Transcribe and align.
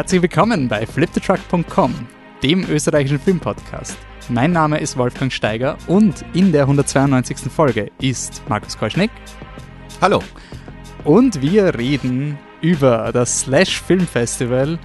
Herzlich 0.00 0.22
willkommen 0.22 0.66
bei 0.66 0.86
fliptetruck.com, 0.86 1.94
dem 2.42 2.64
österreichischen 2.70 3.20
Filmpodcast. 3.20 3.98
Mein 4.30 4.50
Name 4.50 4.80
ist 4.80 4.96
Wolfgang 4.96 5.30
Steiger 5.30 5.76
und 5.88 6.24
in 6.32 6.52
der 6.52 6.62
192. 6.62 7.52
Folge 7.52 7.90
ist 8.00 8.42
Markus 8.48 8.78
Keuschnick. 8.78 9.10
Hallo. 10.00 10.22
Und 11.04 11.42
wir 11.42 11.74
reden 11.76 12.38
über 12.62 13.10
das 13.12 13.40
Slash 13.40 13.82
Film 13.82 14.06
Festival, 14.06 14.78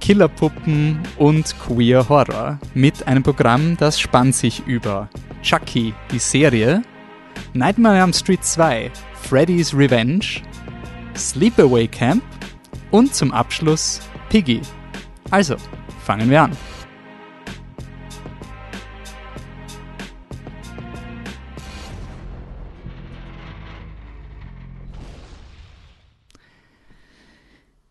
Killerpuppen 0.00 1.00
und 1.16 1.58
Queer 1.58 2.06
Horror 2.10 2.58
mit 2.74 3.08
einem 3.08 3.22
Programm, 3.22 3.78
das 3.78 3.98
spannt 3.98 4.34
sich 4.34 4.66
über 4.66 5.08
Chucky, 5.40 5.94
die 6.10 6.18
Serie, 6.18 6.82
Nightmare 7.54 8.02
on 8.02 8.12
Street 8.12 8.44
2, 8.44 8.90
Freddy's 9.14 9.74
Revenge, 9.74 10.42
Sleepaway 11.16 11.88
Camp 11.88 12.22
und 12.90 13.14
zum 13.14 13.32
Abschluss 13.32 14.02
Piggy. 14.32 14.62
Also, 15.30 15.56
fangen 16.06 16.30
wir 16.30 16.44
an. 16.44 16.56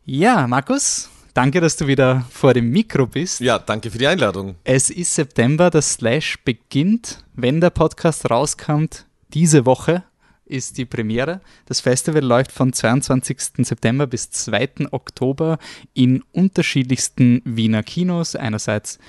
Ja, 0.03 0.47
Markus, 0.47 1.11
danke, 1.35 1.61
dass 1.61 1.77
du 1.77 1.85
wieder 1.85 2.25
vor 2.31 2.55
dem 2.55 2.71
Mikro 2.71 3.05
bist. 3.05 3.39
Ja, 3.39 3.59
danke 3.59 3.91
für 3.91 3.99
die 3.99 4.07
Einladung. 4.07 4.55
Es 4.63 4.89
ist 4.89 5.13
September, 5.13 5.69
das 5.69 5.93
Slash 5.93 6.39
beginnt, 6.43 7.23
wenn 7.35 7.61
der 7.61 7.69
Podcast 7.69 8.31
rauskommt, 8.31 9.05
diese 9.35 9.67
Woche 9.67 10.05
ist 10.51 10.77
die 10.77 10.85
Premiere. 10.85 11.41
Das 11.65 11.79
Festival 11.79 12.23
läuft 12.23 12.51
von 12.51 12.73
22. 12.73 13.65
September 13.65 14.07
bis 14.07 14.29
2. 14.31 14.91
Oktober 14.91 15.57
in 15.93 16.23
unterschiedlichsten 16.31 17.41
Wiener 17.45 17.83
Kinos. 17.83 18.35
Einerseits 18.35 18.99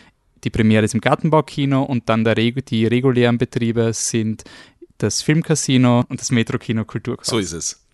die 0.45 0.51
Premiere 0.51 0.85
ist 0.85 0.95
im 0.95 1.01
Gartenbaukino 1.01 1.83
und 1.83 2.09
dann 2.09 2.25
der, 2.25 2.35
die 2.35 2.87
regulären 2.87 3.39
Betriebe 3.39 3.93
sind 3.93 4.45
das 4.99 5.23
Filmcasino 5.23 6.05
und 6.09 6.21
das 6.21 6.31
Metro-Kino 6.31 6.85
Kulturkreuz. 6.85 7.29
So 7.29 7.39
ist 7.39 7.53
es. 7.53 7.85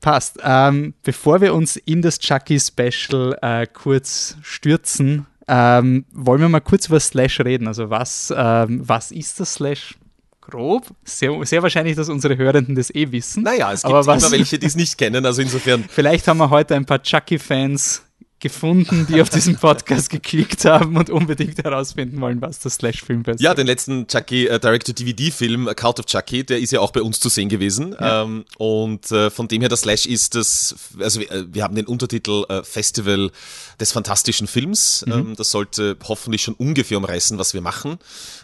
Passt. 0.00 0.38
Ähm, 0.42 0.94
bevor 1.02 1.40
wir 1.40 1.54
uns 1.54 1.76
in 1.76 2.02
das 2.02 2.18
Chucky-Special 2.18 3.38
äh, 3.40 3.66
kurz 3.66 4.36
stürzen, 4.42 5.26
ähm, 5.48 6.04
wollen 6.12 6.40
wir 6.40 6.48
mal 6.48 6.60
kurz 6.60 6.88
über 6.88 7.00
Slash 7.00 7.40
reden. 7.40 7.66
Also 7.68 7.90
was, 7.90 8.32
ähm, 8.36 8.86
was 8.86 9.10
ist 9.10 9.40
das 9.40 9.54
Slash? 9.54 9.96
Grob. 10.48 10.86
Sehr, 11.04 11.32
sehr 11.44 11.62
wahrscheinlich, 11.62 11.96
dass 11.96 12.08
unsere 12.08 12.36
Hörenden 12.36 12.74
das 12.74 12.94
eh 12.94 13.10
wissen. 13.10 13.42
Naja, 13.42 13.72
es 13.72 13.82
gibt 13.82 13.92
immer 13.94 14.30
welche, 14.30 14.58
die 14.58 14.66
es 14.66 14.76
nicht 14.76 14.98
kennen. 14.98 15.24
Also 15.24 15.42
insofern. 15.42 15.84
Vielleicht 15.88 16.28
haben 16.28 16.38
wir 16.38 16.50
heute 16.50 16.74
ein 16.74 16.84
paar 16.84 17.02
Chucky-Fans 17.02 18.02
gefunden, 18.44 19.06
die 19.08 19.22
auf 19.22 19.30
diesen 19.30 19.56
Podcast 19.56 20.10
geklickt 20.10 20.66
haben 20.66 20.98
und 20.98 21.08
unbedingt 21.08 21.64
herausfinden 21.64 22.20
wollen, 22.20 22.42
was 22.42 22.58
das 22.58 22.74
Slash-Film 22.74 23.22
ist. 23.26 23.40
Ja, 23.40 23.54
den 23.54 23.66
letzten 23.66 24.06
Chucky 24.06 24.46
äh, 24.46 24.60
Direct-to-DVD-Film 24.60 25.70
Cult 25.74 25.98
of 25.98 26.04
Chucky, 26.04 26.44
der 26.44 26.58
ist 26.58 26.70
ja 26.70 26.80
auch 26.80 26.90
bei 26.90 27.00
uns 27.00 27.20
zu 27.20 27.30
sehen 27.30 27.48
gewesen. 27.48 27.96
Ja. 27.98 28.22
Ähm, 28.22 28.44
und 28.58 29.10
äh, 29.10 29.30
von 29.30 29.48
dem 29.48 29.62
her, 29.62 29.70
das 29.70 29.80
Slash 29.80 30.04
ist 30.04 30.34
das, 30.34 30.74
also 31.00 31.20
wir, 31.20 31.30
äh, 31.32 31.44
wir 31.50 31.62
haben 31.62 31.74
den 31.74 31.86
Untertitel 31.86 32.44
äh, 32.50 32.62
Festival 32.62 33.30
des 33.80 33.92
fantastischen 33.92 34.46
Films. 34.46 35.04
Mhm. 35.06 35.12
Ähm, 35.12 35.34
das 35.36 35.50
sollte 35.50 35.96
hoffentlich 36.06 36.42
schon 36.42 36.54
ungefähr 36.54 36.98
umreißen, 36.98 37.38
was 37.38 37.54
wir 37.54 37.62
machen. 37.62 37.96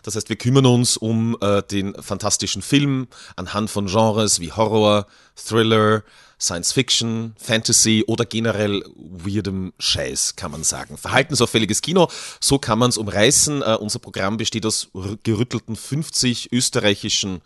Das 0.02 0.16
heißt, 0.16 0.30
wir 0.30 0.36
kümmern 0.36 0.64
uns 0.64 0.96
um 0.96 1.36
äh, 1.42 1.62
den 1.62 1.94
fantastischen 2.00 2.62
Film 2.62 3.06
anhand 3.36 3.68
von 3.68 3.84
Genres 3.84 4.40
wie 4.40 4.50
Horror, 4.50 5.06
Thriller, 5.36 6.04
Science 6.41 6.72
Fiction, 6.72 7.34
Fantasy 7.38 8.05
oder 8.06 8.24
generell 8.24 8.83
weirdem 8.96 9.72
Scheiß, 9.78 10.36
kann 10.36 10.50
man 10.50 10.64
sagen. 10.64 10.97
Verhaltensauffälliges 10.97 11.82
Kino, 11.82 12.08
so 12.41 12.58
kann 12.58 12.78
man 12.78 12.91
es 12.91 12.97
umreißen. 12.97 13.62
Uh, 13.62 13.76
unser 13.76 13.98
Programm 13.98 14.37
besteht 14.38 14.64
aus 14.64 14.88
gerüttelten 15.22 15.76
50 15.76 16.53
österreichischen 16.53 17.42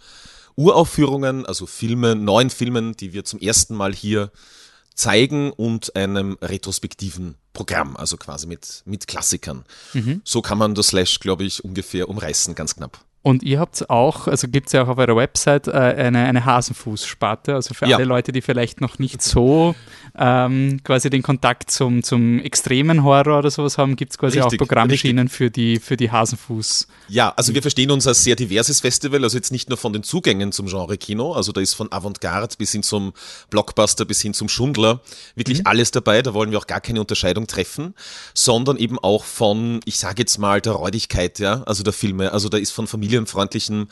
Uraufführungen, 0.56 1.44
also 1.46 1.66
Filme, 1.66 2.14
neun 2.14 2.50
Filmen, 2.50 2.96
die 2.96 3.12
wir 3.12 3.24
zum 3.24 3.40
ersten 3.40 3.74
Mal 3.74 3.92
hier 3.92 4.30
zeigen 4.94 5.50
und 5.50 5.96
einem 5.96 6.38
retrospektiven 6.40 7.34
Programm, 7.52 7.96
also 7.96 8.16
quasi 8.16 8.46
mit, 8.46 8.82
mit 8.84 9.08
Klassikern. 9.08 9.64
Mhm. 9.92 10.22
So 10.24 10.40
kann 10.40 10.58
man 10.58 10.74
das 10.74 10.88
Slash, 10.88 11.18
glaube 11.18 11.44
ich, 11.44 11.64
ungefähr 11.64 12.08
umreißen, 12.08 12.54
ganz 12.54 12.76
knapp. 12.76 13.04
Und 13.26 13.42
ihr 13.42 13.58
habt 13.58 13.88
auch, 13.88 14.28
also 14.28 14.48
gibt 14.48 14.66
es 14.66 14.74
ja 14.74 14.82
auch 14.82 14.88
auf 14.88 14.98
eurer 14.98 15.16
Website 15.16 15.66
äh, 15.66 15.70
eine, 15.70 16.26
eine 16.26 16.44
Hasenfußsparte, 16.44 17.54
also 17.54 17.72
für 17.72 17.86
ja. 17.86 17.96
alle 17.96 18.04
Leute, 18.04 18.32
die 18.32 18.42
vielleicht 18.42 18.82
noch 18.82 18.98
nicht 18.98 19.22
so 19.22 19.74
ähm, 20.14 20.80
quasi 20.84 21.08
den 21.08 21.22
Kontakt 21.22 21.70
zum, 21.70 22.02
zum 22.02 22.38
extremen 22.40 23.02
Horror 23.02 23.38
oder 23.38 23.50
sowas 23.50 23.78
haben, 23.78 23.96
gibt 23.96 24.12
es 24.12 24.18
quasi 24.18 24.40
richtig, 24.40 24.60
auch 24.60 24.66
Programmschienen 24.66 25.30
für 25.30 25.50
die, 25.50 25.78
für 25.78 25.96
die 25.96 26.10
Hasenfuß. 26.10 26.86
Ja, 27.08 27.32
also 27.34 27.54
wir 27.54 27.62
verstehen 27.62 27.90
uns 27.90 28.06
als 28.06 28.24
sehr 28.24 28.36
diverses 28.36 28.80
Festival, 28.80 29.24
also 29.24 29.38
jetzt 29.38 29.52
nicht 29.52 29.70
nur 29.70 29.78
von 29.78 29.94
den 29.94 30.02
Zugängen 30.02 30.52
zum 30.52 30.66
Genre 30.66 30.98
Kino, 30.98 31.32
also 31.32 31.50
da 31.50 31.62
ist 31.62 31.72
von 31.72 31.90
Avantgarde 31.90 32.56
bis 32.58 32.72
hin 32.72 32.82
zum 32.82 33.14
Blockbuster 33.48 34.04
bis 34.04 34.20
hin 34.20 34.34
zum 34.34 34.50
Schundler 34.50 35.00
wirklich 35.34 35.60
mhm. 35.60 35.66
alles 35.66 35.92
dabei, 35.92 36.20
da 36.20 36.34
wollen 36.34 36.50
wir 36.50 36.58
auch 36.58 36.66
gar 36.66 36.82
keine 36.82 37.00
Unterscheidung 37.00 37.46
treffen, 37.46 37.94
sondern 38.34 38.76
eben 38.76 38.98
auch 38.98 39.24
von, 39.24 39.80
ich 39.86 39.96
sage 39.98 40.16
jetzt 40.18 40.36
mal, 40.36 40.60
der 40.60 40.74
Räudigkeit, 40.74 41.38
ja, 41.38 41.62
also 41.62 41.82
der 41.82 41.94
Filme, 41.94 42.30
also 42.30 42.50
da 42.50 42.58
ist 42.58 42.72
von 42.72 42.86
Familie 42.86 43.13
familienfreundlichen 43.14 43.88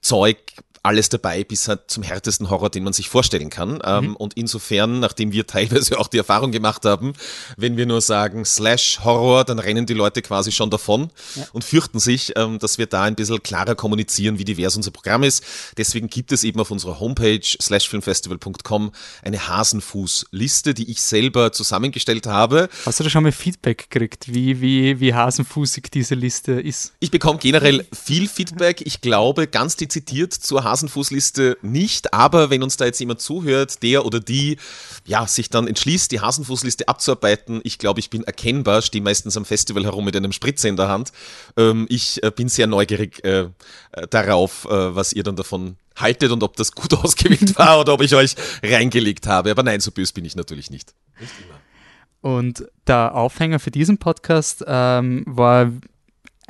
Zeug 0.00 0.38
alles 0.84 1.08
dabei, 1.08 1.44
bis 1.44 1.68
halt 1.68 1.82
zum 1.86 2.02
härtesten 2.02 2.50
Horror, 2.50 2.68
den 2.68 2.82
man 2.82 2.92
sich 2.92 3.08
vorstellen 3.08 3.50
kann. 3.50 3.80
Ähm, 3.84 4.08
mhm. 4.08 4.16
und 4.16 4.34
insofern, 4.34 4.98
nachdem 4.98 5.32
wir 5.32 5.46
teilweise 5.46 5.98
auch 5.98 6.08
die 6.08 6.18
Erfahrung 6.18 6.50
gemacht 6.50 6.84
haben, 6.84 7.12
wenn 7.56 7.76
wir 7.76 7.86
nur 7.86 8.00
sagen 8.00 8.44
Slash 8.44 9.00
Horror, 9.04 9.44
dann 9.44 9.60
rennen 9.60 9.86
die 9.86 9.94
Leute 9.94 10.22
quasi 10.22 10.50
schon 10.50 10.70
davon 10.70 11.10
ja. 11.36 11.46
und 11.52 11.62
fürchten 11.62 12.00
sich, 12.00 12.32
ähm, 12.36 12.58
dass 12.58 12.78
wir 12.78 12.86
da 12.86 13.02
ein 13.02 13.14
bisschen 13.14 13.42
klarer 13.42 13.76
kommunizieren, 13.76 14.38
wie 14.38 14.44
divers 14.44 14.76
unser 14.76 14.90
Programm 14.90 15.22
ist. 15.22 15.44
Deswegen 15.76 16.08
gibt 16.08 16.32
es 16.32 16.42
eben 16.42 16.58
auf 16.58 16.70
unserer 16.72 16.98
Homepage 16.98 17.40
slashfilmfestival.com 17.42 18.92
eine 19.22 19.48
Hasenfuß-Liste, 19.48 20.74
die 20.74 20.90
ich 20.90 21.00
selber 21.00 21.52
zusammengestellt 21.52 22.26
habe. 22.26 22.68
Hast 22.84 22.98
du 22.98 23.04
da 23.04 23.10
schon 23.10 23.22
mal 23.22 23.30
Feedback 23.30 23.88
gekriegt, 23.88 24.34
wie, 24.34 24.60
wie, 24.60 24.98
wie 24.98 25.14
hasenfußig 25.14 25.84
diese 25.92 26.16
Liste 26.16 26.52
ist? 26.52 26.92
Ich 26.98 27.12
bekomme 27.12 27.38
generell 27.38 27.86
viel 27.92 28.28
Feedback. 28.28 28.82
Ich 28.84 29.00
glaube, 29.00 29.46
ganz 29.46 29.76
dezidiert 29.76 30.32
zur 30.32 30.64
Hasenfuß 30.64 30.71
Hasenfußliste 30.72 31.58
nicht, 31.62 32.14
aber 32.14 32.50
wenn 32.50 32.62
uns 32.62 32.76
da 32.76 32.86
jetzt 32.86 32.98
jemand 32.98 33.20
zuhört, 33.20 33.82
der 33.82 34.06
oder 34.06 34.20
die 34.20 34.56
ja, 35.04 35.26
sich 35.26 35.50
dann 35.50 35.66
entschließt, 35.68 36.10
die 36.10 36.20
Hasenfußliste 36.20 36.88
abzuarbeiten, 36.88 37.60
ich 37.64 37.78
glaube, 37.78 38.00
ich 38.00 38.08
bin 38.08 38.24
erkennbar, 38.24 38.80
stehe 38.82 39.04
meistens 39.04 39.36
am 39.36 39.44
Festival 39.44 39.84
herum 39.84 40.04
mit 40.04 40.16
einem 40.16 40.32
Spritzer 40.32 40.68
in 40.68 40.76
der 40.76 40.88
Hand. 40.88 41.12
Ähm, 41.56 41.86
ich 41.88 42.22
äh, 42.22 42.30
bin 42.30 42.48
sehr 42.48 42.66
neugierig 42.66 43.22
äh, 43.24 43.48
äh, 43.92 44.08
darauf, 44.08 44.64
äh, 44.64 44.94
was 44.94 45.12
ihr 45.12 45.22
dann 45.22 45.36
davon 45.36 45.76
haltet 45.96 46.30
und 46.30 46.42
ob 46.42 46.56
das 46.56 46.72
gut 46.72 46.94
ausgewählt 47.04 47.58
war 47.58 47.80
oder 47.80 47.92
ob 47.92 48.00
ich 48.00 48.14
euch 48.14 48.34
reingelegt 48.62 49.26
habe. 49.26 49.50
Aber 49.50 49.62
nein, 49.62 49.80
so 49.80 49.90
böse 49.90 50.14
bin 50.14 50.24
ich 50.24 50.36
natürlich 50.36 50.70
nicht. 50.70 50.94
Nicht 51.20 51.32
immer. 51.44 51.60
Und 52.22 52.64
der 52.86 53.14
Aufhänger 53.14 53.58
für 53.58 53.72
diesen 53.72 53.98
Podcast 53.98 54.64
ähm, 54.66 55.24
war 55.26 55.72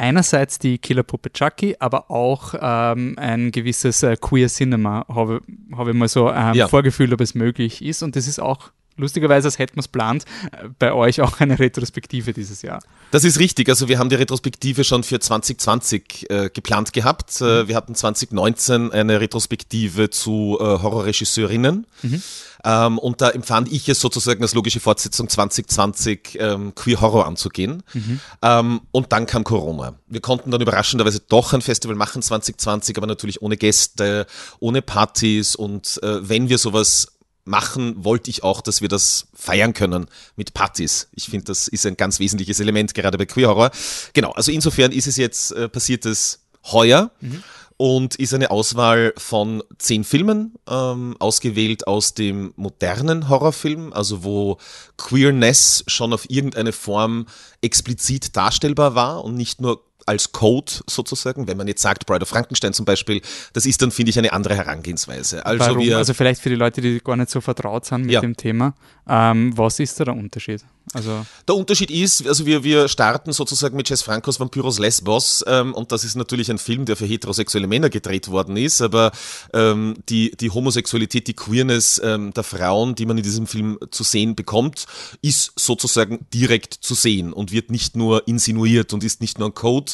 einerseits 0.02 0.58
die 0.58 0.78
Killerpuppe 0.78 1.32
Chucky, 1.32 1.76
aber 1.78 2.10
auch 2.10 2.54
ähm, 2.60 3.14
ein 3.16 3.52
gewisses 3.52 4.02
äh, 4.02 4.16
Queer 4.16 4.48
Cinema, 4.48 5.06
habe 5.08 5.40
hab 5.76 5.86
ich 5.86 5.94
mal 5.94 6.08
so 6.08 6.30
ähm, 6.30 6.54
ja. 6.54 6.66
vorgefühlt, 6.66 7.12
ob 7.12 7.20
es 7.20 7.34
möglich 7.34 7.82
ist. 7.84 8.02
Und 8.02 8.16
das 8.16 8.26
ist 8.26 8.40
auch 8.40 8.72
lustigerweise, 8.97 9.48
als 9.48 9.58
hätten 9.58 9.76
wir 9.76 9.80
es 9.80 9.88
plant, 9.88 10.25
äh, 10.53 10.69
bei 10.78 10.92
euch 10.92 11.20
auch 11.20 11.41
eine 11.41 11.58
Retrospektive 11.58 12.32
dieses 12.32 12.62
Jahr. 12.62 12.80
Das 13.10 13.25
ist 13.25 13.38
richtig. 13.38 13.69
Also 13.69 13.88
wir 13.88 13.98
haben 13.98 14.08
die 14.08 14.16
Retrospektive 14.16 14.84
schon 14.84 15.03
für 15.03 15.20
2020 15.20 16.30
äh, 16.30 16.50
geplant 16.53 16.92
gehabt. 16.92 17.41
Äh, 17.41 17.44
mhm. 17.44 17.69
wir 17.69 17.76
hatten 17.76 17.94
2019 17.94 18.92
eine 18.92 19.20
Retrospektive 19.20 20.10
zu 20.10 20.58
äh, 20.60 20.64
Horrorregisseurinnen. 20.64 21.86
Mhm. 22.02 22.22
Ähm, 22.64 22.99
und 22.99 23.20
da 23.20 23.31
empfand 23.31 23.70
ich 23.72 23.88
es 23.88 24.00
sozusagen 24.00 24.43
als 24.43 24.55
logische 24.55 24.81
Fortsetzung 24.81 25.28
2020 25.28 26.38
ähm, 26.40 26.75
Queer 26.75 27.00
Horror 27.00 27.26
anzugehen. 27.26 27.82
Mhm. 27.93 28.20
Ähm, 28.40 28.81
und 28.93 29.12
dann 29.12 29.26
kam 29.26 29.44
Corona. 29.44 29.94
Wir 30.06 30.20
konnten 30.20 30.50
dann 30.50 30.61
überraschenderweise 30.61 31.20
doch 31.28 31.52
ein 31.52 31.62
Festival 31.62 31.96
machen 31.96 32.22
2020, 32.22 32.96
aber 32.96 33.06
natürlich 33.06 33.43
ohne 33.43 33.56
Gäste, 33.56 34.26
ohne 34.61 34.81
Partys. 34.81 35.56
Und 35.56 36.00
äh, 36.02 36.28
wenn 36.28 36.49
wir 36.49 36.58
sowas 36.58 37.12
machen 37.44 38.05
wollte 38.05 38.31
ich 38.31 38.43
auch, 38.43 38.61
dass 38.61 38.81
wir 38.81 38.89
das 38.89 39.27
feiern 39.35 39.73
können 39.73 40.06
mit 40.37 40.55
Partys. 40.55 41.09
Ich 41.15 41.27
finde, 41.27 41.47
das 41.47 41.69
ist 41.69 41.87
ein 41.87 41.97
ganz 41.97 42.19
wesentliches 42.19 42.61
Element, 42.61 42.94
gerade 42.94 43.19
bei 43.19 43.27
Queer 43.27 43.49
Horror. 43.49 43.71
Genau, 44.12 44.31
also 44.33 44.53
insofern 44.53 44.93
ist 44.93 45.06
es 45.06 45.17
jetzt 45.17 45.53
äh, 45.53 45.69
passiert 45.69 46.06
es 46.06 46.41
heuer. 46.65 47.11
Mhm 47.21 47.43
und 47.83 48.15
ist 48.15 48.33
eine 48.33 48.53
Auswahl 48.53 49.12
von 49.17 49.61
zehn 49.79 50.05
Filmen, 50.05 50.55
ähm, 50.69 51.17
ausgewählt 51.19 51.89
aus 51.89 52.15
dem 52.15 52.53
modernen 52.55 53.29
Horrorfilm, 53.29 53.93
also 53.93 54.23
wo 54.23 54.59
Queerness 54.97 55.83
schon 55.89 56.12
auf 56.12 56.31
irgendeine 56.31 56.71
Form 56.73 57.27
explizit 57.61 58.37
darstellbar 58.37 58.94
war 58.94 59.25
und 59.25 59.35
nicht 59.35 59.61
nur 59.61 59.83
als 60.06 60.32
Code 60.32 60.72
sozusagen. 60.88 61.46
Wenn 61.46 61.56
man 61.56 61.69
jetzt 61.69 61.82
sagt, 61.82 62.06
Bride 62.06 62.22
of 62.22 62.28
Frankenstein 62.28 62.72
zum 62.72 62.84
Beispiel, 62.84 63.20
das 63.52 63.66
ist 63.66 63.82
dann, 63.82 63.90
finde 63.90 64.10
ich, 64.10 64.19
eine 64.19 64.32
andere 64.32 64.56
Herangehensweise. 64.56 65.44
Also, 65.44 65.64
Warum? 65.64 65.78
Wir, 65.78 65.99
also 65.99 66.14
vielleicht 66.14 66.40
für 66.40 66.49
die 66.49 66.56
Leute, 66.56 66.81
die 66.81 67.00
gar 67.00 67.16
nicht 67.16 67.31
so 67.31 67.40
vertraut 67.40 67.84
sind 67.84 68.02
mit 68.02 68.12
ja. 68.12 68.20
dem 68.20 68.37
Thema, 68.37 68.75
ähm, 69.08 69.56
was 69.56 69.81
ist 69.81 69.99
da 69.99 70.04
der 70.04 70.14
Unterschied? 70.14 70.64
Also 70.94 71.25
der 71.46 71.54
Unterschied 71.54 71.90
ist, 71.90 72.26
also 72.26 72.44
wir, 72.44 72.64
wir 72.64 72.88
starten 72.88 73.32
sozusagen 73.32 73.76
mit 73.76 73.88
Jess 73.88 74.02
Francos 74.02 74.40
Vampiros 74.40 74.78
Lesbos 74.78 75.44
ähm, 75.46 75.75
und 75.75 75.93
das 75.93 76.05
ist 76.05 76.16
natürlich 76.16 76.50
ein 76.50 76.58
Film, 76.58 76.84
der 76.84 76.96
für 76.96 77.06
heterosexuelle 77.06 77.66
Männer 77.66 77.88
gedreht 77.88 78.28
worden 78.28 78.56
ist, 78.56 78.82
aber 78.82 79.12
ähm, 79.55 79.96
die, 80.08 80.37
die 80.37 80.50
Homosexualität, 80.50 81.28
die 81.28 81.34
Queerness 81.34 82.00
ähm, 82.05 82.32
der 82.34 82.43
Frauen, 82.43 82.94
die 82.94 83.06
man 83.06 83.16
in 83.16 83.22
diesem 83.22 83.46
Film 83.46 83.78
zu 83.90 84.02
sehen 84.02 84.34
bekommt, 84.34 84.87
ist 85.22 85.52
sozusagen 85.58 86.26
direkt 86.34 86.75
zu 86.75 86.94
sehen 86.94 87.32
und 87.32 87.52
wird 87.52 87.70
nicht 87.70 87.96
nur 87.96 88.26
insinuiert 88.26 88.93
und 88.93 89.05
ist 89.05 89.20
nicht 89.20 89.38
nur 89.38 89.48
ein 89.48 89.55
Code, 89.55 89.92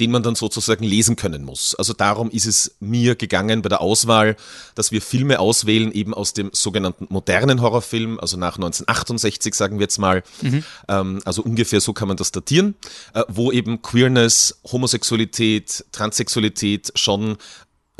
den 0.00 0.10
man 0.10 0.22
dann 0.22 0.34
sozusagen 0.34 0.84
lesen 0.84 1.16
können 1.16 1.44
muss. 1.44 1.74
Also 1.74 1.92
darum 1.92 2.30
ist 2.30 2.46
es 2.46 2.76
mir 2.80 3.14
gegangen 3.14 3.62
bei 3.62 3.68
der 3.68 3.80
Auswahl, 3.80 4.36
dass 4.74 4.92
wir 4.92 5.02
Filme 5.02 5.40
auswählen, 5.40 5.92
eben 5.92 6.14
aus 6.14 6.32
dem 6.32 6.50
sogenannten 6.52 7.06
modernen 7.10 7.60
Horrorfilm, 7.60 8.18
also 8.20 8.36
nach 8.36 8.56
1968 8.56 9.54
sagen 9.54 9.78
wir 9.78 9.84
jetzt 9.84 9.98
mal, 9.98 10.22
Mhm. 10.42 10.64
Ähm, 10.88 11.20
also 11.24 11.42
ungefähr 11.42 11.80
so 11.80 11.92
kann 11.92 12.08
man 12.08 12.16
das 12.16 12.32
datieren, 12.32 12.74
äh, 13.14 13.24
wo 13.28 13.52
eben 13.52 13.82
Queerness, 13.82 14.60
Homosexualität, 14.70 15.84
Transsexualität 15.92 16.92
schon 16.94 17.36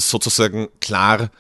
sozusagen 0.01 0.69
klar 0.81 1.31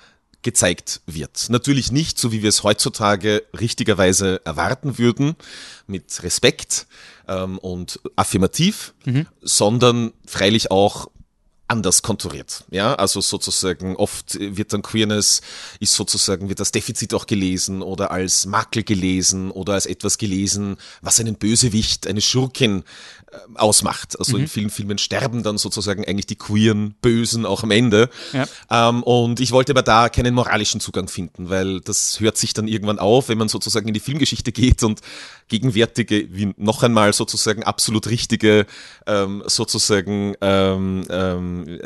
gezeigt 0.43 1.01
wird. 1.07 1.47
Natürlich 1.51 1.91
nicht, 1.93 2.19
so 2.19 2.33
wie 2.33 2.43
wir 2.43 2.49
es 2.49 2.63
heutzutage 2.63 3.43
richtigerweise 3.59 4.41
erwarten 4.45 4.99
würden, 4.99 5.35
mit 5.87 6.23
Respekt 6.23 6.87
ähm, 7.29 7.59
und 7.59 8.01
affirmativ, 8.17 8.95
mhm. 9.05 9.27
sondern 9.43 10.13
freilich 10.27 10.71
auch 10.71 11.09
anders 11.69 12.03
konturiert. 12.03 12.65
Ja, 12.71 12.95
also 12.95 13.21
sozusagen 13.21 13.95
oft 13.97 14.39
wird 14.41 14.73
dann 14.73 14.83
Queerness 14.83 15.43
ist 15.81 15.95
sozusagen 15.95 16.49
wird 16.49 16.61
das 16.61 16.73
Defizit 16.73 17.13
auch 17.13 17.27
gelesen 17.27 17.83
oder 17.83 18.11
als 18.11 18.47
Makel 18.47 18.83
gelesen 18.83 19.51
oder 19.51 19.75
als 19.75 19.85
etwas 19.85 20.17
gelesen, 20.17 20.79
was 21.03 21.21
einen 21.21 21.37
Bösewicht, 21.37 22.07
eine 22.07 22.23
Schurkin 22.23 22.85
ausmacht. 23.55 24.19
Also 24.19 24.37
mhm. 24.37 24.43
in 24.43 24.49
vielen 24.49 24.71
Filmen 24.71 24.99
sterben 24.99 25.43
dann 25.43 25.59
sozusagen 25.59 26.05
eigentlich 26.05 26.27
die 26.27 26.37
queeren 26.37 26.95
Bösen 27.01 27.45
auch 27.47 27.63
am 27.63 27.71
Ende. 27.71 28.09
Ja. 28.33 28.47
Ähm, 28.71 29.03
und 29.03 29.41
ich 29.41 29.53
wollte 29.53 29.73
aber 29.73 29.83
da 29.83 30.09
keinen 30.09 30.35
moralischen 30.35 30.81
Zugang 30.81 31.09
finden, 31.09 31.51
weil 31.51 31.81
das 31.81 32.21
hört 32.21 32.37
sich 32.37 32.55
dann 32.55 32.69
irgendwann 32.69 32.99
auf, 32.99 33.29
wenn 33.29 33.39
man 33.39 33.49
sozusagen 33.49 33.89
in 33.89 33.95
die 33.95 34.01
Filmgeschichte 34.01 34.53
geht 34.53 34.83
und 34.83 35.01
gegenwärtige, 35.49 36.29
wie 36.31 36.55
noch 36.57 36.83
einmal 36.83 37.13
sozusagen 37.13 37.63
absolut 37.63 38.09
richtige 38.09 38.67
ähm, 39.07 39.43
sozusagen 39.47 40.35
ähm, 40.41 41.05
ähm, 41.11 41.81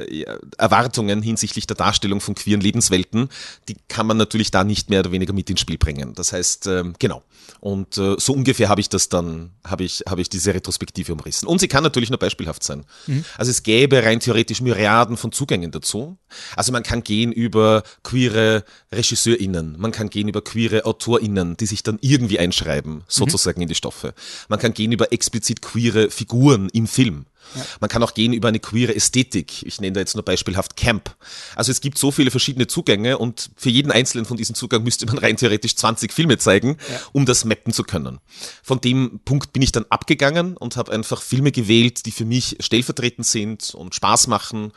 Erwartungen 0.58 1.22
hinsichtlich 1.22 1.66
der 1.66 1.76
Darstellung 1.76 2.20
von 2.20 2.34
queeren 2.34 2.60
Lebenswelten, 2.60 3.28
die 3.68 3.76
kann 3.88 4.06
man 4.06 4.16
natürlich 4.16 4.50
da 4.50 4.64
nicht 4.64 4.90
mehr 4.90 5.00
oder 5.00 5.12
weniger 5.12 5.32
mit 5.32 5.48
ins 5.48 5.60
Spiel 5.60 5.78
bringen. 5.78 6.14
Das 6.14 6.32
heißt, 6.32 6.66
ähm, 6.66 6.94
genau. 6.98 7.22
Und 7.60 7.96
äh, 7.96 8.16
so 8.18 8.32
ungefähr 8.32 8.68
habe 8.68 8.80
ich 8.80 8.88
das 8.88 9.08
dann, 9.08 9.50
habe 9.64 9.84
ich, 9.84 10.02
habe 10.08 10.20
ich 10.20 10.28
diese 10.28 10.52
Retrospektive 10.52 11.12
umrissen. 11.12 11.46
Und 11.46 11.60
sie 11.60 11.68
kann 11.68 11.82
natürlich 11.82 12.10
nur 12.10 12.18
beispielhaft 12.18 12.62
sein. 12.62 12.84
Mhm. 13.06 13.24
Also 13.38 13.50
es 13.50 13.62
gäbe 13.62 14.02
rein 14.02 14.20
theoretisch 14.20 14.60
Myriaden 14.60 15.16
von 15.16 15.32
Zugängen 15.32 15.70
dazu. 15.70 16.18
Also 16.56 16.72
man 16.72 16.82
kann 16.82 17.02
gehen 17.04 17.32
über 17.32 17.82
queere 18.02 18.64
RegisseurInnen, 18.92 19.76
man 19.78 19.92
kann 19.92 20.10
gehen 20.10 20.28
über 20.28 20.42
queere 20.42 20.84
AutorInnen, 20.84 21.56
die 21.56 21.66
sich 21.66 21.82
dann 21.82 21.98
irgendwie 22.00 22.38
einschreiben, 22.38 22.94
mhm. 22.94 23.02
sozusagen 23.06 23.60
mhm. 23.60 23.62
in 23.62 23.68
die 23.68 23.74
Stoffe. 23.74 24.14
Man 24.48 24.58
kann 24.58 24.74
gehen 24.74 24.92
über 24.92 25.12
explizit 25.12 25.62
queere 25.62 26.10
Figuren 26.10 26.68
im 26.72 26.86
Film. 26.86 27.26
Ja. 27.54 27.64
Man 27.80 27.90
kann 27.90 28.02
auch 28.02 28.14
gehen 28.14 28.32
über 28.32 28.48
eine 28.48 28.60
queere 28.60 28.94
Ästhetik. 28.94 29.62
Ich 29.64 29.80
nenne 29.80 29.92
da 29.92 30.00
jetzt 30.00 30.14
nur 30.14 30.24
beispielhaft 30.24 30.76
Camp. 30.76 31.14
Also 31.54 31.70
es 31.70 31.80
gibt 31.80 31.98
so 31.98 32.10
viele 32.10 32.30
verschiedene 32.30 32.66
Zugänge 32.66 33.18
und 33.18 33.50
für 33.56 33.70
jeden 33.70 33.92
einzelnen 33.92 34.24
von 34.24 34.36
diesen 34.36 34.54
Zugang 34.54 34.82
müsste 34.82 35.06
man 35.06 35.18
rein 35.18 35.36
theoretisch 35.36 35.76
20 35.76 36.12
Filme 36.12 36.38
zeigen, 36.38 36.78
ja. 36.90 37.00
um 37.12 37.26
das 37.26 37.44
mappen 37.44 37.72
zu 37.72 37.84
können. 37.84 38.18
Von 38.62 38.80
dem 38.80 39.20
Punkt 39.24 39.52
bin 39.52 39.62
ich 39.62 39.72
dann 39.72 39.84
abgegangen 39.90 40.56
und 40.56 40.76
habe 40.76 40.92
einfach 40.92 41.22
Filme 41.22 41.52
gewählt, 41.52 42.06
die 42.06 42.12
für 42.12 42.24
mich 42.24 42.56
stellvertretend 42.60 43.26
sind 43.26 43.74
und 43.74 43.94
Spaß 43.94 44.26
machen 44.26 44.72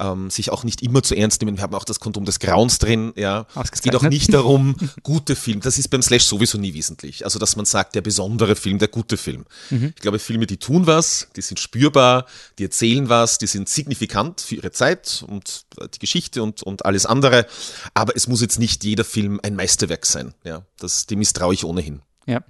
ähm, 0.00 0.30
sich 0.30 0.50
auch 0.50 0.64
nicht 0.64 0.82
immer 0.82 1.02
zu 1.02 1.14
ernst 1.14 1.40
nehmen. 1.40 1.56
Wir 1.56 1.62
haben 1.62 1.74
auch 1.74 1.84
das 1.84 2.00
Kondom 2.00 2.24
des 2.24 2.38
Grauens 2.38 2.78
drin. 2.78 3.12
Ja. 3.16 3.46
Es 3.72 3.82
geht 3.82 3.94
auch 3.94 4.02
nicht 4.02 4.32
darum, 4.32 4.74
gute 5.02 5.36
Filme. 5.36 5.60
Das 5.60 5.78
ist 5.78 5.88
beim 5.88 6.02
Slash 6.02 6.24
sowieso 6.24 6.58
nie 6.58 6.74
wesentlich. 6.74 7.24
Also, 7.24 7.38
dass 7.38 7.56
man 7.56 7.66
sagt, 7.66 7.94
der 7.94 8.00
besondere 8.00 8.56
Film, 8.56 8.78
der 8.78 8.88
gute 8.88 9.16
Film. 9.16 9.44
Mhm. 9.70 9.92
Ich 9.94 10.02
glaube, 10.02 10.18
Filme, 10.18 10.46
die 10.46 10.56
tun 10.56 10.86
was, 10.86 11.28
die 11.36 11.42
sind 11.42 11.60
spürbar, 11.60 12.26
die 12.58 12.64
erzählen 12.64 13.08
was, 13.08 13.38
die 13.38 13.46
sind 13.46 13.68
signifikant 13.68 14.40
für 14.40 14.56
ihre 14.56 14.72
Zeit 14.72 15.24
und 15.26 15.66
die 15.94 15.98
Geschichte 15.98 16.42
und, 16.42 16.62
und 16.62 16.84
alles 16.84 17.06
andere. 17.06 17.46
Aber 17.94 18.16
es 18.16 18.26
muss 18.26 18.40
jetzt 18.40 18.58
nicht 18.58 18.84
jeder 18.84 19.04
Film 19.04 19.40
ein 19.42 19.54
Meisterwerk 19.54 20.06
sein. 20.06 20.34
Ja, 20.44 20.64
das, 20.78 21.06
dem 21.06 21.18
misstraue 21.18 21.54
ich 21.54 21.64
ohnehin. 21.64 22.02
Ja. 22.26 22.42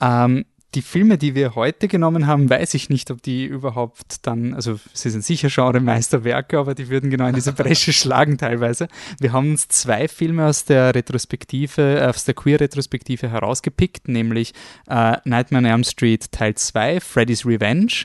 Ähm, 0.00 0.44
die 0.74 0.82
Filme, 0.82 1.18
die 1.18 1.34
wir 1.34 1.54
heute 1.54 1.86
genommen 1.86 2.26
haben, 2.26 2.48
weiß 2.48 2.74
ich 2.74 2.88
nicht, 2.88 3.10
ob 3.10 3.22
die 3.22 3.44
überhaupt 3.44 4.26
dann, 4.26 4.54
also 4.54 4.80
sie 4.92 5.10
sind 5.10 5.24
sicher 5.24 5.48
Genre-Meisterwerke, 5.48 6.58
aber 6.58 6.74
die 6.74 6.88
würden 6.88 7.10
genau 7.10 7.26
in 7.26 7.34
diese 7.34 7.52
Bresche 7.52 7.92
schlagen 7.92 8.38
teilweise. 8.38 8.88
Wir 9.20 9.32
haben 9.32 9.50
uns 9.50 9.68
zwei 9.68 10.08
Filme 10.08 10.46
aus 10.46 10.64
der 10.64 10.94
Retrospektive, 10.94 12.00
äh, 12.00 12.06
aus 12.06 12.24
der 12.24 12.34
Queer-Retrospektive 12.34 13.28
herausgepickt, 13.28 14.08
nämlich 14.08 14.54
äh, 14.88 15.16
Nightmare 15.24 15.64
on 15.64 15.70
Elm 15.70 15.84
Street 15.84 16.32
Teil 16.32 16.54
2, 16.54 17.00
Freddy's 17.00 17.44
Revenge 17.44 18.04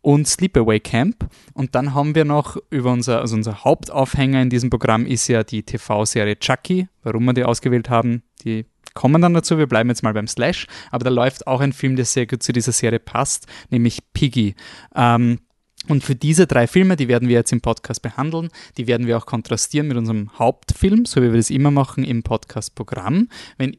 und 0.00 0.26
Sleepaway 0.26 0.80
Camp. 0.80 1.28
Und 1.54 1.74
dann 1.74 1.94
haben 1.94 2.14
wir 2.14 2.24
noch 2.24 2.56
über 2.70 2.92
unser, 2.92 3.20
also 3.20 3.36
unser 3.36 3.64
Hauptaufhänger 3.64 4.42
in 4.42 4.50
diesem 4.50 4.70
Programm 4.70 5.06
ist 5.06 5.28
ja 5.28 5.44
die 5.44 5.62
TV-Serie 5.62 6.38
Chucky. 6.38 6.88
Warum 7.02 7.24
wir 7.24 7.34
die 7.34 7.44
ausgewählt 7.44 7.90
haben, 7.90 8.22
die 8.44 8.66
kommen 8.98 9.22
dann 9.22 9.32
dazu. 9.32 9.58
Wir 9.58 9.68
bleiben 9.68 9.88
jetzt 9.90 10.02
mal 10.02 10.12
beim 10.12 10.26
Slash. 10.26 10.66
Aber 10.90 11.04
da 11.04 11.10
läuft 11.10 11.46
auch 11.46 11.60
ein 11.60 11.72
Film, 11.72 11.94
der 11.94 12.04
sehr 12.04 12.26
gut 12.26 12.42
zu 12.42 12.52
dieser 12.52 12.72
Serie 12.72 12.98
passt, 12.98 13.46
nämlich 13.70 14.00
Piggy. 14.12 14.56
Ähm, 14.92 15.38
und 15.86 16.02
für 16.02 16.16
diese 16.16 16.48
drei 16.48 16.66
Filme, 16.66 16.96
die 16.96 17.06
werden 17.06 17.28
wir 17.28 17.36
jetzt 17.36 17.52
im 17.52 17.60
Podcast 17.60 18.02
behandeln, 18.02 18.48
die 18.76 18.88
werden 18.88 19.06
wir 19.06 19.16
auch 19.16 19.24
kontrastieren 19.24 19.86
mit 19.86 19.96
unserem 19.96 20.36
Hauptfilm, 20.36 21.04
so 21.04 21.22
wie 21.22 21.30
wir 21.30 21.36
das 21.36 21.50
immer 21.50 21.70
machen 21.70 22.02
im 22.02 22.24
Podcast-Programm. 22.24 23.28
Wenn 23.56 23.76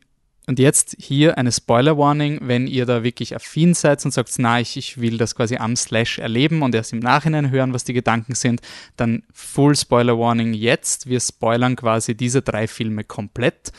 und 0.47 0.57
jetzt 0.57 0.95
hier 0.97 1.37
eine 1.37 1.51
Spoiler-Warning, 1.51 2.39
wenn 2.41 2.65
ihr 2.65 2.87
da 2.87 3.03
wirklich 3.03 3.35
affin 3.35 3.75
seid 3.75 4.03
und 4.03 4.11
sagt, 4.11 4.33
na, 4.39 4.59
ich, 4.59 4.77
ich 4.77 4.99
will 4.99 5.17
das 5.17 5.35
quasi 5.35 5.57
am 5.57 5.75
Slash 5.75 6.17
erleben 6.17 6.63
und 6.63 6.73
erst 6.73 6.93
im 6.93 6.99
Nachhinein 6.99 7.51
hören, 7.51 7.71
was 7.73 7.83
die 7.83 7.93
Gedanken 7.93 8.33
sind, 8.33 8.61
dann 8.95 9.21
Full 9.31 9.75
Spoiler-Warning 9.75 10.53
jetzt. 10.53 11.07
Wir 11.07 11.19
spoilern 11.19 11.75
quasi 11.75 12.15
diese 12.15 12.41
drei 12.41 12.67
Filme 12.67 13.03
komplett. 13.03 13.71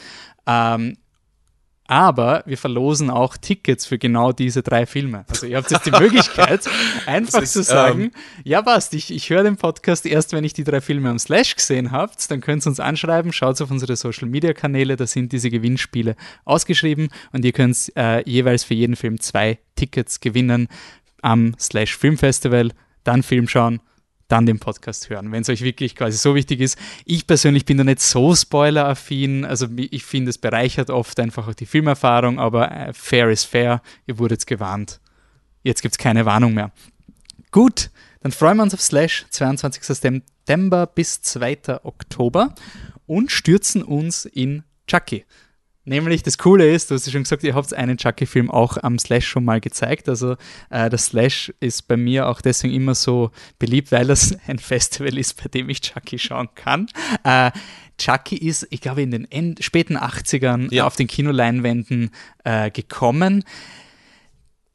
Ähm, 0.47 0.97
aber 1.91 2.45
wir 2.47 2.57
verlosen 2.57 3.11
auch 3.11 3.37
Tickets 3.37 3.85
für 3.85 3.99
genau 3.99 4.31
diese 4.31 4.63
drei 4.63 4.87
Filme. 4.87 5.25
Also 5.29 5.47
ihr 5.47 5.57
habt 5.57 5.73
jetzt 5.73 5.85
die 5.85 5.91
Möglichkeit, 5.91 6.71
einfach 7.07 7.43
ist, 7.43 7.55
zu 7.55 7.65
sagen, 7.65 8.03
ähm, 8.03 8.11
ja 8.45 8.63
passt, 8.63 8.95
ich, 8.95 9.13
ich 9.13 9.29
höre 9.29 9.43
den 9.43 9.57
Podcast 9.57 10.07
erst, 10.07 10.33
wenn 10.33 10.45
ich 10.45 10.53
die 10.53 10.63
drei 10.63 10.81
Filme 10.81 11.11
am 11.11 11.19
Slash 11.19 11.57
gesehen 11.57 11.91
habt, 11.91 12.31
dann 12.31 12.41
könnt 12.41 12.65
ihr 12.65 12.69
uns 12.69 12.79
anschreiben, 12.79 13.33
schaut 13.33 13.61
auf 13.61 13.73
unsere 13.73 13.97
Social-Media-Kanäle, 13.97 14.95
da 14.95 15.05
sind 15.05 15.33
diese 15.33 15.51
Gewinnspiele 15.51 16.15
ausgeschrieben 16.45 17.09
und 17.33 17.45
ihr 17.45 17.51
könnt 17.51 17.91
äh, 17.97 18.23
jeweils 18.23 18.63
für 18.63 18.75
jeden 18.75 18.95
Film 18.95 19.19
zwei 19.19 19.59
Tickets 19.75 20.21
gewinnen 20.21 20.69
am 21.23 21.57
Slash 21.59 21.97
Filmfestival, 21.97 22.71
dann 23.03 23.25
Film 23.25 23.49
schauen 23.49 23.81
dann 24.31 24.47
den 24.47 24.59
Podcast 24.59 25.11
hören, 25.11 25.33
wenn 25.33 25.43
es 25.43 25.49
euch 25.49 25.63
wirklich 25.63 25.95
quasi 25.97 26.17
so 26.17 26.35
wichtig 26.35 26.61
ist. 26.61 26.79
Ich 27.05 27.27
persönlich 27.27 27.65
bin 27.65 27.79
da 27.79 27.85
nicht 27.85 28.01
so 28.01 28.35
spoileraffin, 28.35 29.45
also 29.45 29.67
ich 29.77 30.05
finde, 30.05 30.31
es 30.31 30.39
bereichert 30.39 30.91
oft 30.91 31.19
einfach 31.21 31.49
auch 31.49 31.55
die 31.55 31.67
Filmerfahrung, 31.67 32.39
aber 32.39 32.71
äh, 32.71 32.93
fair 32.93 33.31
is 33.31 33.45
fair, 33.45 33.83
ihr 34.07 34.19
wurdet 34.19 34.47
gewarnt. 34.47 35.01
Jetzt 35.63 35.83
gibt 35.83 35.93
es 35.93 35.99
keine 35.99 36.27
Warnung 36.27 36.55
mehr. 36.55 36.73
Gut, 37.51 37.91
dann 38.21 38.33
freuen 38.33 38.57
wir 38.59 38.63
uns 38.63 38.75
auf 38.75 38.81
Slash 38.81 39.27
22. 39.31 39.83
September 39.83 40.87
bis 40.87 41.21
2. 41.23 41.85
Oktober 41.85 42.55
und 43.07 43.33
stürzen 43.33 43.83
uns 43.83 44.25
in 44.25 44.63
Chucky. 44.87 45.25
Nämlich 45.85 46.23
das 46.23 46.37
Coole 46.37 46.71
ist, 46.71 46.91
du 46.91 46.95
hast 46.95 47.07
ja 47.07 47.13
schon 47.13 47.23
gesagt, 47.23 47.43
ihr 47.43 47.55
habt 47.55 47.73
einen 47.73 47.97
Chucky-Film 47.97 48.51
auch 48.51 48.77
am 48.77 48.99
Slash 48.99 49.27
schon 49.27 49.45
mal 49.45 49.61
gezeigt. 49.61 50.09
Also 50.09 50.37
äh, 50.69 50.91
das 50.91 51.07
Slash 51.07 51.53
ist 51.61 51.89
bei 51.89 51.97
mir 51.97 52.29
auch 52.29 52.43
deswegen 52.43 52.75
immer 52.75 52.95
so 52.95 53.31
beliebt, 53.59 53.91
weil 53.91 54.07
das 54.07 54.37
ein 54.47 54.59
Festival 54.59 55.17
ist, 55.17 55.43
bei 55.43 55.49
dem 55.49 55.69
ich 55.71 55.81
Chucky 55.81 56.19
schauen 56.19 56.49
kann. 56.55 56.87
Äh, 57.25 57.51
Chucky 57.99 58.37
ist, 58.37 58.67
ich 58.71 58.81
glaube, 58.81 59.03
in 59.03 59.11
den 59.11 59.31
End 59.31 59.63
späten 59.65 59.97
80ern 59.97 60.73
ja. 60.73 60.87
auf 60.87 60.97
den 60.97 61.07
Kinoleinwänden 61.07 62.11
äh, 62.45 62.71
gekommen. 62.71 63.45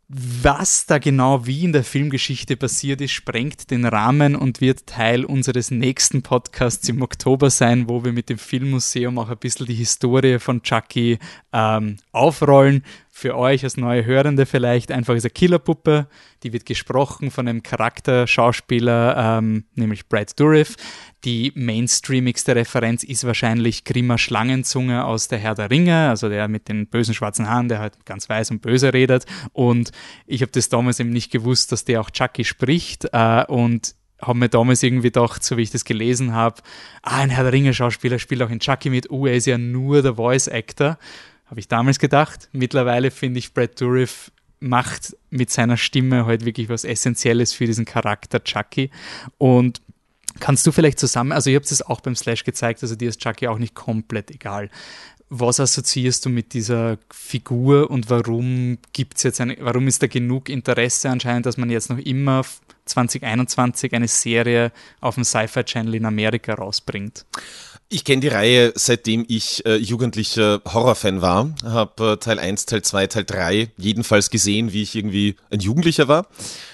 Was 0.07 0.85
da 0.85 0.99
genau 0.99 1.47
wie 1.47 1.63
in 1.63 1.73
der 1.73 1.83
Filmgeschichte 1.83 2.55
passiert 2.57 3.01
ist, 3.01 3.11
sprengt 3.11 3.71
den 3.71 3.85
Rahmen 3.85 4.35
und 4.35 4.61
wird 4.61 4.85
Teil 4.85 5.25
unseres 5.25 5.71
nächsten 5.71 6.21
Podcasts 6.21 6.87
im 6.89 7.01
Oktober 7.01 7.49
sein, 7.49 7.89
wo 7.89 8.05
wir 8.05 8.13
mit 8.13 8.29
dem 8.29 8.37
Filmmuseum 8.37 9.17
auch 9.17 9.29
ein 9.29 9.37
bisschen 9.37 9.65
die 9.65 9.73
Historie 9.73 10.37
von 10.37 10.61
Chucky 10.61 11.17
ähm, 11.51 11.97
aufrollen. 12.11 12.83
Für 13.17 13.37
euch 13.37 13.63
als 13.63 13.77
neue 13.77 14.05
Hörende 14.05 14.45
vielleicht 14.45 14.91
einfach 14.91 15.15
ist 15.15 15.23
eine 15.23 15.29
Killerpuppe, 15.29 16.07
die 16.43 16.51
wird 16.51 16.65
gesprochen 16.65 17.31
von 17.31 17.47
einem 17.47 17.63
Charakterschauspieler, 17.63 19.37
ähm, 19.39 19.63
nämlich 19.73 20.09
Brad 20.09 20.37
Dourif. 20.37 20.75
Die 21.23 21.53
mainstreamigste 21.55 22.57
Referenz 22.57 23.05
ist 23.05 23.23
wahrscheinlich 23.23 23.85
Grimmer 23.85 24.17
Schlangenzunge 24.17 25.05
aus 25.05 25.29
der 25.29 25.39
Herr 25.39 25.55
der 25.55 25.69
Ringe, 25.71 26.09
also 26.09 26.27
der 26.27 26.49
mit 26.49 26.67
den 26.67 26.87
bösen 26.87 27.13
schwarzen 27.13 27.49
Haaren, 27.49 27.69
der 27.69 27.79
halt 27.79 28.05
ganz 28.05 28.27
weiß 28.27 28.51
und 28.51 28.61
böse 28.61 28.91
redet. 28.91 29.23
Und 29.53 29.91
ich 30.27 30.41
habe 30.41 30.51
das 30.51 30.67
damals 30.67 30.99
eben 30.99 31.11
nicht 31.11 31.31
gewusst, 31.31 31.71
dass 31.71 31.85
der 31.85 32.01
auch 32.01 32.09
Chucky 32.09 32.43
spricht. 32.43 33.07
Äh, 33.13 33.45
und 33.45 33.95
habe 34.21 34.39
mir 34.39 34.49
damals 34.49 34.83
irgendwie 34.83 35.07
gedacht, 35.07 35.41
so 35.41 35.55
wie 35.55 35.61
ich 35.61 35.71
das 35.71 35.85
gelesen 35.85 36.33
habe, 36.33 36.61
ah, 37.01 37.21
ein 37.21 37.29
Herr 37.29 37.43
der 37.43 37.53
Ringe-Schauspieler 37.53 38.19
spielt 38.19 38.41
auch 38.41 38.49
in 38.49 38.59
Chucky 38.59 38.89
mit, 38.89 39.09
oh, 39.09 39.25
er 39.25 39.35
ist 39.35 39.45
ja 39.45 39.57
nur 39.57 40.01
der 40.01 40.15
Voice-Actor. 40.15 40.97
Habe 41.45 41.59
ich 41.59 41.67
damals 41.67 41.99
gedacht. 41.99 42.49
Mittlerweile 42.51 43.11
finde 43.11 43.39
ich, 43.39 43.53
Brad 43.53 43.79
Dourif 43.79 44.31
macht 44.59 45.15
mit 45.29 45.51
seiner 45.51 45.77
Stimme 45.77 46.25
halt 46.25 46.45
wirklich 46.45 46.69
was 46.69 46.83
Essentielles 46.83 47.53
für 47.53 47.65
diesen 47.65 47.85
Charakter 47.85 48.43
Chucky. 48.43 48.89
Und 49.37 49.81
kannst 50.39 50.65
du 50.65 50.71
vielleicht 50.71 50.99
zusammen, 50.99 51.31
also 51.31 51.49
ihr 51.49 51.57
habt 51.57 51.69
es 51.69 51.81
auch 51.81 52.01
beim 52.01 52.15
Slash 52.15 52.43
gezeigt, 52.43 52.81
also 52.81 52.95
dir 52.95 53.09
ist 53.09 53.21
Chucky 53.21 53.47
auch 53.47 53.59
nicht 53.59 53.75
komplett 53.75 54.31
egal. 54.31 54.69
Was 55.29 55.59
assoziierst 55.59 56.25
du 56.25 56.29
mit 56.29 56.53
dieser 56.53 56.97
Figur 57.11 57.89
und 57.89 58.09
warum 58.09 58.77
gibt's 58.93 59.23
jetzt 59.23 59.41
eine, 59.41 59.57
warum 59.59 59.87
ist 59.87 60.03
da 60.03 60.07
genug 60.07 60.49
Interesse 60.49 61.09
anscheinend, 61.09 61.45
dass 61.45 61.57
man 61.57 61.69
jetzt 61.69 61.89
noch 61.89 61.97
immer 61.97 62.43
2021 62.85 63.93
eine 63.93 64.07
Serie 64.07 64.71
auf 65.01 65.15
dem 65.15 65.23
Sci-Fi 65.23 65.63
Channel 65.63 65.95
in 65.95 66.05
Amerika 66.05 66.53
rausbringt? 66.53 67.25
Ich 67.87 68.03
kenne 68.03 68.21
die 68.21 68.29
Reihe, 68.29 68.73
seitdem 68.75 69.25
ich 69.27 69.63
äh, 69.65 69.75
jugendlicher 69.75 70.59
Horrorfan 70.65 71.21
war. 71.21 71.53
Habe 71.63 72.13
äh, 72.13 72.17
Teil 72.17 72.39
1, 72.39 72.65
Teil 72.65 72.81
2, 72.81 73.07
Teil 73.07 73.25
3 73.25 73.71
jedenfalls 73.77 74.31
gesehen, 74.31 74.73
wie 74.73 74.81
ich 74.81 74.95
irgendwie 74.95 75.35
ein 75.51 75.59
Jugendlicher 75.59 76.07
war. 76.07 76.27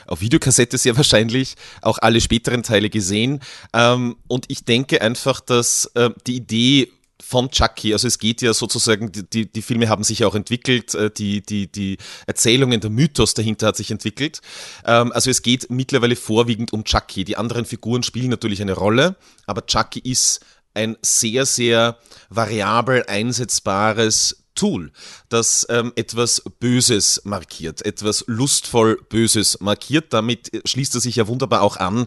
Auf 0.07 0.21
Videokassette 0.21 0.77
sehr 0.77 0.95
wahrscheinlich. 0.97 1.55
Auch 1.81 1.97
alle 1.97 2.21
späteren 2.21 2.63
Teile 2.63 2.89
gesehen. 2.89 3.41
Ähm, 3.73 4.15
und 4.29 4.45
ich 4.47 4.63
denke 4.63 5.01
einfach, 5.01 5.41
dass 5.41 5.91
äh, 5.95 6.11
die 6.27 6.37
Idee 6.37 6.91
von 7.21 7.51
Chucky. 7.51 7.91
Also 7.91 8.07
es 8.07 8.17
geht 8.17 8.41
ja 8.41 8.53
sozusagen, 8.53 9.11
die, 9.11 9.51
die 9.51 9.61
Filme 9.61 9.89
haben 9.89 10.03
sich 10.03 10.19
ja 10.19 10.27
auch 10.27 10.35
entwickelt, 10.35 10.95
äh, 10.95 11.11
die, 11.11 11.41
die, 11.41 11.69
die 11.69 11.97
Erzählungen, 12.25 12.79
der 12.79 12.89
Mythos 12.89 13.33
dahinter 13.33 13.67
hat 13.67 13.75
sich 13.75 13.91
entwickelt. 13.91 14.39
Ähm, 14.85 15.11
also 15.11 15.29
es 15.29 15.41
geht 15.41 15.69
mittlerweile 15.69 16.15
vorwiegend 16.15 16.71
um 16.71 16.85
Chucky. 16.85 17.25
Die 17.25 17.35
anderen 17.35 17.65
Figuren 17.65 18.03
spielen 18.03 18.29
natürlich 18.29 18.61
eine 18.61 18.73
Rolle, 18.73 19.17
aber 19.45 19.65
Chucky 19.65 19.99
ist 19.99 20.39
ein 20.73 20.97
sehr, 21.01 21.45
sehr 21.45 21.97
variabel 22.29 23.03
einsetzbares 23.07 24.40
Tool, 24.61 24.91
das 25.29 25.65
ähm, 25.71 25.91
etwas 25.95 26.43
Böses 26.59 27.21
markiert, 27.23 27.83
etwas 27.83 28.23
lustvoll 28.27 28.99
Böses 29.09 29.59
markiert. 29.59 30.13
Damit 30.13 30.51
schließt 30.65 30.93
er 30.93 31.01
sich 31.01 31.15
ja 31.15 31.27
wunderbar 31.27 31.63
auch 31.63 31.77
an 31.77 32.05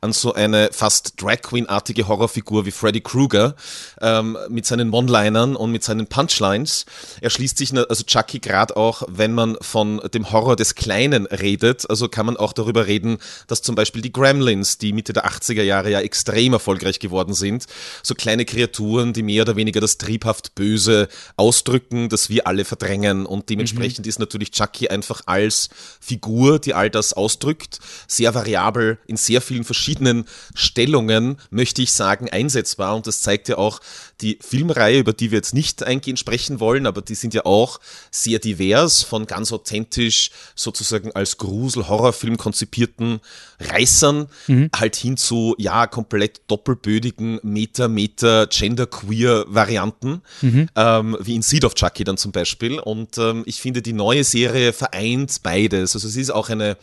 an 0.00 0.12
so 0.12 0.32
eine 0.32 0.68
fast 0.70 1.20
Drag 1.20 1.42
Queen-artige 1.42 2.06
Horrorfigur 2.06 2.64
wie 2.64 2.70
Freddy 2.70 3.00
Krueger 3.00 3.56
ähm, 4.00 4.38
mit 4.48 4.66
seinen 4.66 4.92
One-Linern 4.92 5.56
und 5.56 5.72
mit 5.72 5.82
seinen 5.82 6.06
Punchlines. 6.06 6.86
Er 7.20 7.30
schließt 7.30 7.58
sich, 7.58 7.76
also 7.76 8.04
Chucky 8.04 8.38
gerade 8.38 8.76
auch, 8.76 9.02
wenn 9.08 9.34
man 9.34 9.56
von 9.60 10.00
dem 10.14 10.30
Horror 10.30 10.54
des 10.54 10.76
Kleinen 10.76 11.26
redet, 11.26 11.90
also 11.90 12.08
kann 12.08 12.26
man 12.26 12.36
auch 12.36 12.52
darüber 12.52 12.86
reden, 12.86 13.18
dass 13.48 13.62
zum 13.62 13.74
Beispiel 13.74 14.00
die 14.00 14.12
Gremlins, 14.12 14.78
die 14.78 14.92
Mitte 14.92 15.12
der 15.12 15.26
80er 15.26 15.64
Jahre 15.64 15.90
ja 15.90 15.98
extrem 16.02 16.52
erfolgreich 16.52 17.00
geworden 17.00 17.34
sind, 17.34 17.66
so 18.04 18.14
kleine 18.14 18.44
Kreaturen, 18.44 19.12
die 19.12 19.24
mehr 19.24 19.42
oder 19.42 19.56
weniger 19.56 19.80
das 19.80 19.98
triebhaft 19.98 20.54
Böse 20.54 21.08
ausdrücken, 21.36 21.95
drücken, 21.96 22.08
das 22.08 22.28
wir 22.28 22.46
alle 22.46 22.64
verdrängen. 22.64 23.26
Und 23.26 23.48
dementsprechend 23.48 24.06
mhm. 24.06 24.10
ist 24.10 24.18
natürlich 24.18 24.50
Chucky 24.50 24.88
einfach 24.88 25.22
als 25.26 25.68
Figur, 26.00 26.58
die 26.58 26.74
all 26.74 26.90
das 26.90 27.12
ausdrückt, 27.12 27.80
sehr 28.06 28.34
variabel 28.34 28.98
in 29.06 29.16
sehr 29.16 29.40
vielen 29.40 29.64
verschiedenen 29.64 30.26
Stellungen, 30.54 31.38
möchte 31.50 31.82
ich 31.82 31.92
sagen, 31.92 32.28
einsetzbar. 32.30 32.94
Und 32.94 33.06
das 33.06 33.20
zeigt 33.20 33.48
ja 33.48 33.58
auch 33.58 33.80
die 34.20 34.38
Filmreihe, 34.40 34.98
über 34.98 35.12
die 35.12 35.30
wir 35.30 35.38
jetzt 35.38 35.54
nicht 35.54 35.82
eingehend 35.82 36.18
sprechen 36.18 36.58
wollen, 36.58 36.86
aber 36.86 37.02
die 37.02 37.14
sind 37.14 37.34
ja 37.34 37.44
auch 37.44 37.80
sehr 38.10 38.38
divers, 38.38 39.02
von 39.02 39.26
ganz 39.26 39.52
authentisch 39.52 40.30
sozusagen 40.54 41.12
als 41.12 41.36
Grusel-Horrorfilm 41.36 42.36
konzipierten 42.38 43.20
Reißern, 43.60 44.28
mhm. 44.46 44.70
halt 44.74 44.96
hin 44.96 45.16
zu, 45.16 45.54
ja, 45.58 45.86
komplett 45.86 46.42
doppelbödigen 46.46 47.40
Meta, 47.42 47.88
Meta, 47.88 48.46
Genderqueer 48.46 49.44
Varianten, 49.48 50.22
mhm. 50.40 50.68
ähm, 50.74 51.16
wie 51.20 51.34
in 51.34 51.42
Seed 51.42 51.64
of 51.64 51.74
Chucky 51.74 52.04
dann 52.04 52.16
zum 52.16 52.32
Beispiel. 52.32 52.78
Und 52.78 53.18
ähm, 53.18 53.42
ich 53.46 53.60
finde, 53.60 53.82
die 53.82 53.92
neue 53.92 54.24
Serie 54.24 54.72
vereint 54.72 55.42
beides. 55.42 55.94
Also 55.94 56.08
es 56.08 56.16
ist 56.16 56.30
auch 56.30 56.48
eine 56.48 56.76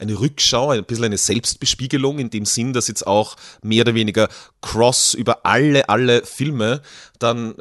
eine 0.00 0.18
Rückschau, 0.18 0.70
ein 0.70 0.84
bisschen 0.84 1.04
eine 1.04 1.18
Selbstbespiegelung 1.18 2.18
in 2.18 2.30
dem 2.30 2.44
Sinn, 2.44 2.72
dass 2.72 2.88
jetzt 2.88 3.06
auch 3.06 3.36
mehr 3.62 3.82
oder 3.82 3.94
weniger 3.94 4.28
cross 4.60 5.14
über 5.14 5.44
alle, 5.44 5.88
alle 5.88 6.24
Filme 6.24 6.82
dann 7.22 7.54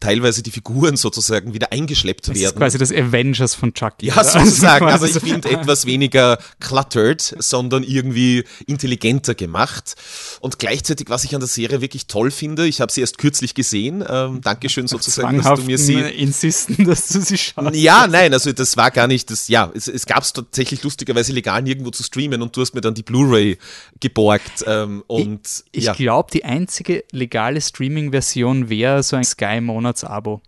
teilweise 0.00 0.42
die 0.42 0.50
Figuren 0.50 0.96
sozusagen 0.96 1.54
wieder 1.54 1.72
eingeschleppt 1.72 2.28
das 2.28 2.36
werden. 2.36 2.44
Ist 2.44 2.56
quasi 2.56 2.78
das 2.78 2.92
Avengers 2.92 3.54
von 3.54 3.74
Chucky. 3.74 4.06
Ja, 4.06 4.22
sozusagen. 4.24 4.86
Also 4.86 5.06
ich 5.06 5.18
finde 5.18 5.50
etwas 5.50 5.86
weniger 5.86 6.38
cluttered, 6.60 7.34
sondern 7.38 7.82
irgendwie 7.82 8.44
intelligenter 8.66 9.34
gemacht. 9.34 9.96
Und 10.40 10.58
gleichzeitig, 10.58 11.08
was 11.08 11.24
ich 11.24 11.34
an 11.34 11.40
der 11.40 11.48
Serie 11.48 11.80
wirklich 11.80 12.06
toll 12.06 12.30
finde, 12.30 12.66
ich 12.66 12.80
habe 12.80 12.92
sie 12.92 13.00
erst 13.00 13.18
kürzlich 13.18 13.54
gesehen. 13.54 14.04
Ähm, 14.08 14.40
Dankeschön 14.42 14.86
sozusagen, 14.86 15.42
dass 15.42 15.60
du 15.60 15.66
mir 15.66 15.78
sie 15.78 15.94
insisten, 15.94 16.84
dass 16.86 17.08
du 17.08 17.20
sie 17.20 17.38
schaust. 17.38 17.74
Ja, 17.74 18.06
nein, 18.06 18.32
also 18.32 18.52
das 18.52 18.76
war 18.76 18.90
gar 18.90 19.06
nicht 19.06 19.30
das. 19.30 19.48
Ja, 19.48 19.70
es, 19.74 19.88
es 19.88 20.06
gab 20.06 20.22
es 20.22 20.32
tatsächlich 20.32 20.82
lustigerweise 20.82 21.32
legal 21.32 21.62
nirgendwo 21.62 21.90
zu 21.90 22.02
streamen 22.02 22.42
und 22.42 22.56
du 22.56 22.60
hast 22.60 22.74
mir 22.74 22.82
dann 22.82 22.94
die 22.94 23.02
Blu-ray 23.02 23.58
geborgt. 24.00 24.64
Ähm, 24.66 25.02
und 25.06 25.40
ich, 25.72 25.78
ich 25.78 25.84
ja. 25.84 25.94
glaube, 25.94 26.30
die 26.30 26.44
einzige 26.44 27.04
legale 27.12 27.60
Streaming-Version 27.60 28.68
wäre 28.68 29.02
so 29.08 29.16
ein 29.16 29.24
Sky-Monats-Abo. 29.24 30.40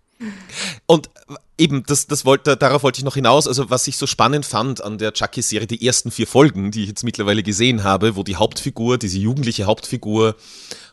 Und 0.87 1.11
eben, 1.59 1.85
das, 1.87 2.07
das 2.07 2.25
wollte, 2.25 2.57
darauf 2.57 2.83
wollte 2.83 2.99
ich 2.99 3.05
noch 3.05 3.15
hinaus. 3.15 3.47
Also, 3.47 3.71
was 3.71 3.87
ich 3.87 3.97
so 3.97 4.07
spannend 4.07 4.47
fand 4.47 4.83
an 4.83 4.99
der 4.99 5.12
Chucky-Serie, 5.12 5.67
die 5.67 5.87
ersten 5.87 6.11
vier 6.11 6.27
Folgen, 6.27 6.71
die 6.71 6.83
ich 6.83 6.88
jetzt 6.88 7.05
mittlerweile 7.05 7.43
gesehen 7.43 7.85
habe, 7.85 8.17
wo 8.17 8.23
die 8.23 8.37
Hauptfigur, 8.37 8.99
diese 8.99 9.19
jugendliche 9.19 9.65
Hauptfigur, 9.65 10.37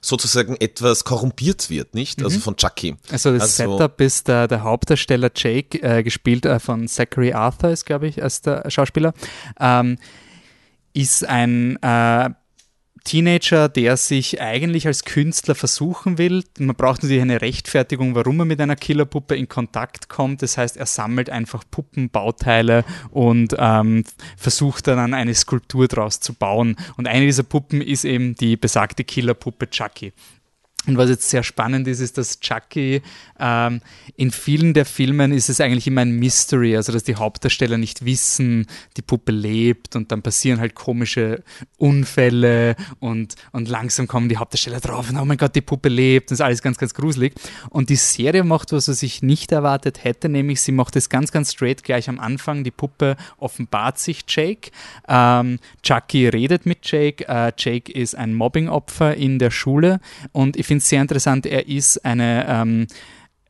sozusagen 0.01 0.55
etwas 0.57 1.03
korrumpiert 1.03 1.69
wird, 1.69 1.95
nicht? 1.95 2.23
Also 2.23 2.37
mhm. 2.37 2.41
von 2.41 2.57
Chucky. 2.57 2.95
Also 3.11 3.31
das 3.31 3.59
also, 3.59 3.77
Setup 3.77 3.99
ist 4.01 4.27
der, 4.27 4.47
der 4.47 4.63
Hauptdarsteller 4.63 5.31
Jake, 5.35 5.81
äh, 5.81 6.03
gespielt 6.03 6.45
äh, 6.45 6.59
von 6.59 6.87
Zachary 6.87 7.33
Arthur, 7.33 7.71
ist, 7.71 7.85
glaube 7.85 8.07
ich, 8.07 8.21
als 8.21 8.41
der 8.41 8.69
Schauspieler, 8.69 9.13
ähm, 9.59 9.97
ist 10.93 11.25
ein 11.25 11.81
äh, 11.81 12.29
Teenager, 13.05 13.69
der 13.69 13.95
sich 13.95 14.41
eigentlich 14.41 14.87
als 14.87 15.05
Künstler 15.05 15.55
versuchen 15.55 16.17
will. 16.17 16.43
Man 16.57 16.75
braucht 16.75 17.03
natürlich 17.03 17.21
eine 17.21 17.41
Rechtfertigung, 17.41 18.15
warum 18.15 18.39
er 18.39 18.45
mit 18.45 18.59
einer 18.59 18.75
Killerpuppe 18.75 19.35
in 19.35 19.47
Kontakt 19.47 20.09
kommt. 20.09 20.41
Das 20.41 20.57
heißt, 20.57 20.75
er 20.75 20.87
sammelt 20.87 21.29
einfach 21.29 21.63
Puppenbauteile 21.71 22.83
und 23.11 23.55
ähm, 23.57 24.03
versucht 24.35 24.87
dann 24.87 25.13
eine 25.13 25.33
Skulptur 25.35 25.87
daraus 25.87 26.19
zu 26.19 26.33
bauen. 26.33 26.75
Und 26.97 27.07
eine 27.07 27.25
dieser 27.25 27.43
Puppen 27.43 27.79
ist 27.81 28.03
eben 28.03 28.35
die 28.35 28.57
besagte 28.57 29.03
Killerpuppe 29.03 29.69
Chucky. 29.69 30.11
Und 30.87 30.97
was 30.97 31.09
jetzt 31.09 31.29
sehr 31.29 31.43
spannend 31.43 31.87
ist, 31.87 31.99
ist, 31.99 32.17
dass 32.17 32.39
Chucky 32.39 33.01
ähm, 33.39 33.81
in 34.15 34.31
vielen 34.31 34.73
der 34.73 34.85
Filmen 34.85 35.31
ist 35.31 35.49
es 35.49 35.59
eigentlich 35.59 35.87
immer 35.87 36.01
ein 36.01 36.11
Mystery, 36.11 36.75
also 36.75 36.91
dass 36.91 37.03
die 37.03 37.15
Hauptdarsteller 37.15 37.77
nicht 37.77 38.05
wissen, 38.05 38.67
die 38.97 39.01
Puppe 39.01 39.31
lebt 39.31 39.95
und 39.95 40.11
dann 40.11 40.21
passieren 40.21 40.59
halt 40.59 40.75
komische 40.75 41.43
Unfälle 41.77 42.75
und, 42.99 43.35
und 43.51 43.67
langsam 43.67 44.07
kommen 44.07 44.29
die 44.29 44.37
Hauptdarsteller 44.37 44.79
drauf 44.79 45.09
und 45.09 45.17
oh 45.17 45.25
mein 45.25 45.37
Gott, 45.37 45.55
die 45.55 45.61
Puppe 45.61 45.89
lebt, 45.89 46.31
das 46.31 46.39
ist 46.39 46.45
alles 46.45 46.61
ganz, 46.61 46.77
ganz 46.77 46.93
gruselig. 46.93 47.33
Und 47.69 47.89
die 47.89 47.95
Serie 47.95 48.43
macht 48.43 48.71
was, 48.71 48.87
was 48.87 49.03
ich 49.03 49.21
nicht 49.21 49.51
erwartet 49.51 50.03
hätte, 50.03 50.29
nämlich 50.29 50.61
sie 50.61 50.71
macht 50.71 50.95
es 50.95 51.09
ganz, 51.09 51.31
ganz 51.31 51.53
straight 51.53 51.83
gleich 51.83 52.09
am 52.09 52.19
Anfang. 52.19 52.63
Die 52.63 52.71
Puppe 52.71 53.17
offenbart 53.37 53.99
sich 53.99 54.23
Jake. 54.27 54.71
Ähm, 55.07 55.59
Chucky 55.83 56.27
redet 56.27 56.65
mit 56.65 56.79
Jake. 56.83 57.27
Äh, 57.27 57.51
Jake 57.57 57.91
ist 57.91 58.15
ein 58.15 58.33
Mobbingopfer 58.33 59.15
in 59.15 59.39
der 59.39 59.51
Schule 59.51 59.99
und 60.31 60.57
ich 60.57 60.65
finde 60.65 60.74
finde 60.75 60.83
es 60.83 60.89
sehr 60.89 61.01
interessant, 61.01 61.45
er 61.45 61.67
ist 61.67 62.03
eine, 62.03 62.45
ähm, 62.47 62.87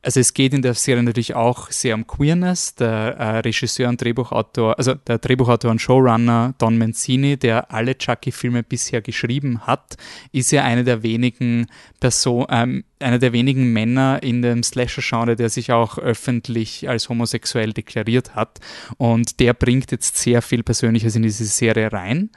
also 0.02 0.20
es 0.20 0.32
geht 0.32 0.54
in 0.54 0.62
der 0.62 0.74
Serie 0.74 1.02
natürlich 1.02 1.34
auch 1.34 1.72
sehr 1.72 1.96
um 1.96 2.06
Queerness. 2.06 2.76
Der 2.76 3.16
äh, 3.18 3.38
Regisseur 3.40 3.88
und 3.88 4.00
Drehbuchautor, 4.00 4.78
also 4.78 4.94
der 4.94 5.18
Drehbuchautor 5.18 5.72
und 5.72 5.80
Showrunner 5.80 6.54
Don 6.58 6.78
Mancini, 6.78 7.36
der 7.36 7.72
alle 7.72 7.98
Chucky-Filme 7.98 8.62
bisher 8.62 9.02
geschrieben 9.02 9.66
hat, 9.66 9.96
ist 10.30 10.52
ja 10.52 10.62
einer 10.62 10.84
der 10.84 11.02
wenigen 11.02 11.66
Person, 11.98 12.46
ähm, 12.50 12.84
einer 13.00 13.18
der 13.18 13.32
wenigen 13.32 13.72
Männer 13.72 14.22
in 14.22 14.42
dem 14.42 14.62
Slasher-Genre, 14.62 15.34
der 15.34 15.48
sich 15.48 15.72
auch 15.72 15.98
öffentlich 15.98 16.88
als 16.88 17.08
homosexuell 17.08 17.72
deklariert 17.72 18.36
hat. 18.36 18.60
Und 18.98 19.40
der 19.40 19.54
bringt 19.54 19.90
jetzt 19.90 20.16
sehr 20.18 20.40
viel 20.40 20.62
Persönliches 20.62 21.16
in 21.16 21.22
diese 21.22 21.44
Serie 21.46 21.92
rein. 21.92 22.30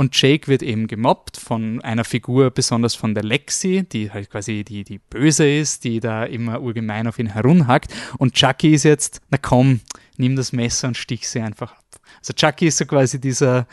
Und 0.00 0.18
Jake 0.18 0.48
wird 0.48 0.62
eben 0.62 0.86
gemobbt 0.86 1.36
von 1.36 1.82
einer 1.82 2.04
Figur, 2.04 2.50
besonders 2.50 2.94
von 2.94 3.12
der 3.12 3.22
Lexi, 3.22 3.82
die 3.82 4.10
halt 4.10 4.30
quasi 4.30 4.64
die, 4.64 4.82
die 4.82 4.96
böse 4.96 5.46
ist, 5.46 5.84
die 5.84 6.00
da 6.00 6.24
immer 6.24 6.62
urgemein 6.62 7.06
auf 7.06 7.18
ihn 7.18 7.26
herumhackt. 7.26 7.92
Und 8.16 8.32
Chucky 8.32 8.72
ist 8.72 8.84
jetzt, 8.84 9.20
na 9.28 9.36
komm, 9.36 9.80
nimm 10.16 10.36
das 10.36 10.54
Messer 10.54 10.88
und 10.88 10.96
stich 10.96 11.28
sie 11.28 11.42
einfach 11.42 11.72
ab. 11.72 11.84
Also 12.20 12.32
Chucky 12.32 12.68
ist 12.68 12.78
so 12.78 12.86
quasi 12.86 13.20
dieser, 13.20 13.66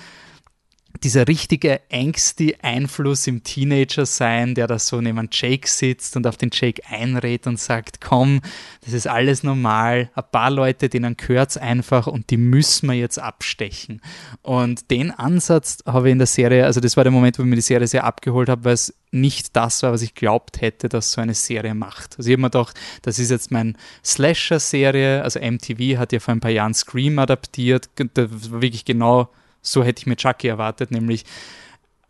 dieser 1.03 1.27
richtige 1.27 1.81
ängstliche 1.89 2.63
Einfluss 2.63 3.27
im 3.27 3.43
Teenager-Sein, 3.43 4.55
der 4.55 4.67
da 4.67 4.79
so 4.79 5.01
neben 5.01 5.29
Jake 5.31 5.67
sitzt 5.67 6.15
und 6.15 6.27
auf 6.27 6.37
den 6.37 6.49
Jake 6.51 6.81
einredet 6.89 7.47
und 7.47 7.59
sagt, 7.59 8.01
komm, 8.01 8.41
das 8.83 8.93
ist 8.93 9.07
alles 9.07 9.43
normal, 9.43 10.09
ein 10.15 10.23
paar 10.31 10.51
Leute, 10.51 10.89
denen 10.89 11.17
gehört 11.17 11.51
es 11.51 11.57
einfach 11.57 12.07
und 12.07 12.29
die 12.29 12.37
müssen 12.37 12.87
wir 12.87 12.95
jetzt 12.95 13.19
abstechen. 13.19 14.01
Und 14.41 14.91
den 14.91 15.11
Ansatz 15.11 15.79
habe 15.85 16.09
ich 16.09 16.11
in 16.13 16.19
der 16.19 16.27
Serie, 16.27 16.65
also 16.65 16.79
das 16.79 16.97
war 16.97 17.03
der 17.03 17.11
Moment, 17.11 17.37
wo 17.37 17.43
ich 17.43 17.49
mir 17.49 17.55
die 17.55 17.61
Serie 17.61 17.87
sehr 17.87 18.03
abgeholt 18.03 18.49
habe, 18.49 18.65
weil 18.65 18.73
es 18.73 18.93
nicht 19.11 19.55
das 19.55 19.83
war, 19.83 19.91
was 19.91 20.01
ich 20.01 20.15
glaubt 20.15 20.61
hätte, 20.61 20.89
dass 20.89 21.11
so 21.11 21.21
eine 21.21 21.33
Serie 21.33 21.73
macht. 21.73 22.17
Also 22.17 22.29
ich 22.29 22.33
habe 22.33 22.41
mir 22.41 22.49
gedacht, 22.49 22.77
das 23.01 23.19
ist 23.19 23.31
jetzt 23.31 23.51
mein 23.51 23.77
Slasher-Serie, 24.03 25.23
also 25.23 25.39
MTV 25.39 25.97
hat 25.97 26.11
ja 26.11 26.19
vor 26.19 26.33
ein 26.33 26.39
paar 26.39 26.51
Jahren 26.51 26.73
Scream 26.73 27.19
adaptiert, 27.19 27.89
das 28.13 28.51
war 28.51 28.61
wirklich 28.61 28.85
genau 28.85 29.29
so 29.71 29.83
hätte 29.83 29.99
ich 29.99 30.07
mir 30.07 30.15
Chucky 30.15 30.47
erwartet, 30.47 30.91
nämlich 30.91 31.25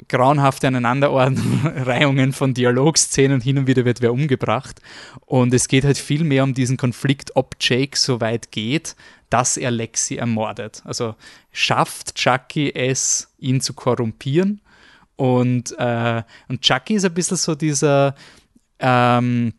grauenhafte 0.08 0.68
Aneinanderreihungen 0.68 2.32
von 2.32 2.54
Dialogszenen, 2.54 3.42
hin 3.42 3.58
und 3.58 3.68
wieder 3.68 3.84
wird 3.84 4.02
wer 4.02 4.14
umgebracht. 4.14 4.80
Und 5.26 5.54
es 5.54 5.68
geht 5.68 5.84
halt 5.86 5.98
viel 5.98 6.24
mehr 6.24 6.44
um 6.44 6.54
diesen 6.54 6.78
Konflikt, 6.78 7.36
ob 7.36 7.56
Jake 7.60 7.98
so 7.98 8.22
weit 8.22 8.52
geht, 8.52 8.96
dass 9.30 9.58
er 9.58 9.72
Lexi 9.72 10.16
ermordet. 10.16 10.84
Also 10.86 11.16
schafft 11.52 12.16
Chucky 12.16 12.74
es, 12.74 13.34
ihn 13.40 13.60
zu 13.60 13.74
korrumpieren. 13.74 14.62
Und, 15.16 15.78
äh, 15.80 16.22
und 16.48 16.62
Chucky 16.62 16.94
ist 16.94 17.06
ein 17.06 17.14
bisschen 17.14 17.38
so 17.38 17.56
dieser 17.56 18.14
ähm, 18.80 19.54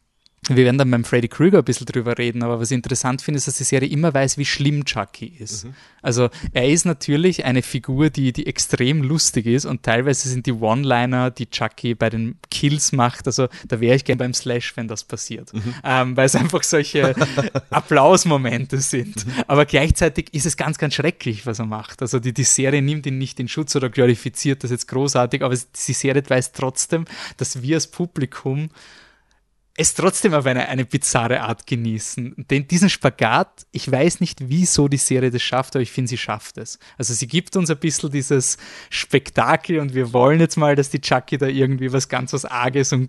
wir 0.49 0.65
werden 0.65 0.79
dann 0.79 0.91
beim 0.91 1.05
Freddy 1.05 1.29
Krueger 1.29 1.59
ein 1.59 1.65
bisschen 1.65 1.87
drüber 1.87 2.17
reden, 2.19 2.43
aber 2.43 2.61
was 2.61 2.71
ich 2.71 2.75
interessant 2.75 3.23
finde, 3.23 3.39
ist, 3.39 3.47
dass 3.47 3.57
die 3.59 3.65
Serie 3.65 3.89
immer 3.89 4.13
weiß, 4.13 4.39
wie 4.39 4.45
schlimm 4.45 4.85
Chucky 4.85 5.27
ist. 5.39 5.65
Mhm. 5.65 5.75
Also 6.03 6.31
er 6.53 6.69
ist 6.69 6.85
natürlich 6.85 7.45
eine 7.45 7.63
Figur, 7.63 8.11
die, 8.11 8.33
die 8.33 8.47
extrem 8.47 9.03
lustig 9.03 9.47
ist 9.47 9.67
und 9.67 9.83
teilweise 9.83 10.29
sind 10.29 10.47
die 10.47 10.53
One-Liner, 10.53 11.31
die 11.31 11.51
Chucky 11.51 11.95
bei 11.95 12.09
den 12.09 12.37
Kills 12.51 12.93
macht, 12.93 13.27
also 13.27 13.49
da 13.67 13.81
wäre 13.81 13.97
ich 13.97 14.05
gerne 14.05 14.19
beim 14.19 14.35
Slash, 14.35 14.77
wenn 14.77 14.89
das 14.89 15.05
passiert, 15.05 15.53
mhm. 15.53 15.75
ähm, 15.85 16.17
weil 16.17 16.27
es 16.27 16.37
einfach 16.37 16.63
solche 16.63 17.15
Applausmomente 17.71 18.79
sind. 18.79 19.27
Mhm. 19.27 19.33
Aber 19.47 19.67
gleichzeitig 19.67 20.33
ist 20.33 20.47
es 20.47 20.57
ganz, 20.57 20.79
ganz 20.79 20.95
schrecklich, 20.95 21.47
was 21.47 21.59
er 21.59 21.67
macht. 21.67 22.03
Also 22.03 22.19
die, 22.21 22.33
die 22.33 22.45
Serie 22.45 22.83
nimmt 22.83 23.07
ihn 23.07 23.19
nicht 23.19 23.41
in 23.41 23.49
Schutz 23.49 23.75
oder 23.77 23.91
glorifiziert 23.91 24.65
das 24.65 24.71
jetzt 24.71 24.89
großartig, 24.89 25.43
aber 25.43 25.55
die 25.55 25.93
Serie 25.93 26.23
weiß 26.27 26.53
trotzdem, 26.53 27.05
dass 27.37 27.63
wir 27.63 27.77
als 27.77 27.89
Publikum 27.89 28.71
es 29.81 29.95
trotzdem 29.95 30.35
auf 30.35 30.45
eine, 30.45 30.69
eine 30.69 30.85
bizarre 30.85 31.41
Art 31.41 31.65
genießen. 31.65 32.35
Denn 32.51 32.67
diesen 32.67 32.91
Spagat, 32.91 33.65
ich 33.71 33.91
weiß 33.91 34.19
nicht, 34.21 34.49
wieso 34.49 34.89
die 34.89 34.97
Serie 34.97 35.31
das 35.31 35.43
schafft, 35.43 35.77
aber 35.77 35.85
ich 35.85 35.93
finde, 35.93 36.09
sie 36.09 36.19
schafft 36.19 36.59
es. 36.59 36.81
Also 36.99 37.15
sie 37.15 37.29
gibt 37.29 37.55
uns 37.55 37.71
ein 37.71 37.79
bisschen 37.79 38.11
dieses 38.11 38.59
Spektakel 38.91 39.79
und 39.79 39.95
wir 39.95 40.13
wollen 40.13 40.41
jetzt 40.41 40.57
mal, 40.57 40.75
dass 40.75 40.91
die 40.91 41.01
Chucky 41.01 41.39
da 41.39 41.47
irgendwie 41.47 41.93
was 41.93 42.09
ganz 42.09 42.33
was 42.33 42.45
Arges 42.45 42.93
und 42.93 43.09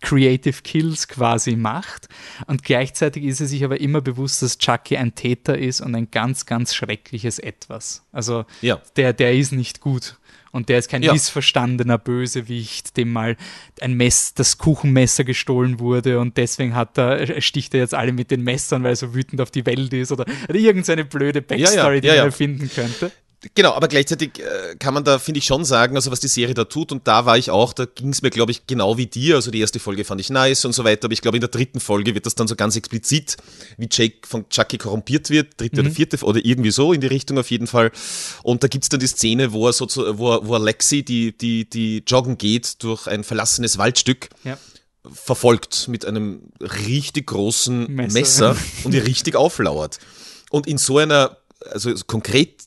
Creative 0.00 0.62
Kills 0.62 1.08
quasi 1.08 1.56
macht. 1.56 2.08
Und 2.46 2.62
gleichzeitig 2.62 3.24
ist 3.24 3.38
sie 3.38 3.46
sich 3.46 3.64
aber 3.64 3.80
immer 3.80 4.00
bewusst, 4.00 4.42
dass 4.42 4.58
Chucky 4.58 4.96
ein 4.96 5.14
Täter 5.14 5.58
ist 5.58 5.80
und 5.80 5.94
ein 5.94 6.10
ganz, 6.10 6.46
ganz 6.46 6.74
schreckliches 6.74 7.38
Etwas. 7.38 8.04
Also 8.12 8.44
ja. 8.62 8.80
der, 8.96 9.12
der 9.12 9.34
ist 9.34 9.52
nicht 9.52 9.80
gut. 9.80 10.16
Und 10.52 10.70
der 10.70 10.78
ist 10.78 10.88
kein 10.88 11.02
ja. 11.02 11.12
missverstandener 11.12 11.98
Bösewicht, 11.98 12.96
dem 12.96 13.12
mal 13.12 13.36
ein 13.82 13.92
Mess, 13.92 14.32
das 14.32 14.56
Kuchenmesser 14.56 15.22
gestohlen 15.24 15.80
wurde 15.80 16.18
und 16.18 16.38
deswegen 16.38 16.74
hat 16.74 16.96
er, 16.96 17.42
sticht 17.42 17.74
er 17.74 17.80
jetzt 17.80 17.92
alle 17.92 18.12
mit 18.12 18.30
den 18.30 18.42
Messern, 18.42 18.82
weil 18.82 18.92
er 18.92 18.96
so 18.96 19.14
wütend 19.14 19.42
auf 19.42 19.50
die 19.50 19.66
Welt 19.66 19.92
ist 19.92 20.12
oder, 20.12 20.24
oder 20.48 20.58
irgendeine 20.58 21.04
blöde 21.04 21.42
Backstory, 21.42 21.96
ja, 21.96 22.00
ja, 22.00 22.00
die 22.00 22.08
man 22.08 22.26
erfinden 22.28 22.70
könnte. 22.74 23.12
Genau, 23.54 23.72
aber 23.74 23.86
gleichzeitig 23.88 24.38
äh, 24.38 24.76
kann 24.76 24.94
man 24.94 25.04
da, 25.04 25.18
finde 25.18 25.38
ich, 25.38 25.44
schon 25.44 25.64
sagen, 25.64 25.94
also 25.94 26.10
was 26.10 26.20
die 26.20 26.28
Serie 26.28 26.54
da 26.54 26.64
tut, 26.64 26.90
und 26.90 27.06
da 27.06 27.26
war 27.26 27.36
ich 27.36 27.50
auch, 27.50 27.74
da 27.74 27.84
ging 27.84 28.08
es 28.08 28.22
mir, 28.22 28.30
glaube 28.30 28.50
ich, 28.50 28.66
genau 28.66 28.96
wie 28.96 29.06
dir. 29.06 29.36
Also 29.36 29.50
die 29.50 29.60
erste 29.60 29.78
Folge 29.78 30.04
fand 30.04 30.20
ich 30.20 30.30
nice 30.30 30.64
und 30.64 30.72
so 30.72 30.84
weiter, 30.84 31.04
aber 31.04 31.12
ich 31.12 31.20
glaube, 31.20 31.36
in 31.36 31.42
der 31.42 31.50
dritten 31.50 31.78
Folge 31.78 32.14
wird 32.14 32.24
das 32.24 32.34
dann 32.34 32.48
so 32.48 32.56
ganz 32.56 32.76
explizit, 32.76 33.36
wie 33.76 33.88
Jake 33.90 34.26
von 34.26 34.48
Chucky 34.48 34.78
korrumpiert 34.78 35.28
wird, 35.28 35.60
dritte 35.60 35.82
mhm. 35.82 35.88
oder 35.88 35.94
vierte 35.94 36.24
oder 36.24 36.44
irgendwie 36.44 36.70
so 36.70 36.92
in 36.92 37.00
die 37.00 37.06
Richtung 37.06 37.38
auf 37.38 37.50
jeden 37.50 37.66
Fall. 37.66 37.92
Und 38.42 38.62
da 38.62 38.68
gibt 38.68 38.84
es 38.84 38.88
dann 38.88 39.00
die 39.00 39.06
Szene, 39.06 39.52
wo 39.52 39.66
er 39.66 39.72
so 39.74 39.86
wo 40.18 40.32
er, 40.32 40.46
wo 40.46 40.54
er 40.54 40.60
Lexi, 40.60 41.02
die, 41.02 41.36
die, 41.36 41.68
die 41.68 42.02
joggen 42.06 42.38
geht 42.38 42.82
durch 42.82 43.06
ein 43.06 43.22
verlassenes 43.22 43.78
Waldstück. 43.78 44.30
Ja 44.44 44.58
verfolgt 45.12 45.86
mit 45.86 46.04
einem 46.04 46.42
richtig 46.60 47.28
großen 47.28 47.92
Messer, 47.94 48.12
Messer 48.12 48.56
und 48.84 48.92
ihr 48.92 49.06
richtig 49.06 49.36
auflauert. 49.36 50.00
Und 50.50 50.66
in 50.66 50.78
so 50.78 50.98
einer, 50.98 51.36
also 51.70 51.94
konkret 52.08 52.66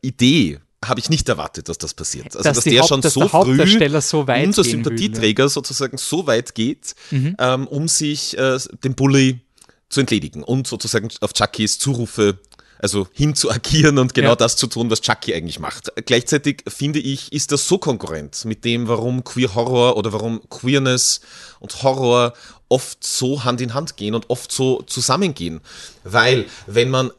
Idee 0.00 0.58
habe 0.84 1.00
ich 1.00 1.10
nicht 1.10 1.28
erwartet, 1.28 1.68
dass 1.68 1.78
das 1.78 1.94
passiert. 1.94 2.36
Also, 2.36 2.42
dass, 2.42 2.56
dass 2.56 2.64
der 2.64 2.80
Haupt, 2.80 2.88
schon 2.88 3.00
dass 3.00 3.14
so 3.14 3.28
früh, 3.28 4.00
so 4.00 4.26
weit 4.26 4.46
unser 4.46 4.64
Sympathieträger 4.64 5.44
will, 5.44 5.50
sozusagen 5.50 5.96
so 5.96 6.26
weit 6.26 6.54
geht, 6.54 6.94
mhm. 7.10 7.36
ähm, 7.38 7.68
um 7.68 7.88
sich 7.88 8.36
äh, 8.36 8.58
dem 8.82 8.94
Bully 8.94 9.40
zu 9.88 10.00
entledigen 10.00 10.42
und 10.42 10.66
sozusagen 10.66 11.08
auf 11.20 11.32
Chuckys 11.32 11.78
Zurufe 11.78 12.38
also 12.82 13.06
hin 13.12 13.36
zu 13.36 13.50
agieren 13.50 13.98
und 13.98 14.12
genau 14.12 14.30
ja. 14.30 14.36
das 14.36 14.56
zu 14.56 14.66
tun, 14.66 14.90
was 14.90 15.00
Chucky 15.00 15.32
eigentlich 15.32 15.60
macht. 15.60 15.92
Gleichzeitig 16.04 16.64
finde 16.66 16.98
ich, 16.98 17.32
ist 17.32 17.52
das 17.52 17.68
so 17.68 17.78
konkurrent 17.78 18.44
mit 18.44 18.64
dem, 18.64 18.88
warum 18.88 19.22
Queer 19.22 19.54
Horror 19.54 19.96
oder 19.96 20.12
warum 20.12 20.42
Queerness 20.50 21.20
und 21.60 21.82
Horror 21.84 22.34
oft 22.68 23.04
so 23.04 23.44
Hand 23.44 23.60
in 23.60 23.72
Hand 23.72 23.96
gehen 23.96 24.16
und 24.16 24.28
oft 24.30 24.50
so 24.50 24.82
zusammengehen. 24.82 25.60
Weil, 26.02 26.46
wenn 26.66 26.90
man 26.90 27.12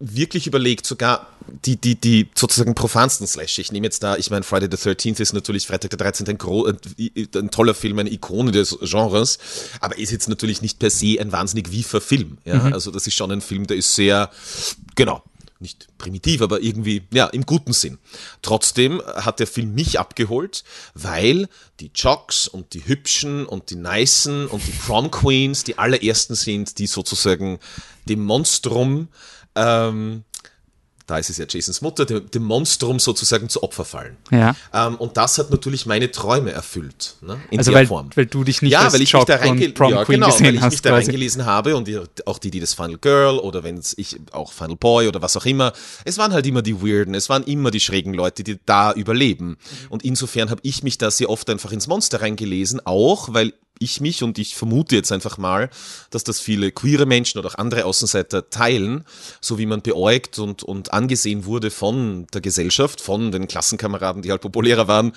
wirklich 0.00 0.46
überlegt, 0.46 0.86
sogar 0.86 1.26
die, 1.66 1.76
die, 1.76 1.94
die 1.94 2.28
sozusagen 2.34 2.74
profansten 2.74 3.26
Slash. 3.26 3.58
Ich 3.58 3.70
nehme 3.70 3.86
jetzt 3.86 4.02
da, 4.02 4.16
ich 4.16 4.30
meine, 4.30 4.42
Friday 4.42 4.68
the 4.70 4.90
13th 4.90 5.20
ist 5.20 5.34
natürlich 5.34 5.66
Freitag 5.66 5.90
der 5.90 5.98
13. 5.98 6.26
Ein, 6.26 6.38
ein, 6.38 7.28
ein, 7.34 7.50
toller 7.50 7.74
Film, 7.74 7.98
eine 7.98 8.10
Ikone 8.10 8.50
des 8.50 8.78
Genres, 8.80 9.38
aber 9.80 9.98
ist 9.98 10.10
jetzt 10.10 10.28
natürlich 10.28 10.62
nicht 10.62 10.78
per 10.78 10.90
se 10.90 11.18
ein 11.20 11.32
wahnsinnig 11.32 11.70
wiefer 11.70 12.00
Film. 12.00 12.38
Ja? 12.44 12.56
Mhm. 12.56 12.72
Also 12.72 12.90
das 12.90 13.06
ist 13.06 13.14
schon 13.14 13.30
ein 13.30 13.42
Film, 13.42 13.66
der 13.66 13.76
ist 13.76 13.94
sehr, 13.94 14.30
genau, 14.94 15.22
nicht 15.60 15.88
primitiv, 15.98 16.40
aber 16.40 16.62
irgendwie, 16.62 17.02
ja, 17.12 17.26
im 17.26 17.44
guten 17.44 17.74
Sinn. 17.74 17.98
Trotzdem 18.40 19.02
hat 19.04 19.40
der 19.40 19.46
Film 19.46 19.74
mich 19.74 19.98
abgeholt, 19.98 20.64
weil 20.94 21.48
die 21.80 21.90
Jocks 21.94 22.48
und 22.48 22.72
die 22.72 22.86
Hübschen 22.86 23.44
und 23.44 23.68
die 23.68 23.76
Nicen 23.76 24.46
und 24.46 24.66
die 24.66 24.72
Prom 24.72 25.10
Queens 25.10 25.64
die 25.64 25.76
allerersten 25.76 26.34
sind, 26.34 26.78
die 26.78 26.86
sozusagen 26.86 27.58
dem 28.08 28.24
Monstrum 28.24 29.08
ähm, 29.54 30.24
da 31.10 31.18
ist 31.18 31.28
es 31.28 31.38
ja 31.38 31.44
Jasons 31.48 31.80
Mutter, 31.80 32.06
dem, 32.06 32.30
dem 32.30 32.44
Monstrum 32.44 33.00
sozusagen 33.00 33.48
zu 33.48 33.64
Opfer 33.64 33.84
fallen. 33.84 34.16
Ja. 34.30 34.54
Ähm, 34.72 34.94
und 34.96 35.16
das 35.16 35.38
hat 35.38 35.50
natürlich 35.50 35.84
meine 35.84 36.10
Träume 36.10 36.52
erfüllt. 36.52 37.16
Ne, 37.20 37.40
in 37.50 37.58
also 37.58 37.72
der 37.72 37.80
weil, 37.80 37.86
Form. 37.88 38.10
weil 38.14 38.26
du 38.26 38.44
dich 38.44 38.62
nicht 38.62 38.70
ja, 38.70 38.92
weil 38.92 39.02
ich 39.02 39.12
mich 39.12 39.24
da, 39.24 39.36
reinge 39.36 39.66
ja, 39.66 40.04
genau, 40.04 40.40
weil 40.40 40.54
ich 40.54 40.62
mich 40.62 40.82
da 40.82 40.94
reingelesen 40.94 41.46
habe 41.46 41.74
und 41.74 41.90
auch 42.26 42.38
die, 42.38 42.52
die 42.52 42.60
das 42.60 42.74
Final 42.74 42.98
Girl 42.98 43.38
oder 43.38 43.64
wenn 43.64 43.82
ich 43.96 44.16
auch 44.30 44.52
Final 44.52 44.76
Boy 44.76 45.08
oder 45.08 45.20
was 45.20 45.36
auch 45.36 45.46
immer, 45.46 45.72
es 46.04 46.16
waren 46.16 46.32
halt 46.32 46.46
immer 46.46 46.62
die 46.62 46.80
Weirden, 46.80 47.14
es 47.14 47.28
waren 47.28 47.42
immer 47.42 47.72
die 47.72 47.80
schrägen 47.80 48.14
Leute, 48.14 48.44
die 48.44 48.60
da 48.64 48.92
überleben. 48.92 49.48
Mhm. 49.48 49.56
Und 49.88 50.04
insofern 50.04 50.48
habe 50.50 50.60
ich 50.62 50.84
mich 50.84 50.96
da 50.98 51.10
sehr 51.10 51.28
oft 51.28 51.50
einfach 51.50 51.72
ins 51.72 51.88
Monster 51.88 52.20
reingelesen, 52.20 52.86
auch 52.86 53.34
weil 53.34 53.52
ich 53.80 54.00
mich 54.00 54.22
und 54.22 54.38
ich 54.38 54.54
vermute 54.54 54.94
jetzt 54.94 55.10
einfach 55.10 55.38
mal, 55.38 55.70
dass 56.10 56.22
das 56.22 56.38
viele 56.38 56.70
queere 56.70 57.06
Menschen 57.06 57.38
oder 57.38 57.48
auch 57.48 57.56
andere 57.56 57.84
Außenseiter 57.84 58.50
teilen, 58.50 59.04
so 59.40 59.58
wie 59.58 59.66
man 59.66 59.82
beäugt 59.82 60.38
und, 60.38 60.62
und 60.62 60.92
angesehen 60.92 61.44
wurde 61.44 61.70
von 61.70 62.26
der 62.32 62.40
Gesellschaft, 62.40 63.00
von 63.00 63.32
den 63.32 63.48
Klassenkameraden, 63.48 64.22
die 64.22 64.30
halt 64.30 64.42
populärer 64.42 64.86
waren, 64.86 65.12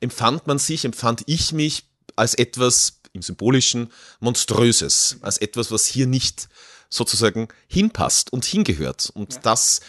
empfand 0.00 0.46
man 0.46 0.58
sich, 0.58 0.84
empfand 0.84 1.22
ich 1.26 1.52
mich 1.52 1.84
als 2.16 2.34
etwas 2.34 3.00
im 3.12 3.22
Symbolischen 3.22 3.92
Monströses, 4.20 5.18
als 5.20 5.38
etwas, 5.38 5.70
was 5.70 5.86
hier 5.86 6.06
nicht 6.06 6.48
sozusagen 6.94 7.48
hinpasst 7.66 8.32
und 8.32 8.44
hingehört. 8.44 9.10
Und 9.14 9.34
ja. 9.34 9.40
das 9.42 9.80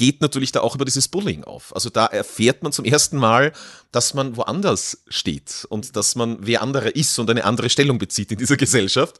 geht 0.00 0.22
natürlich 0.22 0.50
da 0.50 0.62
auch 0.62 0.74
über 0.74 0.86
dieses 0.86 1.08
Bullying 1.08 1.44
auf. 1.44 1.74
Also 1.74 1.90
da 1.90 2.06
erfährt 2.06 2.62
man 2.62 2.72
zum 2.72 2.86
ersten 2.86 3.18
Mal, 3.18 3.52
dass 3.92 4.14
man 4.14 4.34
woanders 4.34 5.02
steht 5.08 5.66
und 5.68 5.94
dass 5.94 6.14
man 6.14 6.38
wer 6.40 6.62
anderer 6.62 6.96
ist 6.96 7.18
und 7.18 7.28
eine 7.28 7.44
andere 7.44 7.68
Stellung 7.68 7.98
bezieht 7.98 8.32
in 8.32 8.38
dieser 8.38 8.56
Gesellschaft. 8.56 9.18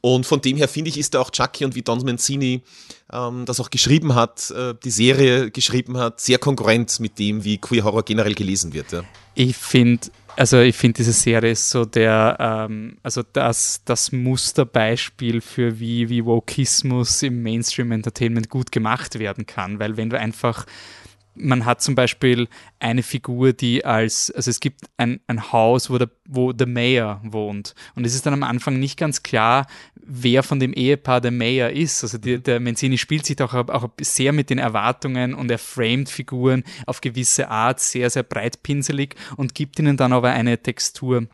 Und 0.00 0.26
von 0.26 0.40
dem 0.40 0.56
her 0.56 0.68
finde 0.68 0.88
ich, 0.88 0.98
ist 0.98 1.14
da 1.14 1.20
auch 1.20 1.30
Chucky 1.30 1.64
und 1.64 1.74
wie 1.74 1.82
Don 1.82 1.98
Mancini 2.04 2.62
ähm, 3.12 3.44
das 3.44 3.58
auch 3.58 3.70
geschrieben 3.70 4.14
hat, 4.14 4.52
äh, 4.52 4.74
die 4.84 4.92
Serie 4.92 5.50
geschrieben 5.50 5.98
hat, 5.98 6.20
sehr 6.20 6.38
konkurrent 6.38 7.00
mit 7.00 7.18
dem, 7.18 7.42
wie 7.42 7.58
Queer 7.58 7.82
Horror 7.82 8.04
generell 8.04 8.34
gelesen 8.34 8.72
wird. 8.72 8.92
Ja. 8.92 9.02
Ich 9.34 9.56
finde 9.56 10.10
also 10.36 10.60
ich 10.60 10.76
finde, 10.76 10.98
diese 10.98 11.12
Serie 11.12 11.52
ist 11.52 11.70
so 11.70 11.84
der, 11.84 12.36
ähm, 12.38 12.98
also 13.02 13.22
das, 13.22 13.82
das 13.84 14.12
Musterbeispiel 14.12 15.40
für 15.40 15.78
wie, 15.78 16.08
wie 16.08 16.24
Wokismus 16.24 17.22
im 17.22 17.42
Mainstream-Entertainment 17.42 18.48
gut 18.48 18.72
gemacht 18.72 19.18
werden 19.18 19.46
kann, 19.46 19.78
weil 19.78 19.96
wenn 19.96 20.10
du 20.10 20.18
einfach 20.18 20.66
man 21.34 21.64
hat 21.64 21.80
zum 21.80 21.94
Beispiel 21.94 22.48
eine 22.78 23.02
Figur, 23.02 23.52
die 23.52 23.84
als, 23.84 24.30
also 24.30 24.50
es 24.50 24.60
gibt 24.60 24.82
ein, 24.96 25.20
ein 25.26 25.52
Haus, 25.52 25.90
wo 25.90 25.98
der, 25.98 26.10
wo 26.28 26.52
der 26.52 26.66
Mayor 26.66 27.20
wohnt. 27.24 27.74
Und 27.94 28.04
es 28.04 28.14
ist 28.14 28.26
dann 28.26 28.34
am 28.34 28.42
Anfang 28.42 28.78
nicht 28.78 28.98
ganz 28.98 29.22
klar, 29.22 29.66
wer 29.94 30.42
von 30.42 30.60
dem 30.60 30.72
Ehepaar 30.72 31.20
der 31.20 31.30
Mayor 31.30 31.70
ist. 31.70 32.02
Also 32.02 32.18
die, 32.18 32.42
der 32.42 32.60
Menzini 32.60 32.98
spielt 32.98 33.26
sich 33.26 33.36
doch 33.36 33.54
auch, 33.54 33.68
auch 33.68 33.88
sehr 34.00 34.32
mit 34.32 34.50
den 34.50 34.58
Erwartungen 34.58 35.34
und 35.34 35.50
er 35.50 35.58
framet 35.58 36.08
Figuren 36.08 36.64
auf 36.86 37.00
gewisse 37.00 37.48
Art 37.48 37.80
sehr, 37.80 38.10
sehr 38.10 38.24
breitpinselig 38.24 39.14
und 39.36 39.54
gibt 39.54 39.78
ihnen 39.78 39.96
dann 39.96 40.12
aber 40.12 40.30
eine 40.30 40.58
Textur 40.58 41.28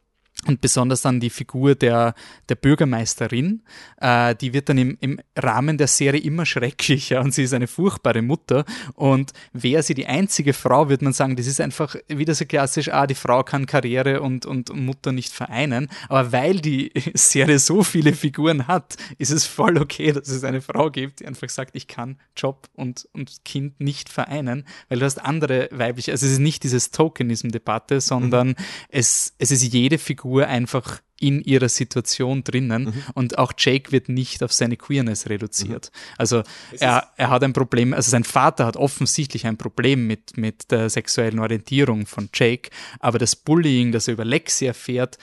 und 0.46 0.60
besonders 0.60 1.02
dann 1.02 1.20
die 1.20 1.30
Figur 1.30 1.74
der, 1.74 2.14
der 2.48 2.54
Bürgermeisterin, 2.54 3.62
äh, 4.00 4.34
die 4.34 4.52
wird 4.52 4.68
dann 4.68 4.78
im, 4.78 4.96
im 5.00 5.20
Rahmen 5.36 5.78
der 5.78 5.86
Serie 5.86 6.20
immer 6.20 6.46
schrecklicher 6.46 7.20
und 7.20 7.34
sie 7.34 7.42
ist 7.42 7.54
eine 7.54 7.66
furchtbare 7.66 8.22
Mutter. 8.22 8.64
Und 8.94 9.32
wäre 9.52 9.82
sie 9.82 9.94
die 9.94 10.06
einzige 10.06 10.52
Frau, 10.52 10.88
würde 10.88 11.04
man 11.04 11.12
sagen, 11.12 11.36
das 11.36 11.46
ist 11.46 11.60
einfach 11.60 11.96
wieder 12.08 12.34
so 12.34 12.44
klassisch, 12.44 12.88
ah, 12.88 13.06
die 13.06 13.14
Frau 13.14 13.42
kann 13.42 13.66
Karriere 13.66 14.20
und, 14.20 14.46
und 14.46 14.74
Mutter 14.74 15.12
nicht 15.12 15.32
vereinen. 15.32 15.88
Aber 16.08 16.32
weil 16.32 16.60
die 16.60 16.92
Serie 17.14 17.58
so 17.58 17.82
viele 17.82 18.12
Figuren 18.12 18.68
hat, 18.68 18.96
ist 19.18 19.30
es 19.30 19.46
voll 19.46 19.78
okay, 19.78 20.12
dass 20.12 20.28
es 20.28 20.44
eine 20.44 20.60
Frau 20.60 20.90
gibt, 20.90 21.20
die 21.20 21.26
einfach 21.26 21.48
sagt, 21.48 21.74
ich 21.74 21.88
kann 21.88 22.18
Job 22.36 22.68
und, 22.74 23.08
und 23.12 23.44
Kind 23.44 23.80
nicht 23.80 24.08
vereinen, 24.08 24.64
weil 24.88 24.98
du 24.98 25.04
hast 25.04 25.18
andere 25.18 25.68
weibliche, 25.72 26.12
also 26.12 26.26
es 26.26 26.32
ist 26.32 26.38
nicht 26.38 26.62
dieses 26.62 26.90
Tokenism-Debatte, 26.90 28.00
sondern 28.00 28.48
mhm. 28.48 28.56
es, 28.88 29.34
es 29.38 29.50
ist 29.50 29.62
jede 29.62 29.98
Figur 29.98 30.35
Figur 30.36 30.48
einfach 30.48 31.00
in 31.18 31.40
ihrer 31.40 31.70
Situation 31.70 32.44
drinnen 32.44 32.84
mhm. 32.84 33.02
und 33.14 33.38
auch 33.38 33.54
Jake 33.56 33.90
wird 33.90 34.10
nicht 34.10 34.42
auf 34.42 34.52
seine 34.52 34.76
Queerness 34.76 35.30
reduziert. 35.30 35.90
Mhm. 35.90 36.14
Also 36.18 36.42
er, 36.78 37.08
er 37.16 37.30
hat 37.30 37.42
ein 37.42 37.54
Problem, 37.54 37.94
also 37.94 38.10
sein 38.10 38.24
Vater 38.24 38.66
hat 38.66 38.76
offensichtlich 38.76 39.46
ein 39.46 39.56
Problem 39.56 40.06
mit, 40.06 40.36
mit 40.36 40.70
der 40.70 40.90
sexuellen 40.90 41.38
Orientierung 41.38 42.04
von 42.04 42.28
Jake, 42.34 42.68
aber 43.00 43.18
das 43.18 43.34
Bullying, 43.34 43.92
das 43.92 44.08
er 44.08 44.14
über 44.14 44.26
Lexi 44.26 44.66
erfährt, 44.66 45.16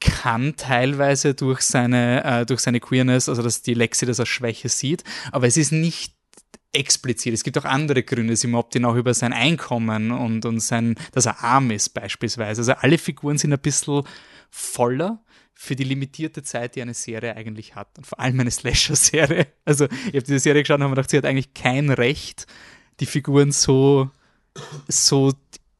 kann 0.00 0.56
teilweise 0.56 1.34
durch 1.34 1.60
seine, 1.60 2.24
äh, 2.24 2.46
durch 2.46 2.60
seine 2.60 2.80
Queerness, 2.80 3.28
also 3.28 3.42
dass 3.42 3.60
die 3.60 3.74
Lexi 3.74 4.06
das 4.06 4.20
als 4.20 4.30
Schwäche 4.30 4.70
sieht, 4.70 5.04
aber 5.32 5.46
es 5.46 5.58
ist 5.58 5.72
nicht 5.72 6.14
explizit. 6.72 7.34
Es 7.34 7.42
gibt 7.42 7.58
auch 7.58 7.64
andere 7.64 8.02
Gründe. 8.02 8.36
Sie 8.36 8.46
mobbt 8.48 8.74
ihn 8.74 8.84
auch 8.84 8.96
über 8.96 9.14
sein 9.14 9.32
Einkommen 9.32 10.10
und, 10.10 10.44
und 10.44 10.60
sein, 10.60 10.94
dass 11.12 11.26
er 11.26 11.42
arm 11.42 11.70
ist 11.70 11.90
beispielsweise. 11.90 12.60
Also 12.60 12.72
alle 12.72 12.98
Figuren 12.98 13.38
sind 13.38 13.52
ein 13.52 13.58
bisschen 13.58 14.02
voller 14.56 15.22
für 15.52 15.76
die 15.76 15.84
limitierte 15.84 16.42
Zeit, 16.42 16.76
die 16.76 16.82
eine 16.82 16.94
Serie 16.94 17.36
eigentlich 17.36 17.74
hat. 17.74 17.88
Und 17.98 18.06
vor 18.06 18.20
allem 18.20 18.40
eine 18.40 18.50
Slasher-Serie. 18.50 19.46
Also, 19.64 19.84
ich 19.86 20.14
habe 20.14 20.22
diese 20.22 20.38
Serie 20.38 20.62
geschaut 20.62 20.78
und 20.78 20.84
habe 20.84 20.94
gedacht, 20.94 21.10
sie 21.10 21.18
hat 21.18 21.24
eigentlich 21.24 21.54
kein 21.54 21.90
Recht, 21.90 22.46
die 23.00 23.06
Figuren 23.06 23.52
so, 23.52 24.10
so 24.88 25.32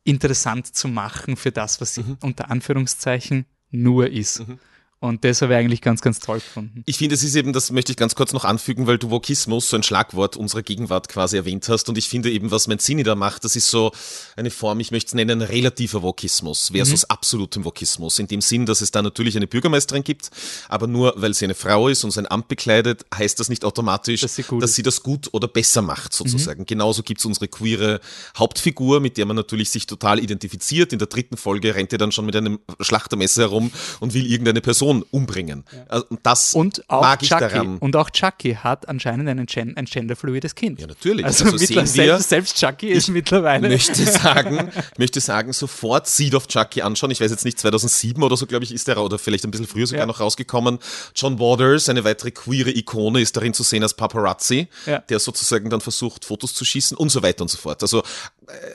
interessant 0.05 0.75
zu 0.75 0.89
machen 0.89 1.37
für 1.37 1.53
das, 1.53 1.81
was 1.81 1.95
sie 1.95 2.03
mhm. 2.03 2.19
unter 2.23 2.51
Anführungszeichen 2.51 3.47
nur 3.71 4.11
ist. 4.11 4.47
Mhm. 4.47 4.59
Und 5.07 5.25
das 5.25 5.43
habe 5.43 5.53
ich 5.55 5.59
eigentlich 5.59 5.81
ganz, 5.81 6.01
ganz 6.01 6.21
toll 6.21 6.39
gefunden. 6.39 6.83
Ich 6.87 6.99
finde, 6.99 7.15
es 7.15 7.23
ist 7.23 7.35
eben, 7.37 7.53
das 7.53 7.71
möchte 7.71 7.93
ich 7.93 7.97
ganz 7.97 8.15
kurz 8.15 8.33
noch 8.33 8.45
anfügen, 8.45 8.87
weil 8.87 8.99
du 8.99 9.11
Vokismus, 9.11 9.69
so 9.69 9.77
ein 9.77 9.83
Schlagwort 9.83 10.37
unserer 10.37 10.63
Gegenwart 10.63 11.09
quasi 11.09 11.37
erwähnt 11.37 11.69
hast. 11.69 11.89
Und 11.89 11.97
ich 11.97 12.09
finde 12.09 12.31
eben, 12.31 12.51
was 12.51 12.67
Mancini 12.67 13.03
da 13.03 13.15
macht, 13.15 13.45
das 13.45 13.57
ist 13.57 13.71
so 13.71 13.93
eine 14.37 14.51
Form, 14.51 14.81
ich 14.81 14.91
möchte 14.91 15.09
es 15.09 15.15
nennen, 15.15 15.43
relativer 15.43 16.03
Vokismus 16.03 16.71
versus 16.71 17.03
mhm. 17.03 17.11
absolutem 17.11 17.65
Vokismus. 17.65 18.19
In 18.19 18.27
dem 18.27 18.41
Sinn, 18.41 18.67
dass 18.67 18.81
es 18.81 18.91
da 18.91 19.03
natürlich 19.03 19.37
eine 19.37 19.47
Bürgermeisterin 19.47 20.03
gibt, 20.03 20.31
aber 20.69 20.87
nur 20.87 21.15
weil 21.17 21.35
sie 21.35 21.45
eine 21.45 21.55
Frau 21.55 21.89
ist 21.89 22.05
und 22.05 22.11
sein 22.11 22.31
Amt 22.31 22.49
bekleidet, 22.49 23.07
heißt 23.15 23.39
das 23.39 23.49
nicht 23.49 23.65
automatisch, 23.65 24.21
dass 24.23 24.35
sie, 24.35 24.45
dass 24.61 24.75
sie 24.75 24.83
das 24.83 25.03
gut 25.03 25.29
oder 25.33 25.49
besser 25.49 25.83
macht, 25.83 26.13
sozusagen. 26.13 26.63
Mhm. 26.63 26.67
Genauso 26.67 27.03
gibt 27.03 27.21
es 27.21 27.27
unsere 27.27 27.49
queere 27.49 28.01
Hauptfigur, 28.37 29.01
mit 29.01 29.17
der 29.17 29.27
man 29.27 29.37
natürlich 29.37 29.71
sich 29.71 29.87
total 29.87 30.19
identifiziert. 30.19 30.93
In 30.93 30.99
der 30.99 31.09
dritten 31.09 31.37
Folge 31.37 31.75
rennt 31.75 31.93
er 31.93 31.99
dann 31.99 32.13
schon 32.13 32.27
mit 32.27 32.35
einem 32.35 32.59
Schlachtermesser 32.81 33.43
herum 33.43 33.71
und 34.01 34.15
will 34.15 34.27
irgendeine 34.27 34.61
Person 34.61 34.96
Person 34.97 35.09
umbringen. 35.11 35.65
Ja. 35.73 35.85
Also, 35.89 36.07
das 36.23 36.55
und 36.55 36.89
auch 36.89 37.03
mag 37.03 37.23
ich 37.23 37.29
Chucky, 37.29 37.41
daran. 37.41 37.79
Und 37.79 37.97
auch 37.97 38.11
Chucky 38.11 38.55
hat 38.55 38.89
anscheinend 38.89 39.29
einen 39.29 39.47
Gen 39.47 39.77
ein 39.77 39.85
genderfluides 39.85 40.55
Kind. 40.55 40.81
Ja, 40.81 40.87
natürlich. 40.87 41.25
Also, 41.25 41.45
also 41.45 41.57
sehen 41.57 41.87
selbst, 41.87 42.29
selbst 42.29 42.57
Chucky 42.57 42.89
ist 42.89 43.09
mittlerweile. 43.09 43.69
Möchte 43.69 44.05
sagen, 44.05 44.71
möchte 44.99 45.21
sagen, 45.21 45.53
sofort 45.53 46.07
Seed 46.07 46.35
of 46.35 46.47
Chucky 46.49 46.83
anschauen. 46.83 47.11
Ich 47.11 47.21
weiß 47.21 47.31
jetzt 47.31 47.45
nicht, 47.45 47.59
2007 47.59 48.23
oder 48.23 48.37
so, 48.37 48.47
glaube 48.47 48.65
ich, 48.65 48.73
ist 48.73 48.89
der, 48.89 48.99
oder 48.99 49.19
vielleicht 49.19 49.45
ein 49.45 49.51
bisschen 49.51 49.67
früher 49.67 49.87
sogar 49.87 50.03
ja. 50.03 50.07
noch 50.07 50.21
rausgekommen. 50.21 50.79
John 51.15 51.39
Waters, 51.39 51.89
eine 51.89 52.05
weitere 52.05 52.31
queere 52.31 52.71
Ikone, 52.71 53.21
ist 53.21 53.37
darin 53.37 53.55
zu 53.55 53.63
sehen 53.63 53.83
als 53.83 53.95
Paparazzi, 53.95 54.69
ja. 54.87 54.99
der 55.01 55.19
sozusagen 55.19 55.71
dann 55.71 55.81
versucht, 55.81 56.25
Fotos 56.25 56.55
zu 56.55 56.65
schießen 56.65 56.97
und 56.97 57.11
so 57.11 57.23
weiter 57.23 57.43
und 57.43 57.49
so 57.49 57.59
fort. 57.59 57.83
Also 57.83 58.03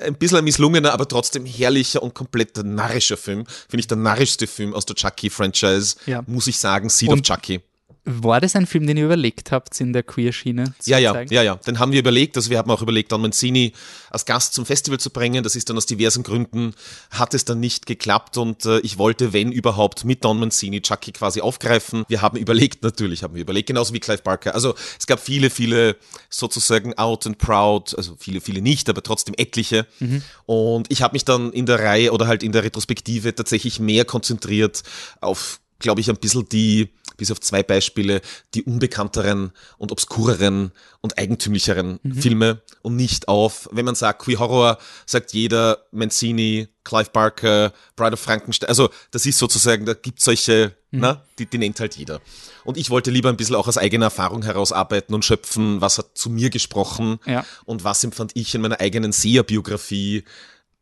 ein 0.02 0.16
bisschen 0.16 0.38
ein 0.38 0.44
misslungener, 0.44 0.94
aber 0.94 1.08
trotzdem 1.08 1.46
herrlicher 1.46 2.04
und 2.04 2.14
komplett 2.14 2.58
narrischer 2.58 3.18
Film. 3.18 3.46
Finde 3.70 3.82
ich 3.82 3.88
der 3.88 3.98
narrischste 3.98 4.48
Film 4.48 4.74
aus 4.74 4.86
der 4.86 4.96
Chucky-Franchise 4.96 5.96
ja. 6.06 6.24
muss 6.28 6.48
ich 6.48 6.58
sagen, 6.58 6.90
Seed 6.90 7.10
und 7.10 7.20
of 7.20 7.24
Chucky. 7.24 7.62
War 8.04 8.42
das 8.42 8.56
ein 8.56 8.66
Film, 8.66 8.88
den 8.88 8.98
ihr 8.98 9.06
überlegt 9.06 9.52
habt, 9.52 9.80
in 9.80 9.94
der 9.94 10.02
Queer-Schiene 10.02 10.74
zu 10.80 10.90
Ja, 10.90 10.98
ja, 10.98 11.14
zeigen? 11.14 11.32
ja, 11.32 11.44
ja. 11.44 11.56
Den 11.58 11.78
haben 11.78 11.92
wir 11.92 12.00
überlegt. 12.00 12.36
Also 12.36 12.50
wir 12.50 12.58
haben 12.58 12.72
auch 12.72 12.82
überlegt, 12.82 13.12
Don 13.12 13.22
Mancini 13.22 13.74
als 14.10 14.26
Gast 14.26 14.56
zum 14.56 14.66
Festival 14.66 15.00
zu 15.00 15.12
bringen. 15.12 15.44
Das 15.44 15.56
ist 15.56 15.70
dann 15.70 15.78
aus 15.78 15.86
diversen 15.86 16.24
Gründen, 16.24 16.74
hat 17.12 17.36
es 17.36 17.46
dann 17.46 17.60
nicht 17.60 17.86
geklappt 17.86 18.38
und 18.38 18.66
äh, 18.66 18.80
ich 18.80 18.98
wollte, 18.98 19.34
wenn 19.34 19.52
überhaupt, 19.52 20.04
mit 20.04 20.26
Don 20.26 20.40
Mancini 20.40 20.82
Chucky 20.82 21.12
quasi 21.12 21.42
aufgreifen. 21.42 22.04
Wir 22.08 22.24
haben 22.24 22.38
überlegt, 22.40 22.82
natürlich 22.82 23.22
haben 23.22 23.36
wir 23.36 23.42
überlegt, 23.44 23.68
genauso 23.68 23.94
wie 23.94 24.00
Clive 24.00 24.24
Barker. 24.24 24.56
Also 24.56 24.74
es 24.98 25.06
gab 25.06 25.20
viele, 25.20 25.52
viele 25.52 25.96
sozusagen 26.32 26.98
out 26.98 27.28
and 27.28 27.38
proud, 27.38 27.96
also 27.96 28.16
viele, 28.18 28.42
viele 28.42 28.62
nicht, 28.64 28.90
aber 28.90 29.04
trotzdem 29.04 29.36
etliche. 29.38 29.86
Mhm. 30.00 30.24
Und 30.48 30.92
ich 30.92 31.04
habe 31.04 31.14
mich 31.14 31.24
dann 31.24 31.54
in 31.54 31.68
der 31.68 31.78
Reihe 31.80 32.12
oder 32.14 32.26
halt 32.26 32.42
in 32.42 32.52
der 32.52 32.64
Retrospektive 32.64 33.36
tatsächlich 33.36 33.80
mehr 33.80 34.06
konzentriert 34.06 34.82
auf 35.20 35.60
glaube 35.82 36.00
ich, 36.00 36.10
ein 36.10 36.16
bisschen 36.18 36.48
die, 36.48 36.90
bis 37.22 37.30
auf 37.30 37.40
zwei 37.40 37.62
Beispiele, 37.62 38.20
die 38.56 38.64
unbekannteren 38.64 39.52
und 39.78 39.92
obskureren 39.92 40.72
und 41.02 41.20
eigentümlicheren 41.20 42.00
mhm. 42.02 42.16
Filme 42.16 42.62
und 42.82 42.96
nicht 42.96 43.28
auf, 43.28 43.70
wenn 43.72 43.86
man 43.86 43.94
sagt 43.94 44.24
Queer 44.24 44.40
Horror, 44.40 44.80
sagt 45.06 45.34
jeder 45.34 45.86
Mancini, 45.92 46.68
Clive 46.84 47.12
Barker, 47.14 47.74
Bride 47.96 48.14
of 48.14 48.20
Frankenstein. 48.20 48.70
Also 48.70 48.90
das 49.12 49.28
ist 49.28 49.38
sozusagen, 49.38 49.86
da 49.86 49.94
gibt 49.94 50.20
solche, 50.20 50.76
mhm. 50.90 51.00
na, 51.00 51.24
die, 51.38 51.46
die 51.46 51.60
nennt 51.60 51.80
halt 51.80 51.96
jeder. 51.96 52.22
Und 52.64 52.76
ich 52.76 52.90
wollte 52.90 53.12
lieber 53.12 53.30
ein 53.30 53.38
bisschen 53.38 53.56
auch 53.56 53.68
aus 53.68 53.78
eigener 53.78 54.08
Erfahrung 54.08 54.42
herausarbeiten 54.42 55.14
und 55.14 55.24
schöpfen, 55.24 55.80
was 55.80 56.00
hat 56.00 56.18
zu 56.18 56.32
mir 56.32 56.50
gesprochen 56.50 57.20
ja. 57.28 57.46
und 57.66 57.84
was 57.84 58.04
empfand 58.04 58.32
ich 58.34 58.56
in 58.56 58.62
meiner 58.62 58.80
eigenen 58.80 59.12
Seherbiografie 59.12 60.24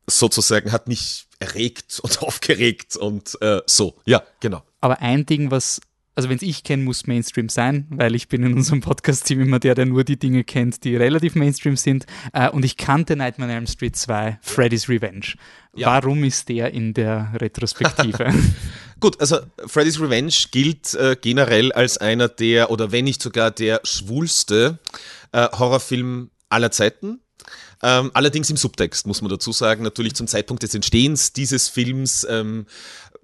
sozusagen 0.07 0.71
hat 0.71 0.87
mich 0.87 1.27
erregt 1.39 1.99
und 2.01 2.21
aufgeregt 2.21 2.95
und 2.95 3.41
äh, 3.41 3.61
so. 3.65 3.97
Ja, 4.05 4.23
genau. 4.39 4.63
Aber 4.81 5.01
ein 5.01 5.25
Ding, 5.25 5.51
was, 5.51 5.81
also 6.19 6.27
wenn 6.27 6.35
es 6.35 6.41
ich 6.41 6.65
kenne, 6.65 6.83
muss 6.83 7.07
Mainstream 7.07 7.47
sein, 7.47 7.87
weil 7.91 8.13
ich 8.13 8.27
bin 8.27 8.43
in 8.43 8.53
unserem 8.53 8.81
Podcast-Team 8.81 9.39
immer 9.39 9.57
der, 9.57 9.73
der 9.73 9.85
nur 9.85 10.03
die 10.03 10.19
Dinge 10.19 10.43
kennt, 10.43 10.83
die 10.83 10.97
relativ 10.97 11.33
Mainstream 11.35 11.77
sind. 11.77 12.05
Äh, 12.33 12.49
und 12.49 12.65
ich 12.65 12.75
kannte 12.75 13.15
Nightmare 13.15 13.49
on 13.49 13.55
Elm 13.55 13.67
Street 13.67 13.95
2, 13.95 14.37
Freddy's 14.41 14.89
Revenge. 14.89 15.35
Ja. 15.73 15.87
Warum 15.87 16.25
ist 16.25 16.49
der 16.49 16.73
in 16.73 16.93
der 16.93 17.31
Retrospektive? 17.39 18.33
Gut, 18.99 19.21
also 19.21 19.37
Freddy's 19.65 20.01
Revenge 20.01 20.33
gilt 20.51 20.93
äh, 20.95 21.15
generell 21.21 21.71
als 21.71 21.97
einer 21.97 22.27
der, 22.27 22.69
oder 22.69 22.91
wenn 22.91 23.05
nicht 23.05 23.21
sogar 23.21 23.49
der 23.49 23.79
schwulste 23.85 24.77
äh, 25.31 25.47
Horrorfilm 25.53 26.31
aller 26.49 26.71
Zeiten. 26.71 27.21
Ähm, 27.81 28.11
allerdings 28.13 28.49
im 28.49 28.57
Subtext, 28.57 29.07
muss 29.07 29.21
man 29.21 29.31
dazu 29.31 29.53
sagen, 29.53 29.83
natürlich 29.83 30.15
zum 30.15 30.27
Zeitpunkt 30.27 30.63
des 30.63 30.75
Entstehens 30.75 31.31
dieses 31.31 31.69
Films 31.69 32.27
ähm, 32.29 32.65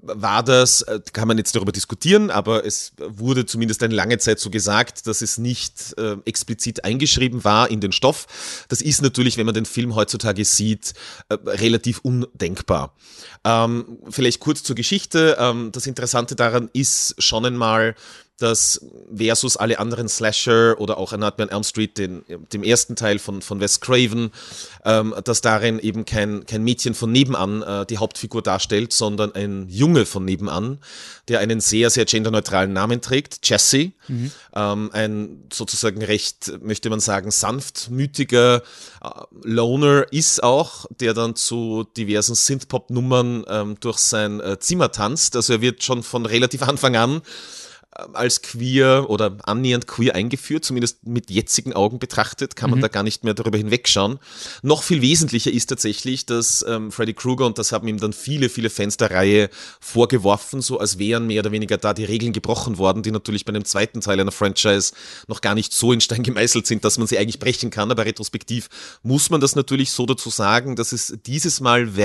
war 0.06 0.44
das, 0.44 0.82
äh, 0.84 1.00
kann 1.14 1.28
man 1.28 1.38
jetzt 1.38 1.56
darüber 1.56 1.72
diskutieren, 1.72 2.30
aber 2.30 2.66
es 2.66 2.94
wurde 2.98 3.46
zumindest 3.46 3.84
eine 3.84 3.96
lange 3.96 4.18
Zeit 4.18 4.40
so 4.40 4.50
gesagt, 4.50 5.08
dass 5.08 5.22
es 5.22 5.38
nicht 5.38 5.98
äh, 5.98 6.18
explizit 6.26 6.84
eingeschrieben 6.86 7.44
war 7.44 7.70
in 7.70 7.82
den 7.82 7.92
Stoff. 7.92 8.66
Das 8.70 8.82
ist 8.82 9.02
natürlich, 9.02 9.38
wenn 9.38 9.46
man 9.46 9.56
den 9.56 9.66
Film 9.66 9.96
heutzutage 9.96 10.46
sieht, 10.46 10.94
äh, 11.30 11.36
relativ 11.46 12.00
undenkbar. 12.00 12.94
Ähm, 13.44 14.00
vielleicht 14.10 14.40
kurz 14.40 14.64
zur 14.64 14.76
Geschichte. 14.76 15.38
Ähm, 15.40 15.72
das 15.72 15.88
Interessante 15.88 16.36
daran 16.36 16.70
ist 16.74 17.16
schon 17.22 17.46
einmal, 17.46 17.96
dass 18.38 18.82
versus 19.16 19.56
alle 19.56 19.80
anderen 19.80 20.10
Slasher 20.10 20.76
oder 20.80 20.98
auch 20.98 21.14
A 21.14 21.18
Nightmare 21.18 21.50
on 21.50 21.56
Elm 21.56 21.64
Street, 21.64 21.98
den, 21.98 22.24
dem 22.52 22.64
ersten 22.64 22.98
Teil 22.98 23.18
von, 23.18 23.42
von 23.42 23.62
Wes 23.62 23.80
Craven, 23.80 24.32
ähm, 24.84 25.16
dass 25.24 25.40
darin 25.40 25.80
eben 25.80 26.04
kein, 26.04 26.46
kein 26.46 26.64
Mädchen 26.64 26.96
von 26.96 27.12
nebenan 27.12 27.62
äh, 27.62 27.86
die 27.86 27.98
Hauptfigur 27.98 28.42
darstellt, 28.42 28.92
sondern 28.92 29.34
ein 29.34 29.68
Junge 29.70 30.06
von 30.06 30.26
nebenan, 30.26 30.80
der 31.30 31.40
einen 31.40 31.62
sehr, 31.62 31.90
sehr 31.90 32.04
genderneutralen 32.04 32.74
Namen 32.74 33.00
trägt, 33.00 33.40
Jesse. 33.48 33.94
Mhm. 34.10 34.32
Ähm, 34.54 34.90
ein 34.92 35.44
sozusagen 35.52 36.04
recht, 36.04 36.62
möchte 36.62 36.90
man 36.90 37.00
sagen, 37.00 37.32
sanftmütiger 37.32 38.58
äh, 39.02 39.10
Loner 39.44 40.12
ist 40.12 40.44
auch, 40.44 40.88
der 41.00 41.14
dann 41.14 41.36
zu 41.36 41.86
diversen 41.96 42.36
Synthpop-Nummern 42.36 43.46
ähm, 43.48 43.78
durch 43.80 44.00
sein 44.00 44.42
äh, 44.42 44.60
Zimmer 44.60 44.92
tanzt. 44.92 45.38
Also 45.38 45.54
er 45.54 45.62
wird 45.62 45.84
schon 45.84 46.04
von 46.04 46.26
relativ 46.26 46.64
Anfang 46.64 46.98
an 46.98 47.22
als 48.14 48.42
queer 48.42 49.10
oder 49.10 49.38
annähernd 49.44 49.88
queer 49.88 50.16
eingeführt, 50.16 50.66
zumindest 50.66 51.08
mit 51.08 51.32
jetzigen 51.32 51.74
Augen 51.74 51.98
betrachtet, 51.98 52.56
kann 52.56 52.70
man 52.70 52.80
mhm. 52.80 52.84
da 52.84 52.88
gar 52.90 53.04
nicht 53.04 53.24
mehr 53.24 53.34
darüber 53.34 53.58
hinwegschauen. 53.58 54.20
Noch 54.64 54.84
viel 54.84 55.02
wesentlicher 55.02 55.52
ist 55.52 55.68
tatsächlich, 55.68 56.26
dass 56.26 56.66
ähm, 56.68 56.92
Freddy 56.92 57.14
Krueger, 57.14 57.46
und 57.46 57.58
das 57.58 57.72
haben 57.72 57.88
ihm 57.88 57.98
dann 57.98 58.12
viele, 58.12 58.50
viele 58.50 58.70
Fans 58.70 58.98
der 58.98 59.12
Reihe 59.12 59.50
vorgeworfen, 59.80 60.62
so 60.62 60.78
als 60.78 61.00
wären 61.00 61.28
mehr 61.28 61.40
oder 61.40 61.54
weniger 61.54 61.78
da 61.78 61.94
die 61.94 62.04
Regeln 62.04 62.34
gebrochen 62.34 62.78
worden, 62.78 63.02
die 63.02 63.12
natürlich 63.12 63.46
bei 63.46 63.54
einem 63.54 63.64
zweiten 63.64 64.02
Teil 64.02 64.20
einer 64.20 64.34
Franchise 64.34 64.94
noch 65.28 65.40
gar 65.40 65.56
nicht 65.56 65.72
so 65.72 65.94
in 65.94 66.02
Stein 66.02 66.24
gemeißelt 66.24 66.68
sind, 66.68 66.84
dass 66.84 66.98
man 66.98 67.08
sie 67.08 67.18
eigentlich 67.18 67.40
brechen 67.40 67.70
kann, 67.70 67.92
aber 67.92 68.06
retrospektiv 68.06 68.68
muss 69.04 69.30
man 69.30 69.40
das 69.40 69.56
natürlich 69.56 69.92
so 69.92 70.06
dazu 70.06 70.30
sagen, 70.30 70.76
dass 70.76 70.92
es 70.92 71.18
dieses 71.26 71.62
Mal 71.62 71.96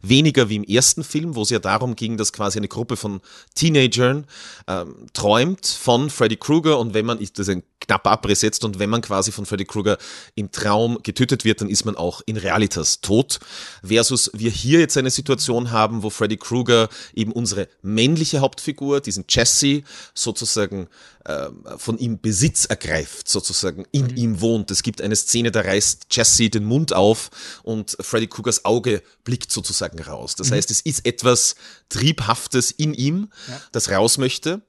weniger 0.00 0.48
wie 0.48 0.56
im 0.56 0.64
ersten 0.64 1.02
Film, 1.02 1.34
wo 1.34 1.42
es 1.42 1.50
ja 1.50 1.58
darum 1.58 1.96
ging, 1.96 2.16
dass 2.16 2.32
quasi 2.32 2.58
eine 2.58 2.68
Gruppe 2.68 2.96
von 2.96 3.20
Teenagern 3.56 4.24
ähm, 4.68 5.07
träumt 5.12 5.66
von 5.66 6.10
Freddy 6.10 6.36
Krueger 6.36 6.78
und 6.78 6.94
wenn 6.94 7.06
man, 7.06 7.18
das 7.18 7.30
ist 7.30 7.48
ein 7.48 7.62
knapper 7.80 8.10
Abriss 8.10 8.42
jetzt, 8.42 8.64
und 8.64 8.78
wenn 8.78 8.90
man 8.90 9.00
quasi 9.00 9.32
von 9.32 9.46
Freddy 9.46 9.64
Krueger 9.64 9.98
im 10.34 10.52
Traum 10.52 10.98
getötet 11.02 11.44
wird, 11.44 11.60
dann 11.60 11.68
ist 11.68 11.84
man 11.84 11.96
auch 11.96 12.20
in 12.26 12.36
Realitas 12.36 13.00
tot. 13.00 13.40
Versus 13.82 14.30
wir 14.34 14.50
hier 14.50 14.80
jetzt 14.80 14.96
eine 14.96 15.10
Situation 15.10 15.70
haben, 15.70 16.02
wo 16.02 16.10
Freddy 16.10 16.36
Krueger 16.36 16.88
eben 17.14 17.32
unsere 17.32 17.68
männliche 17.82 18.40
Hauptfigur, 18.40 19.00
diesen 19.00 19.24
Jesse, 19.28 19.82
sozusagen 20.14 20.88
äh, 21.24 21.48
von 21.76 21.98
ihm 21.98 22.20
Besitz 22.20 22.64
ergreift, 22.64 23.28
sozusagen 23.28 23.86
in 23.92 24.06
mhm. 24.06 24.16
ihm 24.16 24.40
wohnt. 24.40 24.70
Es 24.70 24.82
gibt 24.82 25.00
eine 25.00 25.16
Szene, 25.16 25.50
da 25.50 25.60
reißt 25.60 26.06
Jesse 26.10 26.50
den 26.50 26.64
Mund 26.64 26.92
auf 26.92 27.30
und 27.62 27.96
Freddy 28.00 28.26
Krugers 28.26 28.64
Auge 28.64 29.02
blickt 29.24 29.52
sozusagen 29.52 30.00
raus. 30.00 30.34
Das 30.34 30.50
mhm. 30.50 30.54
heißt, 30.54 30.70
es 30.70 30.80
ist 30.80 31.06
etwas 31.06 31.54
Triebhaftes 31.88 32.70
in 32.70 32.92
ihm, 32.94 33.30
ja. 33.48 33.60
das 33.72 33.90
raus 33.90 34.18
möchte. 34.18 34.62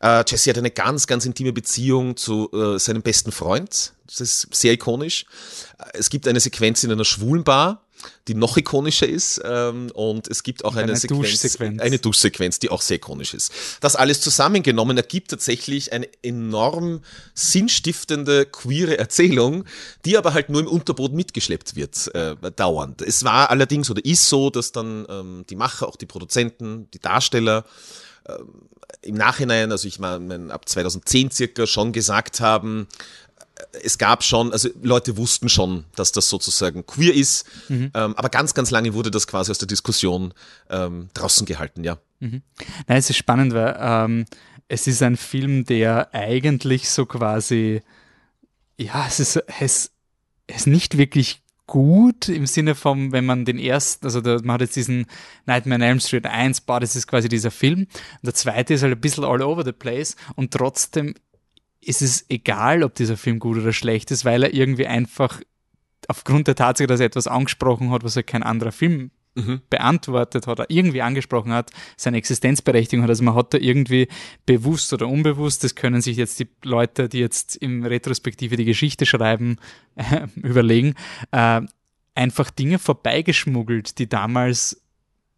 Äh, 0.00 0.24
Jesse 0.26 0.50
hat 0.50 0.58
eine 0.58 0.70
ganz, 0.70 1.06
ganz 1.06 1.24
intime 1.24 1.52
Beziehung 1.52 2.16
zu 2.16 2.50
äh, 2.52 2.78
seinem 2.78 3.02
besten 3.02 3.32
Freund. 3.32 3.92
Das 4.06 4.20
ist 4.20 4.48
sehr 4.54 4.72
ikonisch. 4.72 5.26
Äh, 5.78 5.98
es 5.98 6.10
gibt 6.10 6.26
eine 6.28 6.40
Sequenz 6.40 6.82
in 6.84 6.92
einer 6.92 7.04
schwulen 7.04 7.44
Bar, 7.44 7.84
die 8.28 8.34
noch 8.34 8.56
ikonischer 8.56 9.08
ist. 9.08 9.40
Ähm, 9.44 9.90
und 9.94 10.28
es 10.28 10.42
gibt 10.42 10.64
auch 10.64 10.74
eine, 10.74 10.84
eine 10.92 10.96
Sequenz, 10.96 11.30
Duschsequenz. 11.30 11.82
eine 11.82 11.98
Duschsequenz, 11.98 12.58
die 12.58 12.70
auch 12.70 12.80
sehr 12.80 12.96
ikonisch 12.96 13.34
ist. 13.34 13.52
Das 13.80 13.96
alles 13.96 14.20
zusammengenommen 14.20 14.96
ergibt 14.96 15.30
tatsächlich 15.30 15.92
eine 15.92 16.08
enorm 16.22 17.00
sinnstiftende, 17.34 18.46
queere 18.46 18.98
Erzählung, 18.98 19.64
die 20.04 20.16
aber 20.16 20.32
halt 20.34 20.48
nur 20.48 20.60
im 20.60 20.68
Unterboden 20.68 21.16
mitgeschleppt 21.16 21.76
wird, 21.76 22.14
äh, 22.14 22.36
dauernd. 22.54 23.02
Es 23.02 23.24
war 23.24 23.50
allerdings 23.50 23.90
oder 23.90 24.04
ist 24.04 24.28
so, 24.28 24.50
dass 24.50 24.72
dann 24.72 25.06
ähm, 25.08 25.44
die 25.50 25.56
Macher, 25.56 25.88
auch 25.88 25.96
die 25.96 26.06
Produzenten, 26.06 26.88
die 26.92 27.00
Darsteller, 27.00 27.64
im 29.02 29.14
Nachhinein, 29.14 29.72
also 29.72 29.86
ich 29.88 29.98
meine 29.98 30.52
ab 30.52 30.68
2010 30.68 31.30
circa 31.30 31.66
schon 31.66 31.92
gesagt 31.92 32.40
haben, 32.40 32.88
es 33.82 33.98
gab 33.98 34.22
schon, 34.22 34.52
also 34.52 34.68
Leute 34.82 35.16
wussten 35.16 35.48
schon, 35.48 35.84
dass 35.96 36.12
das 36.12 36.28
sozusagen 36.28 36.86
queer 36.86 37.14
ist, 37.14 37.46
mhm. 37.68 37.90
ähm, 37.94 38.14
aber 38.16 38.28
ganz, 38.28 38.54
ganz 38.54 38.70
lange 38.70 38.94
wurde 38.94 39.10
das 39.10 39.26
quasi 39.26 39.50
aus 39.50 39.58
der 39.58 39.68
Diskussion 39.68 40.32
ähm, 40.70 41.08
draußen 41.14 41.46
gehalten, 41.46 41.84
ja. 41.84 41.98
Mhm. 42.20 42.42
Nein, 42.86 42.98
es 42.98 43.10
ist 43.10 43.16
spannend, 43.16 43.54
weil 43.54 43.76
ähm, 43.80 44.24
es 44.68 44.86
ist 44.86 45.02
ein 45.02 45.16
Film, 45.16 45.64
der 45.64 46.14
eigentlich 46.14 46.88
so 46.88 47.06
quasi, 47.06 47.82
ja, 48.76 49.06
es 49.06 49.20
ist, 49.20 49.36
es, 49.60 49.90
es 50.46 50.56
ist 50.56 50.66
nicht 50.66 50.98
wirklich 50.98 51.42
gut 51.68 52.28
im 52.28 52.46
Sinne 52.46 52.74
von, 52.74 53.12
wenn 53.12 53.24
man 53.24 53.44
den 53.44 53.60
ersten, 53.60 54.04
also 54.04 54.20
da, 54.20 54.38
man 54.42 54.54
hat 54.54 54.62
jetzt 54.62 54.74
diesen 54.74 55.06
Nightmare 55.46 55.80
on 55.80 55.82
Elm 55.82 56.00
Street 56.00 56.26
1, 56.26 56.62
boah, 56.62 56.80
das 56.80 56.96
ist 56.96 57.06
quasi 57.06 57.28
dieser 57.28 57.52
Film. 57.52 57.80
Und 57.80 58.24
der 58.24 58.34
zweite 58.34 58.74
ist 58.74 58.82
halt 58.82 58.94
ein 58.94 59.00
bisschen 59.00 59.22
all 59.22 59.42
over 59.42 59.64
the 59.64 59.72
place 59.72 60.16
und 60.34 60.50
trotzdem 60.50 61.14
ist 61.80 62.02
es 62.02 62.28
egal, 62.28 62.82
ob 62.82 62.94
dieser 62.96 63.16
Film 63.16 63.38
gut 63.38 63.58
oder 63.58 63.72
schlecht 63.72 64.10
ist, 64.10 64.24
weil 64.24 64.42
er 64.42 64.52
irgendwie 64.52 64.86
einfach 64.86 65.40
aufgrund 66.08 66.48
der 66.48 66.56
Tatsache, 66.56 66.88
dass 66.88 67.00
er 67.00 67.06
etwas 67.06 67.28
angesprochen 67.28 67.90
hat, 67.90 68.02
was 68.02 68.16
er 68.16 68.24
kein 68.24 68.42
anderer 68.42 68.72
Film 68.72 69.12
mhm. 69.38 69.60
beantwortet 69.70 70.46
hat 70.46 70.60
oder 70.60 70.70
irgendwie 70.70 71.02
angesprochen 71.02 71.52
hat, 71.52 71.70
seine 71.96 72.16
Existenzberechtigung 72.18 73.02
hat. 73.02 73.10
Also 73.10 73.24
man 73.24 73.34
hat 73.34 73.54
da 73.54 73.58
irgendwie 73.58 74.08
bewusst 74.46 74.92
oder 74.92 75.08
unbewusst, 75.08 75.64
das 75.64 75.74
können 75.74 76.00
sich 76.00 76.16
jetzt 76.16 76.40
die 76.40 76.48
Leute, 76.64 77.08
die 77.08 77.20
jetzt 77.20 77.56
im 77.56 77.84
Retrospektive 77.84 78.56
die 78.56 78.64
Geschichte 78.64 79.06
schreiben, 79.06 79.56
äh, 79.96 80.26
überlegen, 80.36 80.94
äh, 81.30 81.62
einfach 82.14 82.50
Dinge 82.50 82.78
vorbeigeschmuggelt, 82.78 83.98
die 83.98 84.08
damals 84.08 84.82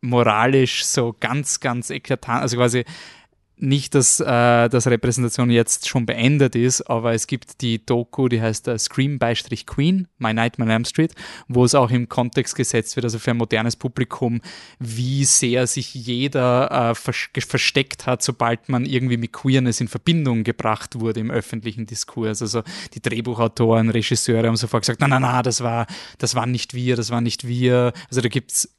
moralisch 0.00 0.84
so 0.84 1.14
ganz, 1.18 1.60
ganz 1.60 1.90
eklatant, 1.90 2.42
also 2.42 2.56
quasi 2.56 2.84
nicht, 3.62 3.94
dass, 3.94 4.20
äh, 4.20 4.68
dass 4.68 4.86
Repräsentation 4.86 5.50
jetzt 5.50 5.88
schon 5.88 6.06
beendet 6.06 6.54
ist, 6.54 6.82
aber 6.82 7.12
es 7.14 7.26
gibt 7.26 7.60
die 7.60 7.84
Doku, 7.84 8.28
die 8.28 8.40
heißt 8.40 8.68
äh, 8.68 8.78
Scream-Queen, 8.78 10.08
My 10.18 10.34
Nightmare 10.34 10.70
on 10.70 10.70
Elm 10.70 10.84
Street, 10.84 11.14
wo 11.48 11.64
es 11.64 11.74
auch 11.74 11.90
im 11.90 12.08
Kontext 12.08 12.54
gesetzt 12.54 12.96
wird, 12.96 13.04
also 13.04 13.18
für 13.18 13.32
ein 13.32 13.36
modernes 13.36 13.76
Publikum, 13.76 14.40
wie 14.78 15.24
sehr 15.24 15.66
sich 15.66 15.94
jeder 15.94 16.90
äh, 16.90 16.94
versteckt 16.94 18.06
hat, 18.06 18.22
sobald 18.22 18.68
man 18.68 18.86
irgendwie 18.86 19.16
mit 19.16 19.32
Queerness 19.32 19.80
in 19.80 19.88
Verbindung 19.88 20.44
gebracht 20.44 20.98
wurde 20.98 21.20
im 21.20 21.30
öffentlichen 21.30 21.86
Diskurs. 21.86 22.42
Also 22.42 22.62
die 22.94 23.02
Drehbuchautoren, 23.02 23.90
Regisseure 23.90 24.46
haben 24.46 24.56
sofort 24.56 24.82
gesagt, 24.82 25.00
na, 25.00 25.08
na, 25.08 25.20
na, 25.20 25.42
das 25.42 25.62
war, 25.62 25.86
das 26.18 26.34
waren 26.34 26.50
nicht 26.50 26.74
wir, 26.74 26.96
das 26.96 27.10
waren 27.10 27.24
nicht 27.24 27.46
wir. 27.46 27.92
Also 28.08 28.20
da 28.20 28.28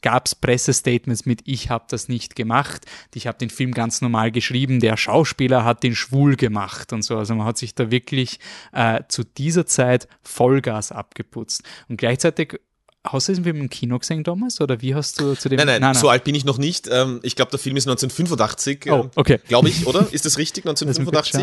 gab 0.01 0.25
es 0.25 0.35
Pressestatements 0.35 1.25
mit, 1.25 1.41
ich 1.45 1.69
habe 1.69 1.85
das 1.89 2.07
nicht 2.07 2.35
gemacht, 2.35 2.85
ich 3.13 3.27
habe 3.27 3.37
den 3.37 3.49
Film 3.49 3.73
ganz 3.73 4.01
normal 4.01 4.31
geschrieben, 4.31 4.70
geschrieben, 4.71 4.79
der 4.79 4.97
Schauspieler 4.97 5.65
hat 5.65 5.83
den 5.83 5.95
schwul 5.95 6.35
gemacht 6.35 6.93
und 6.93 7.03
so. 7.03 7.17
Also 7.17 7.35
man 7.35 7.45
hat 7.45 7.57
sich 7.57 7.75
da 7.75 7.91
wirklich 7.91 8.39
äh, 8.73 9.01
zu 9.07 9.23
dieser 9.23 9.65
Zeit 9.65 10.07
Vollgas 10.21 10.91
abgeputzt. 10.91 11.63
Und 11.89 11.97
gleichzeitig 11.97 12.59
Hast 13.03 13.27
du 13.27 13.31
diesen 13.31 13.45
Film 13.45 13.57
im 13.57 13.69
Kino 13.69 13.97
gesehen 13.97 14.23
damals 14.23 14.61
oder 14.61 14.79
wie 14.81 14.93
hast 14.93 15.19
du 15.19 15.33
zu 15.33 15.49
dem? 15.49 15.57
Nein, 15.57 15.65
nein, 15.65 15.81
nein 15.81 15.95
so 15.95 16.05
nein. 16.05 16.13
alt 16.13 16.23
bin 16.23 16.35
ich 16.35 16.45
noch 16.45 16.59
nicht. 16.59 16.87
Ähm, 16.91 17.19
ich 17.23 17.35
glaube, 17.35 17.49
der 17.49 17.59
Film 17.59 17.75
ist 17.75 17.87
1985. 17.87 18.85
Oh, 18.91 18.93
ähm, 18.93 19.11
okay. 19.15 19.39
Glaube 19.47 19.69
ich, 19.69 19.87
oder? 19.87 20.07
Ist 20.11 20.25
das 20.25 20.37
richtig? 20.37 20.65
1985? 20.67 21.41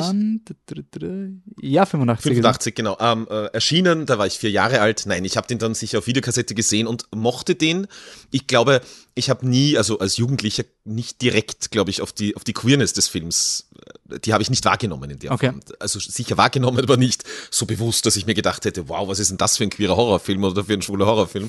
Ja, 1.61 1.85
85. 1.85 2.33
85, 2.35 2.75
genau. 2.77 2.97
Ähm, 3.01 3.27
äh, 3.29 3.47
erschienen, 3.47 4.07
da 4.07 4.19
war 4.19 4.27
ich 4.29 4.39
vier 4.39 4.53
Jahre 4.53 4.81
alt. 4.81 5.05
Nein, 5.07 5.25
ich 5.25 5.37
habe 5.37 5.49
den 5.49 5.59
dann 5.59 5.75
sicher 5.75 5.99
auf 5.99 6.07
Videokassette 6.07 6.55
gesehen 6.55 6.87
und 6.87 7.07
mochte 7.13 7.57
den. 7.57 7.89
Ich 8.31 8.47
glaube, 8.47 8.81
ich 9.19 9.29
habe 9.29 9.47
nie, 9.49 9.77
also 9.77 9.99
als 9.99 10.17
Jugendlicher, 10.17 10.63
nicht 10.85 11.21
direkt, 11.23 11.73
glaube 11.73 11.91
ich, 11.91 12.03
auf 12.03 12.13
die, 12.13 12.37
auf 12.37 12.45
die 12.45 12.53
Queerness 12.53 12.93
des 12.93 13.09
Films, 13.09 13.69
äh, 14.09 14.21
die 14.21 14.33
habe 14.33 14.43
ich 14.43 14.51
nicht 14.51 14.65
wahrgenommen 14.65 15.11
in 15.11 15.19
der 15.19 15.33
okay. 15.33 15.49
Form. 15.49 15.61
Also 15.81 15.99
sicher 15.99 16.37
wahrgenommen, 16.37 16.79
aber 16.79 16.97
nicht 16.97 17.25
so 17.51 17.67
bewusst, 17.67 18.07
dass 18.07 18.15
ich 18.15 18.27
mir 18.27 18.35
gedacht 18.35 18.65
hätte, 18.65 18.89
wow, 18.89 19.09
was 19.09 19.19
ist 19.19 19.31
denn 19.31 19.37
das 19.37 19.57
für 19.57 19.65
ein 19.65 19.71
queerer 19.71 19.97
Horrorfilm 19.97 20.45
oder 20.45 20.65
für 20.65 20.75
ein 20.75 20.83
schwuler 20.83 21.07
Horrorfilm. 21.07 21.48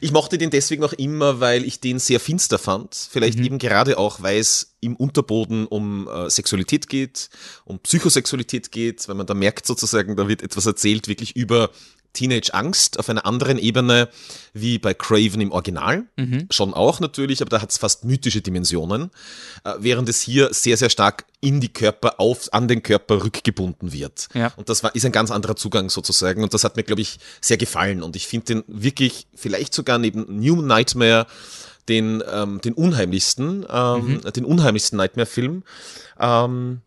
Ich 0.00 0.12
mochte 0.12 0.38
den 0.38 0.50
deswegen 0.50 0.84
auch 0.84 0.92
immer, 0.92 1.40
weil 1.40 1.64
ich 1.64 1.80
den 1.80 1.98
sehr 1.98 2.20
finster 2.20 2.58
fand. 2.58 2.94
Vielleicht 2.94 3.38
mhm. 3.38 3.44
eben 3.44 3.58
gerade 3.58 3.98
auch, 3.98 4.22
weil 4.22 4.38
es 4.38 4.76
im 4.80 4.96
Unterboden 4.96 5.66
um 5.66 6.08
äh, 6.08 6.28
Sexualität 6.28 6.88
geht, 6.88 7.30
um 7.64 7.78
Psychosexualität 7.78 8.70
geht, 8.72 9.08
weil 9.08 9.14
man 9.14 9.26
da 9.26 9.34
merkt 9.34 9.66
sozusagen, 9.66 10.16
da 10.16 10.28
wird 10.28 10.42
etwas 10.42 10.66
erzählt 10.66 11.08
wirklich 11.08 11.34
über 11.36 11.70
Teenage-Angst 12.16 12.98
auf 12.98 13.08
einer 13.08 13.26
anderen 13.26 13.58
Ebene 13.58 14.08
wie 14.52 14.78
bei 14.78 14.94
Craven 14.94 15.40
im 15.40 15.52
Original. 15.52 16.06
Mhm. 16.16 16.48
Schon 16.50 16.74
auch 16.74 16.98
natürlich, 16.98 17.42
aber 17.42 17.50
da 17.50 17.62
hat 17.62 17.70
es 17.70 17.78
fast 17.78 18.04
mythische 18.04 18.40
Dimensionen, 18.40 19.10
äh, 19.64 19.74
während 19.78 20.08
es 20.08 20.20
hier 20.20 20.52
sehr, 20.52 20.76
sehr 20.76 20.90
stark 20.90 21.26
in 21.40 21.60
die 21.60 21.68
Körper, 21.68 22.18
auf, 22.18 22.52
an 22.52 22.66
den 22.66 22.82
Körper 22.82 23.22
rückgebunden 23.22 23.92
wird. 23.92 24.28
Ja. 24.34 24.52
Und 24.56 24.68
das 24.68 24.82
war, 24.82 24.94
ist 24.94 25.04
ein 25.04 25.12
ganz 25.12 25.30
anderer 25.30 25.56
Zugang 25.56 25.90
sozusagen. 25.90 26.42
Und 26.42 26.54
das 26.54 26.64
hat 26.64 26.76
mir, 26.76 26.82
glaube 26.82 27.02
ich, 27.02 27.18
sehr 27.40 27.58
gefallen. 27.58 28.02
Und 28.02 28.16
ich 28.16 28.26
finde 28.26 28.46
den 28.46 28.64
wirklich 28.66 29.26
vielleicht 29.34 29.74
sogar 29.74 29.98
neben 29.98 30.40
New 30.40 30.62
Nightmare 30.62 31.26
den, 31.88 32.22
ähm, 32.32 32.60
den 32.60 32.74
unheimlichsten, 32.74 33.64
ähm, 33.70 34.06
mhm. 34.06 34.32
den 34.32 34.44
unheimlichsten 34.44 34.96
Nightmare-Film. 34.96 35.62
Ähm, 36.18 36.80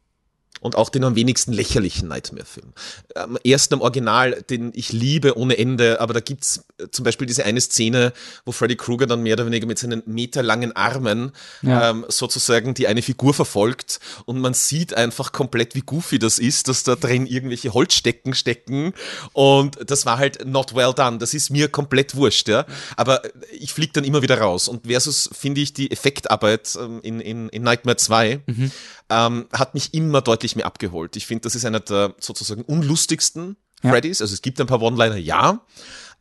und 0.59 0.75
auch 0.75 0.89
den 0.89 1.03
am 1.03 1.15
wenigsten 1.15 1.53
lächerlichen 1.53 2.07
Nightmare-Film. 2.07 2.73
Am 3.15 3.37
ersten 3.43 3.75
am 3.75 3.81
Original, 3.81 4.41
den 4.49 4.71
ich 4.73 4.91
liebe 4.91 5.37
ohne 5.37 5.57
Ende, 5.57 6.01
aber 6.01 6.13
da 6.13 6.19
gibt's 6.19 6.63
äh, 6.77 6.87
zum 6.91 7.05
Beispiel 7.05 7.27
diese 7.27 7.45
eine 7.45 7.61
Szene, 7.61 8.13
wo 8.45 8.51
Freddy 8.51 8.75
Krueger 8.75 9.07
dann 9.07 9.23
mehr 9.23 9.33
oder 9.33 9.45
weniger 9.45 9.67
mit 9.67 9.79
seinen 9.79 10.03
meterlangen 10.05 10.75
Armen 10.75 11.31
ja. 11.61 11.89
ähm, 11.89 12.05
sozusagen 12.07 12.73
die 12.73 12.87
eine 12.87 13.01
Figur 13.01 13.33
verfolgt 13.33 13.99
und 14.25 14.39
man 14.39 14.53
sieht 14.53 14.93
einfach 14.93 15.31
komplett, 15.31 15.75
wie 15.75 15.81
goofy 15.81 16.19
das 16.19 16.39
ist, 16.39 16.67
dass 16.67 16.83
da 16.83 16.95
drin 16.95 17.25
irgendwelche 17.25 17.73
Holzstecken 17.73 18.33
stecken 18.33 18.93
und 19.33 19.77
das 19.89 20.05
war 20.05 20.17
halt 20.17 20.45
not 20.45 20.75
well 20.75 20.93
done. 20.93 21.17
Das 21.17 21.33
ist 21.33 21.49
mir 21.49 21.69
komplett 21.69 22.15
wurscht, 22.15 22.47
ja. 22.49 22.65
Aber 22.95 23.21
ich 23.51 23.73
fliege 23.73 23.93
dann 23.93 24.03
immer 24.03 24.21
wieder 24.21 24.39
raus 24.39 24.67
und 24.67 24.87
versus 24.87 25.29
finde 25.31 25.61
ich 25.61 25.73
die 25.73 25.91
Effektarbeit 25.91 26.77
ähm, 26.79 26.99
in, 27.03 27.19
in, 27.19 27.49
in 27.49 27.63
Nightmare 27.63 27.97
2 27.97 28.41
mhm. 28.45 28.71
Ähm, 29.09 29.47
hat 29.53 29.73
mich 29.73 29.93
immer 29.93 30.21
deutlich 30.21 30.55
mehr 30.55 30.65
abgeholt. 30.65 31.15
Ich 31.15 31.25
finde, 31.25 31.41
das 31.43 31.55
ist 31.55 31.65
einer 31.65 31.79
der 31.79 32.13
sozusagen 32.19 32.61
unlustigsten 32.63 33.57
Freddys. 33.81 34.21
Also 34.21 34.33
es 34.33 34.41
gibt 34.41 34.59
ein 34.59 34.67
paar 34.67 34.81
One-Liner, 34.81 35.15
ja. 35.17 35.61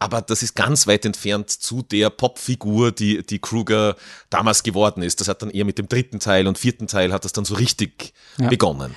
Aber 0.01 0.23
das 0.23 0.45
ist 0.45 0.55
ganz 0.55 0.87
weit 0.87 1.05
entfernt 1.05 1.51
zu 1.51 1.83
der 1.83 2.09
Popfigur, 2.11 2.93
die, 2.93 3.27
die 3.27 3.41
Kruger 3.41 3.97
damals 4.31 4.63
geworden 4.63 5.03
ist. 5.03 5.21
Das 5.21 5.27
hat 5.27 5.43
dann 5.43 5.51
eher 5.51 5.65
mit 5.65 5.77
dem 5.77 5.89
dritten 5.89 6.21
Teil 6.21 6.47
und 6.47 6.57
vierten 6.57 6.87
Teil 6.87 7.13
hat 7.13 7.25
das 7.25 7.33
dann 7.33 7.45
so 7.45 7.55
richtig 7.57 8.13
Ja. 8.39 8.49
begonnen. 8.49 8.95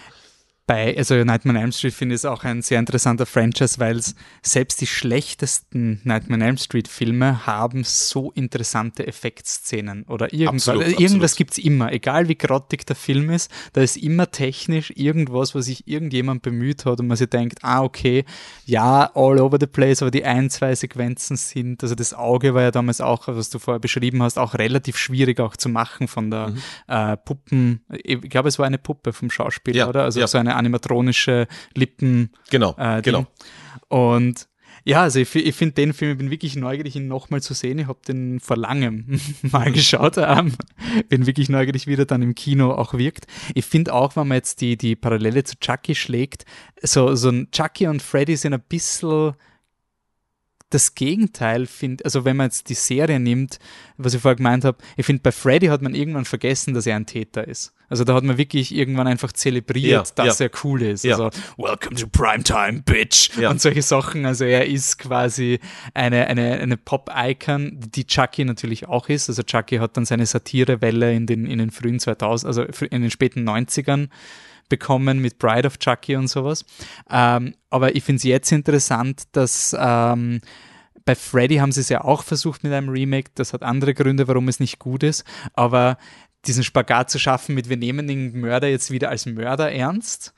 Bei, 0.68 0.96
also 0.98 1.16
Nightmare 1.16 1.58
on 1.58 1.64
Elm 1.64 1.72
Street 1.72 1.94
finde 1.94 2.16
ich 2.16 2.26
auch 2.26 2.44
ein 2.44 2.62
sehr 2.62 2.80
interessanter 2.80 3.26
Franchise, 3.26 3.80
weil 3.80 4.00
selbst 4.42 4.80
die 4.80 4.88
schlechtesten 4.88 6.02
Nightmare 6.04 6.42
on 6.42 6.48
Elm 6.48 6.58
Street 6.58 6.88
Filme 6.88 7.46
haben 7.46 7.84
so 7.84 8.32
interessante 8.32 9.06
Effektszenen 9.08 10.04
oder 10.04 10.32
irgendwas. 10.34 10.70
Absolut, 10.70 10.84
Also 10.86 11.00
irgendwas 11.00 11.36
gibt 11.36 11.52
es 11.52 11.58
immer, 11.58 11.92
egal 11.92 12.28
wie 12.28 12.36
grottig 12.36 12.86
der 12.86 12.96
Film 12.96 13.30
ist, 13.30 13.52
da 13.74 13.82
ist 13.82 13.98
immer 13.98 14.32
technisch 14.32 14.92
irgendwas, 14.96 15.56
was 15.56 15.66
sich 15.66 15.88
irgendjemand 15.88 16.42
bemüht 16.42 16.86
hat 16.86 17.00
und 17.00 17.08
man 17.08 17.18
sich 17.18 17.30
denkt, 17.30 17.60
ah 17.64 17.82
okay, 17.84 18.26
ja, 18.66 19.10
all 19.14 19.40
over 19.40 19.58
the 19.60 19.68
place, 19.68 20.02
aber 20.02 20.12
die 20.12 20.24
ein, 20.26 20.50
zwei 20.50 20.74
Sequenzen 20.76 21.38
sind, 21.38 21.84
also 21.84 21.96
das 21.96 22.14
Auge 22.14 22.54
war 22.54 22.62
ja 22.64 22.72
damals 22.72 23.02
auch, 23.02 23.28
was 23.28 23.50
du 23.50 23.60
vorher 23.60 23.80
beschrieben 23.80 24.22
hast, 24.24 24.38
auch 24.40 24.54
relativ 24.56 24.98
schwierig 24.98 25.40
auch 25.40 25.56
zu 25.58 25.70
machen 25.70 26.08
von 26.08 26.30
der 26.32 26.50
Mhm. 26.50 26.58
äh, 26.88 27.18
Puppen, 27.18 27.86
ich 28.04 28.22
glaube 28.22 28.50
es 28.50 28.58
war 28.60 28.66
eine 28.66 28.78
Puppe 28.78 29.14
vom 29.14 29.30
Schauspieler, 29.30 29.78
Ja, 29.78 29.90
oder? 29.90 30.04
Also 30.04 30.20
ja. 30.20 30.28
so 30.28 30.38
eine 30.38 30.51
animatronische 30.56 31.48
Lippen. 31.76 32.32
Genau, 32.50 32.76
Äh, 32.78 33.02
genau. 33.02 33.26
Und 33.88 34.48
ja, 34.84 35.04
also 35.04 35.20
ich, 35.20 35.36
ich 35.36 35.56
finde 35.56 35.76
den 35.76 35.94
Film, 35.94 36.14
ich 36.14 36.18
bin 36.18 36.32
wirklich 36.32 36.56
neugierig, 36.56 36.96
ihn 36.96 37.08
nochmal 37.08 37.42
zu 37.42 37.54
sehen. 37.54 37.78
Ich 37.78 37.88
habe 37.88 38.00
den 38.08 38.40
vor 38.40 38.58
langem 38.58 39.20
mal 39.44 39.72
geschaut. 39.72 40.18
Ähm, 40.18 40.54
bin 41.08 41.28
wirklich 41.28 41.50
neugierig, 41.50 41.86
wie 41.88 41.96
der 41.96 42.06
dann 42.06 42.22
im 42.22 42.34
Kino 42.34 42.72
auch 42.72 42.96
wirkt. 42.96 43.28
Ich 43.54 43.66
finde 43.66 43.94
auch, 43.94 44.16
wenn 44.16 44.28
man 44.28 44.38
jetzt 44.38 44.62
die, 44.62 44.78
die 44.78 44.96
Parallele 44.96 45.44
zu 45.44 45.60
Chucky 45.60 45.94
schlägt, 45.94 46.46
so, 46.82 47.14
so 47.16 47.30
ein 47.30 47.50
Chucky 47.52 47.88
und 47.88 48.02
Freddy 48.02 48.36
sind 48.36 48.54
ein 48.54 48.64
bisschen 48.68 49.34
das 50.74 50.96
Gegenteil 50.96 51.68
finde, 51.68 52.04
also 52.06 52.26
wenn 52.26 52.38
man 52.38 52.48
jetzt 52.48 52.70
die 52.70 52.74
Serie 52.74 53.20
nimmt, 53.20 53.60
was 53.98 54.14
ich 54.14 54.22
vorher 54.22 54.36
gemeint 54.36 54.66
habe, 54.66 54.78
ich 54.98 55.06
finde, 55.06 55.22
bei 55.22 55.32
Freddy 55.32 55.68
hat 55.68 55.82
man 55.82 55.94
irgendwann 55.94 56.26
vergessen, 56.26 56.74
dass 56.74 56.88
er 56.88 56.96
ein 56.96 57.06
Täter 57.06 57.48
ist. 57.48 57.74
Also 57.90 58.06
da 58.06 58.14
hat 58.14 58.24
man 58.24 58.38
wirklich 58.38 58.74
irgendwann 58.74 59.06
einfach 59.06 59.34
zelebriert, 59.34 60.08
Ja, 60.08 60.24
dass 60.24 60.40
ja. 60.40 60.46
er 60.46 60.52
cool 60.64 60.82
ist. 60.82 61.04
Ja. 61.04 61.18
Also, 61.18 61.30
welcome 61.58 61.98
to 61.98 62.08
Primetime, 62.08 62.82
bitch! 62.84 63.38
Und 63.38 63.60
solche 63.60 63.82
Sachen. 63.82 64.26
Also 64.26 64.46
er 64.46 64.66
ist 64.66 64.98
quasi 64.98 65.60
eine, 65.94 66.28
eine, 66.28 66.54
eine 66.60 66.78
Pop-Icon, 66.78 67.80
die 67.94 68.08
Chucky 68.08 68.46
natürlich 68.46 68.88
auch 68.88 69.10
ist. 69.10 69.28
Also 69.28 69.44
Chucky 69.44 69.78
hat 69.78 69.98
dann 69.98 70.06
seine 70.06 70.26
Satirewelle 70.26 71.14
in 71.14 71.28
den, 71.28 71.46
in 71.46 71.60
den 71.60 71.70
frühen 71.70 72.00
2000, 72.00 72.48
also 72.48 72.64
in 72.64 73.02
den 73.02 73.12
späten 73.12 73.48
90ern 73.48 74.08
bekommen 74.72 75.20
mit 75.20 75.38
Bride 75.38 75.68
of 75.68 75.78
Chucky 75.78 76.16
und 76.16 76.28
sowas. 76.28 76.66
Ähm, 77.12 77.54
aber 77.70 77.96
ich 77.96 78.04
finde 78.04 78.18
es 78.18 78.24
jetzt 78.24 78.52
interessant, 78.52 79.24
dass 79.34 79.76
ähm, 79.78 80.42
bei 81.06 81.14
Freddy 81.14 81.58
haben 81.58 81.72
sie 81.72 81.82
es 81.82 81.90
ja 81.90 82.04
auch 82.04 82.24
versucht 82.24 82.64
mit 82.64 82.74
einem 82.74 82.90
Remake. 82.90 83.30
Das 83.36 83.54
hat 83.54 83.62
andere 83.62 83.94
Gründe, 83.94 84.28
warum 84.28 84.48
es 84.48 84.60
nicht 84.60 84.80
gut 84.80 85.04
ist. 85.04 85.26
Aber 85.54 85.98
diesen 86.46 86.64
Spagat 86.64 87.10
zu 87.10 87.20
schaffen 87.20 87.54
mit, 87.54 87.70
wir 87.70 87.78
nehmen 87.78 88.08
den 88.08 88.40
Mörder 88.40 88.68
jetzt 88.68 88.90
wieder 88.90 89.10
als 89.10 89.26
Mörder 89.26 89.72
ernst, 89.72 90.34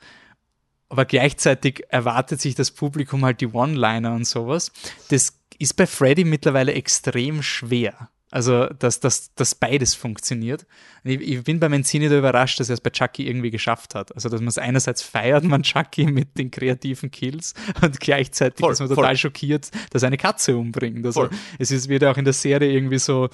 aber 0.88 1.06
gleichzeitig 1.06 1.84
erwartet 1.88 2.40
sich 2.40 2.54
das 2.54 2.70
Publikum 2.70 3.24
halt 3.24 3.40
die 3.40 3.46
One-Liner 3.46 4.14
und 4.14 4.26
sowas. 4.26 4.70
Das 5.08 5.40
ist 5.58 5.74
bei 5.76 5.86
Freddy 5.86 6.24
mittlerweile 6.24 6.74
extrem 6.74 7.42
schwer. 7.42 8.10
Also, 8.34 8.66
dass, 8.66 8.98
dass, 8.98 9.32
dass 9.36 9.54
beides 9.54 9.94
funktioniert. 9.94 10.66
Ich, 11.04 11.20
ich 11.20 11.44
bin 11.44 11.60
bei 11.60 11.68
Mancini 11.68 12.08
da 12.08 12.18
überrascht, 12.18 12.58
dass 12.58 12.68
er 12.68 12.74
es 12.74 12.80
bei 12.80 12.90
Chucky 12.90 13.28
irgendwie 13.28 13.52
geschafft 13.52 13.94
hat. 13.94 14.12
Also, 14.12 14.28
dass 14.28 14.40
man 14.40 14.48
es 14.48 14.58
einerseits 14.58 15.02
feiert, 15.02 15.44
man 15.44 15.62
Chucky 15.62 16.06
mit 16.06 16.36
den 16.36 16.50
kreativen 16.50 17.12
Kills 17.12 17.54
und 17.80 18.00
gleichzeitig 18.00 18.58
Voll, 18.58 18.72
ist 18.72 18.80
man 18.80 18.88
voll. 18.88 18.96
total 18.96 19.16
schockiert, 19.16 19.70
dass 19.90 20.02
er 20.02 20.08
eine 20.08 20.16
Katze 20.16 20.56
umbringt. 20.56 21.06
Also, 21.06 21.20
Voll. 21.20 21.30
es 21.60 21.70
ist 21.70 21.88
wieder 21.88 22.10
auch 22.10 22.16
in 22.16 22.24
der 22.24 22.34
Serie 22.34 22.72
irgendwie 22.72 22.98
so, 22.98 23.28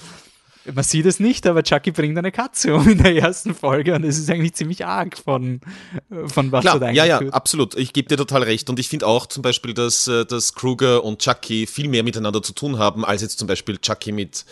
man 0.70 0.84
sieht 0.84 1.06
es 1.06 1.18
nicht, 1.18 1.46
aber 1.46 1.62
Chucky 1.62 1.92
bringt 1.92 2.18
eine 2.18 2.30
Katze 2.30 2.74
um 2.74 2.86
in 2.86 2.98
der 2.98 3.16
ersten 3.16 3.54
Folge 3.54 3.94
und 3.94 4.04
es 4.04 4.18
ist 4.18 4.28
eigentlich 4.30 4.52
ziemlich 4.52 4.84
arg 4.84 5.16
von, 5.16 5.62
von 6.26 6.52
was 6.52 6.60
Klar, 6.60 6.78
da 6.78 6.90
ja, 6.90 7.06
ja, 7.06 7.14
eingeführt. 7.14 7.34
absolut. 7.34 7.74
Ich 7.76 7.94
gebe 7.94 8.08
dir 8.08 8.18
total 8.18 8.42
recht. 8.42 8.68
Und 8.68 8.78
ich 8.78 8.90
finde 8.90 9.06
auch 9.06 9.24
zum 9.26 9.42
Beispiel, 9.42 9.72
dass, 9.72 10.06
äh, 10.08 10.26
dass 10.26 10.54
Kruger 10.54 11.02
und 11.04 11.20
Chucky 11.22 11.66
viel 11.66 11.88
mehr 11.88 12.02
miteinander 12.02 12.42
zu 12.42 12.52
tun 12.52 12.78
haben, 12.78 13.06
als 13.06 13.22
jetzt 13.22 13.38
zum 13.38 13.48
Beispiel 13.48 13.78
Chucky 13.78 14.12
mit, 14.12 14.44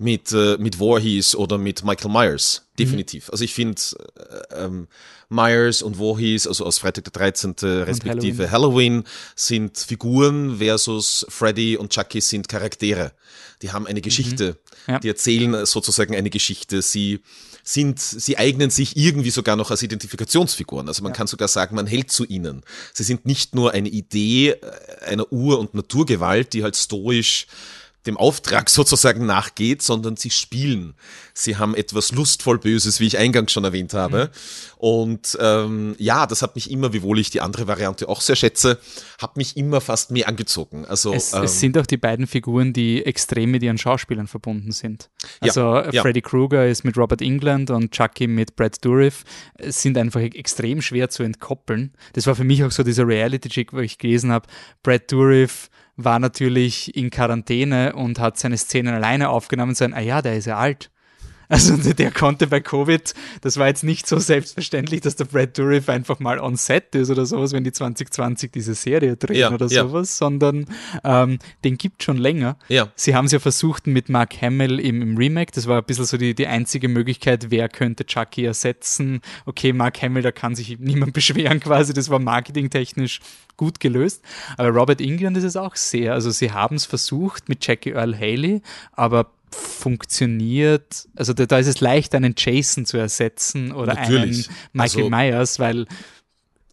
mit, 0.00 0.32
äh, 0.32 0.56
mit 0.58 0.76
Voorhees 0.76 1.36
oder 1.36 1.58
mit 1.58 1.84
Michael 1.84 2.10
Myers. 2.10 2.66
Definitiv. 2.78 3.28
Also 3.30 3.44
ich 3.44 3.52
finde 3.52 3.80
äh, 4.16 4.64
ähm, 4.64 4.88
Myers 5.28 5.82
und 5.82 5.98
Voorhees, 5.98 6.46
also 6.46 6.64
aus 6.64 6.78
Freitag 6.78 7.04
der 7.04 7.12
13. 7.12 7.54
respektive 7.60 8.50
Halloween. 8.50 9.04
sind 9.36 9.78
Figuren 9.78 10.58
versus 10.58 11.26
Freddy 11.28 11.76
und 11.76 11.92
Chucky 11.92 12.20
sind 12.20 12.48
Charaktere. 12.48 13.12
Die 13.62 13.70
haben 13.72 13.86
eine 13.86 14.00
Geschichte. 14.00 14.58
Ja. 14.88 14.98
Die 14.98 15.08
erzählen 15.08 15.66
sozusagen 15.66 16.16
eine 16.16 16.30
Geschichte. 16.30 16.80
Sie 16.80 17.20
sind, 17.62 18.00
sie 18.00 18.38
eignen 18.38 18.70
sich 18.70 18.96
irgendwie 18.96 19.30
sogar 19.30 19.56
noch 19.56 19.70
als 19.70 19.82
Identifikationsfiguren. 19.82 20.88
Also 20.88 21.02
man 21.02 21.12
kann 21.12 21.26
sogar 21.26 21.48
sagen, 21.48 21.76
man 21.76 21.86
hält 21.86 22.10
zu 22.10 22.24
ihnen. 22.24 22.62
Sie 22.94 23.04
sind 23.04 23.26
nicht 23.26 23.54
nur 23.54 23.72
eine 23.72 23.88
Idee 23.88 24.50
äh, 24.50 25.04
einer 25.04 25.30
Ur- 25.30 25.58
und 25.58 25.74
Naturgewalt, 25.74 26.54
die 26.54 26.62
halt 26.62 26.76
stoisch 26.76 27.46
dem 28.06 28.16
Auftrag 28.16 28.70
sozusagen 28.70 29.26
nachgeht, 29.26 29.82
sondern 29.82 30.16
sie 30.16 30.30
spielen. 30.30 30.94
Sie 31.34 31.56
haben 31.56 31.74
etwas 31.74 32.12
lustvoll 32.12 32.58
Böses, 32.58 33.00
wie 33.00 33.06
ich 33.06 33.18
eingangs 33.18 33.52
schon 33.52 33.64
erwähnt 33.64 33.94
habe. 33.94 34.30
Und 34.76 35.36
ähm, 35.40 35.94
ja, 35.98 36.26
das 36.26 36.42
hat 36.42 36.54
mich 36.54 36.70
immer, 36.70 36.92
wiewohl 36.92 37.18
ich 37.18 37.30
die 37.30 37.40
andere 37.40 37.66
Variante 37.66 38.08
auch 38.08 38.20
sehr 38.20 38.36
schätze, 38.36 38.78
hat 39.20 39.36
mich 39.36 39.56
immer 39.56 39.80
fast 39.80 40.10
mehr 40.10 40.28
angezogen. 40.28 40.84
Also 40.86 41.12
Es, 41.12 41.32
ähm, 41.32 41.44
es 41.44 41.60
sind 41.60 41.76
auch 41.78 41.86
die 41.86 41.96
beiden 41.96 42.26
Figuren, 42.26 42.72
die 42.72 43.04
extrem 43.04 43.50
mit 43.50 43.62
ihren 43.62 43.78
Schauspielern 43.78 44.26
verbunden 44.26 44.72
sind. 44.72 45.10
Ja, 45.42 45.48
Also 45.48 45.76
äh, 45.76 45.94
ja. 45.94 46.02
Freddy 46.02 46.22
Krueger 46.22 46.66
ist 46.66 46.84
mit 46.84 46.96
Robert 46.96 47.22
England 47.22 47.70
und 47.70 47.92
Chucky 47.92 48.26
mit 48.26 48.56
Brad 48.56 48.84
Dourif. 48.84 49.24
Es 49.54 49.82
sind 49.82 49.98
einfach 49.98 50.20
extrem 50.20 50.80
schwer 50.80 51.10
zu 51.10 51.22
entkoppeln. 51.22 51.92
Das 52.14 52.26
war 52.26 52.34
für 52.34 52.44
mich 52.44 52.64
auch 52.64 52.70
so 52.70 52.82
dieser 52.82 53.06
Reality-Check, 53.06 53.72
wo 53.72 53.78
ich 53.78 53.98
gelesen 53.98 54.32
habe, 54.32 54.46
Brad 54.82 55.10
Dourif 55.12 55.70
war 56.04 56.18
natürlich 56.18 56.96
in 56.96 57.10
Quarantäne 57.10 57.94
und 57.94 58.18
hat 58.18 58.38
seine 58.38 58.56
Szenen 58.56 58.94
alleine 58.94 59.28
aufgenommen 59.28 59.70
und 59.70 59.76
sagen, 59.76 59.94
ah 59.94 60.00
ja, 60.00 60.22
der 60.22 60.36
ist 60.36 60.46
ja 60.46 60.56
alt. 60.56 60.90
Also 61.50 61.76
der 61.76 62.12
konnte 62.12 62.46
bei 62.46 62.60
Covid, 62.60 63.12
das 63.40 63.56
war 63.56 63.66
jetzt 63.66 63.82
nicht 63.82 64.06
so 64.06 64.18
selbstverständlich, 64.20 65.00
dass 65.00 65.16
der 65.16 65.24
Brad 65.24 65.58
Dourif 65.58 65.88
einfach 65.88 66.20
mal 66.20 66.38
on 66.38 66.54
set 66.54 66.94
ist 66.94 67.10
oder 67.10 67.26
sowas, 67.26 67.52
wenn 67.52 67.64
die 67.64 67.72
2020 67.72 68.52
diese 68.52 68.74
Serie 68.74 69.16
drehen 69.16 69.36
Ja, 69.36 69.50
oder 69.52 69.66
ja. 69.66 69.82
sowas, 69.82 70.16
sondern 70.16 70.66
ähm, 71.02 71.40
den 71.64 71.76
gibt 71.76 72.04
schon 72.04 72.18
länger. 72.18 72.56
Ja. 72.68 72.88
Sie 72.94 73.16
haben 73.16 73.24
es 73.24 73.32
ja 73.32 73.40
versucht 73.40 73.88
mit 73.88 74.08
Mark 74.08 74.40
Hamill 74.40 74.78
im, 74.78 75.02
im 75.02 75.16
Remake, 75.16 75.50
das 75.52 75.66
war 75.66 75.78
ein 75.78 75.84
bisschen 75.84 76.04
so 76.04 76.16
die, 76.16 76.36
die 76.36 76.46
einzige 76.46 76.88
Möglichkeit, 76.88 77.50
wer 77.50 77.68
könnte 77.68 78.06
Chucky 78.06 78.44
ersetzen. 78.44 79.20
Okay, 79.44 79.72
Mark 79.72 80.00
Hamill, 80.02 80.22
da 80.22 80.30
kann 80.30 80.54
sich 80.54 80.78
niemand 80.78 81.12
beschweren 81.14 81.58
quasi, 81.58 81.92
das 81.92 82.10
war 82.10 82.20
marketingtechnisch 82.20 83.18
gut 83.56 83.80
gelöst. 83.80 84.22
Aber 84.56 84.68
Robert 84.68 85.00
England 85.00 85.36
ist 85.36 85.44
es 85.44 85.56
auch 85.56 85.74
sehr, 85.74 86.14
also 86.14 86.30
sie 86.30 86.52
haben 86.52 86.76
es 86.76 86.86
versucht 86.86 87.48
mit 87.48 87.66
Jackie 87.66 87.90
Earl 87.90 88.16
Haley, 88.16 88.62
aber 88.92 89.32
funktioniert, 89.54 91.08
also 91.16 91.32
da, 91.32 91.46
da 91.46 91.58
ist 91.58 91.66
es 91.66 91.80
leicht, 91.80 92.14
einen 92.14 92.34
Jason 92.36 92.86
zu 92.86 92.96
ersetzen 92.96 93.72
oder 93.72 93.94
Natürlich. 93.94 94.48
einen 94.48 94.56
Michael 94.72 95.04
Also- 95.04 95.10
Myers, 95.10 95.58
weil 95.58 95.86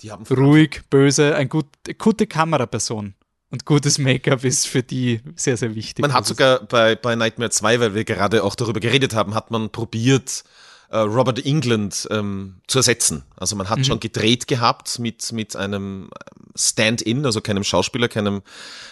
die 0.02 0.12
haben 0.12 0.26
ruhig, 0.26 0.82
böse, 0.90 1.36
eine 1.36 1.48
gut, 1.50 1.66
gute 1.98 2.28
Kameraperson 2.28 3.16
und 3.50 3.66
gutes 3.66 3.98
Make-up 3.98 4.44
ist 4.44 4.68
für 4.68 4.84
die 4.84 5.22
sehr, 5.36 5.58
sehr 5.58 5.74
wichtig. 5.74 6.04
Man 6.04 6.13
hat 6.13 6.26
sogar 6.26 6.60
bei, 6.66 6.96
bei 6.96 7.16
Nightmare 7.16 7.50
2, 7.50 7.80
weil 7.80 7.96
wir 7.96 8.04
gerade 8.04 8.44
auch 8.44 8.56
darüber 8.56 8.80
geredet 8.80 9.16
haben, 9.16 9.34
hat 9.34 9.50
man 9.52 9.72
probiert, 9.72 10.44
äh, 10.89 10.97
Robert 11.00 11.45
England 11.45 12.08
ähm, 12.12 12.62
zu 12.67 12.80
ersetzen. 12.80 13.23
Also 13.36 13.56
man 13.56 13.69
hat 13.69 13.86
schon 13.86 14.00
gedreht 14.00 14.47
gehabt 14.47 15.00
mit, 15.00 15.32
mit 15.32 15.56
einem 15.56 16.10
ähm, 16.13 16.52
Stand-in, 16.56 17.26
also 17.26 17.41
keinem 17.41 17.63
Schauspieler, 17.63 18.08
keinem, 18.08 18.41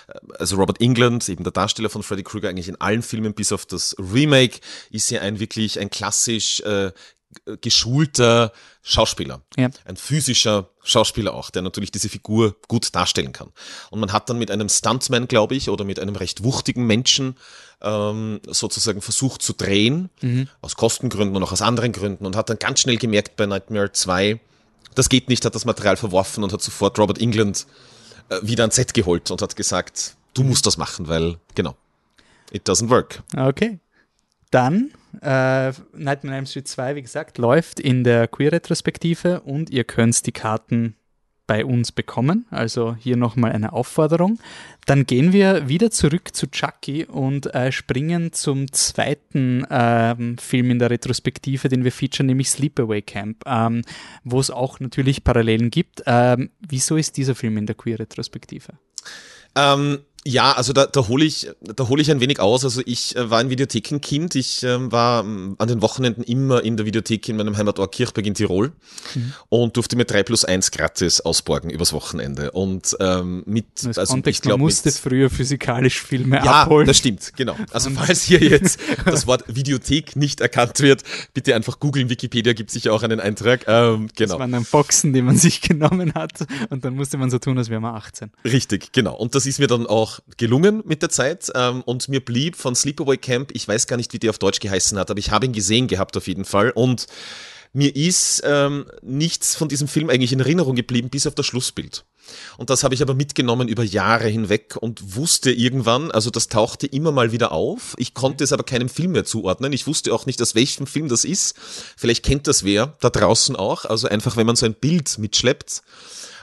äh, 0.08 0.14
also 0.40 0.58
Robert 0.58 0.82
England, 0.82 1.28
eben 1.30 1.44
der 1.44 1.54
Darsteller 1.54 1.90
von 1.90 2.04
Freddy 2.04 2.24
Krueger, 2.24 2.50
eigentlich 2.50 2.70
in 2.70 2.80
allen 2.82 3.02
Filmen 3.02 3.34
bis 3.34 3.52
auf 3.52 3.66
das 3.66 3.96
Remake, 3.98 4.60
ist 4.90 5.10
ja 5.10 5.22
ein 5.22 5.40
wirklich 5.40 5.80
ein 5.80 5.90
klassisch 5.90 6.60
äh, 6.62 6.92
geschulter 7.62 8.52
Schauspieler. 8.82 9.42
Ja. 9.58 9.70
Ein 9.84 9.98
physischer 9.98 10.70
Schauspieler 10.84 11.34
auch, 11.34 11.50
der 11.50 11.62
natürlich 11.62 11.92
diese 11.92 12.10
Figur 12.10 12.56
gut 12.68 12.94
darstellen 12.94 13.32
kann. 13.32 13.52
Und 13.90 14.00
man 14.00 14.12
hat 14.14 14.30
dann 14.30 14.38
mit 14.38 14.52
einem 14.52 14.70
Stuntman, 14.70 15.28
glaube 15.28 15.56
ich, 15.56 15.70
oder 15.70 15.84
mit 15.84 16.00
einem 16.00 16.16
recht 16.16 16.44
wuchtigen 16.44 16.86
Menschen 16.86 17.36
ähm, 17.82 18.40
sozusagen 18.48 19.02
versucht 19.02 19.42
zu 19.42 19.54
drehen, 19.54 20.10
aus 20.62 20.76
Kostengründen 20.76 21.36
und 21.36 21.44
auch 21.44 21.52
aus 21.52 21.62
anderen 21.62 21.92
Gründen 21.92 22.26
und 22.26 22.36
hat 22.36 22.50
dann 22.50 22.60
ganz 22.60 22.80
schnell 22.80 22.98
gemerkt 22.98 23.36
bei 23.36 23.46
Nightmare 23.46 23.92
2, 23.92 24.40
das 24.96 25.10
geht 25.10 25.30
nicht, 25.30 25.46
hat 25.46 25.56
das 25.56 25.66
Material 25.66 25.98
verworfen 25.98 26.44
und 26.44 26.54
hat 26.54 26.62
sofort 26.62 26.98
Robert 26.98 27.20
England 27.20 27.68
äh, 28.30 28.40
wieder 28.42 28.64
ans 28.64 28.76
Set 28.76 28.94
geholt 28.94 29.30
und 29.30 29.42
hat 29.42 29.56
gesagt, 29.56 30.16
du 30.34 30.44
musst 30.44 30.66
das 30.66 30.78
machen, 30.78 31.08
weil, 31.08 31.38
genau, 31.54 31.76
it 32.52 32.68
doesn't 32.68 32.90
work. 32.90 33.22
Okay. 33.36 33.80
Dann, 34.52 34.92
äh, 35.22 35.74
Nightmare 35.94 36.28
on 36.28 36.34
Elm 36.34 36.46
Street 36.46 36.68
2, 36.68 36.96
wie 36.96 37.02
gesagt, 37.02 37.38
läuft 37.38 37.80
in 37.80 38.04
der 38.04 38.28
Queer-Retrospektive 38.28 39.42
und 39.42 39.70
ihr 39.70 39.84
könnt 39.84 40.26
die 40.26 40.32
Karten 40.32 40.96
bei 41.48 41.66
uns 41.66 41.92
bekommen. 41.92 42.46
Also 42.50 42.96
hier 43.00 43.18
nochmal 43.18 43.52
eine 43.52 43.74
Aufforderung. 43.74 44.40
Dann 44.86 45.06
gehen 45.06 45.34
wir 45.34 45.68
wieder 45.68 45.92
zurück 45.92 46.36
zu 46.36 46.48
Chucky 46.48 47.06
und 47.06 47.54
äh, 47.54 47.72
springen 47.72 48.34
zum 48.34 48.72
zweiten 48.72 49.66
ähm, 49.70 50.38
Film 50.38 50.72
in 50.72 50.80
der 50.80 50.92
Retrospektive, 50.92 51.70
den 51.70 51.84
wir 51.84 51.92
featuren, 51.92 52.28
nämlich 52.28 52.50
Sleepaway 52.50 53.02
Camp, 53.02 53.44
ähm, 53.46 53.84
wo 54.24 54.40
es 54.40 54.52
auch 54.52 54.80
natürlich 54.80 55.24
Parallelen 55.24 55.72
gibt. 55.72 56.04
Ähm, 56.06 56.52
wieso 56.60 56.98
ist 56.98 57.18
dieser 57.18 57.36
Film 57.36 57.58
in 57.58 57.66
der 57.66 57.76
Queer-Retrospektive? 57.76 58.74
Ja, 60.28 60.54
also 60.54 60.74
da, 60.74 60.88
da 60.88 61.08
hole 61.08 61.24
ich, 61.24 61.52
da 61.62 61.88
hole 61.88 62.02
ich 62.02 62.10
ein 62.10 62.20
wenig 62.20 62.40
aus. 62.40 62.64
Also 62.64 62.82
ich 62.84 63.16
äh, 63.16 63.30
war 63.30 63.40
ein 63.40 63.52
Videothekenkind. 63.52 64.34
Ich 64.34 64.64
ähm, 64.64 64.92
war 64.92 65.24
ähm, 65.24 65.56
an 65.60 65.68
den 65.68 65.84
Wochenenden 65.84 66.24
immer 66.24 66.64
in 66.64 66.78
der 66.78 66.88
Videothek 66.88 67.30
in 67.30 67.38
meinem 67.38 67.56
Heimatort 67.56 67.94
Kirchberg 67.94 68.26
in 68.26 68.34
Tirol 68.34 68.72
mhm. 69.14 69.34
und 69.50 69.78
durfte 69.78 69.96
mir 69.96 70.06
drei 70.06 70.24
plus 70.24 70.44
eins 70.44 70.72
gratis 70.72 71.22
ausborgen 71.22 71.70
übers 71.70 71.94
Wochenende. 71.94 72.50
Und 72.52 72.98
ähm, 73.00 73.44
mit, 73.46 73.66
das 73.76 74.00
also 74.00 74.14
Kontext, 74.14 74.40
ich 74.40 74.42
glaube, 74.42 74.58
man 74.58 74.66
musste 74.66 74.90
mit, 74.90 74.98
früher 74.98 75.30
physikalisch 75.30 76.02
Filme 76.02 76.38
ja, 76.38 76.64
abholen. 76.64 76.88
Ja, 76.88 76.90
das 76.90 76.98
stimmt, 76.98 77.34
genau. 77.36 77.56
Also 77.72 77.92
falls 77.92 78.24
hier 78.24 78.40
jetzt 78.40 78.80
das 79.06 79.28
Wort 79.28 79.44
Videothek 79.46 80.16
nicht 80.16 80.42
erkannt 80.42 80.80
wird, 80.80 81.04
bitte 81.36 81.54
einfach 81.54 81.80
googeln. 81.80 82.10
Wikipedia 82.10 82.54
gibt 82.54 82.72
sicher 82.72 82.94
auch 82.94 83.04
einen 83.04 83.20
Eintrag. 83.20 83.66
Ähm, 83.68 84.10
genau. 84.16 84.32
Das 84.34 84.40
waren 84.40 84.52
dann 84.52 84.66
Boxen, 84.66 85.14
die 85.14 85.22
man 85.22 85.38
sich 85.38 85.62
genommen 85.62 86.16
hat 86.16 86.32
und 86.72 86.84
dann 86.84 86.96
musste 86.96 87.20
man 87.20 87.30
so 87.30 87.38
tun, 87.38 87.60
als 87.60 87.70
wäre 87.70 87.80
man 87.80 87.94
18. 87.94 88.32
Richtig, 88.44 88.92
genau. 88.92 89.16
Und 89.16 89.36
das 89.36 89.46
ist 89.46 89.60
mir 89.60 89.68
dann 89.68 89.86
auch 89.86 90.15
gelungen 90.38 90.84
mit 90.86 91.02
der 91.02 91.10
Zeit 91.10 91.52
ähm, 91.56 91.82
und 91.84 92.10
mir 92.10 92.24
blieb 92.24 92.56
von 92.56 92.76
Sleepaway 92.76 93.18
Camp, 93.18 93.52
ich 93.54 93.68
weiß 93.68 93.88
gar 93.88 93.98
nicht, 93.98 94.14
wie 94.14 94.20
der 94.20 94.30
auf 94.30 94.40
Deutsch 94.40 94.60
geheißen 94.60 94.98
hat, 94.98 95.12
aber 95.12 95.20
ich 95.20 95.32
habe 95.32 95.46
ihn 95.46 95.54
gesehen 95.54 95.88
gehabt 95.88 96.18
auf 96.18 96.28
jeden 96.28 96.46
Fall 96.46 96.72
und 96.72 97.08
mir 97.76 97.94
ist 97.94 98.42
ähm, 98.46 98.86
nichts 99.02 99.54
von 99.54 99.68
diesem 99.68 99.90
Film 99.90 100.10
eigentlich 100.10 100.32
in 100.32 100.40
Erinnerung 100.40 100.76
geblieben, 100.76 101.10
bis 101.10 101.28
auf 101.28 101.36
das 101.36 101.46
Schlussbild. 101.46 102.06
Und 102.58 102.70
das 102.70 102.86
habe 102.86 102.96
ich 102.96 103.02
aber 103.02 103.14
mitgenommen 103.14 103.68
über 103.68 103.84
Jahre 103.84 104.30
hinweg 104.30 104.78
und 104.80 105.18
wusste 105.18 105.52
irgendwann, 105.52 106.10
also 106.10 106.30
das 106.30 106.48
tauchte 106.48 106.88
immer 106.88 107.12
mal 107.12 107.34
wieder 107.34 107.52
auf. 107.52 107.94
Ich 107.98 108.14
konnte 108.14 108.46
es 108.46 108.54
aber 108.54 108.64
keinem 108.64 108.88
Film 108.88 109.12
mehr 109.12 109.26
zuordnen. 109.26 109.74
Ich 109.74 109.88
wusste 109.88 110.14
auch 110.14 110.26
nicht, 110.26 110.42
aus 110.42 110.56
welchem 110.56 110.88
Film 110.88 111.10
das 111.10 111.26
ist. 111.26 111.56
Vielleicht 111.98 112.24
kennt 112.24 112.48
das 112.48 112.64
wer 112.64 112.96
da 113.02 113.10
draußen 113.10 113.58
auch. 113.58 113.84
Also 113.84 114.08
einfach, 114.08 114.38
wenn 114.38 114.48
man 114.48 114.56
so 114.56 114.66
ein 114.66 114.76
Bild 114.76 115.18
mitschleppt 115.18 115.82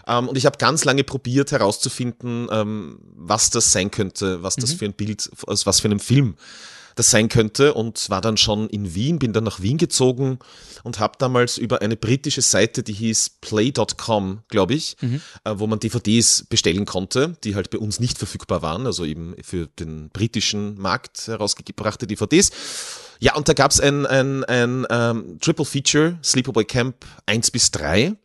ähm, 0.07 0.29
und 0.29 0.37
ich 0.37 0.47
habe 0.47 0.59
ganz 0.59 0.85
lange 0.85 1.05
probiert 1.05 1.53
herauszufinden, 1.53 2.49
ähm, 2.51 2.99
was 3.15 3.51
das 3.51 3.73
sein 3.73 3.91
könnte, 3.91 4.43
was 4.43 4.57
das 4.57 4.75
mhm. 4.75 4.79
für 4.79 4.85
ein 4.87 4.95
Bild, 4.95 5.31
aus 5.47 5.67
was 5.67 5.81
für 5.81 5.89
einem 5.89 6.01
Film 6.01 6.37
das 6.95 7.11
sein 7.11 7.29
könnte 7.29 7.75
und 7.75 8.11
war 8.11 8.21
dann 8.21 8.37
schon 8.37 8.69
in 8.69 8.95
Wien, 8.95 9.19
bin 9.19 9.33
dann 9.33 9.45
nach 9.45 9.61
Wien 9.61 9.79
gezogen 9.79 10.39
und 10.83 10.99
habe 10.99 11.15
damals 11.19 11.59
über 11.59 11.81
eine 11.83 11.97
britische 11.97 12.43
Seite, 12.43 12.83
die 12.83 12.93
hieß 12.93 13.39
play.com, 13.41 14.43
glaube 14.49 14.75
ich, 14.75 14.97
mhm. 15.01 15.21
äh, 15.45 15.55
wo 15.57 15.67
man 15.67 15.81
DVDs 15.81 16.45
bestellen 16.49 16.85
konnte, 16.85 17.37
die 17.45 17.55
halt 17.55 17.71
bei 17.71 17.79
uns 17.79 18.01
nicht 18.01 18.19
verfügbar 18.19 18.63
waren, 18.63 18.87
also 18.87 19.05
eben 19.05 19.35
für 19.43 19.69
den 19.69 20.11
britischen 20.11 20.79
Markt 20.79 21.29
herausgebrachte 21.29 22.07
DVDs. 22.07 22.51
Ja, 23.21 23.37
und 23.37 23.49
da 23.49 23.53
gab 23.53 23.71
es 23.71 23.79
ein, 23.79 24.05
ein, 24.05 24.43
ein 24.45 24.85
ähm, 24.91 25.39
Triple 25.41 25.65
Feature, 25.65 26.19
Sleepaway 26.25 26.65
Camp 26.65 26.97
1 27.27 27.53
bis 27.53 27.71
3. 27.71 28.17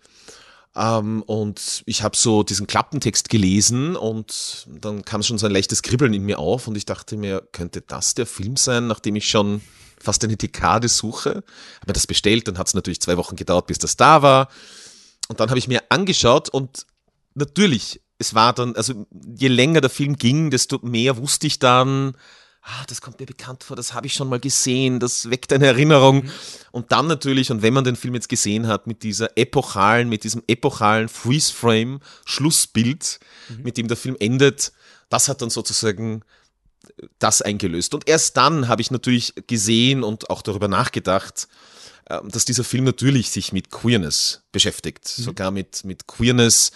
Ähm, 0.78 1.24
und 1.24 1.82
ich 1.88 2.04
habe 2.04 2.16
so 2.16 2.44
diesen 2.44 2.68
Klappentext 2.68 3.30
gelesen 3.30 3.96
und 3.96 4.68
dann 4.80 5.04
kam 5.04 5.24
schon 5.24 5.40
so 5.40 5.48
ein 5.48 5.52
leichtes 5.52 5.82
Kribbeln 5.82 6.14
in 6.14 6.24
mir 6.24 6.38
auf 6.38 6.68
und 6.68 6.78
ich 6.78 6.86
dachte 6.86 7.18
mir, 7.18 7.42
könnte 7.52 7.82
das 7.82 8.14
der 8.14 8.28
Film 8.28 8.56
sein, 8.58 8.86
nachdem 8.86 9.16
ich 9.16 9.28
schon 9.28 9.62
fast 10.00 10.24
eine 10.24 10.38
Dekade 10.38 10.88
suche? 10.88 11.30
Habe 11.30 11.88
mir 11.88 11.94
das 11.94 12.06
bestellt, 12.06 12.48
dann 12.48 12.60
hat 12.60 12.68
es 12.68 12.76
natürlich 12.76 13.02
zwei 13.02 13.18
Wochen 13.18 13.36
gedauert, 13.36 13.66
bis 13.66 13.80
das 13.80 13.98
da 13.98 14.22
war. 14.22 14.50
Und 15.28 15.40
dann 15.40 15.50
habe 15.50 15.58
ich 15.58 15.68
mir 15.68 15.82
angeschaut 15.90 16.50
und 16.50 16.86
natürlich, 17.34 18.00
es 18.20 18.36
war 18.36 18.54
dann, 18.54 18.76
also 18.76 19.08
je 19.12 19.48
länger 19.48 19.82
der 19.82 19.90
Film 19.90 20.16
ging, 20.16 20.52
desto 20.52 20.80
mehr 20.84 21.18
wusste 21.18 21.48
ich 21.48 21.58
dann, 21.58 22.16
ah, 22.68 22.84
das 22.88 23.02
kommt 23.02 23.20
mir 23.20 23.26
bekannt 23.26 23.64
vor, 23.64 23.76
das 23.76 23.94
habe 23.94 24.08
ich 24.08 24.14
schon 24.14 24.28
mal 24.30 24.40
gesehen, 24.40 25.00
das 25.00 25.30
weckt 25.30 25.54
eine 25.54 25.68
Erinnerung. 25.68 26.24
Mhm. 26.24 26.32
Und 26.72 26.92
dann 26.92 27.08
natürlich, 27.08 27.50
und 27.50 27.62
wenn 27.62 27.74
man 27.74 27.86
den 27.86 27.96
Film 27.96 28.14
jetzt 28.14 28.30
gesehen 28.30 28.68
hat, 28.68 28.88
mit 28.88 29.04
dieser 29.04 29.38
epochalen, 29.38 30.10
mit 30.10 30.24
diesem 30.24 30.44
epochalen 30.48 31.08
Freeze-Frame, 31.08 32.02
Schlussbild, 32.26 33.20
mhm. 33.50 33.64
mit 33.64 33.78
dem 33.78 33.88
der 33.88 33.98
Film 33.98 34.18
endet, 34.20 34.74
das 35.10 35.30
hat 35.30 35.42
dann 35.42 35.50
sozusagen 35.50 36.24
das 37.20 37.42
eingelöst. 37.42 37.94
Und 37.94 38.08
erst 38.08 38.38
dann 38.38 38.68
habe 38.68 38.82
ich 38.82 38.92
natürlich 38.92 39.34
gesehen 39.48 40.04
und 40.04 40.30
auch 40.30 40.42
darüber 40.42 40.68
nachgedacht, 40.68 41.48
ähm, 42.10 42.30
dass 42.30 42.46
dieser 42.46 42.64
Film 42.64 42.84
natürlich 42.84 43.32
sich 43.32 43.54
mit 43.54 43.72
Queerness 43.72 44.42
beschäftigt, 44.52 45.14
mhm. 45.18 45.24
sogar 45.24 45.52
mit, 45.52 45.86
mit 45.86 46.08
Queerness, 46.08 46.72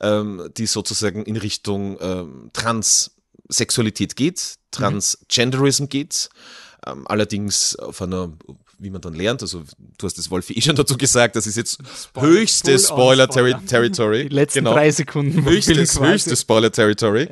ähm, 0.00 0.50
die 0.56 0.66
sozusagen 0.66 1.24
in 1.24 1.36
Richtung 1.36 1.98
ähm, 2.00 2.50
Trans 2.52 3.10
Sexualität 3.48 4.16
geht, 4.16 4.54
Transgenderism 4.70 5.86
geht, 5.86 6.28
ähm, 6.86 7.06
allerdings 7.06 7.76
auf 7.76 8.02
einer 8.02 8.32
wie 8.78 8.90
man 8.90 9.00
dann 9.00 9.14
lernt, 9.14 9.40
also 9.42 9.62
du 9.98 10.06
hast 10.06 10.18
das 10.18 10.30
Wolfi 10.30 10.52
eh 10.52 10.60
schon 10.60 10.76
dazu 10.76 10.96
gesagt, 10.96 11.36
das 11.36 11.46
ist 11.46 11.56
jetzt 11.56 11.78
Spoiler, 11.96 12.28
höchste 12.28 12.78
Spoiler, 12.78 13.24
Spoiler 13.30 13.66
Territory. 13.66 14.28
Die 14.28 14.34
letzten 14.34 14.60
genau. 14.60 14.74
drei 14.74 14.90
Sekunden. 14.90 15.44
Höchstes, 15.44 15.98
höchste 15.98 16.36
Spoiler 16.36 16.70
Territory. 16.70 17.28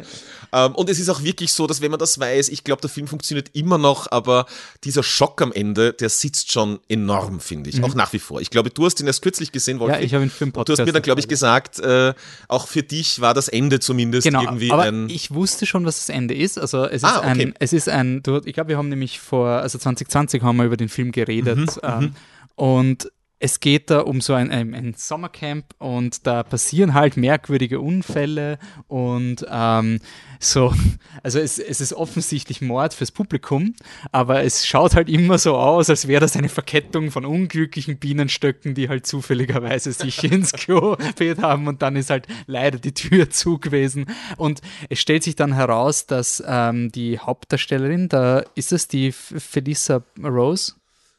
Ähm, 0.52 0.74
und 0.74 0.90
es 0.90 1.00
ist 1.00 1.08
auch 1.08 1.22
wirklich 1.22 1.52
so, 1.52 1.66
dass 1.66 1.80
wenn 1.80 1.90
man 1.90 1.98
das 1.98 2.18
weiß, 2.18 2.48
ich 2.50 2.64
glaube, 2.64 2.82
der 2.82 2.90
Film 2.90 3.06
funktioniert 3.06 3.50
immer 3.54 3.78
noch, 3.78 4.10
aber 4.10 4.46
dieser 4.84 5.02
Schock 5.02 5.40
am 5.40 5.52
Ende, 5.52 5.92
der 5.92 6.08
sitzt 6.08 6.52
schon 6.52 6.78
enorm, 6.88 7.40
finde 7.40 7.70
ich. 7.70 7.78
Mhm. 7.78 7.84
Auch 7.84 7.94
nach 7.94 8.12
wie 8.12 8.18
vor. 8.18 8.40
Ich 8.40 8.50
glaube, 8.50 8.70
du 8.70 8.84
hast 8.84 9.00
ihn 9.00 9.06
erst 9.06 9.22
kürzlich 9.22 9.52
gesehen, 9.52 9.80
Wolfi. 9.80 9.94
Ja, 9.94 10.00
ich 10.00 10.14
habe 10.14 10.24
ihn 10.24 10.30
für 10.30 10.44
den 10.44 10.52
Podcast. 10.52 10.78
Du 10.78 10.82
hast 10.82 10.86
mir 10.86 10.92
dann, 10.92 11.02
glaube 11.02 11.20
ich, 11.20 11.28
gesagt, 11.28 11.78
äh, 11.80 12.12
auch 12.48 12.68
für 12.68 12.82
dich 12.82 13.20
war 13.20 13.34
das 13.34 13.48
Ende 13.48 13.80
zumindest 13.80 14.26
genau, 14.26 14.42
irgendwie 14.42 14.70
aber 14.70 14.82
ein. 14.82 15.08
Ich 15.08 15.32
wusste 15.32 15.64
schon, 15.64 15.86
was 15.86 15.96
das 15.96 16.08
Ende 16.08 16.34
ist. 16.34 16.58
Also 16.58 16.84
es 16.84 16.96
ist 16.96 17.04
ah, 17.04 17.18
okay. 17.18 17.46
ein, 17.46 17.54
es 17.58 17.72
ist 17.72 17.88
ein, 17.88 18.22
ich 18.44 18.54
glaube, 18.54 18.68
wir 18.68 18.76
haben 18.76 18.88
nämlich 18.88 19.20
vor, 19.20 19.48
also 19.48 19.78
2020 19.78 20.42
haben 20.42 20.56
wir 20.56 20.64
über 20.64 20.76
den 20.76 20.88
Film 20.88 21.12
geredet. 21.12 21.58
Mhm, 21.58 21.68
ähm, 21.82 22.00
mhm. 22.00 22.14
und 22.56 23.12
es 23.42 23.58
geht 23.58 23.90
da 23.90 24.00
um 24.02 24.20
so 24.20 24.34
ein, 24.34 24.52
ein, 24.52 24.72
ein, 24.72 24.94
Sommercamp 24.96 25.74
und 25.78 26.28
da 26.28 26.44
passieren 26.44 26.94
halt 26.94 27.16
merkwürdige 27.16 27.80
Unfälle 27.80 28.56
und 28.86 29.44
ähm, 29.50 29.98
so, 30.38 30.72
also 31.24 31.40
es, 31.40 31.58
es 31.58 31.80
ist 31.80 31.92
offensichtlich 31.92 32.60
Mord 32.60 32.94
fürs 32.94 33.10
Publikum, 33.10 33.74
aber 34.12 34.44
es 34.44 34.64
schaut 34.64 34.94
halt 34.94 35.08
immer 35.08 35.38
so 35.38 35.56
aus, 35.56 35.90
als 35.90 36.06
wäre 36.06 36.20
das 36.20 36.36
eine 36.36 36.48
Verkettung 36.48 37.10
von 37.10 37.24
unglücklichen 37.24 37.98
Bienenstöcken, 37.98 38.76
die 38.76 38.88
halt 38.88 39.08
zufälligerweise 39.08 39.92
sich 39.92 40.22
ins 40.32 40.52
Klo 40.52 40.96
fährt 41.16 41.42
haben 41.42 41.66
und 41.66 41.82
dann 41.82 41.96
ist 41.96 42.10
halt 42.10 42.28
leider 42.46 42.78
die 42.78 42.94
Tür 42.94 43.28
zu 43.30 43.58
gewesen. 43.58 44.06
Und 44.36 44.60
es 44.88 45.00
stellt 45.00 45.24
sich 45.24 45.34
dann 45.34 45.52
heraus, 45.52 46.06
dass 46.06 46.40
ähm, 46.46 46.92
die 46.92 47.18
Hauptdarstellerin, 47.18 48.08
da 48.08 48.44
ist 48.54 48.70
es 48.70 48.86
die 48.86 49.10
Felissa 49.10 50.04
Rose, 50.22 50.74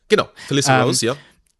Genau, 0.09 0.29
Felissa 0.47 0.79
ähm, 0.79 0.85
Rose, 0.85 1.05
ja 1.05 1.17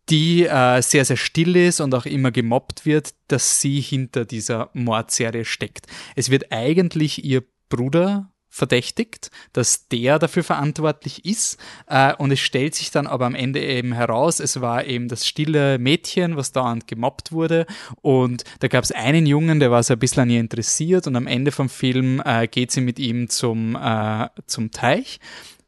die 0.10 0.46
äh, 0.46 0.82
sehr, 0.82 1.06
sehr 1.06 1.18
still 1.18 1.56
ist 1.56 1.80
und 1.80 1.96
auch 1.96 2.06
immer 2.06 2.32
gemobbt 2.32 2.86
wird, 2.86 3.14
dass 3.28 3.62
sie 3.62 3.80
hinter 3.80 4.26
dieser 4.26 4.70
Mordserie 4.74 5.46
steckt. 5.46 5.88
Es 6.16 6.30
wird 6.30 6.52
eigentlich 6.52 7.24
ihr 7.24 7.44
Bruder 7.70 8.34
verdächtigt, 8.54 9.32
dass 9.52 9.88
der 9.88 10.20
dafür 10.20 10.44
verantwortlich 10.44 11.26
ist. 11.26 11.58
Äh, 11.88 12.14
und 12.18 12.32
es 12.32 12.40
stellt 12.40 12.76
sich 12.76 12.92
dann 12.92 13.08
aber 13.08 13.26
am 13.26 13.34
Ende 13.34 13.60
eben 13.60 13.94
heraus, 13.94 14.40
es 14.40 14.62
war 14.62 14.86
eben 14.86 15.08
das 15.08 15.26
stille 15.26 15.80
Mädchen, 15.80 16.38
was 16.38 16.52
dauernd 16.52 16.88
gemobbt 16.88 17.32
wurde. 17.32 17.66
Und 18.02 18.44
da 18.60 18.68
gab 18.68 18.84
es 18.84 18.92
einen 18.92 19.26
Jungen, 19.26 19.60
der 19.60 19.72
war 19.72 19.82
so 19.82 19.94
ein 19.94 20.00
bisschen 20.00 20.24
an 20.24 20.30
ihr 20.30 20.40
interessiert. 20.40 21.08
Und 21.08 21.16
am 21.16 21.26
Ende 21.26 21.52
vom 21.52 21.68
Film 21.68 22.22
äh, 22.24 22.48
geht 22.48 22.72
sie 22.72 22.82
mit 22.82 23.00
ihm 23.00 23.28
zum, 23.28 23.76
äh, 23.76 24.28
zum 24.46 24.70
Teich. 24.70 25.20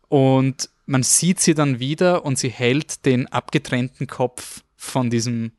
Und 0.08 0.70
man 0.86 1.04
sieht 1.04 1.40
sie 1.40 1.54
dann 1.54 1.80
wieder 1.80 2.26
und 2.26 2.38
sie 2.38 2.50
hält 2.50 3.06
den 3.06 3.28
abgetrennten 3.28 4.08
Kopf 4.08 4.64
von 4.76 5.10
diesem 5.10 5.52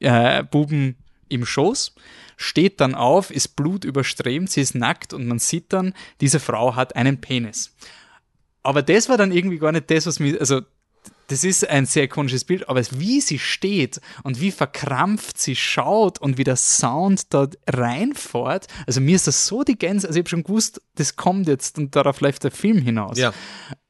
äh, 0.00 0.42
Buben 0.44 0.96
im 1.28 1.46
Schoß, 1.46 1.94
steht 2.36 2.80
dann 2.80 2.94
auf, 2.94 3.30
ist 3.30 3.56
blutüberströmt, 3.56 4.50
sie 4.50 4.60
ist 4.60 4.74
nackt 4.74 5.12
und 5.12 5.26
man 5.26 5.38
sieht 5.38 5.72
dann, 5.72 5.94
diese 6.20 6.40
Frau 6.40 6.76
hat 6.76 6.96
einen 6.96 7.20
Penis. 7.20 7.74
Aber 8.62 8.82
das 8.82 9.08
war 9.08 9.16
dann 9.16 9.32
irgendwie 9.32 9.58
gar 9.58 9.72
nicht 9.72 9.90
das, 9.90 10.06
was 10.06 10.20
mir, 10.20 10.38
also 10.38 10.60
das 11.28 11.44
ist 11.44 11.68
ein 11.68 11.86
sehr 11.86 12.04
ikonisches 12.04 12.44
Bild, 12.44 12.68
aber 12.68 12.82
wie 12.90 13.20
sie 13.20 13.38
steht 13.38 14.00
und 14.22 14.40
wie 14.40 14.50
verkrampft 14.50 15.38
sie 15.38 15.56
schaut 15.56 16.18
und 16.18 16.36
wie 16.36 16.44
der 16.44 16.56
Sound 16.56 17.32
dort 17.32 17.56
reinfährt, 17.66 18.66
also 18.86 19.00
mir 19.00 19.16
ist 19.16 19.26
das 19.26 19.46
so 19.46 19.62
die 19.62 19.78
Gänse, 19.78 20.06
also 20.06 20.18
ich 20.18 20.24
habe 20.24 20.28
schon 20.28 20.44
gewusst, 20.44 20.82
das 20.96 21.16
kommt 21.16 21.48
jetzt 21.48 21.78
und 21.78 21.96
darauf 21.96 22.20
läuft 22.20 22.44
der 22.44 22.50
Film 22.50 22.78
hinaus. 22.78 23.18
Ja. 23.18 23.32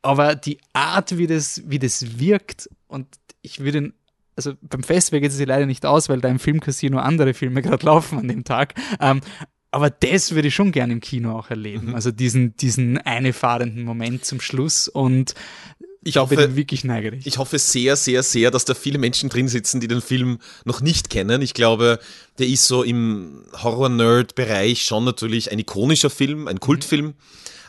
Aber 0.02 0.34
die 0.34 0.58
Art, 0.72 1.16
wie 1.16 1.26
das, 1.26 1.62
wie 1.66 1.78
das 1.78 2.18
wirkt 2.18 2.68
und 2.88 3.06
ich 3.40 3.60
würde 3.60 3.92
also 4.34 4.54
beim 4.62 4.82
Festival 4.82 5.20
geht 5.20 5.30
es 5.30 5.36
sich 5.36 5.46
leider 5.46 5.66
nicht 5.66 5.84
aus, 5.84 6.08
weil 6.08 6.20
da 6.20 6.28
im 6.28 6.38
Filmcasino 6.38 6.98
andere 6.98 7.34
Filme 7.34 7.60
gerade 7.60 7.84
laufen 7.86 8.18
an 8.18 8.28
dem 8.28 8.44
Tag. 8.44 8.74
Ähm, 8.98 9.20
aber 9.70 9.88
das 9.90 10.34
würde 10.34 10.48
ich 10.48 10.54
schon 10.54 10.70
gerne 10.70 10.92
im 10.92 11.00
Kino 11.00 11.36
auch 11.36 11.50
erleben. 11.50 11.88
Mhm. 11.88 11.94
Also 11.94 12.10
diesen, 12.10 12.56
diesen 12.56 12.98
eine 12.98 13.32
fahrenden 13.32 13.84
Moment 13.84 14.24
zum 14.24 14.40
Schluss 14.40 14.88
und 14.88 15.34
ich 16.04 16.16
hoffe, 16.16 16.56
wirklich 16.56 16.82
neugierig. 16.82 17.26
Ich 17.26 17.38
hoffe 17.38 17.58
sehr, 17.58 17.94
sehr, 17.94 18.24
sehr, 18.24 18.50
dass 18.50 18.64
da 18.64 18.74
viele 18.74 18.98
Menschen 18.98 19.28
drin 19.28 19.46
sitzen, 19.46 19.80
die 19.80 19.86
den 19.86 20.00
Film 20.00 20.38
noch 20.64 20.80
nicht 20.80 21.10
kennen. 21.10 21.42
Ich 21.42 21.54
glaube, 21.54 22.00
der 22.38 22.48
ist 22.48 22.66
so 22.66 22.82
im 22.82 23.44
Horror-Nerd-Bereich 23.62 24.82
schon 24.82 25.04
natürlich 25.04 25.52
ein 25.52 25.60
ikonischer 25.60 26.10
Film, 26.10 26.48
ein 26.48 26.58
Kultfilm. 26.58 27.14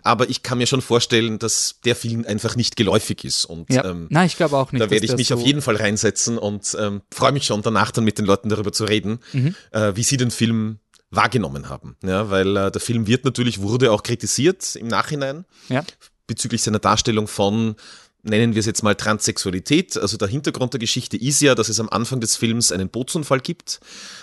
Aber 0.03 0.29
ich 0.29 0.43
kann 0.43 0.57
mir 0.57 0.67
schon 0.67 0.81
vorstellen, 0.81 1.39
dass 1.39 1.79
der 1.85 1.95
Film 1.95 2.25
einfach 2.27 2.55
nicht 2.55 2.75
geläufig 2.75 3.23
ist. 3.23 3.45
Und 3.45 3.69
ja. 3.71 3.85
ähm, 3.85 4.07
Nein, 4.09 4.27
ich 4.27 4.35
glaube 4.37 4.57
auch 4.57 4.71
nicht. 4.71 4.81
da 4.81 4.89
werde 4.89 5.05
ich 5.05 5.15
mich 5.15 5.29
so 5.29 5.35
auf 5.35 5.45
jeden 5.45 5.61
Fall 5.61 5.77
reinsetzen 5.77 6.37
und 6.37 6.75
ähm, 6.79 7.01
freue 7.13 7.31
mich 7.31 7.45
schon 7.45 7.61
danach 7.61 7.91
dann 7.91 8.03
mit 8.03 8.17
den 8.17 8.25
Leuten 8.25 8.49
darüber 8.49 8.71
zu 8.71 8.83
reden, 8.85 9.19
Mhm. 9.31 9.55
äh, 9.71 9.95
wie 9.95 10.03
sie 10.03 10.17
den 10.17 10.31
Film 10.31 10.79
wahrgenommen 11.09 11.69
haben. 11.69 11.95
Ja, 12.03 12.29
weil 12.29 12.57
äh, 12.57 12.71
der 12.71 12.81
Film 12.81 13.07
wird 13.07 13.23
natürlich, 13.23 13.61
wurde 13.61 13.91
auch 13.91 14.03
kritisiert 14.03 14.75
im 14.75 14.87
Nachhinein 14.87 15.45
Ja. 15.69 15.83
bezüglich 16.27 16.61
seiner 16.63 16.79
Darstellung 16.79 17.27
von, 17.27 17.75
nennen 18.23 18.55
wir 18.55 18.59
es 18.61 18.65
jetzt 18.65 18.83
mal 18.83 18.95
Transsexualität. 18.95 19.95
Also 19.97 20.17
der 20.17 20.27
Hintergrund 20.27 20.73
der 20.73 20.79
Geschichte 20.79 21.17
ist 21.17 21.41
ja, 21.41 21.55
dass 21.55 21.69
es 21.69 21.79
am 21.79 21.89
Anfang 21.89 22.19
des 22.19 22.35
Films 22.35 22.71
einen 22.71 22.89
Bootsunfall 22.89 23.39
gibt, 23.41 23.79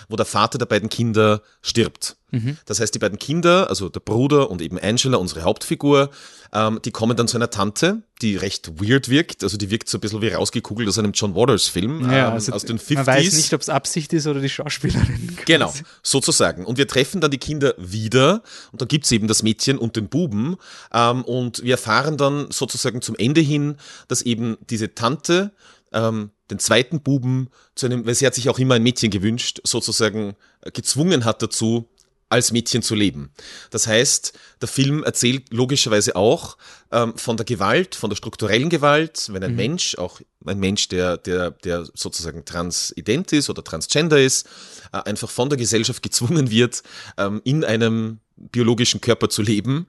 wo 0.09 0.15
der 0.15 0.25
Vater 0.25 0.57
der 0.57 0.65
beiden 0.65 0.89
Kinder 0.89 1.41
stirbt. 1.61 2.17
Das 2.65 2.79
heißt, 2.79 2.95
die 2.95 2.99
beiden 2.99 3.19
Kinder, 3.19 3.69
also 3.69 3.89
der 3.89 3.99
Bruder 3.99 4.49
und 4.49 4.61
eben 4.61 4.79
Angela, 4.79 5.17
unsere 5.17 5.41
Hauptfigur, 5.41 6.09
ähm, 6.53 6.79
die 6.83 6.91
kommen 6.91 7.17
dann 7.17 7.27
zu 7.27 7.37
einer 7.37 7.49
Tante, 7.49 8.03
die 8.21 8.37
recht 8.37 8.81
weird 8.81 9.09
wirkt. 9.09 9.43
Also 9.43 9.57
die 9.57 9.69
wirkt 9.69 9.89
so 9.89 9.97
ein 9.97 10.01
bisschen 10.01 10.21
wie 10.21 10.29
rausgekugelt 10.29 10.87
aus 10.87 10.97
einem 10.97 11.11
John 11.13 11.35
Waters-Film 11.35 12.09
Ja, 12.09 12.27
ähm, 12.27 12.33
also 12.33 12.53
aus 12.53 12.63
den 12.63 12.79
50s. 12.79 12.95
Man 12.95 13.07
weiß 13.07 13.33
nicht, 13.35 13.53
ob 13.53 13.61
es 13.61 13.69
Absicht 13.69 14.13
ist 14.13 14.27
oder 14.27 14.39
die 14.39 14.49
Schauspielerin. 14.49 15.37
Genau, 15.45 15.73
sozusagen. 16.03 16.65
Und 16.65 16.77
wir 16.77 16.87
treffen 16.87 17.19
dann 17.19 17.31
die 17.31 17.37
Kinder 17.37 17.73
wieder 17.77 18.43
und 18.71 18.81
dann 18.81 18.87
gibt's 18.87 19.11
eben 19.11 19.27
das 19.27 19.43
Mädchen 19.43 19.77
und 19.77 19.95
den 19.95 20.07
Buben. 20.07 20.55
Ähm, 20.93 21.23
und 21.23 21.63
wir 21.63 21.71
erfahren 21.71 22.17
dann 22.17 22.49
sozusagen 22.51 23.01
zum 23.01 23.15
Ende 23.15 23.41
hin, 23.41 23.75
dass 24.07 24.21
eben 24.21 24.57
diese 24.69 24.93
Tante 24.93 25.51
ähm, 25.93 26.31
den 26.49 26.59
zweiten 26.59 27.01
Buben 27.01 27.49
zu 27.75 27.85
einem, 27.85 28.05
weil 28.05 28.15
sie 28.15 28.25
hat 28.25 28.35
sich 28.35 28.49
auch 28.49 28.59
immer 28.59 28.75
ein 28.75 28.83
Mädchen 28.83 29.09
gewünscht, 29.09 29.61
sozusagen 29.63 30.35
äh, 30.61 30.71
gezwungen 30.71 31.25
hat 31.25 31.41
dazu, 31.41 31.89
als 32.31 32.51
Mädchen 32.51 32.81
zu 32.81 32.95
leben. 32.95 33.31
Das 33.69 33.87
heißt, 33.87 34.33
der 34.61 34.67
Film 34.67 35.03
erzählt 35.03 35.51
logischerweise 35.51 36.15
auch 36.15 36.57
ähm, 36.91 37.17
von 37.17 37.35
der 37.35 37.45
Gewalt, 37.45 37.95
von 37.95 38.09
der 38.09 38.17
strukturellen 38.17 38.69
Gewalt, 38.69 39.29
wenn 39.31 39.43
ein 39.43 39.55
Mensch, 39.55 39.97
auch 39.97 40.21
ein 40.45 40.59
Mensch, 40.59 40.87
der, 40.87 41.17
der, 41.17 41.51
der 41.51 41.85
sozusagen 41.93 42.45
transident 42.45 43.33
ist 43.33 43.49
oder 43.49 43.63
transgender 43.63 44.21
ist, 44.21 44.47
äh, 44.93 44.97
einfach 44.97 45.29
von 45.29 45.49
der 45.49 45.57
Gesellschaft 45.57 46.01
gezwungen 46.01 46.49
wird, 46.51 46.83
ähm, 47.17 47.41
in 47.43 47.65
einem 47.65 48.19
biologischen 48.35 49.01
Körper 49.01 49.29
zu 49.29 49.41
leben, 49.41 49.87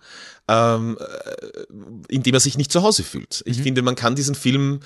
ähm, 0.49 0.99
äh, 0.99 2.13
in 2.13 2.23
dem 2.23 2.35
er 2.35 2.41
sich 2.41 2.59
nicht 2.59 2.73
zu 2.73 2.83
Hause 2.83 3.05
fühlt. 3.05 3.43
Ich 3.47 3.63
finde, 3.63 3.83
man 3.83 3.95
kann 3.95 4.15
diesen 4.15 4.35
Film 4.35 4.81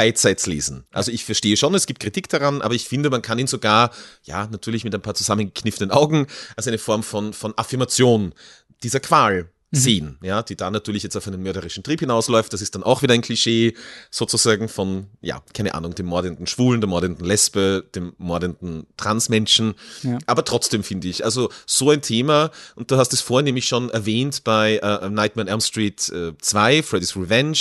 beidseits 0.00 0.46
lesen. 0.46 0.84
Also 0.92 1.12
ich 1.12 1.26
verstehe 1.26 1.58
schon, 1.58 1.74
es 1.74 1.84
gibt 1.84 2.00
Kritik 2.00 2.26
daran, 2.30 2.62
aber 2.62 2.72
ich 2.74 2.88
finde, 2.88 3.10
man 3.10 3.20
kann 3.20 3.38
ihn 3.38 3.46
sogar, 3.46 3.90
ja, 4.22 4.46
natürlich 4.46 4.82
mit 4.82 4.94
ein 4.94 5.02
paar 5.02 5.12
zusammengekniffenen 5.12 5.90
Augen, 5.90 6.26
als 6.56 6.66
eine 6.66 6.78
Form 6.78 7.02
von, 7.02 7.34
von 7.34 7.52
Affirmation 7.58 8.32
dieser 8.82 9.00
Qual 9.00 9.50
sehen, 9.72 10.16
ja, 10.22 10.42
die 10.42 10.56
da 10.56 10.70
natürlich 10.70 11.02
jetzt 11.02 11.16
auf 11.16 11.26
einen 11.26 11.42
mörderischen 11.42 11.82
Trieb 11.82 12.00
hinausläuft. 12.00 12.50
Das 12.50 12.62
ist 12.62 12.74
dann 12.74 12.82
auch 12.82 13.02
wieder 13.02 13.12
ein 13.12 13.20
Klischee 13.20 13.74
sozusagen 14.10 14.68
von, 14.68 15.08
ja, 15.20 15.42
keine 15.52 15.74
Ahnung, 15.74 15.94
dem 15.94 16.06
mordenden 16.06 16.46
Schwulen, 16.46 16.80
der 16.80 16.88
mordenden 16.88 17.26
Lesbe, 17.26 17.84
dem 17.94 18.14
mordenden 18.16 18.86
Transmenschen. 18.96 19.74
Ja. 20.02 20.16
Aber 20.24 20.46
trotzdem 20.46 20.82
finde 20.82 21.08
ich, 21.08 21.26
also 21.26 21.50
so 21.66 21.90
ein 21.90 22.00
Thema, 22.00 22.50
und 22.74 22.90
du 22.90 22.96
hast 22.96 23.12
es 23.12 23.20
vorhin 23.20 23.44
nämlich 23.44 23.66
schon 23.66 23.90
erwähnt 23.90 24.44
bei 24.44 24.78
äh, 24.78 25.10
Nightmare 25.10 25.46
on 25.46 25.48
Elm 25.48 25.60
Street 25.60 26.08
äh, 26.08 26.32
2, 26.38 26.82
Freddy's 26.82 27.14
Revenge, 27.14 27.58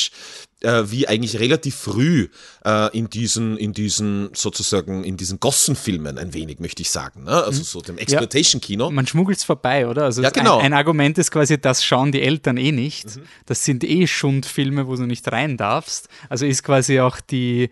äh, 0.61 0.83
wie 0.91 1.07
eigentlich 1.07 1.39
relativ 1.39 1.75
früh 1.75 2.27
äh, 2.65 2.95
in 2.97 3.09
diesen, 3.09 3.57
in 3.57 3.73
diesen 3.73 4.29
sozusagen, 4.33 5.03
in 5.03 5.17
diesen 5.17 5.39
Gossenfilmen 5.39 6.17
ein 6.17 6.33
wenig, 6.33 6.59
möchte 6.59 6.81
ich 6.81 6.89
sagen. 6.89 7.23
Ne? 7.23 7.31
Also 7.31 7.63
so 7.63 7.81
dem 7.81 7.97
Exploitation-Kino. 7.97 8.91
Man 8.91 9.07
schmuggelt's 9.07 9.43
vorbei, 9.43 9.87
oder? 9.87 10.05
Also 10.05 10.21
Ja, 10.21 10.29
genau. 10.29 10.59
Mhm. 10.59 10.65
ein, 10.65 10.73
ein 10.73 10.77
Argument 10.77 11.17
ist 11.17 11.31
quasi, 11.31 11.59
das 11.59 11.83
schauen 11.83 12.11
die 12.11 12.21
Eltern 12.21 12.57
eh 12.57 12.71
nicht. 12.71 13.19
Das 13.45 13.63
sind 13.63 13.83
eh 13.83 14.07
Schundfilme, 14.07 14.87
wo 14.87 14.95
du 14.95 15.05
nicht 15.05 15.31
rein 15.31 15.57
darfst. 15.57 16.09
Also 16.27 16.45
ist 16.45 16.63
quasi 16.63 16.99
auch 16.99 17.19
die, 17.19 17.69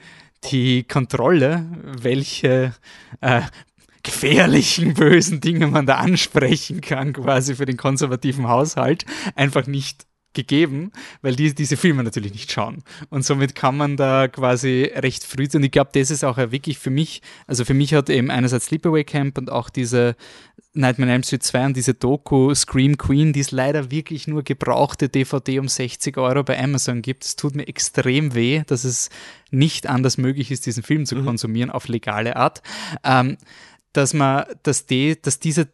die 0.52 0.84
Kontrolle, 0.84 1.66
welche 1.84 2.74
äh, 3.22 3.42
gefährlichen, 4.04 4.94
bösen 4.94 5.42
Dinge 5.42 5.68
man 5.68 5.86
da 5.86 5.96
ansprechen 5.96 6.82
kann, 6.82 7.14
quasi 7.14 7.56
für 7.56 7.66
den 7.66 7.78
konservativen 7.78 8.48
Haushalt, 8.48 9.06
einfach 9.36 9.68
nicht 9.68 10.07
gegeben, 10.34 10.92
weil 11.22 11.36
die 11.36 11.54
diese 11.54 11.78
Filme 11.78 12.04
natürlich 12.04 12.32
nicht 12.32 12.52
schauen. 12.52 12.84
Und 13.10 13.26
somit 13.26 13.56
kann 13.56 13.76
man 13.78 13.98
da 13.98 14.28
quasi 14.28 14.92
recht 14.96 15.24
früh, 15.24 15.48
und 15.54 15.64
ich 15.64 15.72
glaube, 15.72 15.92
das 15.94 16.12
ist 16.12 16.24
auch 16.24 16.38
wirklich 16.38 16.78
für 16.78 16.90
mich, 16.90 17.22
also 17.48 17.66
für 17.66 17.74
mich 17.74 17.94
hat 17.94 18.10
eben 18.10 18.30
einerseits 18.30 18.66
Sleepaway 18.66 19.04
Camp 19.04 19.38
und 19.38 19.52
auch 19.52 19.70
diese 19.70 20.16
Nightmare 20.74 21.10
on 21.10 21.14
Elm 21.16 21.24
Street 21.24 21.44
2 21.44 21.66
und 21.66 21.78
diese 21.78 21.94
Doku 21.94 22.54
Scream 22.54 22.98
Queen, 22.98 23.34
die 23.34 23.40
es 23.40 23.52
leider 23.52 23.92
wirklich 23.92 24.28
nur 24.28 24.44
gebrauchte 24.44 25.10
DVD 25.10 25.60
um 25.60 25.68
60 25.68 26.18
Euro 26.18 26.44
bei 26.44 26.62
Amazon 26.62 27.02
gibt. 27.02 27.26
Es 27.26 27.36
tut 27.36 27.56
mir 27.56 27.68
extrem 27.68 28.36
weh, 28.36 28.64
dass 28.68 28.84
es 28.84 29.10
nicht 29.50 29.88
anders 29.88 30.18
möglich 30.18 30.52
ist, 30.52 30.66
diesen 30.66 30.84
Film 30.84 31.06
zu 31.06 31.22
konsumieren 31.24 31.72
auf 31.72 31.88
legale 31.88 32.36
Art. 32.36 32.62
Ähm, 33.04 33.38
dass 33.94 34.14
man, 34.14 34.46
dass 34.62 34.86
die, 34.86 35.20
dass 35.20 35.40
diese 35.40 35.70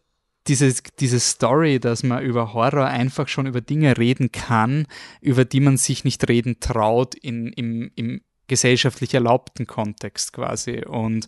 diese, 0.46 0.74
diese 1.00 1.20
Story, 1.20 1.80
dass 1.80 2.02
man 2.02 2.22
über 2.22 2.52
Horror 2.52 2.86
einfach 2.86 3.28
schon 3.28 3.46
über 3.46 3.60
Dinge 3.60 3.96
reden 3.96 4.30
kann, 4.32 4.86
über 5.20 5.44
die 5.44 5.60
man 5.60 5.76
sich 5.76 6.04
nicht 6.04 6.28
reden 6.28 6.60
traut 6.60 7.14
in, 7.14 7.48
im, 7.52 7.90
im 7.94 8.20
gesellschaftlich 8.46 9.14
erlaubten 9.14 9.66
Kontext 9.66 10.32
quasi. 10.32 10.84
Und 10.84 11.26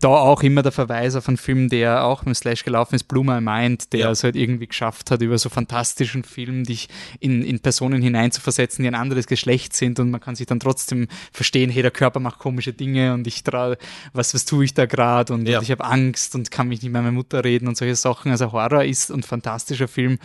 da 0.00 0.08
auch 0.08 0.42
immer 0.42 0.62
der 0.62 0.72
Verweis 0.72 1.14
auf 1.14 1.28
einen 1.28 1.36
Film, 1.36 1.68
der 1.68 2.04
auch 2.04 2.24
im 2.24 2.34
Slash 2.34 2.64
gelaufen 2.64 2.94
ist, 2.94 3.04
Blue 3.04 3.24
My 3.24 3.40
Mind, 3.40 3.92
der 3.92 4.00
Ja. 4.00 4.10
es 4.10 4.22
halt 4.24 4.36
irgendwie 4.36 4.66
geschafft 4.66 5.10
hat, 5.10 5.22
über 5.22 5.38
so 5.38 5.48
fantastischen 5.48 6.24
Film 6.24 6.64
dich 6.64 6.88
in, 7.20 7.42
in 7.42 7.60
Personen 7.60 8.02
hineinzuversetzen, 8.02 8.82
die 8.82 8.88
ein 8.88 8.94
anderes 8.94 9.26
Geschlecht 9.26 9.74
sind 9.74 9.98
und 10.00 10.10
man 10.10 10.20
kann 10.20 10.34
sich 10.34 10.46
dann 10.46 10.60
trotzdem 10.60 11.08
verstehen, 11.32 11.70
hey, 11.70 11.82
der 11.82 11.90
Körper 11.90 12.20
macht 12.20 12.38
komische 12.38 12.72
Dinge 12.72 13.14
und 13.14 13.26
ich 13.26 13.42
trau, 13.44 13.74
was, 14.12 14.34
was 14.34 14.44
tue 14.44 14.64
ich 14.64 14.74
da 14.74 14.86
gerade 14.86 15.32
und, 15.32 15.48
Ja. 15.48 15.58
und 15.58 15.64
ich 15.64 15.70
habe 15.70 15.84
Angst 15.84 16.34
und 16.34 16.50
kann 16.50 16.68
mich 16.68 16.82
nicht 16.82 16.92
mehr 16.92 17.02
mit 17.02 17.08
meiner 17.12 17.16
Mutter 17.18 17.44
reden 17.44 17.68
und 17.68 17.76
solche 17.76 17.96
Sachen. 17.96 18.30
Also 18.30 18.52
Horror 18.52 18.84
ist 18.84 19.10
ein 19.10 19.22
fantastischer 19.22 19.88
Film, 19.88 20.18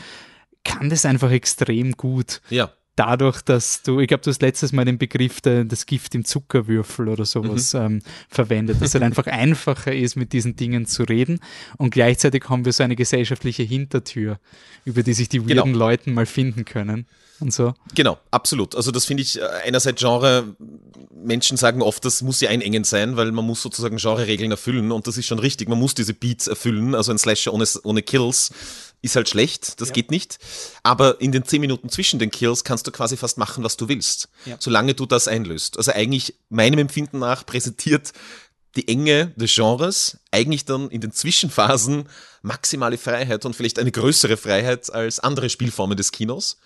kann 0.65 0.89
das 0.89 1.05
einfach 1.05 1.31
extrem 1.31 1.91
gut 1.93 2.41
Ja. 2.49 2.71
Dadurch, 2.95 3.41
dass 3.41 3.81
du, 3.81 3.99
ich 3.99 4.07
glaube, 4.07 4.23
du 4.23 4.29
hast 4.29 4.41
letztes 4.41 4.71
Mal 4.71 4.85
den 4.85 4.97
Begriff 4.97 5.41
der, 5.41 5.65
das 5.65 5.85
Gift 5.85 6.13
im 6.15 6.25
Zuckerwürfel 6.25 7.07
oder 7.09 7.25
sowas 7.25 7.73
ähm, 7.73 8.01
verwendet, 8.29 8.81
dass 8.81 8.89
es 8.89 8.93
halt 8.93 9.03
einfach 9.03 9.25
einfacher 9.27 9.93
ist, 9.93 10.15
mit 10.15 10.33
diesen 10.33 10.55
Dingen 10.55 10.85
zu 10.85 11.03
reden 11.03 11.39
und 11.77 11.91
gleichzeitig 11.91 12.49
haben 12.49 12.65
wir 12.65 12.73
so 12.73 12.83
eine 12.83 12.95
gesellschaftliche 12.95 13.63
Hintertür, 13.63 14.39
über 14.85 15.03
die 15.03 15.13
sich 15.13 15.29
die 15.29 15.39
Genau. 15.39 15.63
weirden 15.63 15.73
Leuten 15.73 16.13
mal 16.13 16.25
finden 16.25 16.65
können 16.65 17.07
und 17.39 17.51
so. 17.53 17.73
Genau, 17.95 18.17
absolut. 18.31 18.75
Also 18.75 18.91
das 18.91 19.05
finde 19.05 19.23
ich 19.23 19.39
äh, 19.39 19.45
einerseits 19.65 19.99
Genre, 19.99 20.55
Menschen 21.11 21.57
sagen 21.57 21.81
oft, 21.81 22.05
das 22.05 22.21
muss 22.21 22.41
ja 22.41 22.49
einengend 22.49 22.85
sein, 22.85 23.17
weil 23.17 23.31
man 23.31 23.45
muss 23.45 23.61
sozusagen 23.61 23.97
Genre-Regeln 23.97 24.51
erfüllen 24.51 24.91
und 24.91 25.07
das 25.07 25.17
ist 25.17 25.25
schon 25.25 25.39
richtig, 25.39 25.67
man 25.67 25.79
muss 25.79 25.95
diese 25.95 26.13
Beats 26.13 26.47
erfüllen, 26.47 26.95
also 26.95 27.11
ein 27.11 27.17
Slasher 27.17 27.53
ohne, 27.53 27.65
ohne 27.83 28.01
Kills 28.03 28.51
ist 29.03 29.15
halt 29.15 29.29
schlecht, 29.29 29.79
das 29.81 29.91
geht 29.91 30.09
nicht. 30.09 30.39
Aber 30.81 31.21
in 31.21 31.31
den 31.31 31.43
zehn 31.45 31.61
Minuten 31.61 31.89
zwischen 31.89 32.17
den 32.19 32.31
Kills 32.31 32.63
kannst 32.63 32.87
du 32.87 32.91
quasi 32.91 33.17
fast 33.17 33.37
machen, 33.37 33.63
was 33.63 33.77
du 33.77 33.87
willst, 33.89 34.29
Ja. 34.45 34.55
solange 34.59 34.95
du 34.95 35.05
das 35.05 35.27
einlöst. 35.27 35.77
Also 35.77 35.91
eigentlich 35.91 36.35
meinem 36.49 36.79
Empfinden 36.79 37.19
nach 37.19 37.45
präsentiert 37.45 38.13
die 38.75 38.87
Enge 38.87 39.27
des 39.35 39.53
Genres 39.53 40.17
eigentlich 40.33 40.65
dann 40.65 40.89
in 40.89 41.01
den 41.01 41.11
Zwischenphasen 41.11 42.05
maximale 42.43 42.97
Freiheit 42.97 43.45
und 43.45 43.55
vielleicht 43.55 43.79
eine 43.79 43.91
größere 43.91 44.35
Freiheit 44.35 44.93
als 44.93 45.21
andere 45.21 45.49
Spielformen 45.49 45.95
des 45.95 46.11
Kinos. 46.11 46.57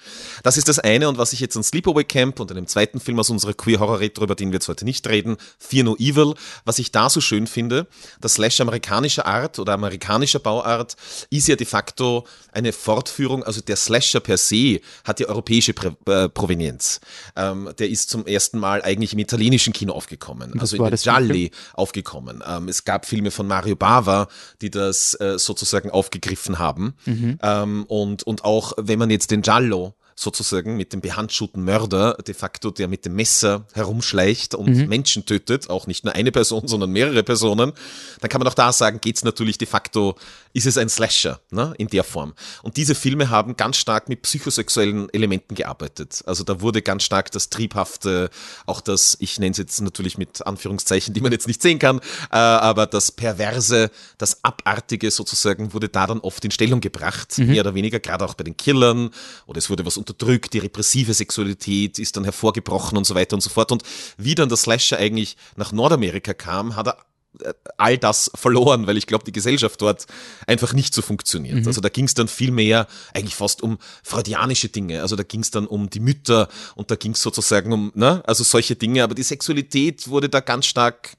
Das 0.41 0.57
ist 0.57 0.68
das 0.68 0.80
eine 0.80 1.07
und 1.07 1.20
was 1.20 1.34
ich 1.34 1.39
jetzt 1.39 1.55
an 1.55 1.63
Sleepaway 1.63 2.03
Camp 2.03 2.39
und 2.39 2.51
einem 2.51 2.65
zweiten 2.65 2.99
Film 2.99 3.20
aus 3.20 3.30
unserer 3.30 3.53
Queer 3.53 3.80
Horror 3.80 3.99
Retro, 3.99 4.24
über 4.24 4.34
den 4.34 4.49
wir 4.49 4.55
jetzt 4.55 4.68
heute 4.68 4.86
nicht 4.86 5.07
reden, 5.07 5.38
Fear 5.59 5.84
No 5.84 5.95
Evil, 5.97 6.34
was 6.65 6.80
ich 6.80 6.91
da 6.91 7.11
so 7.11 7.22
schön 7.22 7.45
finde, 7.45 7.86
das 8.20 8.34
Slash 8.34 8.59
amerikanischer 8.59 9.28
Art 9.28 9.59
oder 9.59 9.74
amerikanischer 9.74 10.39
Bauart 10.39 10.95
ist 11.30 11.47
ja 11.47 11.55
de 11.55 11.68
facto 11.68 12.26
eine 12.51 12.74
Fortführung, 12.74 13.43
also 13.43 13.61
der 13.61 13.76
Slasher 13.76 14.20
per 14.20 14.38
se 14.38 14.82
hat 15.03 15.20
ja 15.20 15.28
europäische 15.28 15.74
Prä 15.74 15.91
äh, 16.07 16.28
Provenienz. 16.28 16.99
Ähm, 17.36 17.70
der 17.78 17.88
ist 17.88 18.09
zum 18.09 18.26
ersten 18.26 18.57
Mal 18.57 18.82
eigentlich 18.82 19.13
im 19.13 19.20
italienischen 19.20 19.74
Kino 19.74 19.93
aufgekommen, 19.93 20.59
also 20.59 20.76
in 20.76 20.89
das 20.89 21.03
für 21.03 21.11
ein 21.11 21.28
Gialli 21.28 21.51
aufgekommen. 21.74 22.43
Ähm, 22.45 22.68
es 22.68 22.84
gab 22.84 23.05
Filme 23.05 23.30
von 23.30 23.45
Mario 23.58 23.76
Bava, 23.76 24.28
die 24.62 24.70
das 24.70 25.20
äh, 25.20 25.39
sozusagen 25.39 25.89
aufgegriffen 25.89 26.60
haben. 26.60 26.93
Mhm. 27.05 27.39
Ähm, 27.41 27.86
und, 27.88 28.22
und 28.22 28.45
auch, 28.45 28.74
wenn 28.78 28.99
man 28.99 29.10
jetzt 29.10 29.32
den 29.32 29.41
Giallo 29.41 29.95
sozusagen 30.20 30.78
mit 30.78 30.93
dem 30.93 31.01
behandschuhten 31.01 31.63
Mörder 31.63 32.15
de 32.15 32.34
facto, 32.34 32.72
der 32.72 32.88
mit 32.88 33.05
dem 33.05 33.13
Messer 33.13 33.68
herumschleicht 33.74 34.55
und 34.55 34.70
mhm. 34.70 34.88
Menschen 34.88 35.28
tötet, 35.28 35.70
auch 35.70 35.86
nicht 35.86 36.05
nur 36.05 36.15
eine 36.15 36.32
Person, 36.32 36.68
sondern 36.68 36.89
mehrere 36.89 37.22
Personen, 37.22 37.72
dann 38.20 38.30
kann 38.30 38.39
man 38.39 38.47
auch 38.47 38.55
da 38.55 38.74
sagen, 38.74 38.99
geht's 38.99 39.24
natürlich 39.24 39.59
de 39.59 39.68
facto, 39.68 40.15
ist 40.53 40.65
es 40.65 40.80
ein 40.80 40.89
Slasher 40.89 41.39
ne, 41.51 41.76
in 41.78 41.88
der 41.88 42.03
Form. 42.03 42.34
Und 42.63 42.78
diese 42.78 42.95
Filme 42.95 43.30
haben 43.30 43.57
ganz 43.57 43.78
stark 43.78 44.09
mit 44.09 44.24
psychosexuellen 44.24 45.07
Elementen 45.13 45.53
gearbeitet. 45.53 46.24
Also 46.26 46.43
da 46.43 46.61
wurde 46.61 46.82
ganz 46.82 47.03
stark 47.03 47.32
das 47.32 47.51
Triebhafte, 47.51 48.32
auch 48.65 48.82
das, 48.82 49.18
ich 49.20 49.38
nenne 49.38 49.51
es 49.51 49.59
jetzt 49.59 49.82
natürlich 49.82 50.18
mit 50.18 50.47
Anführungszeichen, 50.47 51.13
die 51.13 51.22
man 51.22 51.32
jetzt 51.32 51.45
nicht 51.45 51.61
sehen 51.61 51.78
kann, 51.78 51.99
äh, 52.32 52.38
aber 52.38 52.88
das 52.88 53.11
Perverse, 53.11 53.91
das 54.18 54.43
Abartige 54.43 55.11
sozusagen 55.11 55.74
wurde 55.74 55.89
da 55.89 56.07
dann 56.07 56.22
oft 56.22 56.43
in 56.43 56.49
Stellung 56.49 56.82
gebracht, 56.82 57.38
mhm. 57.38 57.51
mehr 57.51 57.61
oder 57.61 57.76
weniger, 57.76 57.99
gerade 57.99 58.26
auch 58.26 58.34
bei 58.34 58.43
den 58.43 58.57
Killern, 58.57 59.11
oder 59.45 59.59
es 59.59 59.70
wurde 59.70 59.86
was 59.86 59.95
unterdrückt, 60.10 60.53
die 60.53 60.60
repressive 60.60 61.14
Sexualität 61.14 61.99
ist 61.99 62.16
dann 62.18 62.24
hervorgebrochen 62.24 62.97
und 62.97 63.05
so 63.05 63.16
weiter 63.16 63.36
und 63.36 63.41
so 63.41 63.49
fort. 63.49 63.72
Und 63.72 63.84
wie 64.18 64.36
dann 64.36 64.49
der 64.49 64.58
Slasher 64.58 64.97
eigentlich 64.97 65.38
nach 65.55 65.72
Nordamerika 65.72 66.34
kam, 66.34 66.76
hat 66.76 66.88
er 66.88 66.97
äh, 67.43 67.53
all 67.78 67.97
das 67.97 68.32
verloren, 68.34 68.88
weil 68.88 68.97
ich 68.97 69.05
glaube, 69.05 69.24
die 69.24 69.32
Gesellschaft 69.32 69.82
dort 69.82 70.08
einfach 70.47 70.74
nicht 70.74 70.93
so 70.93 71.01
funktioniert. 71.01 71.62
Mhm. 71.62 71.68
Also 71.68 71.82
da 71.82 71.89
ging 71.89 72.05
es 72.05 72.14
dann 72.14 72.28
viel 72.28 72.51
mehr 72.51 72.88
eigentlich 73.14 73.36
fast 73.36 73.62
um 73.62 73.78
freudianische 74.03 74.70
Dinge. 74.70 75.01
Also 75.01 75.16
da 75.16 75.24
ging 75.24 75.41
es 75.41 75.51
dann 75.51 75.68
um 75.68 75.89
die 75.89 75.99
Mütter 75.99 76.47
und 76.76 76.89
da 76.89 76.95
ging 76.95 77.12
es 77.12 77.22
sozusagen 77.22 77.72
um, 77.72 77.91
ne, 77.93 78.24
also 78.26 78.43
solche 78.43 78.76
Dinge. 78.76 79.03
Aber 79.03 79.14
die 79.14 79.24
Sexualität 79.24 80.08
wurde 80.08 80.30
da 80.30 80.39
ganz 80.39 80.66
stark 80.66 81.18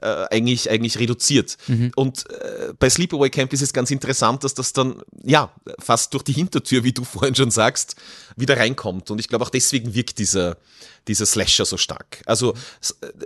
äh, 0.00 0.26
eigentlich, 0.30 0.70
eigentlich 0.70 0.98
reduziert. 0.98 1.56
Mhm. 1.66 1.92
Und 1.96 2.30
äh, 2.30 2.72
bei 2.78 2.88
Sleepaway 2.88 3.30
Camp 3.30 3.52
ist 3.52 3.62
es 3.62 3.72
ganz 3.72 3.90
interessant, 3.90 4.44
dass 4.44 4.54
das 4.54 4.72
dann, 4.72 5.02
ja, 5.22 5.52
fast 5.78 6.14
durch 6.14 6.22
die 6.22 6.32
Hintertür, 6.32 6.84
wie 6.84 6.92
du 6.92 7.04
vorhin 7.04 7.34
schon 7.34 7.50
sagst, 7.50 7.96
wieder 8.36 8.56
reinkommt. 8.56 9.10
Und 9.10 9.18
ich 9.18 9.28
glaube 9.28 9.44
auch 9.44 9.50
deswegen 9.50 9.94
wirkt 9.94 10.18
dieser, 10.18 10.56
dieser 11.08 11.26
Slasher 11.26 11.64
so 11.64 11.76
stark. 11.76 12.22
Also 12.26 12.54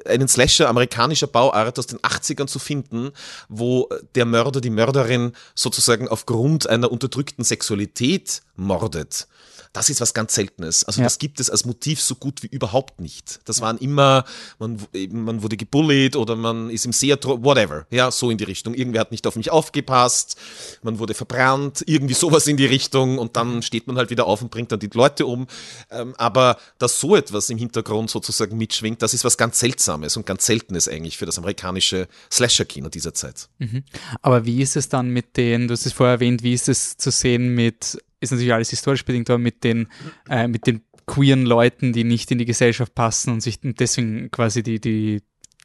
einen 0.06 0.28
Slasher 0.28 0.68
amerikanischer 0.68 1.26
Bauart 1.26 1.78
aus 1.78 1.86
den 1.86 1.98
80ern 2.00 2.46
zu 2.46 2.58
finden, 2.58 3.10
wo 3.48 3.88
der 4.14 4.24
Mörder, 4.24 4.60
die 4.60 4.70
Mörderin 4.70 5.32
sozusagen 5.54 6.08
aufgrund 6.08 6.68
einer 6.68 6.90
unterdrückten 6.90 7.44
Sexualität 7.44 8.42
mordet 8.56 9.26
das 9.74 9.90
ist 9.90 10.00
was 10.00 10.14
ganz 10.14 10.34
Seltenes. 10.34 10.84
Also 10.84 11.00
ja. 11.00 11.04
das 11.04 11.18
gibt 11.18 11.40
es 11.40 11.50
als 11.50 11.64
Motiv 11.64 12.00
so 12.00 12.14
gut 12.14 12.44
wie 12.44 12.46
überhaupt 12.46 13.00
nicht. 13.00 13.40
Das 13.44 13.60
waren 13.60 13.76
immer, 13.78 14.24
man, 14.60 14.80
man 15.10 15.42
wurde 15.42 15.56
gebullied 15.56 16.14
oder 16.14 16.36
man 16.36 16.70
ist 16.70 16.86
im 16.86 16.92
See, 16.92 17.10
whatever. 17.12 17.84
Ja, 17.90 18.12
so 18.12 18.30
in 18.30 18.38
die 18.38 18.44
Richtung. 18.44 18.72
Irgendwer 18.74 19.00
hat 19.00 19.10
nicht 19.10 19.26
auf 19.26 19.34
mich 19.34 19.50
aufgepasst, 19.50 20.36
man 20.82 21.00
wurde 21.00 21.14
verbrannt, 21.14 21.82
irgendwie 21.86 22.14
sowas 22.14 22.46
in 22.46 22.56
die 22.56 22.66
Richtung 22.66 23.18
und 23.18 23.36
dann 23.36 23.62
steht 23.62 23.88
man 23.88 23.96
halt 23.96 24.10
wieder 24.10 24.26
auf 24.26 24.42
und 24.42 24.50
bringt 24.52 24.70
dann 24.70 24.78
die 24.78 24.90
Leute 24.94 25.26
um. 25.26 25.48
Ähm, 25.90 26.14
aber 26.18 26.56
dass 26.78 27.00
so 27.00 27.16
etwas 27.16 27.50
im 27.50 27.58
Hintergrund 27.58 28.10
sozusagen 28.10 28.56
mitschwingt, 28.56 29.02
das 29.02 29.12
ist 29.12 29.24
was 29.24 29.36
ganz 29.36 29.58
Seltsames 29.58 30.16
und 30.16 30.24
ganz 30.24 30.46
Seltenes 30.46 30.88
eigentlich 30.88 31.18
für 31.18 31.26
das 31.26 31.36
amerikanische 31.36 32.06
Slasher-Kino 32.30 32.90
dieser 32.90 33.12
Zeit. 33.12 33.48
Mhm. 33.58 33.82
Aber 34.22 34.44
wie 34.44 34.62
ist 34.62 34.76
es 34.76 34.88
dann 34.88 35.08
mit 35.08 35.36
den, 35.36 35.66
du 35.66 35.72
hast 35.72 35.84
es 35.84 35.92
vorher 35.92 36.14
erwähnt, 36.14 36.44
wie 36.44 36.52
ist 36.52 36.68
es 36.68 36.96
zu 36.96 37.10
sehen 37.10 37.56
mit 37.56 37.98
ist 38.24 38.30
natürlich 38.30 38.52
alles 38.52 38.70
historisch 38.70 39.04
bedingt, 39.04 39.30
aber 39.30 39.38
mit 39.38 39.64
den, 39.64 39.88
äh, 40.28 40.48
mit 40.48 40.66
den 40.66 40.82
queeren 41.06 41.44
Leuten, 41.44 41.92
die 41.92 42.04
nicht 42.04 42.30
in 42.30 42.38
die 42.38 42.44
Gesellschaft 42.44 42.94
passen 42.94 43.32
und 43.32 43.40
sich 43.40 43.58
deswegen 43.62 44.30
quasi 44.30 44.62
die, 44.62 44.80
die 44.80 45.22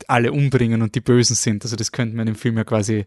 alle 0.07 0.31
umbringen 0.31 0.81
und 0.81 0.95
die 0.95 1.01
Bösen 1.01 1.35
sind. 1.35 1.63
Also 1.63 1.75
das 1.75 1.91
könnte 1.91 2.15
man 2.15 2.27
im 2.27 2.35
Film 2.35 2.57
ja 2.57 2.63
quasi 2.63 3.05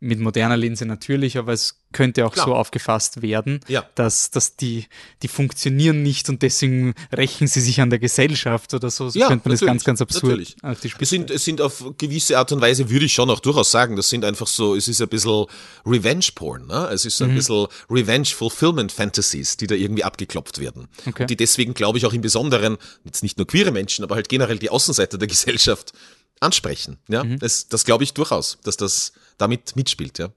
mit 0.00 0.20
moderner 0.20 0.56
Linse 0.56 0.86
natürlich, 0.86 1.38
aber 1.38 1.52
es 1.52 1.80
könnte 1.92 2.26
auch 2.26 2.32
Klar. 2.32 2.46
so 2.46 2.54
aufgefasst 2.54 3.22
werden, 3.22 3.60
ja. 3.66 3.84
dass, 3.94 4.30
dass 4.30 4.56
die, 4.56 4.86
die 5.22 5.28
funktionieren 5.28 6.02
nicht 6.02 6.28
und 6.28 6.42
deswegen 6.42 6.94
rächen 7.12 7.46
sie 7.46 7.60
sich 7.60 7.80
an 7.80 7.90
der 7.90 7.98
Gesellschaft 7.98 8.74
oder 8.74 8.90
so. 8.90 9.08
So 9.08 9.18
ja, 9.18 9.28
könnte 9.28 9.48
man 9.48 9.56
das 9.56 9.66
ganz, 9.66 9.84
ganz 9.84 10.02
absurd 10.02 10.54
auf 10.62 10.80
die 10.80 10.92
es 11.00 11.08
sind, 11.08 11.30
es 11.30 11.44
sind 11.44 11.60
auf 11.60 11.84
gewisse 11.96 12.38
Art 12.38 12.52
und 12.52 12.60
Weise, 12.60 12.90
würde 12.90 13.06
ich 13.06 13.12
schon 13.14 13.30
auch 13.30 13.40
durchaus 13.40 13.70
sagen, 13.70 13.96
das 13.96 14.10
sind 14.10 14.24
einfach 14.24 14.46
so, 14.46 14.76
es 14.76 14.86
ist 14.86 15.00
ein 15.00 15.08
bisschen 15.08 15.46
Revenge-Porn, 15.86 16.66
ne? 16.66 16.90
es 16.92 17.04
ist 17.04 17.20
ein 17.22 17.30
mhm. 17.30 17.36
bisschen 17.36 17.66
Revenge-Fulfillment-Fantasies, 17.90 19.56
die 19.56 19.66
da 19.66 19.74
irgendwie 19.74 20.04
abgeklopft 20.04 20.58
werden. 20.60 20.88
Okay. 21.06 21.22
Und 21.22 21.30
die 21.30 21.36
deswegen, 21.36 21.74
glaube 21.74 21.98
ich, 21.98 22.06
auch 22.06 22.12
im 22.12 22.20
Besonderen, 22.20 22.76
jetzt 23.04 23.22
nicht 23.22 23.38
nur 23.38 23.46
queere 23.46 23.72
Menschen, 23.72 24.04
aber 24.04 24.14
halt 24.14 24.28
generell 24.28 24.58
die 24.58 24.70
Außenseiter 24.70 25.16
der 25.16 25.28
Gesellschaft 25.28 25.92
ansprechen. 26.40 26.98
Ja, 27.08 27.24
mhm. 27.24 27.38
das, 27.38 27.68
das 27.68 27.84
glaube 27.84 28.04
ich 28.04 28.14
durchaus, 28.14 28.58
dass 28.64 28.76
das 28.76 29.12
damit 29.38 29.76
mitspielt. 29.76 30.18
Ja. 30.18 30.30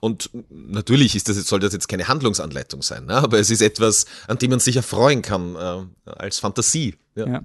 Und 0.00 0.30
natürlich 0.50 1.14
ist 1.14 1.28
das 1.28 1.36
jetzt, 1.36 1.48
soll 1.48 1.60
das 1.60 1.72
jetzt 1.72 1.88
keine 1.88 2.08
Handlungsanleitung 2.08 2.82
sein, 2.82 3.06
ne? 3.06 3.14
aber 3.14 3.38
es 3.38 3.50
ist 3.50 3.62
etwas, 3.62 4.06
an 4.26 4.38
dem 4.38 4.50
man 4.50 4.60
sich 4.60 4.76
erfreuen 4.76 5.22
kann 5.22 5.56
äh, 5.56 6.10
als 6.10 6.38
Fantasie. 6.38 6.96
Ja. 7.14 7.26
ja. 7.26 7.40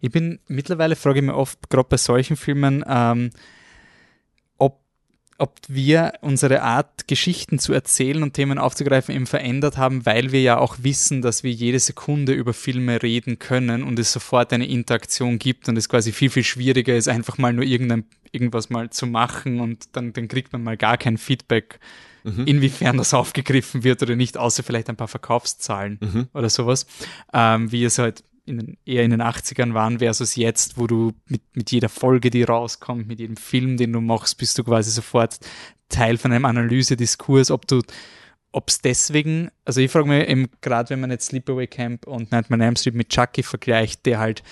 Ich 0.00 0.10
bin 0.10 0.38
mittlerweile 0.48 0.96
frage 0.96 1.20
ich 1.20 1.24
mich 1.24 1.34
oft, 1.34 1.70
gerade 1.70 1.88
bei 1.88 1.96
solchen 1.96 2.36
Filmen, 2.36 2.84
ähm, 2.86 3.30
ob 5.42 5.58
wir 5.66 6.12
unsere 6.20 6.62
Art, 6.62 7.08
Geschichten 7.08 7.58
zu 7.58 7.72
erzählen 7.72 8.22
und 8.22 8.34
Themen 8.34 8.58
aufzugreifen, 8.58 9.12
eben 9.12 9.26
verändert 9.26 9.76
haben, 9.76 10.06
weil 10.06 10.30
wir 10.30 10.40
ja 10.40 10.56
auch 10.56 10.76
wissen, 10.82 11.20
dass 11.20 11.42
wir 11.42 11.50
jede 11.50 11.80
Sekunde 11.80 12.32
über 12.32 12.54
Filme 12.54 13.02
reden 13.02 13.40
können 13.40 13.82
und 13.82 13.98
es 13.98 14.12
sofort 14.12 14.52
eine 14.52 14.68
Interaktion 14.68 15.40
gibt 15.40 15.68
und 15.68 15.76
es 15.76 15.88
quasi 15.88 16.12
viel, 16.12 16.30
viel 16.30 16.44
schwieriger 16.44 16.94
ist, 16.94 17.08
einfach 17.08 17.38
mal 17.38 17.52
nur 17.52 17.64
irgendein, 17.64 18.04
irgendwas 18.30 18.70
mal 18.70 18.90
zu 18.90 19.08
machen 19.08 19.58
und 19.58 19.96
dann, 19.96 20.12
dann 20.12 20.28
kriegt 20.28 20.52
man 20.52 20.62
mal 20.62 20.76
gar 20.76 20.96
kein 20.96 21.18
Feedback, 21.18 21.80
mhm. 22.22 22.46
inwiefern 22.46 22.96
das 22.96 23.12
aufgegriffen 23.12 23.82
wird 23.82 24.00
oder 24.00 24.14
nicht, 24.14 24.38
außer 24.38 24.62
vielleicht 24.62 24.90
ein 24.90 24.96
paar 24.96 25.08
Verkaufszahlen 25.08 25.98
mhm. 26.00 26.28
oder 26.34 26.50
sowas, 26.50 26.86
ähm, 27.32 27.72
wie 27.72 27.82
es 27.82 27.98
halt 27.98 28.22
in 28.44 28.58
den, 28.58 28.78
eher 28.84 29.04
in 29.04 29.10
den 29.10 29.22
80ern 29.22 29.74
waren 29.74 30.00
versus 30.00 30.36
jetzt, 30.36 30.78
wo 30.78 30.86
du 30.86 31.12
mit, 31.26 31.42
mit 31.54 31.70
jeder 31.70 31.88
Folge, 31.88 32.30
die 32.30 32.42
rauskommt, 32.42 33.06
mit 33.06 33.20
jedem 33.20 33.36
Film, 33.36 33.76
den 33.76 33.92
du 33.92 34.00
machst, 34.00 34.38
bist 34.38 34.58
du 34.58 34.64
quasi 34.64 34.90
sofort 34.90 35.38
Teil 35.88 36.18
von 36.18 36.32
einem 36.32 36.44
Analysediskurs, 36.44 37.50
ob 37.50 37.66
du 37.66 37.82
ob 38.52 38.68
es 38.68 38.80
deswegen, 38.80 39.50
also 39.64 39.80
ich 39.80 39.90
frage 39.90 40.08
mich 40.08 40.28
eben 40.28 40.48
gerade, 40.60 40.90
wenn 40.90 41.00
man 41.00 41.10
jetzt 41.10 41.28
Sleepaway 41.28 41.66
Camp 41.66 42.06
und 42.06 42.30
Nightmare 42.30 42.60
on 42.60 42.66
Elm 42.66 42.76
Street 42.76 42.94
mit 42.94 43.08
Chucky 43.08 43.42
vergleicht, 43.42 44.04
der 44.04 44.18
halt 44.18 44.42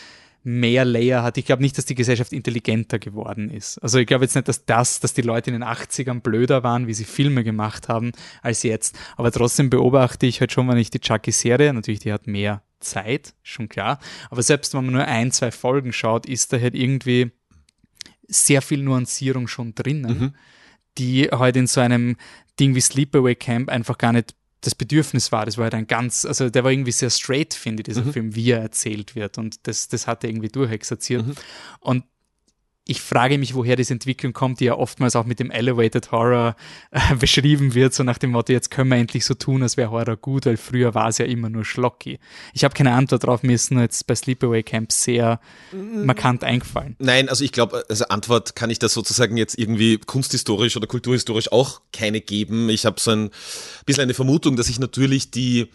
mehr 0.42 0.84
Layer 0.84 1.22
hat. 1.22 1.36
Ich 1.36 1.44
glaube 1.44 1.62
nicht, 1.62 1.76
dass 1.76 1.84
die 1.84 1.94
Gesellschaft 1.94 2.32
intelligenter 2.32 2.98
geworden 2.98 3.50
ist. 3.50 3.78
Also 3.78 3.98
ich 3.98 4.06
glaube 4.06 4.24
jetzt 4.24 4.34
nicht, 4.34 4.48
dass 4.48 4.64
das, 4.64 5.00
dass 5.00 5.12
die 5.12 5.22
Leute 5.22 5.50
in 5.50 5.60
den 5.60 5.64
80ern 5.64 6.20
blöder 6.20 6.62
waren, 6.62 6.86
wie 6.86 6.94
sie 6.94 7.04
Filme 7.04 7.44
gemacht 7.44 7.88
haben, 7.88 8.12
als 8.42 8.62
jetzt. 8.62 8.98
Aber 9.16 9.30
trotzdem 9.30 9.68
beobachte 9.68 10.26
ich 10.26 10.40
halt 10.40 10.52
schon, 10.52 10.68
wenn 10.68 10.78
ich 10.78 10.90
die 10.90 11.00
Chucky-Serie, 11.00 11.74
natürlich, 11.74 12.00
die 12.00 12.12
hat 12.12 12.26
mehr 12.26 12.62
Zeit, 12.80 13.34
schon 13.42 13.68
klar. 13.68 13.98
Aber 14.30 14.42
selbst 14.42 14.72
wenn 14.72 14.84
man 14.86 14.94
nur 14.94 15.04
ein, 15.04 15.30
zwei 15.32 15.50
Folgen 15.50 15.92
schaut, 15.92 16.26
ist 16.26 16.52
da 16.52 16.58
halt 16.58 16.74
irgendwie 16.74 17.30
sehr 18.26 18.62
viel 18.62 18.82
Nuancierung 18.82 19.48
schon 19.48 19.74
drinnen, 19.74 20.18
mhm. 20.18 20.34
die 20.96 21.24
halt 21.24 21.56
in 21.56 21.66
so 21.66 21.80
einem 21.80 22.16
Ding 22.58 22.74
wie 22.74 22.80
Sleepaway 22.80 23.34
Camp 23.34 23.68
einfach 23.68 23.98
gar 23.98 24.12
nicht 24.12 24.34
das 24.60 24.74
Bedürfnis 24.74 25.32
war. 25.32 25.46
Das 25.46 25.56
war 25.56 25.64
halt 25.64 25.74
ein 25.74 25.86
ganz, 25.86 26.24
also 26.24 26.50
der 26.50 26.64
war 26.64 26.70
irgendwie 26.70 26.92
sehr 26.92 27.10
straight, 27.10 27.54
finde 27.54 27.80
ich, 27.80 27.84
dieser 27.84 28.04
mhm. 28.04 28.12
Film, 28.12 28.34
wie 28.34 28.50
er 28.50 28.60
erzählt 28.60 29.14
wird. 29.14 29.38
Und 29.38 29.66
das, 29.66 29.88
das 29.88 30.06
hat 30.06 30.24
er 30.24 30.30
irgendwie 30.30 30.48
durchexerziert. 30.48 31.26
Mhm. 31.26 31.34
Und 31.80 32.04
ich 32.90 33.00
frage 33.00 33.38
mich, 33.38 33.54
woher 33.54 33.76
diese 33.76 33.92
Entwicklung 33.92 34.32
kommt, 34.32 34.58
die 34.58 34.64
ja 34.64 34.74
oftmals 34.74 35.14
auch 35.14 35.24
mit 35.24 35.38
dem 35.38 35.52
Elevated 35.52 36.10
Horror 36.10 36.56
äh, 36.90 37.14
beschrieben 37.14 37.74
wird, 37.74 37.94
so 37.94 38.02
nach 38.02 38.18
dem 38.18 38.32
Motto, 38.32 38.52
jetzt 38.52 38.72
können 38.72 38.90
wir 38.90 38.96
endlich 38.96 39.24
so 39.24 39.34
tun, 39.34 39.62
als 39.62 39.76
wäre 39.76 39.92
Horror 39.92 40.16
gut, 40.16 40.44
weil 40.44 40.56
früher 40.56 40.92
war 40.92 41.08
es 41.08 41.18
ja 41.18 41.24
immer 41.24 41.48
nur 41.48 41.64
schlocky. 41.64 42.18
Ich 42.52 42.64
habe 42.64 42.74
keine 42.74 42.92
Antwort 42.92 43.24
drauf, 43.24 43.44
mir 43.44 43.54
ist 43.54 43.70
nur 43.70 43.82
jetzt 43.82 44.08
bei 44.08 44.16
Sleepaway 44.16 44.64
Camp 44.64 44.90
sehr 44.90 45.38
mm. 45.70 46.04
markant 46.04 46.42
eingefallen. 46.42 46.96
Nein, 46.98 47.28
also 47.28 47.44
ich 47.44 47.52
glaube, 47.52 47.84
also 47.88 48.06
Antwort 48.06 48.56
kann 48.56 48.70
ich 48.70 48.80
da 48.80 48.88
sozusagen 48.88 49.36
jetzt 49.36 49.56
irgendwie 49.56 49.98
kunsthistorisch 49.98 50.76
oder 50.76 50.88
kulturhistorisch 50.88 51.52
auch 51.52 51.82
keine 51.92 52.20
geben. 52.20 52.68
Ich 52.70 52.86
habe 52.86 52.98
so 52.98 53.12
ein 53.12 53.30
bisschen 53.86 54.02
eine 54.02 54.14
Vermutung, 54.14 54.56
dass 54.56 54.68
ich 54.68 54.80
natürlich 54.80 55.30
die 55.30 55.68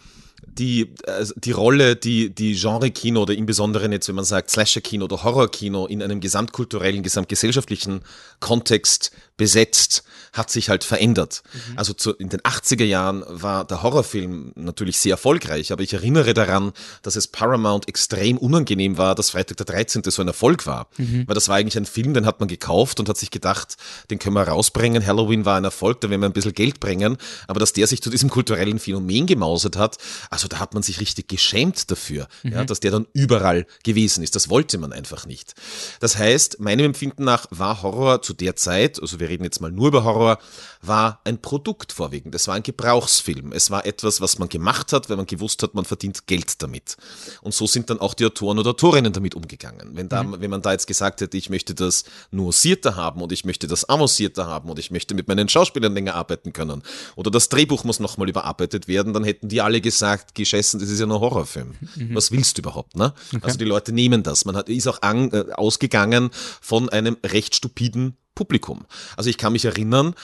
die, 0.44 0.94
also 1.06 1.34
die 1.36 1.52
Rolle, 1.52 1.96
die, 1.96 2.30
die 2.34 2.54
Genre-Kino 2.54 3.22
oder 3.22 3.34
im 3.34 3.46
Besonderen 3.46 3.92
jetzt, 3.92 4.08
wenn 4.08 4.14
man 4.14 4.24
sagt 4.24 4.50
Slasher-Kino 4.50 5.04
oder 5.04 5.22
Horror-Kino 5.22 5.86
in 5.86 6.02
einem 6.02 6.20
gesamtkulturellen, 6.20 7.02
gesamtgesellschaftlichen 7.02 8.00
Kontext 8.40 9.12
besetzt, 9.36 10.02
hat 10.32 10.50
sich 10.50 10.68
halt 10.68 10.84
verändert. 10.84 11.42
Mhm. 11.52 11.78
Also 11.78 11.92
zu, 11.92 12.12
in 12.12 12.28
den 12.28 12.40
80er 12.40 12.84
Jahren 12.84 13.24
war 13.28 13.64
der 13.66 13.82
Horrorfilm 13.82 14.52
natürlich 14.54 14.98
sehr 14.98 15.12
erfolgreich, 15.12 15.72
aber 15.72 15.82
ich 15.82 15.92
erinnere 15.92 16.34
daran, 16.34 16.72
dass 17.02 17.16
es 17.16 17.26
Paramount 17.26 17.88
extrem 17.88 18.38
unangenehm 18.38 18.98
war, 18.98 19.14
dass 19.14 19.30
Freitag 19.30 19.56
der 19.58 19.66
13. 19.66 20.02
so 20.06 20.22
ein 20.22 20.28
Erfolg 20.28 20.66
war. 20.66 20.88
Mhm. 20.98 21.24
Weil 21.26 21.34
das 21.34 21.48
war 21.48 21.56
eigentlich 21.56 21.76
ein 21.76 21.86
Film, 21.86 22.14
den 22.14 22.26
hat 22.26 22.40
man 22.40 22.48
gekauft 22.48 23.00
und 23.00 23.08
hat 23.08 23.16
sich 23.16 23.30
gedacht, 23.30 23.76
den 24.10 24.18
können 24.18 24.36
wir 24.36 24.46
rausbringen. 24.46 25.04
Halloween 25.06 25.44
war 25.44 25.56
ein 25.56 25.64
Erfolg, 25.64 26.00
da 26.00 26.10
werden 26.10 26.20
wir 26.20 26.28
ein 26.28 26.32
bisschen 26.32 26.54
Geld 26.54 26.80
bringen. 26.80 27.16
Aber 27.46 27.60
dass 27.60 27.72
der 27.72 27.86
sich 27.86 28.02
zu 28.02 28.10
diesem 28.10 28.30
kulturellen 28.30 28.78
Phänomen 28.78 29.26
gemausert 29.26 29.76
hat, 29.76 29.96
also 30.30 30.48
da 30.48 30.60
hat 30.60 30.74
man 30.74 30.82
sich 30.82 31.00
richtig 31.00 31.28
geschämt 31.28 31.90
dafür, 31.90 32.28
mhm. 32.42 32.52
ja, 32.52 32.64
dass 32.64 32.80
der 32.80 32.90
dann 32.90 33.06
überall 33.12 33.66
gewesen 33.84 34.22
ist. 34.22 34.34
Das 34.34 34.48
wollte 34.48 34.78
man 34.78 34.92
einfach 34.92 35.26
nicht. 35.26 35.54
Das 36.00 36.18
heißt, 36.18 36.60
meinem 36.60 36.86
Empfinden 36.86 37.24
nach 37.24 37.46
war 37.50 37.82
Horror 37.82 38.22
zu 38.22 38.34
der 38.34 38.56
Zeit, 38.56 39.00
also 39.00 39.20
wir 39.20 39.25
wir 39.26 39.30
reden 39.30 39.44
jetzt 39.44 39.60
mal 39.60 39.72
nur 39.72 39.88
über 39.88 40.04
Horror, 40.04 40.38
war 40.82 41.20
ein 41.24 41.42
Produkt 41.42 41.92
vorwiegend. 41.92 42.34
Es 42.34 42.46
war 42.46 42.54
ein 42.54 42.62
Gebrauchsfilm. 42.62 43.52
Es 43.52 43.70
war 43.70 43.84
etwas, 43.84 44.20
was 44.20 44.38
man 44.38 44.48
gemacht 44.48 44.92
hat, 44.92 45.10
weil 45.10 45.16
man 45.16 45.26
gewusst 45.26 45.62
hat, 45.62 45.74
man 45.74 45.84
verdient 45.84 46.26
Geld 46.26 46.62
damit. 46.62 46.96
Und 47.42 47.54
so 47.54 47.66
sind 47.66 47.90
dann 47.90 48.00
auch 48.00 48.14
die 48.14 48.24
Autoren 48.24 48.58
oder 48.58 48.70
Autorinnen 48.70 49.12
damit 49.12 49.34
umgegangen. 49.34 49.90
Wenn, 49.94 50.08
da, 50.08 50.22
mhm. 50.22 50.40
wenn 50.40 50.50
man 50.50 50.62
da 50.62 50.72
jetzt 50.72 50.86
gesagt 50.86 51.20
hätte, 51.20 51.36
ich 51.36 51.50
möchte 51.50 51.74
das 51.74 52.04
nuancierter 52.30 52.94
haben 52.94 53.20
und 53.20 53.32
ich 53.32 53.44
möchte 53.44 53.66
das 53.66 53.88
avancierter 53.88 54.46
haben 54.46 54.70
und 54.70 54.78
ich 54.78 54.90
möchte 54.90 55.14
mit 55.14 55.26
meinen 55.26 55.48
Schauspielern 55.48 55.92
länger 55.92 56.14
arbeiten 56.14 56.52
können 56.52 56.82
oder 57.16 57.30
das 57.30 57.48
Drehbuch 57.48 57.82
muss 57.84 57.98
nochmal 57.98 58.28
überarbeitet 58.28 58.86
werden, 58.86 59.12
dann 59.12 59.24
hätten 59.24 59.48
die 59.48 59.60
alle 59.60 59.80
gesagt, 59.80 60.34
geschessen, 60.34 60.78
das 60.78 60.88
ist 60.88 61.00
ja 61.00 61.06
ein 61.06 61.12
Horrorfilm. 61.12 61.74
Mhm. 61.96 62.14
Was 62.14 62.30
willst 62.30 62.58
du 62.58 62.62
überhaupt? 62.62 62.96
Ne? 62.96 63.12
Okay. 63.32 63.40
Also 63.42 63.58
die 63.58 63.64
Leute 63.64 63.92
nehmen 63.92 64.22
das. 64.22 64.44
Man 64.44 64.56
hat, 64.56 64.68
ist 64.68 64.86
auch 64.86 65.02
an, 65.02 65.32
äh, 65.32 65.52
ausgegangen 65.52 66.30
von 66.60 66.88
einem 66.88 67.16
recht 67.24 67.56
stupiden 67.56 68.16
Publikum. 68.36 68.84
Also 69.16 69.30
ich 69.30 69.38
kann 69.38 69.54
mich 69.54 69.64
erinnern, 69.64 70.14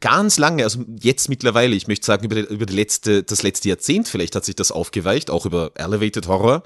ganz 0.00 0.38
lange, 0.38 0.62
also 0.62 0.84
jetzt 1.00 1.28
mittlerweile, 1.28 1.74
ich 1.74 1.88
möchte 1.88 2.06
sagen, 2.06 2.26
über, 2.26 2.36
die, 2.36 2.42
über 2.42 2.66
die 2.66 2.76
letzte, 2.76 3.24
das 3.24 3.42
letzte 3.42 3.70
Jahrzehnt 3.70 4.06
vielleicht 4.06 4.36
hat 4.36 4.44
sich 4.44 4.54
das 4.54 4.70
aufgeweicht, 4.70 5.30
auch 5.30 5.46
über 5.46 5.72
Elevated 5.74 6.28
Horror, 6.28 6.62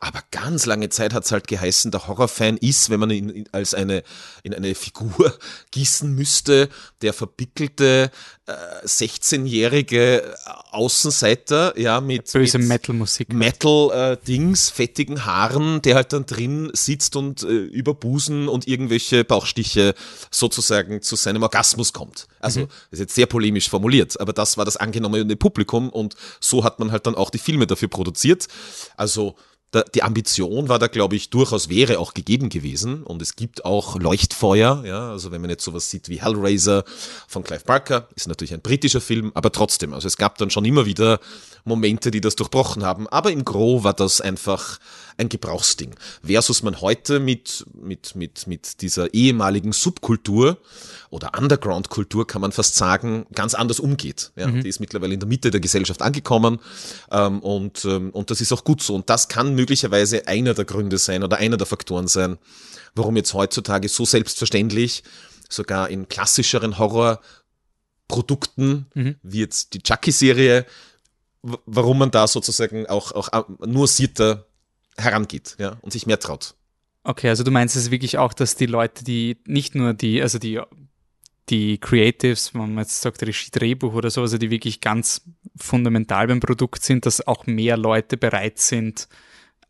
aber 0.00 0.20
ganz 0.30 0.66
lange 0.66 0.90
Zeit 0.90 1.14
hat 1.14 1.24
es 1.24 1.32
halt 1.32 1.48
geheißen, 1.48 1.90
der 1.90 2.06
Horrorfan 2.06 2.58
ist, 2.58 2.90
wenn 2.90 3.00
man 3.00 3.10
ihn 3.10 3.48
als 3.52 3.74
eine, 3.74 4.04
in 4.42 4.54
eine 4.54 4.74
Figur 4.74 5.36
gießen 5.72 6.14
müsste, 6.14 6.68
der 7.00 7.14
verbickelte 7.14 8.10
äh, 8.46 8.52
16-jährige 8.86 10.34
Außenseiter, 10.72 11.78
ja, 11.78 12.02
mit 12.02 12.30
böse 12.30 12.58
Metal-Musik. 12.58 13.32
Metal-Dings, 13.32 14.70
äh, 14.70 14.74
fettigen 14.74 15.24
Haaren, 15.24 15.80
der 15.80 15.94
halt 15.94 16.12
dann 16.12 16.26
drin 16.26 16.70
sitzt 16.74 17.16
und 17.16 17.42
äh, 17.42 17.46
über 17.46 17.94
Busen 17.94 18.48
und 18.48 18.68
irgendwelche 18.68 19.24
Bauchstiche 19.24 19.94
so 20.30 20.49
sozusagen 20.50 21.00
zu 21.02 21.16
seinem 21.16 21.42
Orgasmus 21.42 21.92
kommt. 21.92 22.26
Also, 22.40 22.60
mhm. 22.60 22.68
ist 22.90 22.98
jetzt 22.98 23.14
sehr 23.14 23.26
polemisch 23.26 23.70
formuliert, 23.70 24.20
aber 24.20 24.32
das 24.32 24.56
war 24.56 24.64
das 24.64 24.76
angenommene 24.76 25.36
Publikum 25.36 25.88
und 25.88 26.14
so 26.40 26.64
hat 26.64 26.78
man 26.78 26.92
halt 26.92 27.06
dann 27.06 27.14
auch 27.14 27.30
die 27.30 27.38
Filme 27.38 27.66
dafür 27.66 27.88
produziert. 27.88 28.48
Also, 28.96 29.36
da, 29.70 29.82
die 29.82 30.02
Ambition 30.02 30.68
war 30.68 30.80
da, 30.80 30.88
glaube 30.88 31.14
ich, 31.14 31.30
durchaus 31.30 31.68
wäre 31.68 32.00
auch 32.00 32.12
gegeben 32.12 32.48
gewesen. 32.48 33.04
Und 33.04 33.22
es 33.22 33.36
gibt 33.36 33.64
auch 33.64 34.00
Leuchtfeuer, 34.00 34.82
ja, 34.84 35.10
also 35.10 35.30
wenn 35.30 35.40
man 35.40 35.50
jetzt 35.50 35.62
sowas 35.62 35.88
sieht 35.88 36.08
wie 36.08 36.20
Hellraiser 36.20 36.82
von 37.28 37.44
Clive 37.44 37.62
Barker, 37.64 38.08
ist 38.16 38.26
natürlich 38.26 38.52
ein 38.52 38.62
britischer 38.62 39.00
Film, 39.00 39.30
aber 39.34 39.52
trotzdem, 39.52 39.94
also 39.94 40.08
es 40.08 40.16
gab 40.16 40.38
dann 40.38 40.50
schon 40.50 40.64
immer 40.64 40.86
wieder 40.86 41.20
Momente, 41.64 42.10
die 42.10 42.20
das 42.20 42.34
durchbrochen 42.34 42.84
haben. 42.84 43.06
Aber 43.08 43.30
im 43.30 43.44
Gro 43.44 43.84
war 43.84 43.94
das 43.94 44.20
einfach 44.20 44.80
ein 45.20 45.28
Gebrauchsding. 45.28 45.94
Versus 46.24 46.62
man 46.62 46.80
heute 46.80 47.20
mit, 47.20 47.64
mit, 47.74 48.16
mit, 48.16 48.46
mit 48.46 48.82
dieser 48.82 49.12
ehemaligen 49.14 49.72
Subkultur 49.72 50.58
oder 51.10 51.38
Underground-Kultur, 51.38 52.26
kann 52.26 52.40
man 52.40 52.52
fast 52.52 52.74
sagen, 52.74 53.26
ganz 53.32 53.54
anders 53.54 53.78
umgeht. 53.78 54.32
Ja, 54.36 54.48
mhm. 54.48 54.62
Die 54.62 54.68
ist 54.68 54.80
mittlerweile 54.80 55.14
in 55.14 55.20
der 55.20 55.28
Mitte 55.28 55.50
der 55.50 55.60
Gesellschaft 55.60 56.02
angekommen 56.02 56.58
ähm, 57.10 57.40
und, 57.40 57.84
ähm, 57.84 58.10
und 58.10 58.30
das 58.30 58.40
ist 58.40 58.52
auch 58.52 58.64
gut 58.64 58.82
so. 58.82 58.94
Und 58.94 59.10
das 59.10 59.28
kann 59.28 59.54
möglicherweise 59.54 60.26
einer 60.26 60.54
der 60.54 60.64
Gründe 60.64 60.98
sein 60.98 61.22
oder 61.22 61.36
einer 61.36 61.56
der 61.56 61.66
Faktoren 61.66 62.08
sein, 62.08 62.38
warum 62.94 63.16
jetzt 63.16 63.34
heutzutage 63.34 63.88
so 63.88 64.04
selbstverständlich 64.04 65.02
sogar 65.48 65.90
in 65.90 66.08
klassischeren 66.08 66.78
Horrorprodukten, 66.78 68.86
mhm. 68.94 69.16
wie 69.22 69.40
jetzt 69.40 69.74
die 69.74 69.82
Chucky-Serie, 69.82 70.64
warum 71.42 71.98
man 71.98 72.10
da 72.10 72.26
sozusagen 72.26 72.86
auch, 72.86 73.12
auch 73.12 73.48
nur 73.66 73.88
sieter 73.88 74.46
herangeht 74.96 75.56
ja, 75.58 75.76
und 75.82 75.92
sich 75.92 76.06
mehr 76.06 76.18
traut. 76.18 76.54
Okay, 77.02 77.28
also 77.28 77.44
du 77.44 77.50
meinst 77.50 77.76
es 77.76 77.90
wirklich 77.90 78.18
auch, 78.18 78.32
dass 78.32 78.56
die 78.56 78.66
Leute, 78.66 79.04
die 79.04 79.38
nicht 79.46 79.74
nur 79.74 79.94
die, 79.94 80.20
also 80.20 80.38
die, 80.38 80.60
die 81.48 81.78
Creatives, 81.78 82.54
wenn 82.54 82.74
man 82.74 82.84
jetzt 82.84 83.00
sagt 83.00 83.22
Regie, 83.22 83.50
Drehbuch 83.50 83.94
oder 83.94 84.10
so, 84.10 84.20
also 84.20 84.38
die 84.38 84.50
wirklich 84.50 84.80
ganz 84.80 85.22
fundamental 85.56 86.26
beim 86.26 86.40
Produkt 86.40 86.82
sind, 86.82 87.06
dass 87.06 87.26
auch 87.26 87.46
mehr 87.46 87.76
Leute 87.76 88.16
bereit 88.16 88.58
sind, 88.58 89.08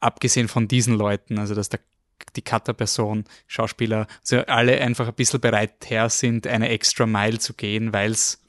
abgesehen 0.00 0.48
von 0.48 0.66
diesen 0.66 0.94
Leuten, 0.94 1.38
also 1.38 1.54
dass 1.54 1.68
der 1.68 1.80
die 2.36 2.42
Cutter-Person, 2.42 3.24
Schauspieler, 3.46 4.06
also 4.20 4.38
alle 4.46 4.80
einfach 4.80 5.08
ein 5.08 5.14
bisschen 5.14 5.40
bereit 5.40 5.74
her 5.86 6.08
sind, 6.10 6.46
eine 6.46 6.68
extra 6.68 7.06
Mile 7.06 7.38
zu 7.38 7.54
gehen, 7.54 7.92
weil 7.92 8.12
es 8.12 8.39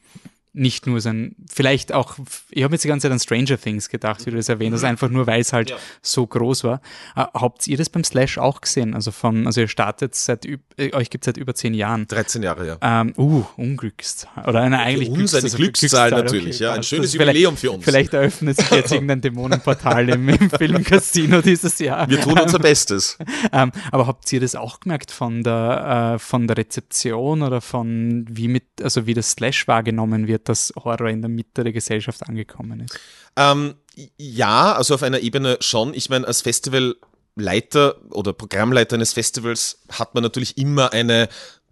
nicht 0.54 0.86
nur 0.86 1.00
sein, 1.00 1.36
vielleicht 1.50 1.94
auch, 1.94 2.18
ich 2.50 2.64
habe 2.64 2.74
jetzt 2.76 2.84
die 2.84 2.90
ganze 2.90 3.06
Zeit 3.06 3.14
an 3.14 3.20
Stranger 3.20 3.58
Things 3.60 3.88
gedacht, 3.88 4.26
wie 4.26 4.32
du 4.32 4.38
das 4.38 4.50
erwähnt 4.50 4.74
hast, 4.74 4.84
einfach 4.84 5.10
nur, 5.10 5.26
weil 5.26 5.40
es 5.40 5.54
halt 5.54 5.70
ja. 5.70 5.78
so 6.02 6.28
groß 6.28 6.66
war. 6.66 6.82
Äh, 7.16 7.26
habt 7.34 7.68
ihr 7.68 7.78
das 7.78 7.90
beim 7.90 8.04
Slash 8.04 8.38
auch 8.38 8.60
gesehen? 8.60 8.94
Also 8.94 9.12
von, 9.12 9.48
also 9.48 9.62
ihr 9.62 9.70
startet 9.70 10.14
seit, 10.16 10.46
äh, 10.46 10.60
euch 10.94 11.10
gibt 11.10 11.24
es 11.24 11.28
seit 11.28 11.38
über 11.38 11.56
zehn 11.56 11.74
Jahren. 11.74 12.06
13 12.08 12.44
Jahre, 12.44 12.68
ja. 12.68 12.78
Ähm, 12.82 13.14
uh, 13.18 13.46
Unglückszahl. 13.56 14.46
Oder 14.46 14.62
eine 14.62 14.80
eigentlich 14.80 15.10
uns 15.10 15.34
eine 15.34 15.44
also 15.44 15.56
Glückszahl, 15.56 16.10
Glückszahl 16.10 16.24
natürlich, 16.24 16.56
okay, 16.56 16.64
ja. 16.66 16.74
Ein 16.74 16.84
schönes 16.84 17.14
Jubiläum 17.14 17.56
für 17.56 17.72
uns. 17.72 17.86
Vielleicht 17.86 18.14
eröffnet 18.14 18.58
sich 18.58 18.72
jetzt 18.72 18.92
irgendein 18.92 19.22
Dämonenportal 19.22 20.10
im, 20.10 20.28
im 20.28 20.50
Filmcasino 20.58 21.42
dieses 21.42 21.80
Jahr. 21.80 22.10
Wir 22.10 22.20
tun 22.20 22.38
unser 22.38 22.60
Bestes. 22.60 23.18
ähm, 23.54 23.72
aber 23.92 24.06
habt 24.06 24.32
ihr 24.34 24.42
das 24.42 24.56
auch 24.56 24.82
gemerkt 24.82 25.12
von 25.12 25.44
der, 25.44 26.16
äh, 26.16 26.20
von 26.20 26.48
der 26.48 26.58
Rezeption 26.58 27.42
oder 27.42 27.62
von 27.62 28.26
wie 28.30 28.50
mit, 28.50 28.66
also 28.82 29.08
wie 29.08 29.14
das 29.14 29.32
Slash 29.32 29.68
wahrgenommen 29.70 30.28
wird? 30.28 30.41
Wird, 30.42 30.50
dass 30.50 30.74
Horror 30.76 31.10
in 31.10 31.22
der 31.22 31.30
Mitte 31.30 31.64
der 31.64 31.74
Gesellschaft 31.74 32.28
angekommen 32.28 32.82
ist? 32.82 33.00
Ähm, 33.36 33.76
ja, 34.18 34.74
also 34.74 34.96
auf 34.96 35.04
einer 35.04 35.20
Ebene 35.20 35.58
schon. 35.62 35.94
Ich 35.94 36.10
meine, 36.10 36.28
als 36.28 36.42
Festivalleiter 36.42 37.96
oder 38.12 38.34
Programmleiter 38.34 38.96
eines 38.96 39.14
Festivals 39.14 39.80
hat 39.92 40.14
man 40.16 40.24
natürlich 40.24 40.58
immer 40.58 40.94
eine 40.94 41.30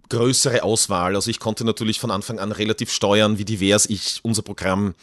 größere 0.09 0.63
Auswahl. 0.63 1.15
Also 1.15 1.29
ich 1.29 1.39
konnte 1.39 1.65
natürlich 1.65 1.99
von 1.99 2.11
Anfang 2.11 2.39
an 2.39 2.51
relativ 2.51 2.91
steuern, 2.91 3.37
wie 3.37 3.45
divers 3.45 3.85
ich 3.85 4.19
unser 4.23 4.41
Programm 4.41 4.95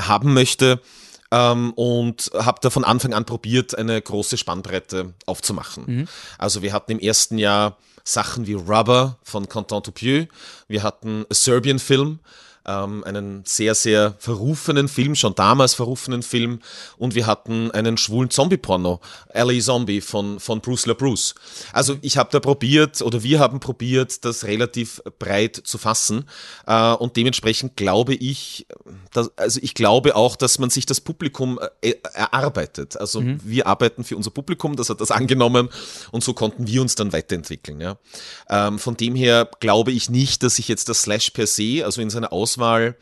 haben 0.00 0.32
möchte. 0.34 0.80
Ähm, 1.30 1.74
und 1.74 2.30
habe 2.34 2.60
da 2.62 2.70
von 2.70 2.84
Anfang 2.84 3.12
an 3.12 3.26
probiert, 3.26 3.76
eine 3.76 4.00
große 4.00 4.38
Spannbreite 4.38 5.12
aufzumachen. 5.26 5.84
Mhm. 5.86 6.08
Also 6.38 6.62
wir 6.62 6.72
hatten 6.72 6.92
im 6.92 6.98
ersten 7.00 7.36
Jahr 7.36 7.76
Sachen 8.02 8.46
wie 8.46 8.54
Rubber 8.54 9.18
von 9.22 9.46
Quentin 9.46 9.82
Dupieux, 9.82 10.28
wir 10.68 10.82
hatten 10.82 11.26
A 11.28 11.34
Serbian 11.34 11.78
Film, 11.78 12.20
ähm, 12.68 13.02
einen 13.04 13.42
sehr, 13.46 13.74
sehr 13.74 14.14
verrufenen 14.18 14.88
Film, 14.88 15.14
schon 15.14 15.34
damals 15.34 15.74
verrufenen 15.74 16.22
Film. 16.22 16.60
Und 16.98 17.14
wir 17.14 17.26
hatten 17.26 17.70
einen 17.70 17.96
schwulen 17.96 18.30
Zombie-Porno, 18.30 19.00
Alley 19.32 19.60
Zombie 19.60 20.00
von, 20.00 20.38
von 20.38 20.60
Bruce 20.60 20.86
LaBruce. 20.86 21.34
Also 21.72 21.96
ich 22.02 22.18
habe 22.18 22.28
da 22.30 22.40
probiert, 22.40 23.00
oder 23.02 23.22
wir 23.22 23.40
haben 23.40 23.58
probiert, 23.58 24.24
das 24.24 24.44
relativ 24.44 25.02
breit 25.18 25.60
zu 25.64 25.78
fassen. 25.78 26.26
Äh, 26.66 26.92
und 26.92 27.16
dementsprechend 27.16 27.76
glaube 27.76 28.14
ich, 28.14 28.66
dass, 29.12 29.36
also 29.38 29.60
ich 29.62 29.74
glaube 29.74 30.14
auch, 30.14 30.36
dass 30.36 30.58
man 30.58 30.70
sich 30.70 30.84
das 30.84 31.00
Publikum 31.00 31.58
äh, 31.80 31.94
erarbeitet. 32.12 32.98
Also 32.98 33.22
mhm. 33.22 33.40
wir 33.42 33.66
arbeiten 33.66 34.04
für 34.04 34.16
unser 34.16 34.30
Publikum, 34.30 34.76
das 34.76 34.90
hat 34.90 35.00
das 35.00 35.10
angenommen 35.18 35.70
und 36.12 36.22
so 36.22 36.34
konnten 36.34 36.66
wir 36.66 36.82
uns 36.82 36.94
dann 36.94 37.12
weiterentwickeln. 37.12 37.80
Ja. 37.80 37.96
Ähm, 38.50 38.78
von 38.78 38.96
dem 38.96 39.14
her 39.14 39.48
glaube 39.60 39.92
ich 39.92 40.10
nicht, 40.10 40.42
dass 40.42 40.56
sich 40.56 40.68
jetzt 40.68 40.88
das 40.88 41.02
Slash 41.02 41.30
per 41.30 41.46
se, 41.46 41.82
also 41.84 42.02
in 42.02 42.10
seiner 42.10 42.32
Auswahl, 42.32 42.57
Auswahl 42.58 42.96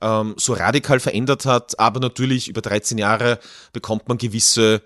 ähm, 0.00 0.34
so 0.36 0.54
radikal 0.54 1.00
verändert 1.00 1.46
hat. 1.46 1.78
Aber 1.78 2.00
natürlich 2.00 2.48
über 2.48 2.60
13 2.60 2.98
Jahre 2.98 3.38
bekommt 3.72 4.08
man 4.08 4.18
gewisse 4.18 4.82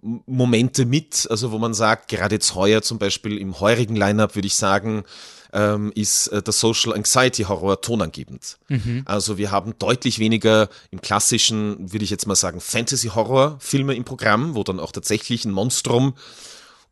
Momente 0.00 0.84
mit, 0.84 1.26
also 1.30 1.52
wo 1.52 1.58
man 1.58 1.74
sagt, 1.74 2.08
gerade 2.08 2.36
jetzt 2.36 2.54
heuer 2.54 2.82
zum 2.82 2.98
Beispiel 2.98 3.38
im 3.38 3.58
heurigen 3.60 3.96
Lineup 3.96 4.34
würde 4.36 4.46
ich 4.46 4.54
sagen, 4.54 5.04
ähm, 5.52 5.90
ist 5.94 6.28
äh, 6.28 6.42
der 6.42 6.52
Social 6.52 6.92
Anxiety 6.92 7.44
Horror 7.44 7.80
tonangebend. 7.80 8.58
Mhm. 8.68 9.02
Also 9.06 9.38
wir 9.38 9.50
haben 9.50 9.74
deutlich 9.78 10.18
weniger 10.18 10.68
im 10.90 11.00
klassischen, 11.00 11.92
würde 11.92 12.04
ich 12.04 12.10
jetzt 12.10 12.26
mal 12.26 12.34
sagen, 12.34 12.60
Fantasy 12.60 13.08
Horror 13.08 13.56
Filme 13.58 13.94
im 13.94 14.04
Programm, 14.04 14.54
wo 14.54 14.62
dann 14.64 14.80
auch 14.80 14.92
tatsächlich 14.92 15.44
ein 15.44 15.52
Monstrum 15.52 16.14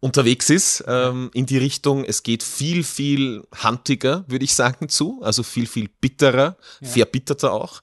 unterwegs 0.05 0.51
ist 0.51 0.85
ähm, 0.87 1.31
in 1.33 1.47
die 1.47 1.57
Richtung. 1.57 2.05
Es 2.05 2.23
geht 2.23 2.43
viel, 2.43 2.85
viel 2.85 3.43
handiger, 3.63 4.27
würde 4.29 4.45
ich 4.45 4.53
sagen, 4.53 4.91
zu. 4.91 5.23
Also 5.23 5.43
viel, 5.43 5.67
viel 5.67 5.89
bitterer, 5.89 6.59
ja. 6.83 6.89
verbitterter 6.89 7.53
auch. 7.53 7.83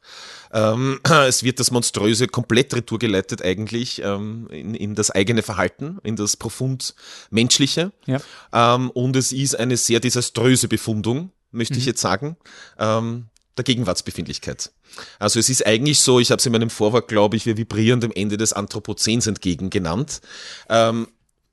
Ähm, 0.53 0.99
es 1.27 1.41
wird 1.41 1.59
das 1.59 1.71
Monströse 1.71 2.27
komplett 2.27 2.75
retourgeleitet 2.75 3.41
eigentlich 3.41 4.03
ähm, 4.03 4.47
in, 4.51 4.75
in 4.75 4.93
das 4.93 5.09
eigene 5.09 5.41
Verhalten, 5.41 5.97
in 6.03 6.15
das 6.15 6.37
profund 6.37 6.93
Menschliche. 7.31 7.91
Ja. 8.05 8.21
Ähm, 8.53 8.91
und 8.91 9.15
es 9.15 9.31
ist 9.31 9.57
eine 9.57 9.75
sehr 9.75 9.99
desaströse 9.99 10.67
Befundung, 10.67 11.31
möchte 11.49 11.73
mhm. 11.73 11.79
ich 11.79 11.85
jetzt 11.87 12.01
sagen, 12.01 12.37
ähm, 12.77 13.29
der 13.57 13.63
Gegenwartsbefindlichkeit. 13.63 14.71
Also 15.17 15.39
es 15.39 15.49
ist 15.49 15.65
eigentlich 15.65 15.99
so, 16.01 16.19
ich 16.19 16.29
habe 16.29 16.39
es 16.39 16.45
in 16.45 16.51
meinem 16.51 16.69
Vorwort, 16.69 17.07
glaube 17.07 17.35
ich, 17.35 17.47
wir 17.47 17.57
vibrieren 17.57 17.99
dem 17.99 18.11
Ende 18.11 18.37
des 18.37 18.53
Anthropozäns 18.53 19.25
entgegen 19.25 19.71
genannt. 19.71 20.21
Ähm, 20.69 21.07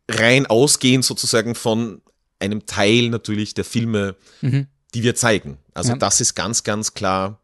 rein 0.08 0.46
ausgehend 0.46 1.04
sozusagen 1.04 1.54
von 1.54 2.02
einem 2.40 2.66
Teil 2.66 3.10
natürlich 3.10 3.54
der 3.54 3.64
Filme, 3.64 4.16
mhm. 4.40 4.66
die 4.94 5.02
wir 5.02 5.14
zeigen. 5.14 5.58
Also 5.74 5.90
ja. 5.90 5.96
das 5.96 6.20
ist 6.20 6.34
ganz, 6.34 6.64
ganz 6.64 6.94
klar 6.94 7.40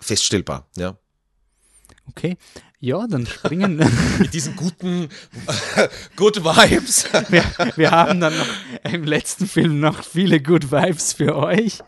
feststellbar, 0.00 0.68
ja. 0.76 0.96
Okay. 2.08 2.36
Ja, 2.80 3.06
dann 3.08 3.26
springen. 3.26 3.76
Mit 4.18 4.32
diesen 4.32 4.56
guten 4.56 5.08
Good 6.16 6.44
Vibes. 6.44 7.06
wir, 7.28 7.44
wir 7.76 7.90
haben 7.90 8.20
dann 8.20 8.36
noch 8.36 8.46
im 8.92 9.04
letzten 9.04 9.46
Film 9.46 9.80
noch 9.80 10.04
viele 10.04 10.40
Good 10.40 10.70
Vibes 10.70 11.12
für 11.12 11.36
euch. 11.36 11.78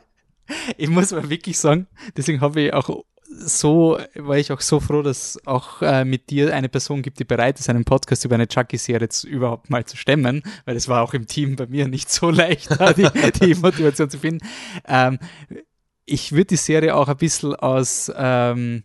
ich 0.76 0.88
muss 0.88 1.12
mal 1.12 1.30
wirklich 1.30 1.58
sagen, 1.58 1.86
deswegen 2.16 2.40
habe 2.40 2.60
ich 2.60 2.74
auch 2.74 3.04
so, 3.32 3.98
war 4.14 4.38
ich 4.38 4.50
auch 4.50 4.60
so 4.60 4.80
froh, 4.80 5.02
dass 5.02 5.38
auch 5.46 5.82
äh, 5.82 6.04
mit 6.04 6.30
dir 6.30 6.54
eine 6.54 6.68
Person 6.68 7.00
gibt, 7.00 7.20
die 7.20 7.24
bereit 7.24 7.60
ist, 7.60 7.70
einen 7.70 7.84
Podcast 7.84 8.24
über 8.24 8.34
eine 8.34 8.48
Chucky-Serie 8.48 9.08
überhaupt 9.24 9.70
mal 9.70 9.84
zu 9.84 9.96
stemmen, 9.96 10.42
weil 10.64 10.76
es 10.76 10.88
war 10.88 11.02
auch 11.02 11.14
im 11.14 11.26
Team 11.26 11.56
bei 11.56 11.66
mir 11.66 11.86
nicht 11.86 12.10
so 12.10 12.30
leicht, 12.30 12.70
die, 12.96 13.08
die 13.40 13.54
Motivation 13.54 14.10
zu 14.10 14.18
finden. 14.18 14.46
Ähm, 14.86 15.18
ich 16.04 16.32
würde 16.32 16.46
die 16.46 16.56
Serie 16.56 16.94
auch 16.96 17.08
ein 17.08 17.16
bisschen 17.16 17.54
aus, 17.54 18.10
ähm, 18.16 18.82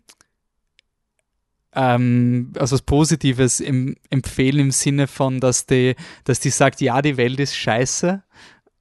ähm, 1.74 2.52
also 2.56 2.74
was 2.74 2.82
Positives 2.82 3.58
im, 3.58 3.96
empfehlen 4.10 4.60
im 4.60 4.70
Sinne 4.70 5.08
von, 5.08 5.40
dass 5.40 5.66
die, 5.66 5.96
dass 6.24 6.38
die 6.38 6.50
sagt, 6.50 6.80
ja, 6.80 7.02
die 7.02 7.16
Welt 7.16 7.40
ist 7.40 7.56
scheiße, 7.56 8.22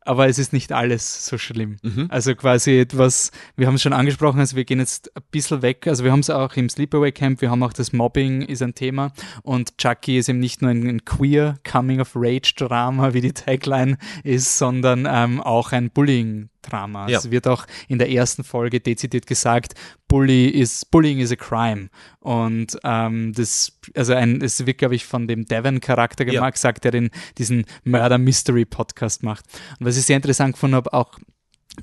aber 0.06 0.28
es 0.28 0.40
ist 0.40 0.54
nicht 0.54 0.72
alles 0.72 1.26
so 1.26 1.38
schlimm. 1.38 1.78
Mhm. 1.84 2.08
Also 2.10 2.36
quasi 2.36 2.80
etwas, 2.80 3.32
wir 3.58 3.68
haben 3.68 3.76
es 3.76 3.82
schon 3.82 3.94
angesprochen, 3.94 4.40
also 4.40 4.56
wir 4.56 4.64
gehen 4.64 4.80
jetzt 4.80 5.16
ein 5.16 5.24
bisschen 5.32 5.62
weg, 5.62 5.88
also 5.88 6.04
wir 6.04 6.12
haben 6.12 6.20
es 6.20 6.30
auch 6.30 6.56
im 6.56 6.70
Sleepaway 6.70 7.12
Camp, 7.12 7.42
wir 7.42 7.50
haben 7.50 7.64
auch 7.64 7.74
das 7.74 7.92
Mobbing 7.92 8.44
ist 8.44 8.62
ein 8.62 8.76
Thema 8.76 9.12
und 9.42 9.78
Chucky 9.78 10.18
ist 10.18 10.30
eben 10.30 10.40
nicht 10.40 10.62
nur 10.62 10.72
ein, 10.72 10.88
ein 10.88 11.06
queer 11.06 11.58
Coming-of-Rage-Drama, 11.70 13.14
wie 13.14 13.22
die 13.22 13.34
Tagline 13.34 13.98
ist, 14.24 14.58
sondern 14.58 15.08
ähm, 15.10 15.42
auch 15.42 15.72
ein 15.72 15.90
Bullying 15.90 16.50
Drama. 16.70 17.08
Ja. 17.08 17.20
Es 17.20 17.32
wird 17.32 17.48
auch 17.48 17.66
in 17.88 18.00
der 18.00 18.10
ersten 18.10 18.44
Folge 18.44 18.80
dezidiert 18.80 19.28
gesagt, 19.28 19.74
Bully 20.08 20.48
is, 20.48 20.86
Bullying 20.86 21.20
is 21.20 21.32
a 21.32 21.36
crime. 21.36 21.90
Und 22.20 22.78
ähm, 22.84 23.34
das, 23.34 23.78
also 23.96 24.14
ein, 24.14 24.42
es 24.42 24.66
wird, 24.66 24.78
glaube 24.78 24.96
ich, 24.96 25.06
von 25.06 25.28
dem 25.28 25.46
Devon-Charakter 25.46 26.26
gemacht, 26.26 26.44
ja. 26.44 26.50
gesagt, 26.50 26.84
der 26.84 26.92
den, 26.92 27.10
diesen 27.38 27.66
Murder-Mystery-Podcast 27.84 29.24
macht. 29.24 29.46
Und 29.80 29.86
was 29.86 29.98
ich 29.98 30.06
sehr 30.06 30.16
interessant 30.18 30.54
gefunden 30.54 30.76
habe, 30.76 30.94
auch 30.94 31.20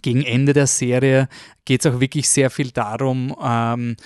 gegen 0.01 0.23
Ende 0.23 0.53
der 0.53 0.67
Serie 0.67 1.29
geht 1.65 1.85
es 1.85 1.93
auch 1.93 2.01
wirklich 2.01 2.29
sehr 2.29 2.51
viel 2.51 2.71
darum, 2.71 3.37
ähm, 3.43 3.97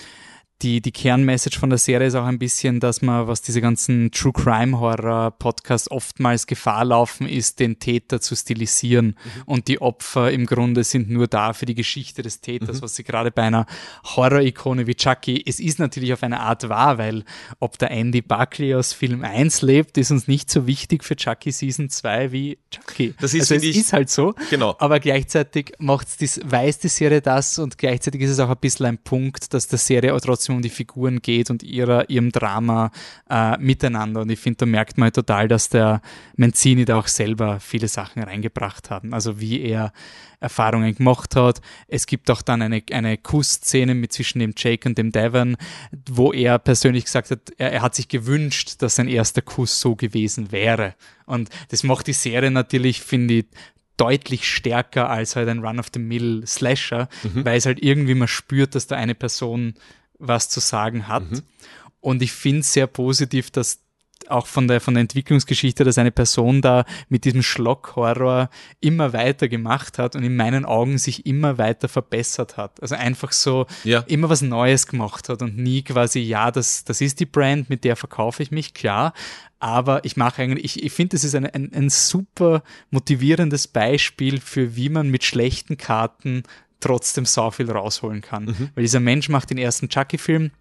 die, 0.63 0.81
die 0.81 0.91
Kernmessage 0.91 1.59
von 1.59 1.69
der 1.69 1.77
Serie 1.77 2.07
ist 2.07 2.15
auch 2.15 2.25
ein 2.25 2.39
bisschen, 2.39 2.79
dass 2.79 3.03
man, 3.03 3.27
was 3.27 3.43
diese 3.43 3.61
ganzen 3.61 4.09
True 4.11 4.33
Crime 4.33 4.79
Horror 4.79 5.31
Podcasts 5.31 5.89
oftmals 5.91 6.47
Gefahr 6.47 6.83
laufen, 6.83 7.29
ist, 7.29 7.59
den 7.59 7.77
Täter 7.77 8.21
zu 8.21 8.35
stilisieren. 8.35 9.05
Mhm. 9.07 9.41
Und 9.45 9.67
die 9.67 9.79
Opfer 9.81 10.31
im 10.31 10.47
Grunde 10.47 10.83
sind 10.83 11.11
nur 11.11 11.27
da 11.27 11.53
für 11.53 11.67
die 11.67 11.75
Geschichte 11.75 12.23
des 12.23 12.41
Täters, 12.41 12.77
mhm. 12.77 12.81
was 12.81 12.95
sie 12.95 13.03
gerade 13.03 13.29
bei 13.29 13.43
einer 13.43 13.67
Horror-Ikone 14.03 14.87
wie 14.87 14.95
Chucky, 14.95 15.43
es 15.45 15.59
ist 15.59 15.77
natürlich 15.77 16.11
auf 16.11 16.23
eine 16.23 16.39
Art 16.39 16.67
wahr, 16.69 16.97
weil 16.97 17.23
ob 17.59 17.77
der 17.77 17.91
Andy 17.91 18.23
Buckley 18.23 18.73
aus 18.73 18.93
Film 18.93 19.23
1 19.23 19.61
lebt, 19.61 19.97
ist 19.99 20.09
uns 20.09 20.27
nicht 20.27 20.49
so 20.49 20.65
wichtig 20.65 21.03
für 21.03 21.15
Chucky 21.15 21.51
Season 21.51 21.89
2 21.89 22.31
wie 22.31 22.57
Chucky. 22.71 23.13
Das 23.21 23.35
ist, 23.35 23.51
also 23.51 23.55
es 23.55 23.63
ich, 23.63 23.77
ist 23.77 23.93
halt 23.93 24.09
so. 24.09 24.33
Genau. 24.49 24.75
Aber 24.79 24.99
gleichzeitig 24.99 25.73
macht's 25.77 26.17
das, 26.17 26.39
weiß 26.43 26.79
die 26.79 26.87
Serie 26.87 27.21
das 27.21 27.59
und 27.59 27.77
gleichzeitig 27.77 28.21
ist 28.21 28.31
es 28.31 28.39
auch 28.39 28.49
ein 28.49 28.57
bisschen 28.59 28.87
ein 28.87 28.97
Punkt, 28.97 29.53
dass 29.53 29.67
der 29.67 29.77
Serie 29.77 30.17
trotzdem 30.19 30.46
trotzdem 30.47 30.55
um 30.55 30.61
die 30.61 30.69
Figuren 30.69 31.21
geht 31.21 31.49
und 31.49 31.63
ihrer, 31.63 32.09
ihrem 32.09 32.31
Drama 32.31 32.91
äh, 33.29 33.57
miteinander. 33.57 34.21
Und 34.21 34.31
ich 34.31 34.39
finde, 34.39 34.57
da 34.57 34.65
merkt 34.65 34.97
man 34.97 35.11
total, 35.11 35.47
dass 35.47 35.69
der 35.69 36.01
Menzini 36.35 36.85
da 36.85 36.97
auch 36.97 37.07
selber 37.07 37.59
viele 37.59 37.87
Sachen 37.87 38.23
reingebracht 38.23 38.89
hat. 38.89 39.03
Also 39.11 39.39
wie 39.39 39.61
er 39.61 39.91
Erfahrungen 40.39 40.93
gemacht 40.93 41.35
hat. 41.35 41.61
Es 41.87 42.05
gibt 42.05 42.29
auch 42.29 42.43
dann 42.43 42.61
eine, 42.61 42.83
eine 42.91 43.17
Kussszene 43.17 43.95
mit 43.95 44.13
zwischen 44.13 44.37
dem 44.37 44.53
Jake 44.55 44.87
und 44.87 44.95
dem 44.95 45.11
Devon, 45.11 45.57
wo 46.07 46.31
er 46.31 46.59
persönlich 46.59 47.05
gesagt 47.05 47.31
hat, 47.31 47.39
er, 47.57 47.73
er 47.73 47.81
hat 47.81 47.95
sich 47.95 48.07
gewünscht, 48.07 48.75
dass 48.79 48.95
sein 48.95 49.07
erster 49.07 49.41
Kuss 49.41 49.81
so 49.81 49.95
gewesen 49.95 50.51
wäre. 50.51 50.93
Und 51.25 51.49
das 51.69 51.81
macht 51.81 52.05
die 52.05 52.13
Serie 52.13 52.51
natürlich, 52.51 53.01
finde 53.01 53.33
ich, 53.33 53.45
deutlich 53.97 54.47
stärker 54.47 55.09
als 55.09 55.35
halt 55.35 55.49
ein 55.49 55.65
Run-of-the-Mill-Slasher, 55.65 57.09
mhm. 57.23 57.43
weil 57.43 57.57
es 57.57 57.65
halt 57.65 57.81
irgendwie 57.81 58.13
man 58.13 58.27
spürt, 58.27 58.75
dass 58.75 58.85
da 58.85 58.95
eine 58.95 59.15
Person 59.15 59.73
was 60.19 60.49
zu 60.49 60.59
sagen 60.59 61.07
hat. 61.07 61.29
Mhm. 61.29 61.41
Und 61.99 62.21
ich 62.21 62.31
finde 62.31 62.61
es 62.61 62.73
sehr 62.73 62.87
positiv, 62.87 63.51
dass 63.51 63.79
auch 64.29 64.47
von 64.47 64.67
der, 64.67 64.81
von 64.81 64.93
der 64.93 65.01
Entwicklungsgeschichte, 65.01 65.83
dass 65.83 65.97
eine 65.97 66.11
Person 66.11 66.61
da 66.61 66.85
mit 67.09 67.25
diesem 67.25 67.43
Schlock-Horror 67.43 68.49
immer 68.79 69.13
weiter 69.13 69.47
gemacht 69.47 69.97
hat 69.97 70.15
und 70.15 70.23
in 70.23 70.35
meinen 70.35 70.65
Augen 70.65 70.97
sich 70.97 71.25
immer 71.25 71.57
weiter 71.57 71.87
verbessert 71.87 72.57
hat. 72.57 72.81
Also 72.81 72.95
einfach 72.95 73.31
so 73.31 73.67
ja. 73.83 74.01
immer 74.07 74.29
was 74.29 74.41
Neues 74.41 74.87
gemacht 74.87 75.29
hat 75.29 75.41
und 75.41 75.57
nie 75.57 75.83
quasi, 75.83 76.19
ja, 76.19 76.51
das, 76.51 76.83
das 76.83 77.01
ist 77.01 77.19
die 77.19 77.25
Brand, 77.25 77.69
mit 77.69 77.83
der 77.83 77.95
verkaufe 77.95 78.43
ich 78.43 78.51
mich, 78.51 78.73
klar. 78.73 79.13
Aber 79.59 80.05
ich 80.05 80.17
mache 80.17 80.41
eigentlich, 80.41 80.77
ich, 80.77 80.83
ich 80.83 80.91
finde, 80.91 81.15
das 81.15 81.23
ist 81.23 81.33
ein, 81.33 81.45
ein, 81.45 81.71
ein 81.73 81.89
super 81.89 82.63
motivierendes 82.91 83.67
Beispiel 83.67 84.39
für, 84.39 84.75
wie 84.75 84.89
man 84.89 85.09
mit 85.09 85.23
schlechten 85.23 85.77
Karten 85.77 86.43
trotzdem 86.79 87.25
so 87.25 87.49
viel 87.51 87.71
rausholen 87.71 88.21
kann. 88.21 88.45
Mhm. 88.45 88.69
Weil 88.75 88.83
dieser 88.83 88.99
Mensch 88.99 89.29
macht 89.29 89.49
den 89.49 89.57
ersten 89.57 89.89
Chucky-Film, 89.89 90.51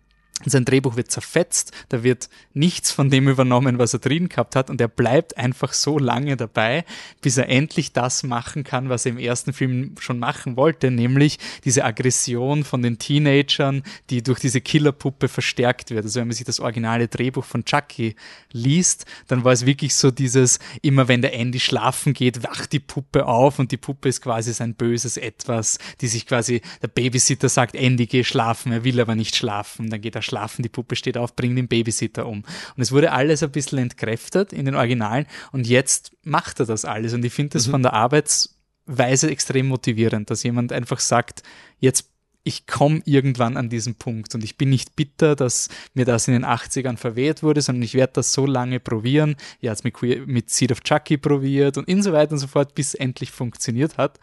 sein 0.45 0.65
Drehbuch 0.65 0.97
wird 0.97 1.11
zerfetzt, 1.11 1.73
da 1.89 2.03
wird 2.03 2.29
nichts 2.53 2.91
von 2.91 3.11
dem 3.11 3.29
übernommen, 3.29 3.79
was 3.79 3.95
er 3.95 4.01
drin 4.01 4.29
gehabt 4.29 4.55
hat 4.55 4.71
und 4.71 4.81
er 4.81 4.89
bleibt 4.89 5.39
einfach 5.39 5.73
so 5.73 5.99
lange 5.99 6.37
dabei, 6.37 6.85
bis 7.23 7.37
er 7.37 7.49
endlich 7.49 7.93
das 7.93 8.23
machen 8.23 8.63
kann, 8.63 8.89
was 8.89 9.07
er 9.07 9.13
im 9.13 9.19
ersten 9.19 9.53
Film 9.53 9.95
schon 9.99 10.19
machen 10.19 10.57
wollte, 10.57 10.91
nämlich 10.91 11.39
diese 11.65 11.85
Aggression 11.85 12.65
von 12.65 12.83
den 12.83 12.99
Teenagern, 12.99 13.83
die 14.11 14.23
durch 14.23 14.41
diese 14.41 14.61
Killerpuppe 14.61 15.29
verstärkt 15.29 15.91
wird. 15.91 16.05
Also 16.05 16.21
wenn 16.21 16.29
man 16.29 16.37
sich 16.37 16.47
das 16.47 16.61
originale 16.61 17.09
Drehbuch 17.09 17.45
von 17.45 17.65
Chucky 17.65 18.15
liest, 18.53 19.07
dann 19.29 19.45
war 19.45 19.53
es 19.53 19.65
wirklich 19.65 19.95
so 19.95 20.11
dieses, 20.11 20.59
immer 20.83 21.09
wenn 21.09 21.23
der 21.23 21.33
Andy 21.33 21.61
schlafen 21.61 22.13
geht, 22.13 22.43
wacht 22.45 22.73
die 22.73 22.81
Puppe 22.81 23.27
auf 23.27 23.59
und 23.59 23.73
die 23.73 23.77
Puppe 23.77 24.09
ist 24.09 24.21
quasi 24.21 24.53
sein 24.53 24.75
böses 24.75 25.17
Etwas, 25.17 25.79
die 26.01 26.09
sich 26.09 26.27
quasi, 26.27 26.61
der 26.83 26.89
Babysitter 26.89 27.49
sagt, 27.49 27.75
Andy, 27.75 28.07
geh 28.07 28.23
schlafen, 28.23 28.73
er 28.73 28.85
will 28.85 29.01
aber 29.01 29.15
nicht 29.15 29.35
schlafen, 29.35 29.91
dann 29.91 30.01
geht 30.01 30.15
er 30.15 30.23
schlafen, 30.27 30.63
die 30.63 30.69
Puppe 30.69 30.97
steht 30.97 31.17
auf, 31.17 31.35
bringt 31.35 31.57
den 31.57 31.69
Babysitter 31.69 32.27
um. 32.27 32.39
Und 32.77 32.83
es 32.83 32.93
wurde 32.93 33.13
alles 33.13 33.43
ein 33.43 33.51
bisschen 33.51 33.79
entkräftet 33.79 34.53
in 34.53 34.67
den 34.67 34.75
Originalen 34.75 35.27
und 35.53 35.67
jetzt 35.67 36.13
macht 36.23 36.61
er 36.61 36.67
das 36.67 36.85
alles. 36.85 37.15
Und 37.15 37.25
ich 37.25 37.33
finde 37.33 37.55
das 37.55 37.67
mhm. 37.67 37.71
von 37.73 37.83
der 37.83 37.95
Arbeitsweise 37.95 39.31
extrem 39.31 39.69
motivierend, 39.69 40.31
dass 40.31 40.43
jemand 40.43 40.73
einfach 40.73 41.01
sagt, 41.01 41.43
jetzt 41.79 42.11
ich 42.47 42.69
komme 42.69 43.03
irgendwann 43.07 43.57
an 43.57 43.69
diesen 43.69 43.97
Punkt 43.97 44.37
und 44.37 44.45
ich 44.45 44.57
bin 44.57 44.71
nicht 44.71 44.95
bitter, 44.95 45.35
dass 45.35 45.69
mir 45.95 46.05
das 46.05 46.29
in 46.29 46.35
den 46.35 46.45
80ern 46.45 46.97
verwehrt 46.97 47.43
wurde, 47.43 47.61
sondern 47.61 47.83
ich 47.83 47.95
werde 47.95 48.13
das 48.15 48.33
so 48.33 48.47
lange 48.47 48.79
probieren. 48.79 49.35
Er 49.61 49.73
hat 49.73 49.79
es 49.79 49.85
mit, 49.85 50.29
mit 50.29 50.49
Seed 50.49 50.71
of 50.71 50.81
Chucky 50.83 51.17
probiert 51.17 51.77
und 51.77 52.03
so 52.05 52.13
weiter 52.13 52.33
und 52.33 52.39
so 52.39 52.47
fort, 52.47 52.77
bis 52.77 52.89
es 52.89 52.95
endlich 52.95 53.33
funktioniert 53.33 53.99
hat. 53.99 54.21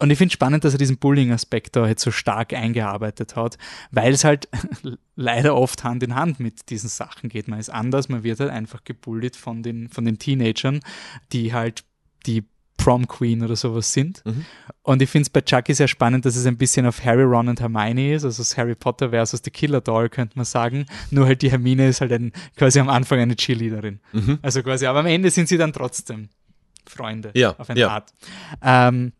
Und 0.00 0.10
ich 0.10 0.18
finde 0.18 0.32
spannend, 0.32 0.64
dass 0.64 0.72
er 0.72 0.78
diesen 0.78 0.96
Bullying-Aspekt 0.96 1.76
da 1.76 1.86
jetzt 1.86 2.02
so 2.02 2.10
stark 2.10 2.54
eingearbeitet 2.54 3.36
hat, 3.36 3.58
weil 3.90 4.12
es 4.12 4.24
halt 4.24 4.48
leider 5.14 5.54
oft 5.54 5.84
Hand 5.84 6.02
in 6.02 6.14
Hand 6.14 6.40
mit 6.40 6.70
diesen 6.70 6.88
Sachen 6.88 7.28
geht. 7.28 7.48
Man 7.48 7.60
ist 7.60 7.68
anders, 7.68 8.08
man 8.08 8.22
wird 8.22 8.40
halt 8.40 8.50
einfach 8.50 8.82
gebullied 8.84 9.36
von 9.36 9.62
den, 9.62 9.90
von 9.90 10.06
den 10.06 10.18
Teenagern, 10.18 10.80
die 11.32 11.52
halt 11.52 11.84
die 12.26 12.44
Prom 12.78 13.06
Queen 13.06 13.42
oder 13.42 13.56
sowas 13.56 13.92
sind. 13.92 14.24
Mhm. 14.24 14.46
Und 14.82 15.02
ich 15.02 15.10
finde 15.10 15.24
es 15.24 15.30
bei 15.30 15.42
Chucky 15.42 15.74
sehr 15.74 15.86
spannend, 15.86 16.24
dass 16.24 16.34
es 16.34 16.46
ein 16.46 16.56
bisschen 16.56 16.86
auf 16.86 17.04
Harry, 17.04 17.24
Ron 17.24 17.48
und 17.48 17.60
Hermione 17.60 18.14
ist, 18.14 18.24
also 18.24 18.40
das 18.40 18.56
Harry 18.56 18.74
Potter 18.74 19.10
versus 19.10 19.42
The 19.44 19.50
Killer 19.50 19.82
Doll, 19.82 20.08
könnte 20.08 20.38
man 20.38 20.46
sagen. 20.46 20.86
Nur 21.10 21.26
halt 21.26 21.42
die 21.42 21.50
Hermine 21.50 21.88
ist 21.88 22.00
halt 22.00 22.12
ein, 22.12 22.32
quasi 22.56 22.80
am 22.80 22.88
Anfang 22.88 23.18
eine 23.18 23.36
Cheerleaderin. 23.36 24.00
Mhm. 24.12 24.38
Also 24.40 24.62
quasi, 24.62 24.86
aber 24.86 25.00
am 25.00 25.06
Ende 25.06 25.30
sind 25.30 25.48
sie 25.48 25.58
dann 25.58 25.74
trotzdem 25.74 26.30
Freunde 26.86 27.32
ja, 27.34 27.54
auf 27.58 27.68
eine 27.68 27.80
ja. 27.80 27.90
Art. 27.90 28.14
Ähm, 28.62 29.12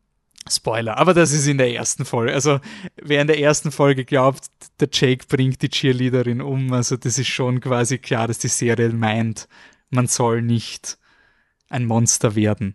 Spoiler, 0.49 0.97
aber 0.97 1.15
das 1.15 1.33
ist 1.33 1.47
in 1.47 1.59
der 1.59 1.73
ersten 1.75 2.05
Folge. 2.05 2.33
Also 2.33 2.61
wer 2.97 3.21
in 3.21 3.27
der 3.27 3.39
ersten 3.39 3.71
Folge 3.71 4.05
glaubt, 4.05 4.47
der 4.81 4.89
Jake 4.91 5.27
bringt 5.29 5.63
die 5.63 5.69
Cheerleaderin 5.69 6.41
um, 6.41 6.73
also 6.73 6.97
das 6.97 7.19
ist 7.19 7.29
schon 7.29 7.61
quasi 7.61 7.99
klar, 7.99 8.27
dass 8.27 8.39
die 8.39 8.49
Serie 8.49 8.89
meint, 8.91 9.49
man 9.91 10.07
soll 10.07 10.43
nicht 10.43 10.99
ein 11.69 11.85
Monster 11.85 12.35
werden. 12.35 12.75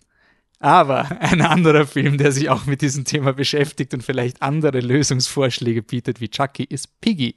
Aber 0.60 1.22
ein 1.22 1.42
anderer 1.42 1.86
Film, 1.86 2.18
der 2.18 2.32
sich 2.32 2.50
auch 2.50 2.66
mit 2.66 2.82
diesem 2.82 3.04
Thema 3.04 3.34
beschäftigt 3.34 3.94
und 3.94 4.04
vielleicht 4.04 4.42
andere 4.42 4.80
Lösungsvorschläge 4.80 5.82
bietet 5.82 6.22
wie 6.22 6.30
Chucky, 6.30 6.64
ist 6.64 7.02
Piggy. 7.02 7.36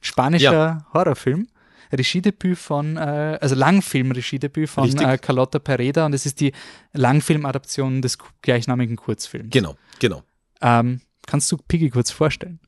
Spanischer 0.00 0.52
ja. 0.52 0.86
Horrorfilm 0.92 1.48
Regiedebüt 1.92 2.58
von, 2.58 2.96
äh, 2.96 3.38
also 3.40 3.54
Langfilm-Regiedebüt 3.54 4.68
von 4.68 4.96
äh, 4.98 5.18
Carlotta 5.18 5.58
Pereda 5.58 6.06
und 6.06 6.14
es 6.14 6.26
ist 6.26 6.40
die 6.40 6.52
Langfilmadaption 6.92 8.02
des 8.02 8.18
gleichnamigen 8.42 8.96
Kurzfilms. 8.96 9.50
Genau, 9.50 9.76
genau. 9.98 10.22
Ähm, 10.60 11.00
kannst 11.26 11.50
du 11.52 11.56
Piggy 11.56 11.90
kurz 11.90 12.10
vorstellen? 12.10 12.60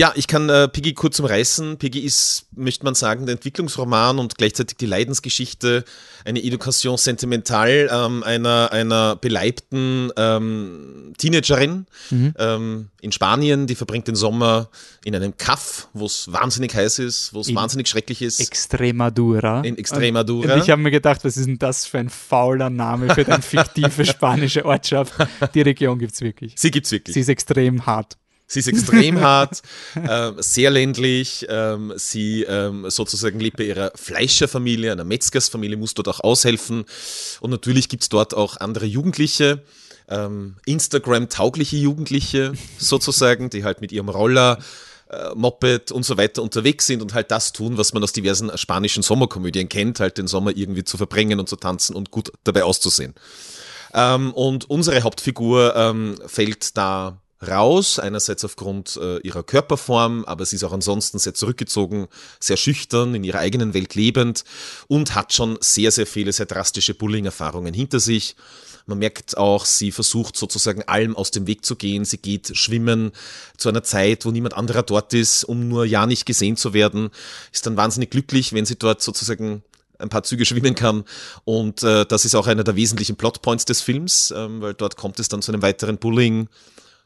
Ja, 0.00 0.14
ich 0.14 0.28
kann 0.28 0.48
äh, 0.48 0.66
Piggy 0.66 0.94
kurz 0.94 1.20
umreißen. 1.20 1.76
Piggy 1.76 2.00
ist, 2.00 2.46
möchte 2.56 2.86
man 2.86 2.94
sagen, 2.94 3.26
der 3.26 3.34
Entwicklungsroman 3.34 4.18
und 4.18 4.38
gleichzeitig 4.38 4.78
die 4.78 4.86
Leidensgeschichte, 4.86 5.84
eine 6.24 6.42
Education 6.42 6.96
sentimental 6.96 7.90
ähm, 7.92 8.22
einer, 8.22 8.72
einer 8.72 9.16
beleibten 9.16 10.10
ähm, 10.16 11.12
Teenagerin 11.18 11.84
mhm. 12.08 12.34
ähm, 12.38 12.88
in 13.02 13.12
Spanien, 13.12 13.66
die 13.66 13.74
verbringt 13.74 14.08
den 14.08 14.14
Sommer 14.14 14.70
in 15.04 15.14
einem 15.14 15.36
Kaff, 15.36 15.88
wo 15.92 16.06
es 16.06 16.32
wahnsinnig 16.32 16.74
heiß 16.74 16.98
ist, 17.00 17.34
wo 17.34 17.40
es 17.40 17.54
wahnsinnig 17.54 17.86
schrecklich 17.86 18.22
ist. 18.22 18.40
Extremadura. 18.40 19.60
In 19.60 19.76
Extremadura. 19.76 20.54
Und 20.54 20.62
ich 20.62 20.70
habe 20.70 20.80
mir 20.80 20.92
gedacht, 20.92 21.22
was 21.24 21.36
ist 21.36 21.44
denn 21.44 21.58
das 21.58 21.84
für 21.84 21.98
ein 21.98 22.08
fauler 22.08 22.70
Name 22.70 23.14
für 23.14 23.26
eine 23.26 23.42
fiktive 23.42 24.06
spanische 24.06 24.64
Ortschaft? 24.64 25.12
Die 25.54 25.60
Region 25.60 25.98
gibt 25.98 26.14
es 26.14 26.22
wirklich. 26.22 26.54
Sie 26.56 26.70
gibt 26.70 26.86
es 26.86 26.92
wirklich. 26.92 27.12
Sie 27.12 27.20
ist 27.20 27.28
extrem 27.28 27.84
hart. 27.84 28.16
Sie 28.50 28.58
ist 28.58 28.66
extrem 28.66 29.20
hart, 29.20 29.62
äh, 29.94 30.32
sehr 30.38 30.70
ländlich. 30.70 31.46
Ähm, 31.48 31.92
sie 31.94 32.42
ähm, 32.42 32.90
sozusagen 32.90 33.38
lebt 33.38 33.58
bei 33.58 33.64
ihrer 33.64 33.92
Fleischerfamilie, 33.94 34.90
einer 34.90 35.04
Metzgersfamilie, 35.04 35.76
muss 35.76 35.94
dort 35.94 36.08
auch 36.08 36.18
aushelfen. 36.18 36.84
Und 37.40 37.50
natürlich 37.50 37.88
gibt 37.88 38.02
es 38.02 38.08
dort 38.08 38.34
auch 38.34 38.56
andere 38.56 38.86
Jugendliche, 38.86 39.62
ähm, 40.08 40.56
Instagram-taugliche 40.66 41.76
Jugendliche 41.76 42.54
sozusagen, 42.76 43.50
die 43.50 43.62
halt 43.62 43.80
mit 43.80 43.92
ihrem 43.92 44.08
Roller 44.08 44.58
äh, 45.10 45.28
Moped 45.36 45.92
und 45.92 46.04
so 46.04 46.18
weiter 46.18 46.42
unterwegs 46.42 46.88
sind 46.88 47.02
und 47.02 47.14
halt 47.14 47.30
das 47.30 47.52
tun, 47.52 47.78
was 47.78 47.92
man 47.92 48.02
aus 48.02 48.12
diversen 48.12 48.50
spanischen 48.58 49.04
Sommerkomödien 49.04 49.68
kennt, 49.68 50.00
halt 50.00 50.18
den 50.18 50.26
Sommer 50.26 50.56
irgendwie 50.56 50.82
zu 50.82 50.96
verbringen 50.96 51.38
und 51.38 51.48
zu 51.48 51.54
tanzen 51.54 51.94
und 51.94 52.10
gut 52.10 52.32
dabei 52.42 52.64
auszusehen. 52.64 53.14
Ähm, 53.94 54.32
und 54.32 54.68
unsere 54.68 55.04
Hauptfigur 55.04 55.76
ähm, 55.76 56.16
fällt 56.26 56.76
da 56.76 57.20
raus, 57.46 57.98
einerseits 57.98 58.44
aufgrund 58.44 58.98
äh, 59.00 59.18
ihrer 59.18 59.42
Körperform, 59.42 60.24
aber 60.26 60.44
sie 60.44 60.56
ist 60.56 60.64
auch 60.64 60.72
ansonsten 60.72 61.18
sehr 61.18 61.34
zurückgezogen, 61.34 62.08
sehr 62.38 62.56
schüchtern, 62.56 63.14
in 63.14 63.24
ihrer 63.24 63.38
eigenen 63.38 63.72
Welt 63.72 63.94
lebend 63.94 64.44
und 64.88 65.14
hat 65.14 65.32
schon 65.32 65.56
sehr, 65.60 65.90
sehr 65.90 66.06
viele, 66.06 66.32
sehr 66.32 66.46
drastische 66.46 66.94
Bullying-Erfahrungen 66.94 67.72
hinter 67.72 68.00
sich. 68.00 68.36
Man 68.86 68.98
merkt 68.98 69.36
auch, 69.36 69.64
sie 69.64 69.92
versucht 69.92 70.36
sozusagen 70.36 70.82
allem 70.82 71.16
aus 71.16 71.30
dem 71.30 71.46
Weg 71.46 71.64
zu 71.64 71.76
gehen. 71.76 72.04
Sie 72.04 72.18
geht 72.18 72.56
schwimmen 72.56 73.12
zu 73.56 73.68
einer 73.68 73.84
Zeit, 73.84 74.26
wo 74.26 74.30
niemand 74.30 74.54
anderer 74.54 74.82
dort 74.82 75.14
ist, 75.14 75.44
um 75.44 75.68
nur 75.68 75.84
ja 75.84 76.06
nicht 76.06 76.26
gesehen 76.26 76.56
zu 76.56 76.74
werden. 76.74 77.10
Ist 77.52 77.66
dann 77.66 77.76
wahnsinnig 77.76 78.10
glücklich, 78.10 78.52
wenn 78.52 78.66
sie 78.66 78.76
dort 78.76 79.00
sozusagen 79.00 79.62
ein 79.98 80.08
paar 80.08 80.22
Züge 80.22 80.44
schwimmen 80.44 80.74
kann. 80.74 81.04
Und 81.44 81.82
äh, 81.82 82.04
das 82.06 82.24
ist 82.24 82.34
auch 82.34 82.46
einer 82.46 82.64
der 82.64 82.76
wesentlichen 82.76 83.16
Plotpoints 83.16 83.64
des 83.64 83.80
Films, 83.80 84.32
ähm, 84.36 84.60
weil 84.60 84.74
dort 84.74 84.96
kommt 84.96 85.20
es 85.20 85.28
dann 85.28 85.42
zu 85.42 85.52
einem 85.52 85.62
weiteren 85.62 85.98
Bullying. 85.98 86.48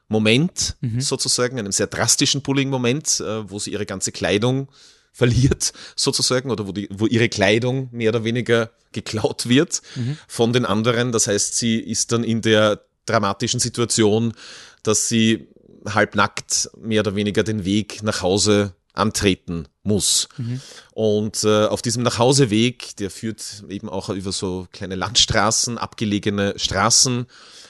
Moment 0.08 0.76
mhm. 0.80 1.00
sozusagen, 1.00 1.58
einem 1.58 1.72
sehr 1.72 1.86
drastischen 1.86 2.42
Bullying-Moment, 2.42 3.20
äh, 3.20 3.50
wo 3.50 3.58
sie 3.58 3.72
ihre 3.72 3.86
ganze 3.86 4.12
Kleidung 4.12 4.68
verliert 5.12 5.72
sozusagen 5.94 6.50
oder 6.50 6.66
wo, 6.66 6.72
die, 6.72 6.88
wo 6.90 7.06
ihre 7.06 7.28
Kleidung 7.28 7.88
mehr 7.92 8.10
oder 8.10 8.24
weniger 8.24 8.70
geklaut 8.92 9.48
wird 9.48 9.80
mhm. 9.94 10.18
von 10.26 10.52
den 10.52 10.66
anderen. 10.66 11.12
Das 11.12 11.28
heißt, 11.28 11.56
sie 11.56 11.78
ist 11.78 12.10
dann 12.10 12.24
in 12.24 12.42
der 12.42 12.84
dramatischen 13.06 13.60
Situation, 13.60 14.34
dass 14.82 15.08
sie 15.08 15.48
halbnackt 15.86 16.70
mehr 16.80 17.00
oder 17.00 17.14
weniger 17.14 17.42
den 17.42 17.64
Weg 17.64 18.02
nach 18.02 18.22
Hause 18.22 18.74
antreten 18.92 19.68
muss. 19.82 20.28
Mhm. 20.36 20.60
Und 20.92 21.44
äh, 21.44 21.66
auf 21.66 21.82
diesem 21.82 22.02
Nachhauseweg, 22.02 22.96
der 22.96 23.10
führt 23.10 23.64
eben 23.68 23.88
auch 23.88 24.08
über 24.08 24.32
so 24.32 24.66
kleine 24.72 24.94
Landstraßen, 24.94 25.78
abgelegene 25.78 26.54
Straßen, 26.56 27.26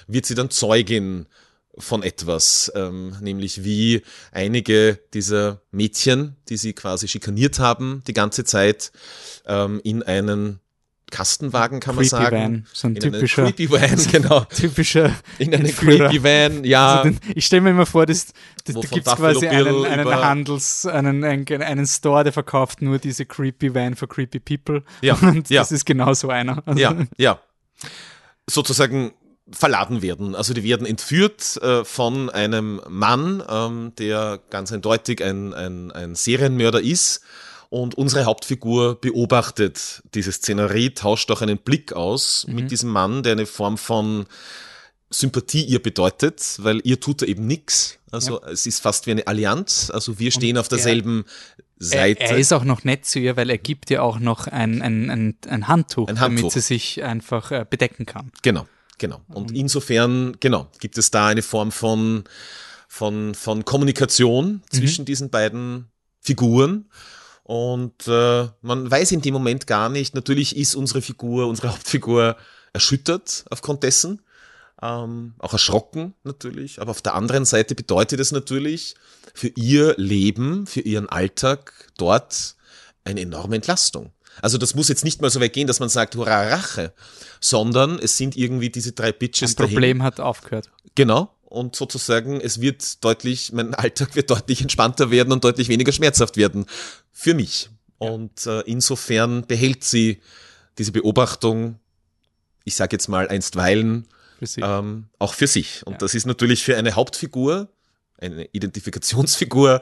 wird 0.07 0.27
sie 0.27 0.35
dann 0.35 0.51
Zeugin 0.51 1.27
von 1.79 2.03
etwas, 2.03 2.71
ähm, 2.75 3.17
nämlich 3.21 3.65
wie 3.65 4.03
einige 4.33 5.01
dieser 5.13 5.61
Mädchen, 5.71 6.37
die 6.49 6.57
sie 6.57 6.73
quasi 6.73 7.09
schikaniert 7.09 7.59
haben 7.59 8.03
die 8.07 8.15
ganze 8.15 8.45
Zeit, 8.45 8.93
ähm, 9.47 9.81
in 9.85 10.03
einen 10.03 10.61
Kastenwagen, 11.11 11.81
kann 11.81 11.95
man 11.95 12.05
sagen. 12.05 12.37
Van, 12.37 12.67
so 12.73 12.89
ein 12.89 12.97
in 12.97 13.01
typischer, 13.01 13.45
Creepy 13.45 13.71
Van, 13.71 13.97
genau. 14.13 14.41
typischer 14.51 15.15
in 15.39 15.55
einen 15.55 15.75
Creepy 15.75 16.23
Van, 16.23 16.65
ja. 16.65 16.97
Also 16.97 17.11
den, 17.11 17.21
ich 17.37 17.47
stelle 17.47 17.63
mir 17.63 17.71
immer 17.71 17.87
vor, 17.87 18.05
dass, 18.07 18.33
da 18.65 18.73
gibt 18.73 19.07
es 19.07 19.15
quasi 19.15 19.47
einen, 19.47 19.85
einen 19.85 20.09
Handels, 20.09 20.87
einen, 20.87 21.23
einen, 21.23 21.63
einen, 21.63 21.87
Store, 21.87 22.25
der 22.25 22.33
verkauft 22.33 22.83
nur 22.83 22.99
diese 22.99 23.27
Creepy 23.27 23.75
Van 23.75 23.95
für 23.95 24.09
Creepy 24.09 24.41
People. 24.41 24.83
Ja, 25.03 25.15
und 25.23 25.51
ja. 25.51 25.61
das 25.61 25.71
ist 25.71 25.85
genau 25.85 26.15
so 26.15 26.31
einer. 26.31 26.63
Also 26.67 26.81
ja, 26.81 26.97
ja. 27.17 27.39
Sozusagen 28.49 29.13
verladen 29.51 30.03
werden. 30.03 30.35
Also 30.35 30.55
die 30.55 30.65
werden 30.65 30.87
entführt 30.87 31.59
äh, 31.63 31.85
von 31.85 32.31
einem 32.31 32.81
Mann, 32.89 33.43
ähm, 33.49 33.93
der 33.99 34.41
ganz 34.51 34.73
eindeutig 34.73 35.23
ein, 35.23 35.53
ein, 35.53 35.93
ein 35.93 36.15
Serienmörder 36.15 36.81
ist. 36.81 37.23
Und 37.69 37.97
unsere 37.97 38.25
Hauptfigur 38.25 39.01
beobachtet 39.01 40.03
diese 40.15 40.33
Szenerie, 40.33 40.91
tauscht 40.91 41.31
auch 41.31 41.43
einen 41.43 41.59
Blick 41.59 41.93
aus 41.93 42.47
mhm. 42.47 42.55
mit 42.55 42.71
diesem 42.71 42.91
Mann, 42.91 43.23
der 43.23 43.33
eine 43.33 43.47
Form 43.47 43.77
von 43.77 44.27
Sympathie 45.11 45.65
ihr 45.65 45.83
bedeutet, 45.83 46.57
weil 46.59 46.81
ihr 46.85 47.01
tut 47.01 47.23
er 47.23 47.29
eben 47.29 47.47
nichts. 47.47 47.99
Also 48.11 48.41
ja. 48.41 48.49
es 48.49 48.67
ist 48.67 48.81
fast 48.81 49.07
wie 49.07 49.11
eine 49.11 49.27
Allianz. 49.27 49.91
Also 49.93 50.19
wir 50.19 50.31
stehen 50.31 50.57
Und 50.57 50.61
auf 50.61 50.69
derselben 50.69 51.25
er, 51.27 51.85
Seite. 51.85 52.21
Er, 52.21 52.39
ist 52.39 52.53
auch 52.53 52.65
noch 52.65 52.85
nett 52.85 53.05
zu 53.05 53.19
ihr, 53.19 53.37
weil 53.37 53.51
er 53.51 53.59
gibt 53.59 53.91
ihr 53.91 54.03
auch 54.03 54.19
noch 54.19 54.47
ein, 54.47 54.81
ein, 54.81 55.11
ein, 55.11 55.37
ein 55.49 55.69
Handtuch, 55.69 56.09
Handtuch. 56.09 56.23
damit 56.23 56.53
sie 56.53 56.61
sich 56.61 57.03
einfach 57.03 57.51
äh, 57.51 57.67
bedecken 57.69 58.07
kann. 58.07 58.31
Genau. 58.43 58.67
Genau. 58.99 59.21
Und 59.29 59.51
mhm. 59.51 59.57
insofern, 59.57 60.37
genau, 60.41 60.69
gibt 60.81 60.99
es 60.99 61.11
da 61.11 61.27
eine 61.29 61.43
Form 61.43 61.73
von, 61.73 62.25
von, 62.89 63.35
von 63.35 63.65
Kommunikation 63.65 64.63
zwischen 64.71 65.03
mhm. 65.03 65.07
diesen 65.07 65.31
beiden 65.31 65.89
Figuren. 66.21 66.87
Und 67.43 68.09
äh, 68.09 68.49
man 68.63 68.91
weiß 68.91 69.13
in 69.13 69.21
dem 69.21 69.35
Moment 69.35 69.67
gar 69.67 69.89
nicht, 69.89 70.15
natürlich 70.15 70.57
ist 70.57 70.75
unsere 70.75 71.03
Figur, 71.03 71.47
unsere 71.47 71.69
Hauptfigur 71.73 72.37
erschüttert 72.73 73.45
aufgrund 73.51 73.83
dessen, 73.83 74.23
ähm, 74.83 75.35
auch 75.39 75.53
erschrocken 75.53 76.15
natürlich, 76.25 76.81
aber 76.81 76.91
auf 76.91 77.03
der 77.03 77.15
anderen 77.15 77.45
Seite 77.45 77.75
bedeutet 77.75 78.19
es 78.19 78.33
natürlich 78.33 78.97
für 79.35 79.49
ihr 79.49 79.95
Leben, 79.97 80.67
für 80.67 80.81
ihren 80.81 81.09
Alltag 81.09 81.93
dort 81.97 82.57
eine 83.05 83.21
enorme 83.21 83.57
Entlastung. 83.57 84.13
Also 84.43 84.59
das 84.59 84.75
muss 84.75 84.89
jetzt 84.89 85.05
nicht 85.05 85.21
mal 85.23 85.31
so 85.31 85.41
weit 85.41 85.53
gehen, 85.53 85.67
dass 85.67 85.81
man 85.81 85.89
sagt, 85.89 86.17
hurra, 86.17 86.49
Rache, 86.49 86.93
sondern 87.41 87.99
es 87.99 88.17
sind 88.17 88.37
irgendwie 88.37 88.71
diese 88.71 88.93
drei 88.93 89.13
Bitches 89.13 89.53
Ein 89.59 89.67
Problem 89.67 90.03
hat 90.03 90.21
aufgehört. 90.21 90.71
Genau. 90.95 91.35
Und 91.45 91.77
sozusagen, 91.77 92.41
es 92.41 92.61
wird 92.61 93.05
deutlich, 93.05 93.53
mein 93.53 93.75
Alltag 93.75 94.17
wird 94.17 94.31
deutlich 94.31 94.61
entspannter 94.61 95.11
werden 95.11 95.33
und 95.33 95.45
deutlich 95.45 95.69
weniger 95.69 95.93
schmerzhaft 95.93 96.37
werden. 96.37 96.67
Für 97.13 97.35
mich. 97.35 97.71
Ja. 98.01 98.11
Und 98.11 98.47
äh, 98.47 98.61
insofern 98.63 99.47
behält 99.47 99.85
sie 99.85 100.21
diese 100.79 100.91
Beobachtung, 100.91 101.79
ich 102.65 102.75
sage 102.75 102.97
jetzt 102.97 103.09
mal 103.09 103.29
einstweilen, 103.29 104.09
für 104.43 104.61
ähm, 104.61 105.07
auch 105.19 105.35
für 105.35 105.47
sich. 105.47 105.87
Und 105.87 105.93
ja. 105.95 105.99
das 105.99 106.15
ist 106.15 106.27
natürlich 106.27 106.65
für 106.65 106.77
eine 106.77 106.95
Hauptfigur 106.95 107.69
eine 108.25 108.49
Identifikationsfigur, 108.53 109.81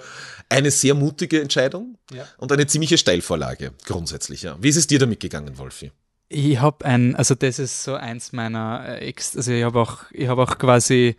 eine 0.48 0.70
sehr 0.70 0.94
mutige 0.94 1.40
Entscheidung 1.40 1.98
ja. 2.12 2.26
und 2.38 2.52
eine 2.52 2.66
ziemliche 2.66 2.98
Steilvorlage 2.98 3.72
grundsätzlich. 3.86 4.42
Ja. 4.42 4.56
Wie 4.60 4.68
ist 4.68 4.76
es 4.76 4.86
dir 4.86 4.98
damit 4.98 5.20
gegangen, 5.20 5.58
Wolfi? 5.58 5.92
Ich 6.28 6.60
habe 6.60 6.84
ein, 6.84 7.14
also 7.14 7.34
das 7.34 7.58
ist 7.58 7.84
so 7.84 7.94
eins 7.94 8.32
meiner 8.32 8.84
äh, 8.88 9.08
Ex, 9.08 9.36
also 9.36 9.52
ich 9.52 9.64
habe 9.64 9.80
auch, 9.80 10.04
ich 10.12 10.28
habe 10.28 10.42
auch 10.42 10.58
quasi 10.58 11.16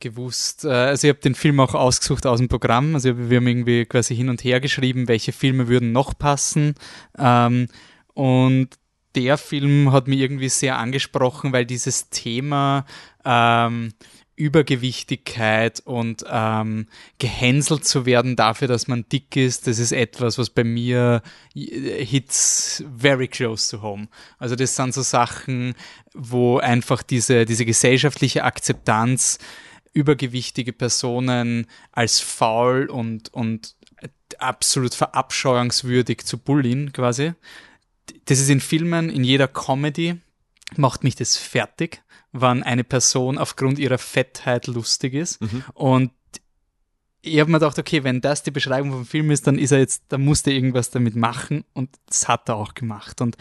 gewusst, 0.00 0.64
äh, 0.64 0.70
also 0.70 1.06
ich 1.06 1.12
habe 1.12 1.20
den 1.20 1.36
Film 1.36 1.60
auch 1.60 1.74
ausgesucht 1.74 2.26
aus 2.26 2.38
dem 2.38 2.48
Programm, 2.48 2.94
also 2.94 3.16
wir 3.30 3.36
haben 3.36 3.46
irgendwie 3.46 3.84
quasi 3.86 4.16
hin 4.16 4.28
und 4.28 4.42
her 4.42 4.60
geschrieben, 4.60 5.06
welche 5.06 5.32
Filme 5.32 5.68
würden 5.68 5.92
noch 5.92 6.18
passen 6.18 6.74
ähm, 7.16 7.68
und 8.14 8.70
der 9.14 9.38
Film 9.38 9.92
hat 9.92 10.08
mich 10.08 10.20
irgendwie 10.20 10.48
sehr 10.48 10.78
angesprochen, 10.78 11.52
weil 11.52 11.66
dieses 11.66 12.08
Thema 12.08 12.84
ähm, 13.24 13.92
Übergewichtigkeit 14.42 15.80
und 15.84 16.24
ähm, 16.28 16.88
gehänselt 17.18 17.84
zu 17.84 18.06
werden 18.06 18.34
dafür, 18.34 18.66
dass 18.66 18.88
man 18.88 19.06
dick 19.08 19.36
ist, 19.36 19.68
das 19.68 19.78
ist 19.78 19.92
etwas, 19.92 20.36
was 20.36 20.50
bei 20.50 20.64
mir 20.64 21.22
hits 21.54 22.82
very 22.98 23.28
close 23.28 23.70
to 23.70 23.82
home. 23.82 24.08
Also 24.38 24.56
das 24.56 24.74
sind 24.74 24.94
so 24.94 25.02
Sachen, 25.02 25.74
wo 26.12 26.58
einfach 26.58 27.04
diese, 27.04 27.44
diese 27.44 27.64
gesellschaftliche 27.64 28.42
Akzeptanz 28.42 29.38
übergewichtige 29.92 30.72
Personen 30.72 31.68
als 31.92 32.18
faul 32.18 32.86
und, 32.90 33.32
und 33.32 33.76
absolut 34.38 34.94
verabscheuungswürdig 34.94 36.24
zu 36.24 36.38
bullien 36.38 36.92
quasi. 36.92 37.34
Das 38.24 38.40
ist 38.40 38.50
in 38.50 38.60
Filmen, 38.60 39.08
in 39.08 39.22
jeder 39.22 39.46
Comedy 39.46 40.16
macht 40.76 41.04
mich 41.04 41.14
das 41.14 41.36
fertig 41.36 42.02
wann 42.32 42.62
eine 42.62 42.84
Person 42.84 43.38
aufgrund 43.38 43.78
ihrer 43.78 43.98
Fettheit 43.98 44.66
lustig 44.66 45.14
ist. 45.14 45.40
Mhm. 45.40 45.64
Und 45.74 46.10
ich 47.20 47.38
habe 47.38 47.50
mir 47.50 47.58
gedacht, 47.58 47.78
okay, 47.78 48.02
wenn 48.02 48.20
das 48.20 48.42
die 48.42 48.50
Beschreibung 48.50 48.90
vom 48.90 49.06
Film 49.06 49.30
ist, 49.30 49.46
dann 49.46 49.58
ist 49.58 49.70
er 49.70 49.78
jetzt, 49.78 50.04
da 50.08 50.18
musste 50.18 50.50
er 50.50 50.56
irgendwas 50.56 50.90
damit 50.90 51.14
machen 51.14 51.64
und 51.72 51.90
das 52.06 52.26
hat 52.26 52.48
er 52.48 52.56
auch 52.56 52.74
gemacht. 52.74 53.20
Und 53.20 53.36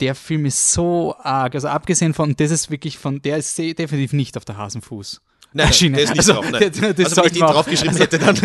der 0.00 0.14
Film 0.14 0.44
ist 0.44 0.72
so 0.72 1.14
arg, 1.18 1.54
also 1.54 1.68
abgesehen 1.68 2.14
von, 2.14 2.34
das 2.34 2.50
ist 2.50 2.70
wirklich 2.70 2.98
von, 2.98 3.22
der 3.22 3.36
ist 3.36 3.56
definitiv 3.56 4.12
nicht 4.12 4.36
auf 4.36 4.44
der 4.44 4.56
Hasenfuß. 4.56 5.22
Nein, 5.56 5.72
Schiene. 5.72 5.96
der 5.96 6.04
ist 6.04 6.10
nicht 6.10 6.18
also, 6.18 6.32
drauf. 6.34 6.50
Nein. 6.50 6.70
Das, 6.70 6.80
das 6.80 7.06
also 7.06 7.16
wenn 7.22 7.26
ich 7.26 7.32
den 7.32 7.40
draufgeschrieben 7.40 7.96
hätte, 7.96 8.18
dann, 8.18 8.36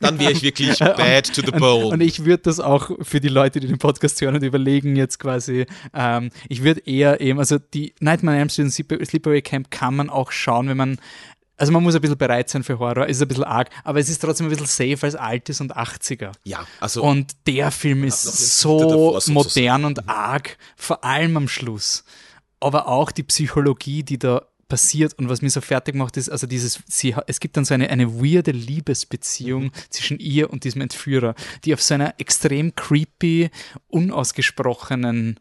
dann 0.00 0.18
wäre 0.18 0.32
ich 0.32 0.42
wirklich 0.42 0.78
bad 0.78 1.34
to 1.34 1.42
the 1.44 1.50
bone. 1.50 1.86
Und 1.88 2.00
ich 2.00 2.24
würde 2.24 2.44
das 2.44 2.60
auch 2.60 2.90
für 3.02 3.20
die 3.20 3.28
Leute, 3.28 3.58
die 3.60 3.66
den 3.66 3.78
Podcast 3.78 4.20
hören 4.20 4.36
und 4.36 4.42
überlegen 4.44 4.94
jetzt 4.94 5.18
quasi, 5.18 5.66
ähm, 5.92 6.30
ich 6.48 6.62
würde 6.62 6.80
eher 6.86 7.20
eben, 7.20 7.38
also 7.40 7.58
die 7.58 7.94
Nightmare 8.00 8.36
on 8.36 8.40
Elm 8.42 8.48
Street 8.48 8.66
und 8.66 8.70
Sleep- 8.70 9.04
Sleepaway 9.04 9.42
Camp 9.42 9.70
kann 9.70 9.96
man 9.96 10.08
auch 10.08 10.30
schauen, 10.30 10.68
wenn 10.68 10.76
man, 10.76 10.98
also 11.56 11.72
man 11.72 11.82
muss 11.82 11.94
ein 11.94 12.00
bisschen 12.00 12.16
bereit 12.18 12.48
sein 12.48 12.62
für 12.62 12.78
Horror, 12.78 13.06
ist 13.06 13.20
ein 13.20 13.28
bisschen 13.28 13.44
arg, 13.44 13.68
aber 13.84 13.98
es 13.98 14.08
ist 14.08 14.20
trotzdem 14.20 14.46
ein 14.46 14.50
bisschen 14.50 14.66
safe, 14.66 15.02
weil 15.02 15.08
es 15.08 15.16
alt 15.16 15.48
ist 15.48 15.60
und 15.60 15.76
80er. 15.76 16.30
ja, 16.44 16.64
also 16.80 17.02
Und 17.02 17.32
der 17.46 17.70
Film 17.72 18.04
ist 18.04 18.22
so 18.60 19.18
modern 19.26 19.84
und 19.84 20.08
arg, 20.08 20.58
vor 20.76 21.04
allem 21.04 21.36
am 21.36 21.48
Schluss. 21.48 22.04
Aber 22.60 22.86
auch 22.86 23.10
die 23.10 23.24
Psychologie, 23.24 24.04
die 24.04 24.18
da 24.18 24.42
passiert 24.72 25.12
und 25.18 25.28
was 25.28 25.42
mir 25.42 25.50
so 25.50 25.60
fertig 25.60 25.94
macht, 25.94 26.16
ist, 26.16 26.30
also 26.30 26.46
dieses, 26.46 26.80
sie, 26.88 27.14
es 27.26 27.40
gibt 27.40 27.58
dann 27.58 27.66
so 27.66 27.74
eine, 27.74 27.90
eine 27.90 28.14
weirde 28.14 28.52
Liebesbeziehung 28.52 29.64
Mhm. 29.64 29.72
zwischen 29.90 30.18
ihr 30.18 30.48
und 30.48 30.64
diesem 30.64 30.80
Entführer, 30.80 31.34
die 31.66 31.74
auf 31.74 31.82
so 31.82 31.92
einer 31.92 32.14
extrem 32.18 32.74
creepy, 32.74 33.50
unausgesprochenen 33.88 35.38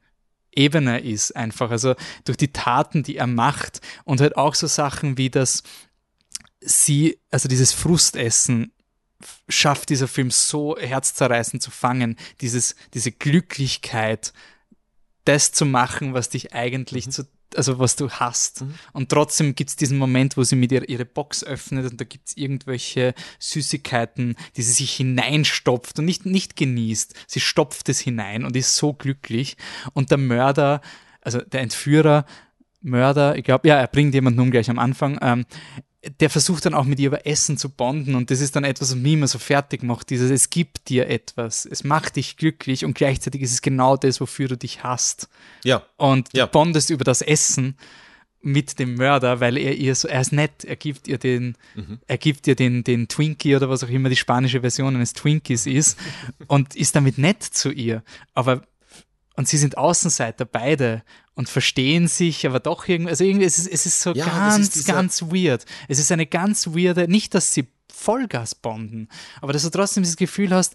Ebene 0.54 1.00
ist 1.00 1.34
einfach. 1.34 1.72
Also 1.72 1.96
durch 2.26 2.36
die 2.36 2.52
Taten, 2.52 3.04
die 3.04 3.16
er 3.16 3.28
macht 3.28 3.80
und 4.04 4.20
halt 4.20 4.36
auch 4.36 4.54
so 4.54 4.68
Sachen 4.68 5.18
wie 5.18 5.30
das, 5.30 5.64
sie, 6.60 7.18
also 7.30 7.48
dieses 7.48 7.72
Frustessen 7.72 8.74
schafft 9.48 9.92
dieser 9.92 10.10
Film 10.10 10.30
so 10.30 10.76
herzzerreißend 10.78 11.64
zu 11.64 11.72
fangen, 11.72 12.18
dieses, 12.42 12.76
diese 12.94 13.14
Glücklichkeit, 13.14 14.34
das 15.24 15.54
zu 15.54 15.66
machen, 15.66 16.14
was 16.14 16.28
dich 16.28 16.54
eigentlich 16.54 17.10
zu, 17.12 17.26
also 17.56 17.80
was 17.80 17.96
du 17.96 18.10
hast. 18.10 18.64
Und 18.94 19.10
trotzdem 19.10 19.56
gibt 19.56 19.70
es 19.70 19.76
diesen 19.76 19.98
Moment, 19.98 20.38
wo 20.38 20.44
sie 20.44 20.56
mit 20.56 20.72
ihr 20.72 20.88
ihre 20.88 21.06
Box 21.06 21.44
öffnet 21.44 21.92
und 21.92 22.00
da 22.00 22.06
gibt 22.06 22.30
es 22.30 22.38
irgendwelche 22.38 23.14
Süßigkeiten, 23.40 24.36
die 24.56 24.62
sie 24.62 24.74
sich 24.74 24.94
hineinstopft 24.94 26.00
und 26.00 26.06
nicht, 26.06 26.26
nicht 26.26 26.56
genießt. 26.56 27.14
Sie 27.28 27.40
stopft 27.40 27.90
es 27.90 28.00
hinein 28.00 28.46
und 28.46 28.56
ist 28.56 28.76
so 28.76 28.94
glücklich. 28.94 29.58
Und 29.94 30.12
der 30.12 30.18
Mörder, 30.18 30.82
also 31.22 31.40
der 31.40 31.62
Entführer, 31.62 32.26
Mörder, 32.82 33.38
ich 33.38 33.44
glaube, 33.44 33.68
ja, 33.68 33.76
er 33.76 33.88
bringt 33.88 34.14
jemanden 34.14 34.40
um 34.40 34.52
gleich 34.52 34.70
am 34.70 34.80
Anfang, 34.80 35.20
ähm, 35.22 35.46
der 36.20 36.30
versucht 36.32 36.66
dann 36.66 36.74
auch 36.74 36.86
mit 36.86 37.00
ihr 37.00 37.08
über 37.08 37.28
Essen 37.28 37.58
zu 37.58 37.70
bonden 37.70 38.16
und 38.16 38.32
das 38.32 38.42
ist 38.42 38.56
dann 38.56 38.64
etwas, 38.64 38.90
was 38.90 38.96
mich 38.98 39.14
immer 39.14 39.28
so 39.28 39.38
fertig 39.38 39.84
macht, 39.84 40.10
dieses, 40.10 40.32
es 40.32 40.50
gibt 40.50 40.90
dir 40.90 41.08
etwas, 41.08 41.66
es 41.66 41.84
macht 41.84 42.16
dich 42.16 42.38
glücklich 42.38 42.86
und 42.86 42.96
gleichzeitig 42.96 43.42
ist 43.44 43.52
es 43.54 43.62
genau 43.62 43.98
das, 43.98 44.20
wofür 44.20 44.48
du 44.48 44.58
dich 44.58 44.84
hast. 44.84 45.30
ja, 45.64 45.84
Und 45.98 46.30
Ja. 46.34 46.46
du 46.48 46.52
bondest 46.52 46.90
über 46.90 47.04
das 47.04 47.22
Essen 47.22 47.78
mit 48.44 48.80
dem 48.80 48.96
Mörder, 48.96 49.40
weil 49.40 49.56
er 49.58 49.76
ihr 49.78 49.94
so, 49.94 50.08
er 50.08 50.22
ist 50.22 50.32
nett, 50.34 50.64
er 50.66 50.76
gibt 50.76 51.08
ihr 51.08 51.20
den, 51.20 51.56
er 52.08 52.18
gibt 52.18 52.48
ihr 52.48 52.56
den, 52.56 52.84
den 52.84 53.08
Twinkie 53.08 53.56
oder 53.56 53.70
was 53.70 53.84
auch 53.84 53.90
immer 53.90 54.10
die 54.10 54.16
spanische 54.16 54.62
Version 54.62 54.96
eines 54.96 55.14
Twinkies 55.14 55.68
ist 55.68 56.00
und 56.48 56.76
ist 56.76 56.96
damit 56.96 57.20
nett 57.20 57.44
zu 57.44 57.70
ihr. 57.70 58.02
Aber 58.34 58.64
und 59.36 59.48
sie 59.48 59.58
sind 59.58 59.78
Außenseiter, 59.78 60.46
beide, 60.46 61.04
und 61.34 61.50
verstehen 61.50 62.08
sich, 62.08 62.46
aber 62.46 62.60
doch 62.60 62.88
irgendwie, 62.88 63.12
also 63.12 63.24
irgendwie, 63.24 63.46
es 63.46 63.58
ist, 63.58 63.68
es 63.68 63.86
ist 63.86 64.02
so 64.02 64.14
Ja, 64.14 64.26
ganz, 64.26 64.76
ist 64.76 64.86
ganz 64.86 65.22
weird. 65.22 65.66
Es 65.88 66.00
ist 66.00 66.12
eine 66.12 66.26
ganz 66.26 66.68
weirde, 66.68 67.08
nicht, 67.08 67.34
dass 67.34 67.54
sie 67.54 67.68
Vollgas 67.92 68.56
bonden, 68.56 69.08
aber 69.42 69.54
dass 69.54 69.64
du 69.64 69.70
trotzdem 69.70 70.04
das 70.04 70.18
Gefühl 70.18 70.54
hast, 70.54 70.74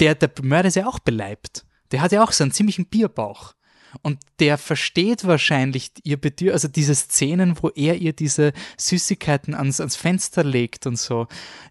der, 0.00 0.14
der 0.14 0.30
Mörder 0.42 0.68
ist 0.68 0.76
ja 0.76 0.86
auch 0.86 0.98
beleibt. 0.98 1.64
Der 1.92 2.00
hat 2.00 2.12
ja 2.12 2.22
auch 2.22 2.32
so 2.32 2.44
einen 2.44 2.52
ziemlichen 2.52 2.86
Bierbauch. 2.86 3.54
Und 4.02 4.18
der 4.40 4.58
versteht 4.58 5.26
wahrscheinlich 5.26 5.90
ihr 6.02 6.16
Bedürfnis, 6.16 6.54
also 6.54 6.68
diese 6.68 6.94
Szenen, 6.94 7.56
wo 7.60 7.70
er 7.70 7.96
ihr 7.96 8.12
diese 8.12 8.52
Süßigkeiten 8.76 9.54
ans, 9.54 9.80
ans 9.80 9.96
Fenster 9.96 10.44
legt 10.44 10.86
und 10.86 10.98
so, 10.98 11.26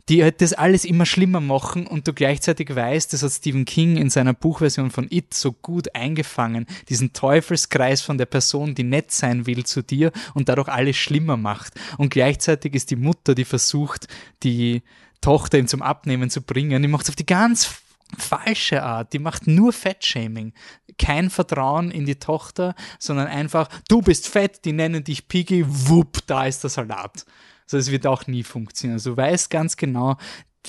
die 0.09 0.23
halt 0.23 0.41
das 0.41 0.53
alles 0.53 0.85
immer 0.85 1.05
schlimmer 1.05 1.39
machen 1.39 1.87
und 1.87 2.07
du 2.07 2.13
gleichzeitig 2.13 2.75
weißt, 2.75 3.13
das 3.13 3.23
hat 3.23 3.31
Stephen 3.31 3.65
King 3.65 3.97
in 3.97 4.09
seiner 4.09 4.33
Buchversion 4.33 4.91
von 4.91 5.07
It 5.09 5.33
so 5.33 5.51
gut 5.51 5.95
eingefangen, 5.95 6.65
diesen 6.89 7.13
Teufelskreis 7.13 8.01
von 8.01 8.17
der 8.17 8.25
Person, 8.25 8.75
die 8.75 8.83
nett 8.83 9.11
sein 9.11 9.45
will 9.45 9.65
zu 9.65 9.81
dir 9.81 10.11
und 10.33 10.49
dadurch 10.49 10.67
alles 10.67 10.97
schlimmer 10.97 11.37
macht. 11.37 11.73
Und 11.97 12.09
gleichzeitig 12.09 12.73
ist 12.73 12.91
die 12.91 12.95
Mutter, 12.95 13.35
die 13.35 13.45
versucht, 13.45 14.07
die 14.43 14.81
Tochter 15.21 15.57
ihm 15.57 15.67
zum 15.67 15.81
Abnehmen 15.81 16.29
zu 16.29 16.41
bringen, 16.41 16.81
die 16.81 16.89
macht 16.89 17.03
es 17.03 17.09
auf 17.09 17.15
die 17.15 17.25
ganz 17.25 17.81
falsche 18.17 18.83
Art. 18.83 19.13
Die 19.13 19.19
macht 19.19 19.47
nur 19.47 19.73
Fettshaming. 19.73 20.53
Kein 20.97 21.29
Vertrauen 21.29 21.91
in 21.91 22.05
die 22.05 22.19
Tochter, 22.19 22.75
sondern 22.99 23.27
einfach, 23.27 23.69
du 23.87 24.01
bist 24.01 24.27
fett, 24.27 24.65
die 24.65 24.73
nennen 24.73 25.03
dich 25.03 25.27
Piggy, 25.27 25.65
wupp, 25.67 26.19
da 26.27 26.45
ist 26.45 26.63
der 26.63 26.69
Salat. 26.69 27.25
Also 27.65 27.77
es 27.77 27.91
wird 27.91 28.05
auch 28.05 28.27
nie 28.27 28.43
funktionieren. 28.43 28.97
Also 28.97 29.11
du 29.11 29.17
weißt 29.17 29.49
ganz 29.49 29.77
genau, 29.77 30.17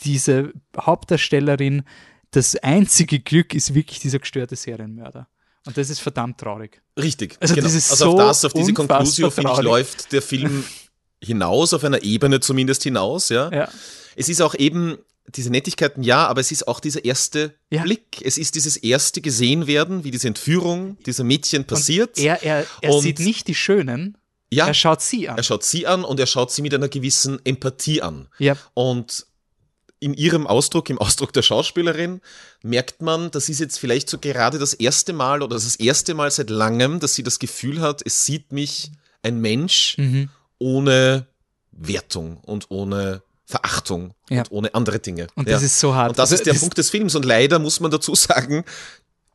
diese 0.04 0.52
Hauptdarstellerin, 0.78 1.82
das 2.30 2.56
einzige 2.56 3.20
Glück 3.20 3.54
ist 3.54 3.74
wirklich 3.74 4.00
dieser 4.00 4.18
gestörte 4.18 4.56
Serienmörder. 4.56 5.28
Und 5.66 5.76
das 5.76 5.88
ist 5.88 6.00
verdammt 6.00 6.38
traurig. 6.38 6.82
richtig. 6.98 7.36
Also 7.40 7.54
genau. 7.54 7.66
das 7.66 7.74
ist 7.74 7.90
also 7.90 8.04
so 8.04 8.10
auf 8.12 8.18
das, 8.18 8.44
auf 8.44 8.52
diese 8.52 8.74
Conclusio, 8.74 9.30
finde 9.30 9.52
ich, 9.52 9.62
läuft 9.62 10.12
der 10.12 10.20
Film 10.20 10.64
hinaus, 11.22 11.72
auf 11.72 11.84
einer 11.84 12.02
Ebene 12.02 12.40
zumindest 12.40 12.82
hinaus, 12.82 13.30
ja. 13.30 13.50
Ja. 13.50 13.68
Es 14.16 14.28
ist 14.28 14.42
auch 14.42 14.54
eben 14.54 14.98
diese 15.28 15.50
Nettigkeiten, 15.50 16.02
ja, 16.02 16.26
aber 16.26 16.40
es 16.40 16.52
ist 16.52 16.68
auch 16.68 16.80
dieser 16.80 17.04
erste 17.04 17.54
Ja. 17.70 17.82
Blick. 17.82 18.20
Es 18.22 18.36
ist 18.38 18.54
dieses 18.54 18.76
erste 18.76 19.20
gesehen 19.20 19.66
werden, 19.66 20.04
wie 20.04 20.10
diese 20.10 20.28
Entführung 20.28 20.98
dieser 21.06 21.24
Mädchen 21.24 21.64
passiert. 21.64 22.18
Er, 22.18 22.42
er, 22.42 22.66
er 22.82 22.92
Und- 22.94 23.02
sieht 23.02 23.18
nicht 23.20 23.48
die 23.48 23.54
Schönen, 23.54 24.16
ja, 24.52 24.66
er 24.66 24.74
schaut 24.74 25.00
sie 25.02 25.28
an. 25.28 25.36
er 25.36 25.42
schaut 25.42 25.64
sie 25.64 25.86
an 25.86 26.04
und 26.04 26.20
er 26.20 26.26
schaut 26.26 26.52
sie 26.52 26.62
mit 26.62 26.74
einer 26.74 26.88
gewissen 26.88 27.40
Empathie 27.44 28.02
an. 28.02 28.28
Ja. 28.38 28.56
Und 28.74 29.26
in 29.98 30.12
ihrem 30.12 30.46
Ausdruck, 30.46 30.90
im 30.90 30.98
Ausdruck 30.98 31.32
der 31.32 31.40
Schauspielerin, 31.42 32.20
merkt 32.62 33.00
man, 33.00 33.30
das 33.30 33.48
ist 33.48 33.58
jetzt 33.60 33.78
vielleicht 33.78 34.10
so 34.10 34.18
gerade 34.18 34.58
das 34.58 34.74
erste 34.74 35.14
Mal 35.14 35.40
oder 35.42 35.54
das 35.56 35.76
erste 35.76 36.12
Mal 36.14 36.30
seit 36.30 36.50
langem, 36.50 37.00
dass 37.00 37.14
sie 37.14 37.22
das 37.22 37.38
Gefühl 37.38 37.80
hat, 37.80 38.02
es 38.04 38.26
sieht 38.26 38.52
mich 38.52 38.90
ein 39.22 39.40
Mensch 39.40 39.96
Mhm. 39.96 40.28
ohne 40.58 41.26
Wertung 41.72 42.36
und 42.44 42.66
ohne 42.70 43.22
Verachtung 43.46 44.14
Ja. 44.30 44.40
und 44.42 44.52
ohne 44.52 44.74
andere 44.74 44.98
Dinge. 44.98 45.26
Und 45.34 45.46
Ja. 45.48 45.54
das 45.54 45.62
ist 45.62 45.78
so 45.78 45.94
hart. 45.94 46.10
Und 46.10 46.18
das 46.18 46.30
Also 46.30 46.34
ist 46.36 46.46
der 46.46 46.54
das- 46.54 46.60
Punkt 46.60 46.78
des 46.78 46.90
Films. 46.90 47.14
Und 47.14 47.24
leider 47.24 47.58
muss 47.58 47.80
man 47.80 47.90
dazu 47.90 48.14
sagen, 48.14 48.64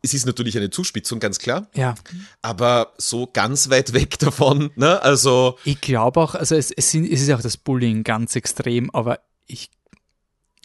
es 0.01 0.13
ist 0.13 0.25
natürlich 0.25 0.55
eine 0.57 0.69
Zuspitzung, 0.69 1.19
ganz 1.19 1.39
klar, 1.39 1.67
Ja. 1.75 1.93
aber 2.41 2.93
so 2.97 3.27
ganz 3.27 3.69
weit 3.69 3.91
weg 3.93 4.17
davon, 4.19 4.71
ne? 4.75 5.01
Also, 5.01 5.57
Ich 5.65 5.81
glaube 5.81 6.21
auch, 6.21 6.35
also 6.35 6.55
es, 6.55 6.71
es, 6.71 6.89
sind, 6.91 7.11
es 7.11 7.21
ist 7.21 7.29
auch 7.31 7.41
das 7.41 7.57
Bullying 7.57 8.03
ganz 8.03 8.35
extrem, 8.37 8.89
aber 8.91 9.19
ich, 9.45 9.69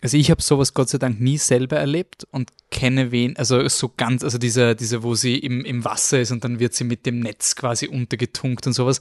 also 0.02 0.16
ich 0.16 0.30
habe 0.30 0.40
sowas 0.40 0.72
Gott 0.72 0.88
sei 0.88 0.98
Dank 0.98 1.20
nie 1.20 1.38
selber 1.38 1.76
erlebt 1.78 2.26
und 2.30 2.50
kenne 2.70 3.10
wen, 3.10 3.36
also 3.36 3.66
so 3.68 3.92
ganz, 3.96 4.22
also 4.22 4.38
diese, 4.38 4.76
diese, 4.76 5.02
wo 5.02 5.16
sie 5.16 5.36
im, 5.38 5.64
im 5.64 5.84
Wasser 5.84 6.20
ist 6.20 6.30
und 6.30 6.44
dann 6.44 6.60
wird 6.60 6.74
sie 6.74 6.84
mit 6.84 7.04
dem 7.04 7.18
Netz 7.18 7.56
quasi 7.56 7.88
untergetunkt 7.88 8.66
und 8.68 8.72
sowas. 8.74 9.00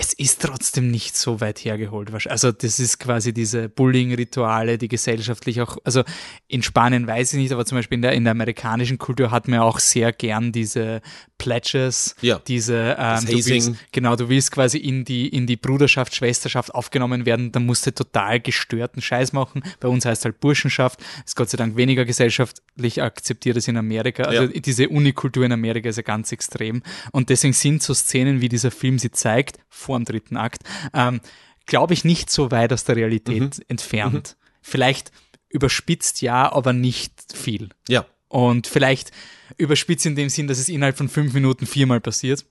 Es 0.00 0.12
ist 0.12 0.42
trotzdem 0.42 0.92
nicht 0.92 1.16
so 1.16 1.40
weit 1.40 1.58
hergeholt. 1.64 2.12
Also 2.28 2.52
das 2.52 2.78
ist 2.78 3.00
quasi 3.00 3.32
diese 3.32 3.68
Bullying-Rituale, 3.68 4.78
die 4.78 4.86
gesellschaftlich 4.86 5.60
auch, 5.60 5.76
also 5.82 6.04
in 6.46 6.62
Spanien 6.62 7.08
weiß 7.08 7.32
ich 7.32 7.40
nicht, 7.40 7.52
aber 7.52 7.66
zum 7.66 7.78
Beispiel 7.78 7.96
in 7.96 8.02
der, 8.02 8.12
in 8.12 8.22
der 8.22 8.30
amerikanischen 8.30 8.98
Kultur 8.98 9.32
hat 9.32 9.48
man 9.48 9.58
auch 9.58 9.80
sehr 9.80 10.12
gern 10.12 10.52
diese 10.52 11.00
Pledges, 11.36 12.14
Ja. 12.20 12.40
diese 12.46 12.96
ähm, 12.98 13.24
du 13.26 13.32
willst. 13.46 13.72
Genau, 13.90 14.14
du 14.14 14.28
willst 14.28 14.52
quasi 14.52 14.78
in 14.78 15.04
die, 15.04 15.26
in 15.28 15.46
die 15.48 15.56
Bruderschaft, 15.56 16.14
Schwesterschaft 16.14 16.74
aufgenommen 16.74 17.26
werden, 17.26 17.50
dann 17.50 17.66
musst 17.66 17.84
du 17.86 17.92
total 17.92 18.38
gestörten 18.40 19.02
Scheiß 19.02 19.32
machen. 19.32 19.62
Bei 19.80 19.88
uns 19.88 20.04
heißt 20.04 20.24
halt 20.24 20.38
Burschenschaft, 20.38 21.00
ist 21.26 21.34
Gott 21.36 21.50
sei 21.50 21.56
Dank 21.56 21.76
weniger 21.76 22.04
gesellschaftlich 22.04 23.02
akzeptiert 23.02 23.56
als 23.56 23.66
in 23.66 23.76
Amerika. 23.76 24.24
Also 24.24 24.42
Ja. 24.44 24.48
diese 24.48 24.88
Unikultur 24.88 25.44
in 25.44 25.52
Amerika 25.52 25.88
ist 25.88 25.96
ja 25.96 26.02
ganz 26.02 26.30
extrem. 26.30 26.82
Und 27.10 27.30
deswegen 27.30 27.52
sind 27.54 27.82
so 27.82 27.94
Szenen, 27.94 28.40
wie 28.40 28.48
dieser 28.48 28.70
Film 28.70 28.98
sie 29.00 29.10
zeigt, 29.10 29.58
vor 29.88 29.98
dem 29.98 30.04
dritten 30.04 30.36
Akt, 30.36 30.62
ähm, 30.92 31.20
glaube 31.66 31.94
ich, 31.94 32.04
nicht 32.04 32.30
so 32.30 32.50
weit 32.50 32.72
aus 32.72 32.84
der 32.84 32.96
Realität 32.96 33.58
Mhm. 33.58 33.64
entfernt. 33.68 34.36
Vielleicht 34.62 35.12
überspitzt 35.48 36.20
ja, 36.20 36.52
aber 36.52 36.72
nicht 36.74 37.12
viel. 37.34 37.70
ja, 37.88 38.04
Und 38.28 38.66
vielleicht 38.66 39.10
überspitzt 39.56 40.04
in 40.04 40.14
dem 40.14 40.28
Sinn, 40.28 40.46
dass 40.46 40.58
es 40.58 40.68
innerhalb 40.68 40.98
von 40.98 41.08
fünf 41.08 41.32
Minuten 41.32 41.66
viermal 41.66 42.00
passiert. 42.00 42.44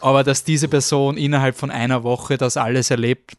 Aber 0.00 0.22
dass 0.24 0.44
diese 0.44 0.68
Person 0.68 1.16
innerhalb 1.16 1.56
von 1.56 1.70
einer 1.70 2.02
Woche 2.04 2.36
das 2.36 2.56
alles 2.58 2.90
erlebt, 2.90 3.32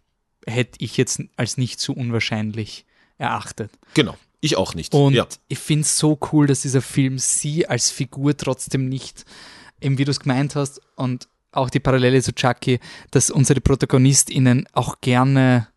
hätte 0.47 0.83
ich 0.83 0.97
jetzt 0.97 1.21
als 1.37 1.57
nicht 1.57 1.79
so 1.79 1.93
unwahrscheinlich 1.93 2.85
erachtet. 3.19 3.71
genau. 3.93 4.17
Ich 4.41 4.55
auch 4.55 4.73
nicht. 4.73 4.93
Und 4.93 5.15
ja. 5.15 5.27
ich 5.49 5.59
finde 5.59 5.81
es 5.81 5.97
so 5.97 6.17
cool, 6.31 6.47
dass 6.47 6.61
dieser 6.61 6.81
Film 6.81 7.19
sie 7.19 7.67
als 7.67 7.91
Figur 7.91 8.37
trotzdem 8.37 8.87
nicht, 8.87 9.25
eben 9.81 9.97
wie 9.97 10.05
du 10.05 10.11
es 10.11 10.21
gemeint 10.21 10.55
hast, 10.55 10.79
und 10.95 11.27
auch 11.51 11.69
die 11.69 11.79
Parallele 11.79 12.21
zu 12.21 12.33
Chucky, 12.33 12.79
dass 13.11 13.29
unsere 13.29 13.61
ProtagonistInnen 13.61 14.67
auch 14.73 15.01
gerne 15.01 15.67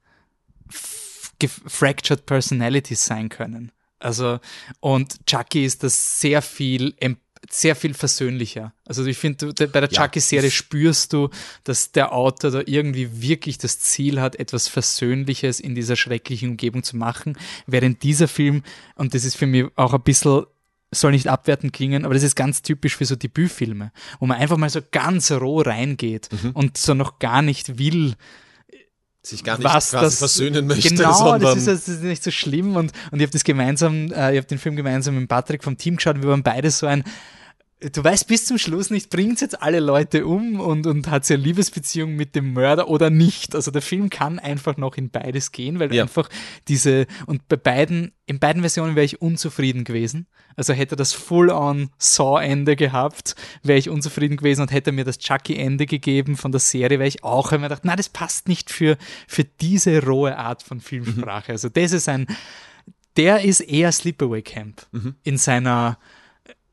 fractured 1.66 2.26
Personalities 2.26 3.04
sein 3.04 3.28
können. 3.28 3.72
Also, 3.98 4.40
und 4.80 5.26
Chucky 5.26 5.64
ist 5.64 5.82
das 5.82 6.20
sehr 6.20 6.42
viel, 6.42 6.94
sehr 7.50 7.76
viel 7.76 7.94
versöhnlicher. 7.94 8.72
Also 8.86 9.04
ich 9.04 9.18
finde, 9.18 9.52
bei 9.52 9.80
der 9.80 9.88
Chucky-Serie 9.88 10.50
spürst 10.50 11.12
du, 11.12 11.30
dass 11.64 11.92
der 11.92 12.12
Autor 12.12 12.50
da 12.50 12.62
irgendwie 12.64 13.22
wirklich 13.22 13.58
das 13.58 13.78
Ziel 13.80 14.20
hat, 14.20 14.36
etwas 14.36 14.68
Versöhnliches 14.68 15.60
in 15.60 15.74
dieser 15.74 15.96
schrecklichen 15.96 16.50
Umgebung 16.50 16.82
zu 16.82 16.96
machen, 16.96 17.36
während 17.66 18.02
dieser 18.02 18.28
Film, 18.28 18.62
und 18.96 19.14
das 19.14 19.24
ist 19.24 19.36
für 19.36 19.46
mich 19.46 19.66
auch 19.76 19.94
ein 19.94 20.02
bisschen 20.02 20.44
soll 20.92 21.12
nicht 21.12 21.28
abwertend 21.28 21.72
klingen, 21.72 22.04
aber 22.04 22.14
das 22.14 22.22
ist 22.22 22.36
ganz 22.36 22.62
typisch 22.62 22.96
für 22.96 23.04
so 23.04 23.16
Debütfilme, 23.16 23.92
wo 24.20 24.26
man 24.26 24.38
einfach 24.38 24.56
mal 24.56 24.70
so 24.70 24.80
ganz 24.90 25.30
roh 25.32 25.62
reingeht 25.62 26.28
mhm. 26.30 26.50
und 26.50 26.76
so 26.76 26.94
noch 26.94 27.18
gar 27.18 27.42
nicht 27.42 27.78
will, 27.78 28.14
sich 29.22 29.44
gar 29.44 29.56
nicht 29.56 29.64
was 29.64 29.90
das, 29.90 30.18
versöhnen 30.18 30.66
möchte. 30.66 30.88
Genau, 30.88 31.38
das, 31.38 31.56
ist, 31.56 31.66
das 31.66 31.88
ist 31.88 32.02
nicht 32.02 32.22
so 32.22 32.30
schlimm 32.30 32.76
und, 32.76 32.92
und 33.10 33.18
ich 33.18 33.22
habe 33.22 33.32
das 33.32 33.44
gemeinsam, 33.44 34.12
äh, 34.12 34.32
ich 34.32 34.38
habe 34.38 34.46
den 34.46 34.58
Film 34.58 34.76
gemeinsam 34.76 35.18
mit 35.18 35.28
Patrick 35.28 35.64
vom 35.64 35.76
Team 35.76 35.96
geschaut 35.96 36.16
und 36.16 36.22
wir 36.22 36.30
waren 36.30 36.42
beide 36.42 36.70
so 36.70 36.86
ein, 36.86 37.04
du 37.90 38.04
weißt 38.04 38.26
bis 38.26 38.44
zum 38.44 38.58
Schluss 38.58 38.90
nicht, 38.90 39.10
bringt 39.10 39.40
jetzt 39.40 39.62
alle 39.62 39.80
Leute 39.80 40.26
um 40.26 40.60
und, 40.60 40.86
und 40.86 41.08
hat 41.08 41.24
sie 41.24 41.34
eine 41.34 41.42
Liebesbeziehung 41.42 42.14
mit 42.14 42.34
dem 42.34 42.52
Mörder 42.52 42.88
oder 42.88 43.10
nicht. 43.10 43.54
Also 43.54 43.70
der 43.70 43.82
Film 43.82 44.10
kann 44.10 44.38
einfach 44.38 44.76
noch 44.76 44.96
in 44.96 45.10
beides 45.10 45.52
gehen, 45.52 45.78
weil 45.78 45.92
ja. 45.94 46.02
einfach 46.02 46.28
diese, 46.68 47.06
und 47.26 47.48
bei 47.48 47.56
beiden, 47.56 48.12
in 48.26 48.38
beiden 48.38 48.62
Versionen 48.62 48.94
wäre 48.94 49.04
ich 49.04 49.20
unzufrieden 49.20 49.84
gewesen. 49.84 50.26
Also 50.56 50.72
hätte 50.72 50.96
das 50.96 51.12
Full-on 51.12 51.90
Saw-Ende 51.98 52.76
gehabt, 52.76 53.34
wäre 53.62 53.78
ich 53.78 53.88
unzufrieden 53.88 54.36
gewesen 54.36 54.62
und 54.62 54.72
hätte 54.72 54.92
mir 54.92 55.04
das 55.04 55.18
Chucky-Ende 55.18 55.86
gegeben 55.86 56.36
von 56.36 56.52
der 56.52 56.60
Serie, 56.60 56.98
wäre 56.98 57.08
ich 57.08 57.24
auch 57.24 57.52
immer 57.52 57.68
gedacht, 57.68 57.82
na, 57.84 57.96
das 57.96 58.08
passt 58.08 58.48
nicht 58.48 58.70
für, 58.70 58.96
für 59.26 59.44
diese 59.44 60.04
rohe 60.04 60.36
Art 60.36 60.62
von 60.62 60.80
Filmsprache. 60.80 61.52
Mhm. 61.52 61.54
Also 61.54 61.68
das 61.68 61.92
ist 61.92 62.08
ein, 62.08 62.26
der 63.16 63.44
ist 63.44 63.60
eher 63.60 63.92
Sleepaway 63.92 64.42
Camp 64.42 64.86
mhm. 64.92 65.14
in 65.22 65.38
seiner, 65.38 65.98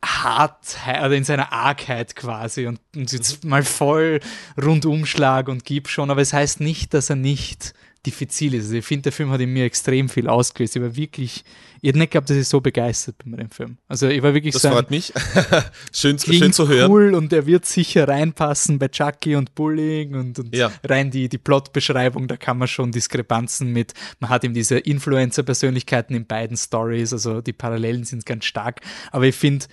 Hartheit 0.03 0.99
oder 0.99 1.15
in 1.15 1.25
seiner 1.25 1.51
Argheit 1.51 2.15
quasi 2.15 2.67
und, 2.67 2.79
und 2.95 3.11
jetzt 3.11 3.43
mal 3.43 3.63
voll 3.63 4.21
Rundumschlag 4.61 5.49
und 5.49 5.65
gib 5.65 5.89
schon, 5.89 6.09
aber 6.09 6.21
es 6.21 6.31
heißt 6.31 6.61
nicht, 6.61 6.93
dass 6.93 7.09
er 7.09 7.17
nicht 7.17 7.73
diffizil 8.05 8.53
ist. 8.53 8.65
Also 8.65 8.75
ich 8.75 8.85
finde, 8.85 9.03
der 9.03 9.11
Film 9.11 9.29
hat 9.29 9.41
in 9.41 9.51
mir 9.51 9.65
extrem 9.65 10.07
viel 10.07 10.27
ausgelöst. 10.27 10.75
Ich 10.75 10.81
war 10.81 10.95
wirklich, 10.95 11.43
ich 11.81 11.89
hätte 11.89 11.99
nicht 11.99 12.11
gehabt, 12.11 12.29
dass 12.29 12.37
ich 12.37 12.47
so 12.47 12.61
begeistert 12.61 13.17
bin 13.17 13.31
bei 13.31 13.37
dem 13.37 13.51
Film. 13.51 13.77
Also 13.87 14.07
ich 14.07 14.23
war 14.23 14.33
wirklich 14.33 14.53
das 14.53 14.61
so. 14.61 14.69
Das 14.69 14.77
freut 14.77 14.89
mich. 14.89 15.13
schön, 15.93 16.17
schön 16.17 16.53
zu 16.53 16.67
hören. 16.67 16.89
cool 16.89 17.13
und 17.13 17.33
er 17.33 17.45
wird 17.45 17.65
sicher 17.65 18.07
reinpassen 18.07 18.79
bei 18.79 18.87
Chucky 18.87 19.35
und 19.35 19.53
Bullying 19.53 20.15
und, 20.15 20.39
und 20.39 20.55
ja. 20.55 20.71
rein 20.83 21.11
die, 21.11 21.27
die 21.27 21.37
Plotbeschreibung, 21.37 22.27
da 22.27 22.37
kann 22.37 22.57
man 22.57 22.67
schon 22.69 22.91
Diskrepanzen 22.91 23.73
mit, 23.73 23.93
man 24.19 24.29
hat 24.29 24.45
eben 24.45 24.53
diese 24.53 24.79
Influencer-Persönlichkeiten 24.79 26.15
in 26.15 26.25
beiden 26.25 26.55
Stories, 26.55 27.11
also 27.11 27.41
die 27.41 27.53
Parallelen 27.53 28.05
sind 28.05 28.25
ganz 28.25 28.45
stark. 28.45 28.81
Aber 29.11 29.25
ich 29.25 29.35
finde, 29.35 29.65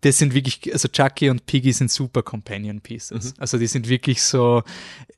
das 0.00 0.18
sind 0.18 0.34
wirklich, 0.34 0.72
also 0.72 0.88
Chucky 0.88 1.30
und 1.30 1.46
Piggy 1.46 1.72
sind 1.72 1.90
super 1.90 2.22
Companion 2.22 2.80
Pieces. 2.80 3.24
Mhm. 3.24 3.32
Also 3.38 3.58
die 3.58 3.66
sind 3.66 3.88
wirklich 3.88 4.22
so, 4.22 4.62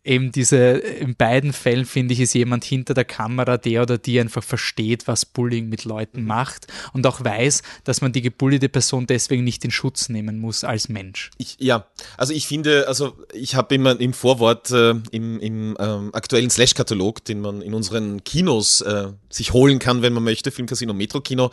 eben 0.04 0.32
diese, 0.32 0.56
in 0.56 1.16
beiden 1.16 1.52
Fällen 1.52 1.84
finde 1.84 2.14
ich, 2.14 2.20
ist 2.20 2.34
jemand 2.34 2.64
hinter 2.64 2.94
der 2.94 3.04
Kamera, 3.04 3.58
der 3.58 3.82
oder 3.82 3.98
die 3.98 4.18
einfach 4.18 4.42
versteht, 4.42 5.06
was 5.06 5.26
Bullying 5.26 5.68
mit 5.68 5.84
Leuten 5.84 6.22
mhm. 6.22 6.28
macht 6.28 6.66
und 6.92 7.06
auch 7.06 7.22
weiß, 7.22 7.62
dass 7.84 8.00
man 8.00 8.12
die 8.12 8.22
gebullyte 8.22 8.68
Person 8.68 9.06
deswegen 9.06 9.44
nicht 9.44 9.64
in 9.64 9.70
Schutz 9.70 10.08
nehmen 10.08 10.38
muss 10.38 10.64
als 10.64 10.88
Mensch. 10.88 11.30
Ich, 11.36 11.56
ja, 11.58 11.86
also 12.16 12.32
ich 12.32 12.46
finde, 12.46 12.88
also 12.88 13.16
ich 13.34 13.56
habe 13.56 13.74
immer 13.74 14.00
im 14.00 14.14
Vorwort, 14.14 14.70
äh, 14.70 14.94
im, 15.10 15.40
im 15.40 15.76
ähm, 15.78 16.10
aktuellen 16.14 16.48
Slash-Katalog, 16.48 17.24
den 17.24 17.40
man 17.40 17.60
in 17.60 17.74
unseren 17.74 18.24
Kinos 18.24 18.80
äh, 18.80 19.08
sich 19.28 19.52
holen 19.52 19.78
kann, 19.78 20.00
wenn 20.00 20.14
man 20.14 20.24
möchte, 20.24 20.50
Filmcasino, 20.50 20.94
Metro-Kino, 20.94 21.50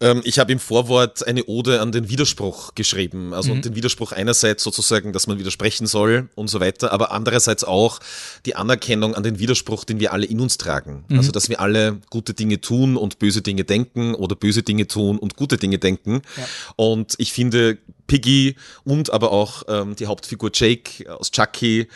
ähm, 0.00 0.22
ich 0.24 0.38
habe 0.38 0.50
im 0.50 0.58
Vorwort 0.58 1.24
eine 1.26 1.44
Ode 1.44 1.80
an 1.80 1.92
den 1.92 2.08
Widerspruch 2.08 2.45
Widerspruch 2.46 2.74
geschrieben. 2.74 3.34
Also 3.34 3.54
mhm. 3.54 3.62
den 3.62 3.74
Widerspruch 3.74 4.12
einerseits 4.12 4.62
sozusagen, 4.62 5.12
dass 5.12 5.26
man 5.26 5.38
widersprechen 5.38 5.86
soll 5.86 6.28
und 6.34 6.48
so 6.48 6.60
weiter, 6.60 6.92
aber 6.92 7.12
andererseits 7.12 7.64
auch 7.64 8.00
die 8.44 8.56
Anerkennung 8.56 9.14
an 9.14 9.22
den 9.22 9.38
Widerspruch, 9.38 9.84
den 9.84 10.00
wir 10.00 10.12
alle 10.12 10.26
in 10.26 10.40
uns 10.40 10.58
tragen. 10.58 11.04
Mhm. 11.08 11.18
Also 11.18 11.32
dass 11.32 11.48
wir 11.48 11.60
alle 11.60 11.98
gute 12.10 12.34
Dinge 12.34 12.60
tun 12.60 12.96
und 12.96 13.18
böse 13.18 13.42
Dinge 13.42 13.64
denken 13.64 14.14
oder 14.14 14.36
böse 14.36 14.62
Dinge 14.62 14.86
tun 14.86 15.18
und 15.18 15.36
gute 15.36 15.56
Dinge 15.56 15.78
denken. 15.78 16.22
Ja. 16.36 16.48
Und 16.76 17.14
ich 17.18 17.32
finde, 17.32 17.78
Piggy 18.06 18.54
und 18.84 19.10
aber 19.10 19.32
auch 19.32 19.64
ähm, 19.68 19.96
die 19.96 20.06
Hauptfigur 20.06 20.50
Jake 20.54 21.10
aus 21.12 21.32
Chucky 21.32 21.88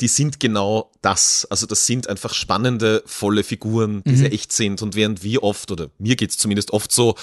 die 0.00 0.08
sind 0.08 0.40
genau 0.40 0.90
das. 1.02 1.46
Also 1.50 1.66
das 1.66 1.86
sind 1.86 2.08
einfach 2.08 2.34
spannende, 2.34 3.02
volle 3.06 3.44
Figuren, 3.44 4.02
die 4.04 4.12
mhm. 4.12 4.16
sehr 4.16 4.32
echt 4.32 4.52
sind. 4.52 4.82
Und 4.82 4.96
während 4.96 5.22
wir 5.22 5.42
oft, 5.42 5.70
oder 5.70 5.90
mir 5.98 6.16
geht's 6.16 6.38
zumindest 6.38 6.72
oft 6.72 6.92
so, 6.92 7.14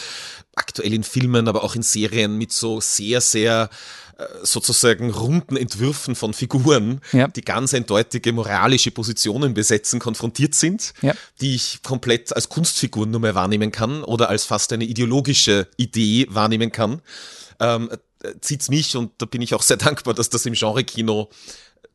aktuell 0.56 0.94
in 0.94 1.04
Filmen, 1.04 1.48
aber 1.48 1.64
auch 1.64 1.76
in 1.76 1.82
Serien 1.82 2.38
mit 2.38 2.52
so 2.52 2.82
sehr, 2.82 3.22
sehr 3.22 3.70
äh, 4.18 4.26
sozusagen 4.44 5.10
runden 5.12 5.56
Entwürfen 5.56 6.16
von 6.16 6.34
Figuren, 6.34 7.02
ja. 7.12 7.28
die 7.28 7.42
ganz 7.42 7.74
eindeutige 7.74 8.34
moralische 8.34 8.92
Positionen 8.92 9.54
besetzen, 9.54 10.00
konfrontiert 10.00 10.54
sind, 10.54 10.94
ja. 11.02 11.14
die 11.40 11.56
ich 11.56 11.82
komplett 11.84 12.36
als 12.36 12.50
Kunstfiguren 12.50 13.12
nur 13.12 13.22
mehr 13.22 13.36
wahrnehmen 13.36 13.72
kann 13.72 14.04
oder 14.04 14.30
als 14.30 14.44
fast 14.46 14.74
eine 14.74 14.84
ideologische 14.84 15.68
Idee 15.78 16.28
wahrnehmen 16.30 16.72
kann, 16.72 17.02
ähm, 17.60 17.90
äh, 18.24 18.34
zieht's 18.42 18.70
mich 18.70 18.96
und 18.98 19.12
da 19.20 19.26
bin 19.26 19.42
ich 19.42 19.54
auch 19.54 19.64
sehr 19.64 19.78
dankbar, 19.78 20.14
dass 20.14 20.30
das 20.30 20.46
im 20.46 20.54
Genre-Kino 20.54 21.30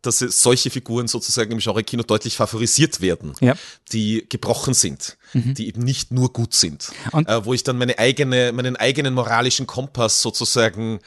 dass 0.07 0.19
solche 0.19 0.71
Figuren 0.71 1.09
sozusagen 1.09 1.53
im 1.53 1.59
Genre-Kino 1.59 2.03
deutlich 2.03 2.37
favorisiert 2.37 3.01
werden, 3.01 3.35
ja. 3.41 3.55
die 3.93 4.27
gebrochen 4.29 4.75
sind, 4.75 5.17
mhm. 5.33 5.55
die 5.55 5.69
eben 5.69 5.83
nicht 5.83 6.13
nur 6.13 6.33
gut 6.33 6.55
sind. 6.55 6.91
Äh, 7.13 7.45
wo 7.45 7.55
ich 7.55 7.63
dann 7.63 7.79
meine 7.79 7.99
eigene, 7.99 8.53
meinen 8.53 8.77
eigenen 8.77 9.15
moralischen 9.15 9.67
Kompass 9.67 10.23
sozusagen 10.23 11.01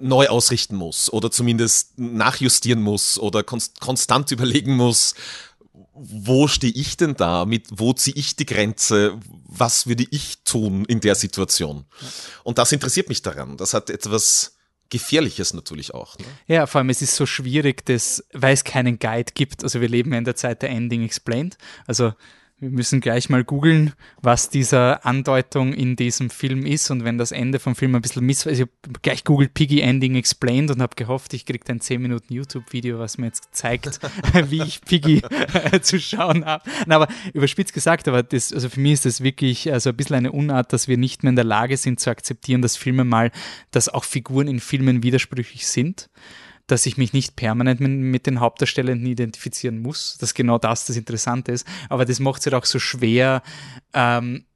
neu 0.00 0.28
ausrichten 0.28 0.76
muss 0.76 1.12
oder 1.12 1.30
zumindest 1.30 1.98
nachjustieren 1.98 2.82
muss 2.82 3.18
oder 3.18 3.42
konst 3.42 3.80
konstant 3.80 4.30
überlegen 4.30 4.76
muss, 4.76 5.14
wo 5.94 6.48
stehe 6.48 6.72
ich 6.72 6.96
denn 6.96 7.14
da, 7.14 7.44
mit 7.44 7.66
wo 7.70 7.92
ziehe 7.92 8.16
ich 8.16 8.36
die 8.36 8.46
Grenze, 8.46 9.18
was 9.46 9.86
würde 9.86 10.04
ich 10.10 10.42
tun 10.44 10.84
in 10.86 11.00
der 11.00 11.14
Situation? 11.14 11.84
Und 12.42 12.58
das 12.58 12.72
interessiert 12.72 13.08
mich 13.08 13.22
daran. 13.22 13.56
Das 13.56 13.74
hat 13.74 13.90
etwas 13.90 14.53
Gefährliches 14.90 15.54
natürlich 15.54 15.94
auch. 15.94 16.18
Ne? 16.18 16.24
Ja, 16.46 16.66
vor 16.66 16.80
allem 16.80 16.90
es 16.90 17.02
ist 17.02 17.16
so 17.16 17.26
schwierig, 17.26 17.84
dass, 17.86 18.24
weil 18.32 18.54
es 18.54 18.64
keinen 18.64 18.98
Guide 18.98 19.32
gibt. 19.34 19.62
Also 19.64 19.80
wir 19.80 19.88
leben 19.88 20.12
ja 20.12 20.18
in 20.18 20.24
der 20.24 20.36
Zeit 20.36 20.62
der 20.62 20.70
Ending 20.70 21.02
Explained. 21.02 21.56
Also 21.86 22.12
wir 22.64 22.70
müssen 22.70 23.00
gleich 23.00 23.28
mal 23.28 23.44
googeln, 23.44 23.92
was 24.22 24.48
diese 24.48 25.04
Andeutung 25.04 25.72
in 25.74 25.96
diesem 25.96 26.30
Film 26.30 26.64
ist. 26.64 26.90
Und 26.90 27.04
wenn 27.04 27.18
das 27.18 27.30
Ende 27.30 27.58
vom 27.58 27.74
Film 27.76 27.94
ein 27.94 28.02
bisschen 28.02 28.24
miss... 28.24 28.46
Also 28.46 28.64
ich 28.64 28.68
habe 28.68 29.00
gleich 29.02 29.24
googelt 29.24 29.52
Piggy 29.54 29.80
Ending 29.80 30.14
Explained 30.14 30.70
und 30.70 30.80
habe 30.80 30.96
gehofft, 30.96 31.34
ich 31.34 31.44
kriege 31.44 31.64
ein 31.68 31.80
10 31.80 32.00
Minuten 32.00 32.32
YouTube-Video, 32.32 32.98
was 32.98 33.18
mir 33.18 33.26
jetzt 33.26 33.48
zeigt, 33.52 34.00
wie 34.48 34.62
ich 34.62 34.80
Piggy 34.80 35.22
zu 35.82 36.00
schauen 36.00 36.44
habe. 36.44 36.64
Aber 36.88 37.08
überspitzt 37.34 37.74
gesagt, 37.74 38.08
aber 38.08 38.22
das, 38.22 38.52
also 38.52 38.68
für 38.70 38.80
mich 38.80 38.94
ist 38.94 39.04
das 39.04 39.22
wirklich 39.22 39.70
also 39.72 39.90
ein 39.90 39.96
bisschen 39.96 40.16
eine 40.16 40.32
Unart, 40.32 40.72
dass 40.72 40.88
wir 40.88 40.96
nicht 40.96 41.22
mehr 41.22 41.30
in 41.30 41.36
der 41.36 41.44
Lage 41.44 41.76
sind 41.76 42.00
zu 42.00 42.10
akzeptieren, 42.10 42.62
dass 42.62 42.76
Filme 42.76 43.04
mal, 43.04 43.30
dass 43.72 43.88
auch 43.88 44.04
Figuren 44.04 44.48
in 44.48 44.60
Filmen 44.60 45.02
widersprüchlich 45.02 45.66
sind 45.66 46.08
dass 46.66 46.86
ich 46.86 46.96
mich 46.96 47.12
nicht 47.12 47.36
permanent 47.36 47.80
mit, 47.80 48.26
den 48.26 48.40
Hauptdarstellenden 48.40 49.06
identifizieren 49.06 49.80
muss. 49.80 50.16
Das 50.18 50.30
ist 50.30 50.34
genau 50.34 50.58
das, 50.58 50.86
das 50.86 50.96
Interessante 50.96 51.52
ist. 51.52 51.66
Aber 51.88 52.04
das 52.04 52.20
macht 52.20 52.40
es 52.40 52.46
halt 52.46 52.54
auch 52.54 52.64
so 52.64 52.78
schwer, 52.78 53.42
ähm, 53.92 54.46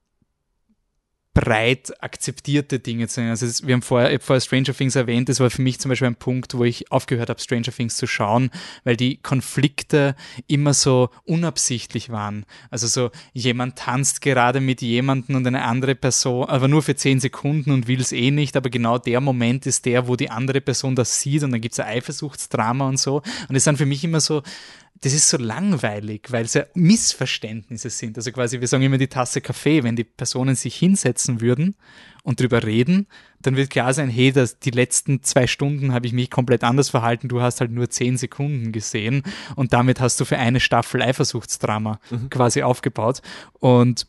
breit 1.38 1.92
akzeptierte 2.02 2.80
Dinge 2.80 3.06
zu 3.06 3.16
sehen. 3.16 3.30
Also 3.30 3.46
es, 3.46 3.64
wir 3.64 3.74
haben 3.74 3.82
vorher, 3.82 4.12
ich 4.12 4.22
vorher 4.22 4.40
Stranger 4.40 4.74
Things 4.74 4.96
erwähnt, 4.96 5.28
das 5.28 5.38
war 5.38 5.50
für 5.50 5.62
mich 5.62 5.78
zum 5.78 5.88
Beispiel 5.88 6.08
ein 6.08 6.16
Punkt, 6.16 6.54
wo 6.54 6.64
ich 6.64 6.90
aufgehört 6.90 7.30
habe, 7.30 7.40
Stranger 7.40 7.70
Things 7.70 7.96
zu 7.96 8.08
schauen, 8.08 8.50
weil 8.82 8.96
die 8.96 9.18
Konflikte 9.18 10.16
immer 10.48 10.74
so 10.74 11.10
unabsichtlich 11.26 12.10
waren. 12.10 12.44
Also 12.70 12.88
so, 12.88 13.10
jemand 13.34 13.76
tanzt 13.76 14.20
gerade 14.20 14.60
mit 14.60 14.82
jemandem 14.82 15.36
und 15.36 15.46
eine 15.46 15.62
andere 15.62 15.94
Person, 15.94 16.46
aber 16.48 16.66
nur 16.66 16.82
für 16.82 16.96
zehn 16.96 17.20
Sekunden 17.20 17.70
und 17.70 17.86
will 17.86 18.00
es 18.00 18.10
eh 18.10 18.32
nicht, 18.32 18.56
aber 18.56 18.68
genau 18.68 18.98
der 18.98 19.20
Moment 19.20 19.64
ist 19.66 19.86
der, 19.86 20.08
wo 20.08 20.16
die 20.16 20.30
andere 20.30 20.60
Person 20.60 20.96
das 20.96 21.20
sieht 21.20 21.44
und 21.44 21.52
dann 21.52 21.60
gibt 21.60 21.74
es 21.74 21.78
ein 21.78 21.86
Eifersuchtsdrama 21.86 22.88
und 22.88 22.98
so. 22.98 23.22
Und 23.48 23.54
es 23.54 23.62
sind 23.62 23.78
für 23.78 23.86
mich 23.86 24.02
immer 24.02 24.18
so, 24.18 24.42
das 25.00 25.12
ist 25.12 25.28
so 25.28 25.36
langweilig, 25.36 26.26
weil 26.30 26.44
es 26.44 26.54
ja 26.54 26.64
Missverständnisse 26.74 27.90
sind. 27.90 28.16
Also 28.16 28.32
quasi, 28.32 28.60
wir 28.60 28.66
sagen 28.66 28.82
immer 28.82 28.98
die 28.98 29.08
Tasse 29.08 29.40
Kaffee, 29.40 29.82
wenn 29.84 29.96
die 29.96 30.04
Personen 30.04 30.54
sich 30.54 30.76
hinsetzen 30.76 31.40
würden 31.40 31.76
und 32.24 32.40
drüber 32.40 32.64
reden, 32.64 33.06
dann 33.40 33.56
wird 33.56 33.70
klar 33.70 33.94
sein, 33.94 34.08
hey, 34.08 34.32
das, 34.32 34.58
die 34.58 34.70
letzten 34.70 35.22
zwei 35.22 35.46
Stunden 35.46 35.92
habe 35.92 36.06
ich 36.06 36.12
mich 36.12 36.30
komplett 36.30 36.64
anders 36.64 36.90
verhalten, 36.90 37.28
du 37.28 37.40
hast 37.40 37.60
halt 37.60 37.70
nur 37.70 37.90
zehn 37.90 38.16
Sekunden 38.16 38.72
gesehen 38.72 39.22
und 39.54 39.72
damit 39.72 40.00
hast 40.00 40.18
du 40.20 40.24
für 40.24 40.38
eine 40.38 40.60
Staffel 40.60 41.00
Eifersuchtsdrama 41.02 42.00
mhm. 42.10 42.30
quasi 42.30 42.62
aufgebaut. 42.62 43.22
Und 43.60 44.06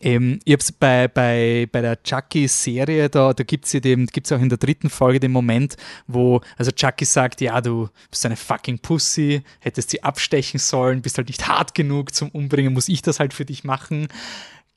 ähm, 0.00 0.40
ich 0.44 0.52
habe 0.52 0.62
es 0.62 0.72
bei, 0.72 1.08
bei, 1.08 1.68
bei 1.70 1.82
der 1.82 2.02
Chucky-Serie, 2.02 3.10
da, 3.10 3.34
da 3.34 3.44
gibt 3.44 3.66
es 3.66 3.72
ja 3.74 3.80
gibt's 3.80 4.32
auch 4.32 4.40
in 4.40 4.48
der 4.48 4.58
dritten 4.58 4.88
Folge 4.88 5.20
den 5.20 5.32
Moment, 5.32 5.76
wo 6.06 6.40
also 6.56 6.70
Chucky 6.70 7.04
sagt, 7.04 7.40
ja, 7.42 7.60
du 7.60 7.88
bist 8.10 8.24
eine 8.24 8.36
fucking 8.36 8.78
Pussy, 8.78 9.42
hättest 9.60 9.90
sie 9.90 10.02
abstechen 10.02 10.58
sollen, 10.58 11.02
bist 11.02 11.18
halt 11.18 11.28
nicht 11.28 11.46
hart 11.46 11.74
genug 11.74 12.14
zum 12.14 12.30
Umbringen, 12.30 12.72
muss 12.72 12.88
ich 12.88 13.02
das 13.02 13.20
halt 13.20 13.34
für 13.34 13.44
dich 13.44 13.62
machen. 13.62 14.08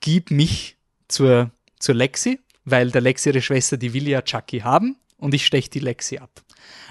Gib 0.02 0.30
mich 0.30 0.78
zur, 1.08 1.52
zur 1.80 1.96
Lexi, 1.96 2.40
weil 2.66 2.92
der 2.92 3.02
Lexi 3.02 3.30
ihre 3.30 3.42
Schwester, 3.42 3.78
die 3.78 3.94
will 3.94 4.08
ja 4.08 4.22
Chucky 4.22 4.60
haben 4.60 4.98
und 5.18 5.34
ich 5.34 5.46
steche 5.46 5.70
die 5.70 5.80
Lexi 5.80 6.18
ab. 6.18 6.42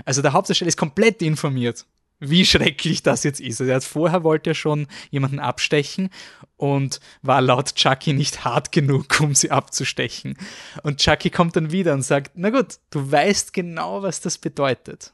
Also 0.06 0.22
der 0.22 0.32
Hauptdarsteller 0.32 0.68
ist 0.68 0.78
komplett 0.78 1.20
informiert, 1.20 1.84
wie 2.22 2.46
schrecklich 2.46 3.02
das 3.02 3.24
jetzt 3.24 3.40
ist. 3.40 3.60
Also 3.60 3.72
er 3.72 3.80
vorher 3.80 4.22
wollte 4.22 4.50
er 4.50 4.54
schon 4.54 4.86
jemanden 5.10 5.40
abstechen 5.40 6.08
und 6.56 7.00
war 7.22 7.40
laut 7.40 7.74
Chucky 7.74 8.12
nicht 8.12 8.44
hart 8.44 8.70
genug, 8.70 9.06
um 9.20 9.34
sie 9.34 9.50
abzustechen. 9.50 10.38
Und 10.82 11.00
Chucky 11.00 11.30
kommt 11.30 11.56
dann 11.56 11.72
wieder 11.72 11.92
und 11.94 12.02
sagt, 12.02 12.32
na 12.34 12.50
gut, 12.50 12.78
du 12.90 13.10
weißt 13.10 13.52
genau, 13.52 14.02
was 14.02 14.20
das 14.20 14.38
bedeutet. 14.38 15.12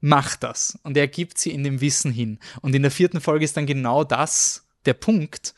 Mach 0.00 0.36
das. 0.36 0.78
Und 0.84 0.96
er 0.96 1.08
gibt 1.08 1.38
sie 1.38 1.50
in 1.50 1.64
dem 1.64 1.80
Wissen 1.80 2.12
hin. 2.12 2.38
Und 2.60 2.74
in 2.74 2.82
der 2.82 2.90
vierten 2.92 3.20
Folge 3.20 3.44
ist 3.44 3.56
dann 3.56 3.66
genau 3.66 4.04
das 4.04 4.68
der 4.84 4.94
Punkt, 4.94 5.54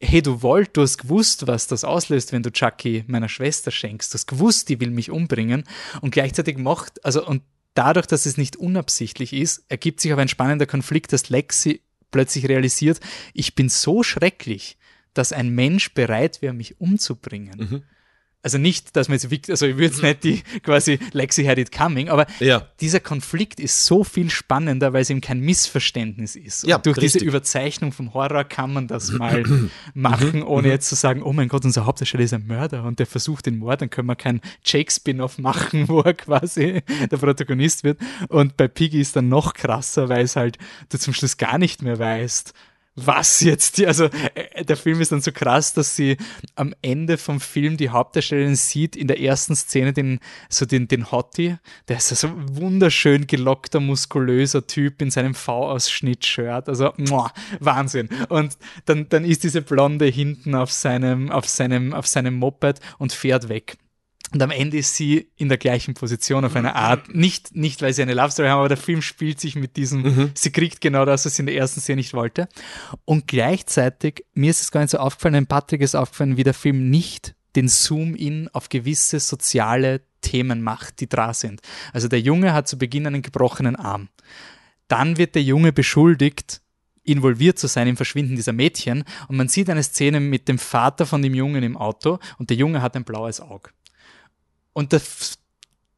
hey, 0.00 0.22
du 0.22 0.42
wollt, 0.42 0.76
du 0.76 0.82
hast 0.82 0.98
gewusst, 0.98 1.46
was 1.46 1.66
das 1.66 1.84
auslöst, 1.84 2.32
wenn 2.32 2.42
du 2.42 2.50
Chucky 2.50 3.04
meiner 3.06 3.28
Schwester 3.28 3.70
schenkst. 3.70 4.12
Du 4.12 4.14
hast 4.14 4.26
gewusst, 4.26 4.68
die 4.70 4.80
will 4.80 4.90
mich 4.90 5.10
umbringen. 5.10 5.64
Und 6.00 6.12
gleichzeitig 6.12 6.56
macht, 6.56 7.04
also, 7.04 7.26
und 7.26 7.42
dadurch, 7.74 8.06
dass 8.06 8.26
es 8.26 8.36
nicht 8.36 8.56
unabsichtlich 8.56 9.32
ist, 9.32 9.64
ergibt 9.68 10.00
sich 10.00 10.12
aber 10.12 10.22
ein 10.22 10.28
spannender 10.28 10.66
Konflikt, 10.66 11.12
dass 11.12 11.30
Lexi 11.30 11.82
plötzlich 12.10 12.48
realisiert, 12.48 13.00
ich 13.32 13.54
bin 13.54 13.68
so 13.68 14.02
schrecklich, 14.02 14.76
dass 15.14 15.32
ein 15.32 15.50
Mensch 15.50 15.94
bereit 15.94 16.42
wäre, 16.42 16.54
mich 16.54 16.80
umzubringen. 16.80 17.58
Mhm 17.58 17.82
also 18.42 18.58
nicht, 18.58 18.96
dass 18.96 19.08
man 19.08 19.18
jetzt, 19.18 19.50
also 19.50 19.66
ich 19.66 19.76
würde 19.76 19.84
jetzt 19.84 20.02
nicht 20.02 20.24
die 20.24 20.42
quasi 20.62 20.98
Lexi 21.12 21.44
had 21.44 21.58
it 21.58 21.70
coming, 21.70 22.08
aber 22.08 22.26
ja. 22.40 22.66
dieser 22.80 22.98
Konflikt 22.98 23.60
ist 23.60 23.86
so 23.86 24.02
viel 24.02 24.30
spannender, 24.30 24.92
weil 24.92 25.02
es 25.02 25.10
eben 25.10 25.20
kein 25.20 25.40
Missverständnis 25.40 26.34
ist. 26.34 26.66
Ja, 26.66 26.76
Und 26.76 26.86
durch 26.86 26.96
richtig. 26.96 27.12
diese 27.20 27.24
Überzeichnung 27.24 27.92
vom 27.92 28.14
Horror 28.14 28.44
kann 28.44 28.72
man 28.72 28.88
das 28.88 29.12
mal 29.18 29.44
machen, 29.94 30.40
mhm. 30.40 30.46
ohne 30.46 30.68
mhm. 30.68 30.72
jetzt 30.72 30.88
zu 30.88 30.96
sagen, 30.96 31.22
oh 31.22 31.32
mein 31.32 31.48
Gott, 31.48 31.64
unser 31.64 31.86
Hauptdarsteller 31.86 32.24
ist 32.24 32.34
ein 32.34 32.46
Mörder 32.46 32.82
und 32.84 32.98
der 32.98 33.06
versucht 33.06 33.46
den 33.46 33.58
Mord, 33.58 33.80
dann 33.80 33.90
können 33.90 34.08
wir 34.08 34.16
keinen 34.16 34.40
Jake-Spin-Off 34.64 35.38
machen, 35.38 35.88
wo 35.88 36.00
er 36.00 36.14
quasi 36.14 36.82
der 37.10 37.16
Protagonist 37.16 37.84
wird. 37.84 38.00
Und 38.28 38.56
bei 38.56 38.66
Piggy 38.66 39.00
ist 39.00 39.14
dann 39.14 39.28
noch 39.28 39.54
krasser, 39.54 40.08
weil 40.08 40.24
es 40.24 40.34
halt 40.34 40.58
du 40.88 40.98
zum 40.98 41.14
Schluss 41.14 41.36
gar 41.36 41.58
nicht 41.58 41.82
mehr 41.82 41.98
weißt, 41.98 42.52
was 42.94 43.40
jetzt, 43.40 43.78
die, 43.78 43.86
also 43.86 44.04
äh, 44.34 44.64
der 44.64 44.76
Film 44.76 45.00
ist 45.00 45.12
dann 45.12 45.22
so 45.22 45.32
krass, 45.32 45.72
dass 45.72 45.96
sie 45.96 46.18
am 46.56 46.74
Ende 46.82 47.16
vom 47.16 47.40
Film 47.40 47.76
die 47.76 47.88
Hauptdarstellerin 47.88 48.56
sieht, 48.56 48.96
in 48.96 49.08
der 49.08 49.20
ersten 49.20 49.56
Szene 49.56 49.92
den, 49.92 50.20
so 50.48 50.66
den, 50.66 50.88
den 50.88 51.10
Hottie, 51.10 51.56
der 51.88 51.96
ist 51.96 52.08
so 52.08 52.26
ein 52.26 52.56
wunderschön 52.56 53.26
gelockter, 53.26 53.80
muskulöser 53.80 54.66
Typ 54.66 55.00
in 55.00 55.10
seinem 55.10 55.34
V-Ausschnitt-Shirt, 55.34 56.68
also 56.68 56.92
muah, 56.98 57.32
Wahnsinn. 57.60 58.08
Und 58.28 58.58
dann, 58.84 59.08
dann 59.08 59.24
ist 59.24 59.44
diese 59.44 59.62
Blonde 59.62 60.06
hinten 60.06 60.54
auf 60.54 60.70
seinem, 60.70 61.30
auf 61.30 61.48
seinem, 61.48 61.94
auf 61.94 62.06
seinem 62.06 62.34
Moped 62.34 62.80
und 62.98 63.12
fährt 63.12 63.48
weg. 63.48 63.78
Und 64.32 64.42
am 64.42 64.50
Ende 64.50 64.78
ist 64.78 64.96
sie 64.96 65.28
in 65.36 65.48
der 65.48 65.58
gleichen 65.58 65.94
Position 65.94 66.44
auf 66.44 66.56
eine 66.56 66.74
Art. 66.74 67.14
Nicht, 67.14 67.54
nicht 67.54 67.82
weil 67.82 67.92
sie 67.92 68.02
eine 68.02 68.14
Love 68.14 68.30
Story 68.30 68.48
haben, 68.48 68.60
aber 68.60 68.68
der 68.68 68.78
Film 68.78 69.02
spielt 69.02 69.40
sich 69.40 69.56
mit 69.56 69.76
diesem, 69.76 70.02
mhm. 70.02 70.30
sie 70.34 70.50
kriegt 70.50 70.80
genau 70.80 71.04
das, 71.04 71.26
was 71.26 71.36
sie 71.36 71.42
in 71.42 71.46
der 71.46 71.56
ersten 71.56 71.80
Szene 71.80 71.96
nicht 71.96 72.14
wollte. 72.14 72.48
Und 73.04 73.28
gleichzeitig, 73.28 74.24
mir 74.32 74.50
ist 74.50 74.62
es 74.62 74.70
gar 74.70 74.80
nicht 74.80 74.90
so 74.90 74.98
aufgefallen, 74.98 75.34
ein 75.34 75.46
Patrick 75.46 75.82
ist 75.82 75.94
aufgefallen, 75.94 76.36
wie 76.36 76.44
der 76.44 76.54
Film 76.54 76.88
nicht 76.88 77.34
den 77.56 77.68
Zoom-In 77.68 78.48
auf 78.52 78.70
gewisse 78.70 79.20
soziale 79.20 80.00
Themen 80.22 80.62
macht, 80.62 81.00
die 81.00 81.08
da 81.08 81.34
sind. 81.34 81.60
Also 81.92 82.08
der 82.08 82.20
Junge 82.20 82.54
hat 82.54 82.68
zu 82.68 82.78
Beginn 82.78 83.06
einen 83.06 83.22
gebrochenen 83.22 83.76
Arm. 83.76 84.08
Dann 84.88 85.18
wird 85.18 85.34
der 85.34 85.42
Junge 85.42 85.72
beschuldigt, 85.72 86.62
involviert 87.04 87.58
zu 87.58 87.66
sein 87.66 87.88
im 87.88 87.96
Verschwinden 87.96 88.36
dieser 88.36 88.52
Mädchen 88.52 89.04
und 89.28 89.36
man 89.36 89.48
sieht 89.48 89.68
eine 89.68 89.82
Szene 89.82 90.20
mit 90.20 90.48
dem 90.48 90.58
Vater 90.58 91.04
von 91.04 91.20
dem 91.20 91.34
Jungen 91.34 91.62
im 91.62 91.76
Auto 91.76 92.18
und 92.38 92.50
der 92.50 92.56
Junge 92.56 92.80
hat 92.80 92.96
ein 92.96 93.04
blaues 93.04 93.40
Auge. 93.40 93.70
Und 94.72 94.92
das, 94.92 95.38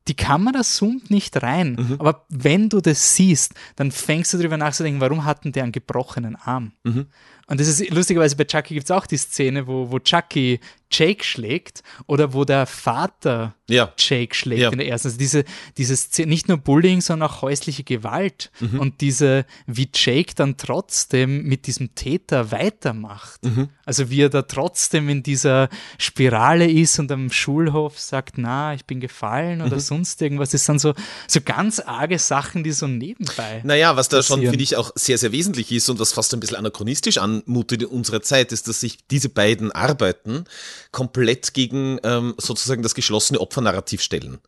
die 0.08 0.14
Kamera 0.14 0.62
zoomt 0.62 1.10
nicht 1.10 1.42
rein. 1.42 1.76
Mhm. 1.78 1.96
Aber 1.98 2.26
wenn 2.28 2.68
du 2.68 2.80
das 2.80 3.14
siehst, 3.16 3.54
dann 3.76 3.90
fängst 3.90 4.32
du 4.32 4.38
darüber 4.38 4.56
nachzudenken, 4.56 5.00
warum 5.00 5.24
hatten 5.24 5.52
der 5.52 5.64
einen 5.64 5.72
gebrochenen 5.72 6.36
Arm? 6.36 6.72
Mhm. 6.84 7.06
Und 7.46 7.60
das 7.60 7.68
ist 7.68 7.90
lustigerweise 7.90 8.36
bei 8.36 8.44
Chucky 8.44 8.74
gibt 8.74 8.84
es 8.84 8.90
auch 8.90 9.06
die 9.06 9.16
Szene, 9.16 9.66
wo, 9.66 9.90
wo 9.90 9.98
Chucky 9.98 10.60
Jake 10.90 11.24
schlägt 11.24 11.82
oder 12.06 12.34
wo 12.34 12.44
der 12.44 12.66
Vater 12.66 13.56
ja. 13.68 13.92
Jake 13.98 14.34
schlägt 14.34 14.62
ja. 14.62 14.70
in 14.70 14.78
der 14.78 14.86
ersten. 14.86 15.08
Also 15.08 15.18
diese, 15.18 15.44
dieses 15.76 16.16
nicht 16.18 16.48
nur 16.48 16.58
Bullying, 16.58 17.00
sondern 17.00 17.28
auch 17.28 17.42
häusliche 17.42 17.82
Gewalt 17.82 18.52
mhm. 18.60 18.78
und 18.78 19.00
diese, 19.00 19.44
wie 19.66 19.88
Jake 19.92 20.34
dann 20.36 20.56
trotzdem 20.56 21.42
mit 21.44 21.66
diesem 21.66 21.94
Täter 21.94 22.52
weitermacht. 22.52 23.44
Mhm. 23.44 23.70
Also 23.84 24.08
wie 24.10 24.22
er 24.22 24.28
da 24.28 24.42
trotzdem 24.42 25.08
in 25.08 25.22
dieser 25.22 25.68
Spirale 25.98 26.70
ist 26.70 26.98
und 27.00 27.10
am 27.10 27.32
Schulhof 27.32 27.98
sagt, 27.98 28.38
na, 28.38 28.74
ich 28.74 28.84
bin 28.84 29.00
gefallen 29.00 29.62
oder 29.62 29.76
mhm. 29.76 29.80
sonst 29.80 30.22
irgendwas. 30.22 30.50
Das 30.50 30.64
sind 30.64 30.80
so, 30.80 30.94
so 31.26 31.40
ganz 31.40 31.80
arge 31.80 32.18
Sachen, 32.18 32.62
die 32.62 32.72
so 32.72 32.86
nebenbei. 32.86 33.62
Naja, 33.64 33.96
was 33.96 34.08
da 34.08 34.18
passieren. 34.18 34.42
schon, 34.42 34.50
finde 34.50 34.62
ich, 34.62 34.76
auch 34.76 34.92
sehr, 34.94 35.18
sehr 35.18 35.32
wesentlich 35.32 35.72
ist 35.72 35.88
und 35.88 35.98
was 35.98 36.12
fast 36.12 36.32
ein 36.34 36.40
bisschen 36.40 36.56
anachronistisch 36.56 37.18
anmutet 37.18 37.33
in 37.40 37.86
unserer 37.86 38.22
Zeit, 38.22 38.52
ist, 38.52 38.68
dass 38.68 38.80
sich 38.80 39.06
diese 39.08 39.28
beiden 39.28 39.72
Arbeiten 39.72 40.44
komplett 40.92 41.54
gegen 41.54 41.98
ähm, 42.02 42.34
sozusagen 42.38 42.82
das 42.82 42.94
geschlossene 42.94 43.40
Opfernarrativ 43.40 44.02
stellen. 44.02 44.38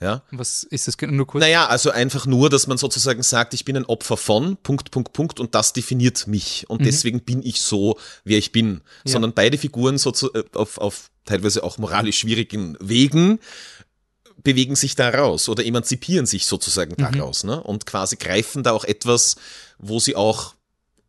Ja. 0.00 0.22
Was 0.30 0.62
ist 0.62 0.86
das 0.86 0.96
nur 1.00 1.26
kurz? 1.26 1.42
Naja, 1.42 1.66
also 1.66 1.90
einfach 1.90 2.26
nur, 2.26 2.50
dass 2.50 2.68
man 2.68 2.78
sozusagen 2.78 3.22
sagt, 3.22 3.52
ich 3.52 3.64
bin 3.64 3.76
ein 3.76 3.84
Opfer 3.84 4.16
von, 4.16 4.56
Punkt, 4.56 4.92
Punkt, 4.92 5.12
Punkt, 5.12 5.40
und 5.40 5.54
das 5.56 5.72
definiert 5.72 6.28
mich. 6.28 6.66
Und 6.68 6.82
mhm. 6.82 6.84
deswegen 6.84 7.20
bin 7.22 7.42
ich 7.42 7.60
so, 7.60 7.98
wer 8.24 8.38
ich 8.38 8.52
bin. 8.52 8.80
Ja. 9.04 9.12
Sondern 9.12 9.32
beide 9.32 9.58
Figuren 9.58 9.98
so 9.98 10.12
zu, 10.12 10.32
äh, 10.34 10.44
auf, 10.54 10.78
auf 10.78 11.10
teilweise 11.24 11.64
auch 11.64 11.78
moralisch 11.78 12.18
schwierigen 12.18 12.76
Wegen 12.80 13.40
bewegen 14.44 14.76
sich 14.76 14.94
da 14.94 15.08
raus 15.08 15.48
oder 15.48 15.64
emanzipieren 15.64 16.26
sich 16.26 16.46
sozusagen 16.46 16.92
mhm. 16.92 17.12
daraus 17.12 17.42
ne? 17.42 17.60
und 17.60 17.86
quasi 17.86 18.16
greifen 18.16 18.62
da 18.62 18.72
auch 18.72 18.84
etwas, 18.84 19.36
wo 19.78 19.98
sie 19.98 20.14
auch 20.14 20.54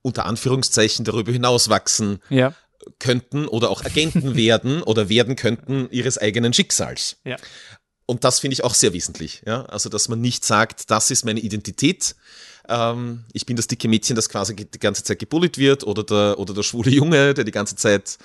unter 0.02 0.26
Anführungszeichen 0.26 1.06
darüber 1.06 1.32
hinaus 1.32 1.70
wachsen. 1.70 2.20
Ja 2.30 2.54
könnten 2.98 3.48
oder 3.48 3.70
auch 3.70 3.84
Agenten 3.84 4.36
werden 4.38 4.82
oder 4.82 5.10
werden 5.10 5.36
könnten 5.36 5.90
ihres 5.92 6.18
eigenen 6.18 6.54
Schicksals. 6.54 7.18
Ja. 7.24 7.38
Und 8.06 8.24
das 8.24 8.40
finde 8.40 8.54
ich 8.54 8.64
auch 8.64 8.74
sehr 8.74 8.94
wesentlich. 8.94 9.44
Ja? 9.46 9.66
Also, 9.66 9.90
dass 9.90 10.10
man 10.10 10.20
nicht 10.22 10.44
sagt, 10.44 10.90
das 10.90 11.12
ist 11.12 11.26
meine 11.26 11.42
Identität. 11.42 12.16
Ähm, 12.70 13.26
ich 13.34 13.46
bin 13.46 13.56
das 13.56 13.68
dicke 13.68 13.88
Mädchen, 13.88 14.16
das 14.16 14.30
quasi 14.30 14.56
die 14.56 14.80
ganze 14.80 15.04
Zeit 15.04 15.20
gebullet 15.20 15.58
wird 15.58 15.84
oder 15.84 16.04
der, 16.04 16.40
oder 16.40 16.54
der 16.54 16.64
schwule 16.64 16.92
Junge, 16.92 17.34
der 17.34 17.44
die 17.44 17.52
ganze 17.52 17.76
Zeit 17.76 18.18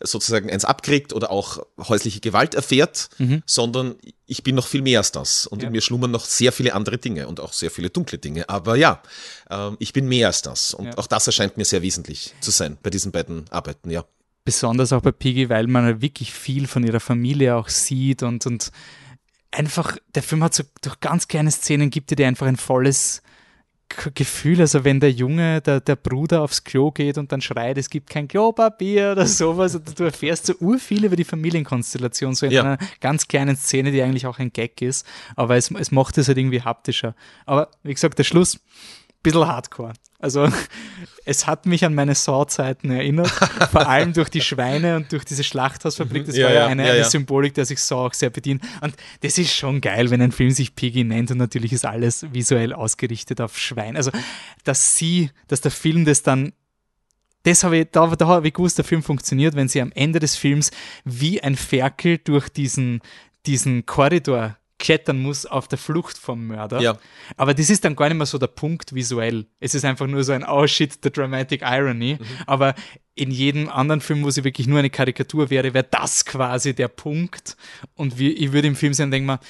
sozusagen 0.00 0.50
eins 0.50 0.64
abkriegt 0.64 1.12
oder 1.12 1.30
auch 1.30 1.64
häusliche 1.78 2.20
Gewalt 2.20 2.54
erfährt, 2.54 3.08
mhm. 3.18 3.42
sondern 3.46 3.94
ich 4.26 4.42
bin 4.42 4.54
noch 4.54 4.66
viel 4.66 4.82
mehr 4.82 4.98
als 4.98 5.12
das. 5.12 5.46
Und 5.46 5.62
ja. 5.62 5.68
in 5.68 5.72
mir 5.72 5.80
schlummern 5.80 6.10
noch 6.10 6.24
sehr 6.24 6.52
viele 6.52 6.74
andere 6.74 6.98
Dinge 6.98 7.28
und 7.28 7.40
auch 7.40 7.52
sehr 7.52 7.70
viele 7.70 7.90
dunkle 7.90 8.18
Dinge. 8.18 8.48
Aber 8.48 8.76
ja, 8.76 9.02
ähm, 9.50 9.76
ich 9.78 9.92
bin 9.92 10.08
mehr 10.08 10.26
als 10.28 10.42
das. 10.42 10.74
Und 10.74 10.86
ja. 10.86 10.98
auch 10.98 11.06
das 11.06 11.26
erscheint 11.26 11.56
mir 11.56 11.64
sehr 11.64 11.82
wesentlich 11.82 12.34
zu 12.40 12.50
sein 12.50 12.76
bei 12.82 12.90
diesen 12.90 13.12
beiden 13.12 13.44
Arbeiten, 13.50 13.90
ja. 13.90 14.04
Besonders 14.44 14.92
auch 14.92 15.00
bei 15.00 15.12
Piggy, 15.12 15.48
weil 15.48 15.68
man 15.68 16.02
wirklich 16.02 16.34
viel 16.34 16.66
von 16.66 16.84
ihrer 16.84 17.00
Familie 17.00 17.56
auch 17.56 17.68
sieht 17.68 18.22
und, 18.22 18.44
und 18.44 18.72
einfach, 19.50 19.96
der 20.14 20.22
Film 20.22 20.44
hat 20.44 20.54
so 20.54 20.64
durch 20.82 21.00
ganz 21.00 21.28
kleine 21.28 21.50
Szenen 21.50 21.88
gibt 21.88 22.10
dir 22.10 22.26
einfach 22.26 22.46
ein 22.46 22.56
volles 22.56 23.22
Gefühl, 24.14 24.60
also 24.60 24.84
wenn 24.84 25.00
der 25.00 25.10
Junge, 25.10 25.60
der, 25.60 25.80
der 25.80 25.96
Bruder 25.96 26.42
aufs 26.42 26.64
Klo 26.64 26.90
geht 26.90 27.18
und 27.18 27.32
dann 27.32 27.40
schreit, 27.40 27.78
es 27.78 27.90
gibt 27.90 28.10
kein 28.10 28.28
Klopapier 28.28 29.12
oder 29.12 29.26
sowas, 29.26 29.74
und 29.74 29.98
du 29.98 30.04
erfährst 30.04 30.46
so 30.46 30.54
urviel 30.60 31.04
über 31.04 31.16
die 31.16 31.24
Familienkonstellation, 31.24 32.34
so 32.34 32.46
in 32.46 32.52
ja. 32.52 32.62
einer 32.62 32.78
ganz 33.00 33.28
kleinen 33.28 33.56
Szene, 33.56 33.92
die 33.92 34.02
eigentlich 34.02 34.26
auch 34.26 34.38
ein 34.38 34.52
Gag 34.52 34.80
ist, 34.82 35.06
aber 35.36 35.56
es, 35.56 35.70
es 35.70 35.90
macht 35.90 36.18
es 36.18 36.28
halt 36.28 36.38
irgendwie 36.38 36.62
haptischer. 36.62 37.14
Aber 37.46 37.70
wie 37.82 37.94
gesagt, 37.94 38.18
der 38.18 38.24
Schluss, 38.24 38.60
bisschen 39.24 39.46
hardcore. 39.48 39.94
Also 40.20 40.48
es 41.24 41.48
hat 41.48 41.66
mich 41.66 41.84
an 41.84 41.94
meine 41.94 42.14
Saw-Zeiten 42.14 42.90
erinnert, 42.90 43.28
vor 43.72 43.88
allem 43.88 44.12
durch 44.12 44.28
die 44.28 44.40
Schweine 44.40 44.96
und 44.96 45.10
durch 45.10 45.24
diese 45.24 45.42
Schlachthausfabrik. 45.42 46.22
Mhm. 46.22 46.26
Das 46.26 46.36
ja, 46.36 46.46
war 46.46 46.54
ja, 46.54 46.66
eine, 46.66 46.86
ja, 46.86 46.92
eine 46.92 47.04
Symbolik, 47.04 47.54
der 47.54 47.64
sich 47.64 47.80
Saw 47.80 48.06
auch 48.06 48.14
sehr 48.14 48.30
bedient. 48.30 48.62
Und 48.80 48.94
das 49.22 49.36
ist 49.36 49.52
schon 49.52 49.80
geil, 49.80 50.10
wenn 50.10 50.22
ein 50.22 50.32
Film 50.32 50.50
sich 50.50 50.76
Piggy 50.76 51.02
nennt 51.02 51.32
und 51.32 51.38
natürlich 51.38 51.72
ist 51.72 51.84
alles 51.84 52.24
visuell 52.32 52.72
ausgerichtet 52.72 53.40
auf 53.40 53.58
Schwein. 53.58 53.96
Also 53.96 54.12
dass 54.62 54.96
sie, 54.96 55.30
dass 55.48 55.60
der 55.60 55.72
Film 55.72 56.04
das 56.04 56.22
dann 56.22 56.52
das 57.44 57.62
habe 57.62 57.76
ich, 57.76 57.88
da, 57.92 58.06
da 58.06 58.26
habe 58.26 58.48
ich 58.48 58.54
gewusst, 58.54 58.78
der 58.78 58.86
Film 58.86 59.02
funktioniert, 59.02 59.54
wenn 59.54 59.68
sie 59.68 59.82
am 59.82 59.92
Ende 59.94 60.18
des 60.18 60.34
Films 60.34 60.70
wie 61.04 61.42
ein 61.42 61.56
Ferkel 61.56 62.16
durch 62.16 62.48
diesen, 62.48 63.02
diesen 63.44 63.84
Korridor 63.84 64.56
klettern 64.84 65.22
muss 65.22 65.46
auf 65.46 65.66
der 65.66 65.78
Flucht 65.78 66.18
vom 66.18 66.46
Mörder. 66.46 66.80
Ja. 66.80 66.98
Aber 67.38 67.54
das 67.54 67.70
ist 67.70 67.84
dann 67.86 67.96
gar 67.96 68.08
nicht 68.08 68.18
mehr 68.18 68.26
so 68.26 68.36
der 68.36 68.48
Punkt 68.48 68.94
visuell. 68.94 69.46
Es 69.58 69.74
ist 69.74 69.84
einfach 69.86 70.06
nur 70.06 70.22
so 70.24 70.32
ein 70.32 70.44
Oh 70.44 70.66
shit, 70.66 70.98
the 71.02 71.10
dramatic 71.10 71.62
irony. 71.62 72.18
Mhm. 72.20 72.24
Aber 72.46 72.74
in 73.14 73.30
jedem 73.30 73.70
anderen 73.70 74.02
Film, 74.02 74.24
wo 74.24 74.30
sie 74.30 74.44
wirklich 74.44 74.66
nur 74.66 74.78
eine 74.78 74.90
Karikatur 74.90 75.48
wäre, 75.48 75.72
wäre 75.72 75.86
das 75.90 76.26
quasi 76.26 76.74
der 76.74 76.88
Punkt. 76.88 77.56
Und 77.94 78.18
wie, 78.18 78.32
ich 78.32 78.52
würde 78.52 78.68
im 78.68 78.76
Film 78.76 78.92
sehen, 78.92 79.10
denke 79.10 79.26
mal, 79.26 79.40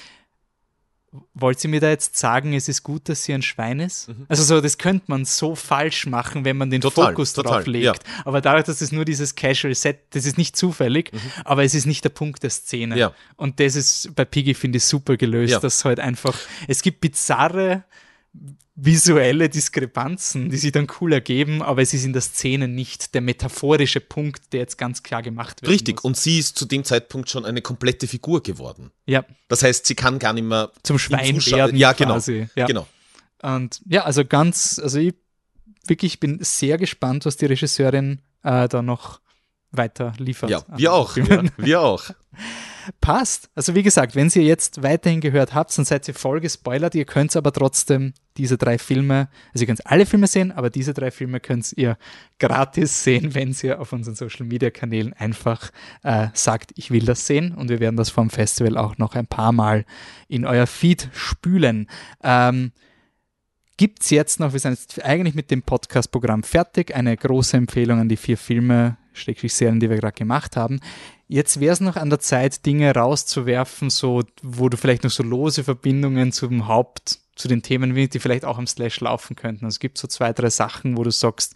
wollt 1.33 1.63
ihr 1.63 1.69
mir 1.69 1.79
da 1.79 1.89
jetzt 1.89 2.17
sagen, 2.17 2.53
es 2.53 2.67
ist 2.67 2.83
gut, 2.83 3.09
dass 3.09 3.23
sie 3.23 3.33
ein 3.33 3.41
Schwein 3.41 3.79
ist? 3.79 4.09
Mhm. 4.09 4.25
Also 4.27 4.43
so, 4.43 4.61
das 4.61 4.77
könnte 4.77 5.05
man 5.07 5.25
so 5.25 5.55
falsch 5.55 6.05
machen, 6.05 6.45
wenn 6.45 6.57
man 6.57 6.69
den 6.69 6.81
total, 6.81 7.11
Fokus 7.11 7.33
total, 7.33 7.57
drauf 7.57 7.67
legt. 7.67 7.85
Ja. 7.85 7.93
Aber 8.25 8.41
dadurch, 8.41 8.65
dass 8.65 8.81
es 8.81 8.91
nur 8.91 9.05
dieses 9.05 9.35
Casual 9.35 9.75
Set, 9.75 9.99
das 10.11 10.25
ist 10.25 10.37
nicht 10.37 10.55
zufällig, 10.55 11.11
mhm. 11.13 11.19
aber 11.43 11.63
es 11.63 11.75
ist 11.75 11.85
nicht 11.85 12.03
der 12.03 12.09
Punkt 12.09 12.43
der 12.43 12.49
Szene. 12.49 12.97
Ja. 12.97 13.13
Und 13.35 13.59
das 13.59 13.75
ist 13.75 14.15
bei 14.15 14.25
Piggy, 14.25 14.53
finde 14.53 14.77
ich, 14.77 14.85
super 14.85 15.17
gelöst, 15.17 15.53
ja. 15.53 15.59
dass 15.59 15.83
halt 15.85 15.99
einfach, 15.99 16.37
es 16.67 16.81
gibt 16.81 17.01
bizarre 17.01 17.83
visuelle 18.75 19.47
Diskrepanzen, 19.47 20.49
die 20.49 20.57
sich 20.57 20.73
dann 20.73 20.87
cool 20.99 21.13
ergeben, 21.13 21.61
aber 21.61 21.81
es 21.81 21.93
ist 21.93 22.03
in 22.03 22.11
der 22.11 22.21
Szene 22.21 22.67
nicht 22.67 23.13
der 23.13 23.21
metaphorische 23.21 24.01
Punkt, 24.01 24.51
der 24.51 24.59
jetzt 24.61 24.77
ganz 24.77 25.01
klar 25.01 25.21
gemacht 25.21 25.61
wird. 25.61 25.71
Richtig, 25.71 25.95
muss. 25.97 26.03
und 26.03 26.17
sie 26.17 26.39
ist 26.39 26.57
zu 26.57 26.65
dem 26.65 26.83
Zeitpunkt 26.83 27.29
schon 27.29 27.45
eine 27.45 27.61
komplette 27.61 28.05
Figur 28.07 28.43
geworden. 28.43 28.91
Ja. 29.05 29.23
Das 29.47 29.63
heißt, 29.63 29.85
sie 29.85 29.95
kann 29.95 30.19
gar 30.19 30.33
nicht 30.33 30.43
mehr 30.43 30.71
zum 30.83 30.99
Schwein 30.99 31.43
werden. 31.45 31.77
Ja, 31.77 31.93
genau. 31.93 32.15
Quasi. 32.15 32.47
Ja. 32.55 32.65
genau. 32.65 32.85
Und 33.41 33.81
ja, 33.85 34.03
also 34.03 34.25
ganz, 34.25 34.79
also 34.83 34.99
ich 34.99 35.13
wirklich 35.87 36.19
bin 36.19 36.39
sehr 36.41 36.77
gespannt, 36.77 37.25
was 37.25 37.37
die 37.37 37.45
Regisseurin 37.45 38.19
äh, 38.43 38.67
da 38.67 38.81
noch 38.81 39.21
weiter 39.71 40.13
liefert. 40.17 40.49
Ja, 40.49 40.63
wir 40.75 40.93
auch. 40.93 41.15
Ja, 41.15 41.43
wir 41.57 41.81
auch. 41.81 42.03
Passt. 43.01 43.49
Also 43.55 43.75
wie 43.75 43.83
gesagt, 43.83 44.15
wenn 44.15 44.29
ihr 44.35 44.43
jetzt 44.43 44.83
weiterhin 44.83 45.21
gehört 45.21 45.53
habt, 45.53 45.77
dann 45.77 45.85
seid 45.85 46.07
ihr 46.07 46.13
voll 46.13 46.39
gespoilert. 46.39 46.95
Ihr 46.95 47.05
könnt 47.05 47.35
aber 47.35 47.51
trotzdem 47.51 48.13
diese 48.37 48.57
drei 48.57 48.77
Filme, 48.77 49.29
also 49.53 49.63
ihr 49.63 49.67
könnt 49.67 49.87
alle 49.87 50.05
Filme 50.05 50.27
sehen, 50.27 50.51
aber 50.51 50.69
diese 50.69 50.93
drei 50.93 51.09
Filme 51.09 51.39
könnt 51.39 51.71
ihr 51.73 51.97
gratis 52.37 53.03
sehen, 53.03 53.33
wenn 53.33 53.55
ihr 53.63 53.79
auf 53.79 53.93
unseren 53.93 54.15
Social 54.15 54.45
Media 54.45 54.69
Kanälen 54.69 55.13
einfach 55.13 55.71
äh, 56.03 56.27
sagt, 56.33 56.71
ich 56.75 56.91
will 56.91 57.05
das 57.05 57.27
sehen. 57.27 57.53
Und 57.53 57.69
wir 57.69 57.79
werden 57.79 57.95
das 57.95 58.09
vom 58.09 58.29
Festival 58.29 58.77
auch 58.77 58.97
noch 58.97 59.15
ein 59.15 59.27
paar 59.27 59.51
Mal 59.51 59.85
in 60.27 60.45
euer 60.45 60.67
Feed 60.67 61.09
spülen. 61.13 61.87
Ähm, 62.23 62.71
Gibt 63.77 64.03
es 64.03 64.09
jetzt 64.09 64.39
noch, 64.39 64.53
wir 64.53 64.59
sind 64.59 64.71
jetzt 64.71 65.03
eigentlich 65.03 65.35
mit 65.35 65.51
dem 65.51 65.61
Podcast-Programm 65.61 66.43
fertig, 66.43 66.95
eine 66.95 67.17
große 67.17 67.57
Empfehlung 67.57 67.99
an 67.99 68.07
die 68.07 68.15
vier 68.15 68.37
Filme, 68.37 68.95
schrägstrich 69.11 69.53
Serien, 69.53 69.81
die 69.81 69.89
wir 69.89 69.97
gerade 69.97 70.15
gemacht 70.15 70.55
haben. 70.55 70.79
Jetzt 71.27 71.59
wäre 71.59 71.73
es 71.73 71.79
noch 71.79 71.95
an 71.95 72.11
der 72.11 72.19
Zeit, 72.19 72.65
Dinge 72.65 72.93
rauszuwerfen, 72.93 73.89
so, 73.89 74.23
wo 74.43 74.69
du 74.69 74.77
vielleicht 74.77 75.03
noch 75.03 75.11
so 75.11 75.23
lose 75.23 75.63
Verbindungen 75.63 76.31
zum 76.31 76.67
Haupt, 76.67 77.19
zu 77.35 77.47
den 77.47 77.63
Themen, 77.63 77.93
die 77.93 78.19
vielleicht 78.19 78.45
auch 78.45 78.57
am 78.57 78.67
Slash 78.67 79.01
laufen 79.01 79.35
könnten. 79.35 79.65
Also 79.65 79.75
es 79.75 79.79
gibt 79.79 79.97
so 79.97 80.07
zwei, 80.07 80.31
drei 80.33 80.49
Sachen, 80.49 80.95
wo 80.97 81.03
du 81.03 81.11
sagst, 81.11 81.55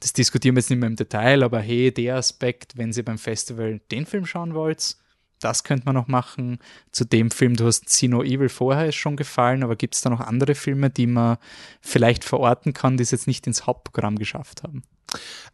das 0.00 0.12
diskutieren 0.12 0.54
wir 0.54 0.60
jetzt 0.60 0.70
nicht 0.70 0.78
mehr 0.78 0.88
im 0.88 0.96
Detail, 0.96 1.42
aber 1.42 1.60
hey, 1.60 1.92
der 1.92 2.16
Aspekt, 2.16 2.78
wenn 2.78 2.92
ihr 2.92 3.04
beim 3.04 3.18
Festival 3.18 3.80
den 3.90 4.06
Film 4.06 4.24
schauen 4.24 4.54
wollt, 4.54 4.96
das 5.40 5.64
könnte 5.64 5.86
man 5.86 5.94
noch 5.94 6.08
machen. 6.08 6.58
Zu 6.92 7.04
dem 7.04 7.30
Film, 7.30 7.56
du 7.56 7.66
hast 7.66 7.88
See 7.88 8.08
No 8.08 8.22
Evil 8.22 8.48
vorher 8.48 8.86
ist 8.86 8.96
schon 8.96 9.16
gefallen, 9.16 9.62
aber 9.62 9.76
gibt 9.76 9.94
es 9.94 10.00
da 10.00 10.10
noch 10.10 10.20
andere 10.20 10.54
Filme, 10.54 10.90
die 10.90 11.06
man 11.06 11.38
vielleicht 11.80 12.24
verorten 12.24 12.72
kann, 12.72 12.96
die 12.96 13.02
es 13.02 13.10
jetzt 13.10 13.26
nicht 13.26 13.46
ins 13.46 13.66
Hauptprogramm 13.66 14.18
geschafft 14.18 14.62
haben? 14.62 14.82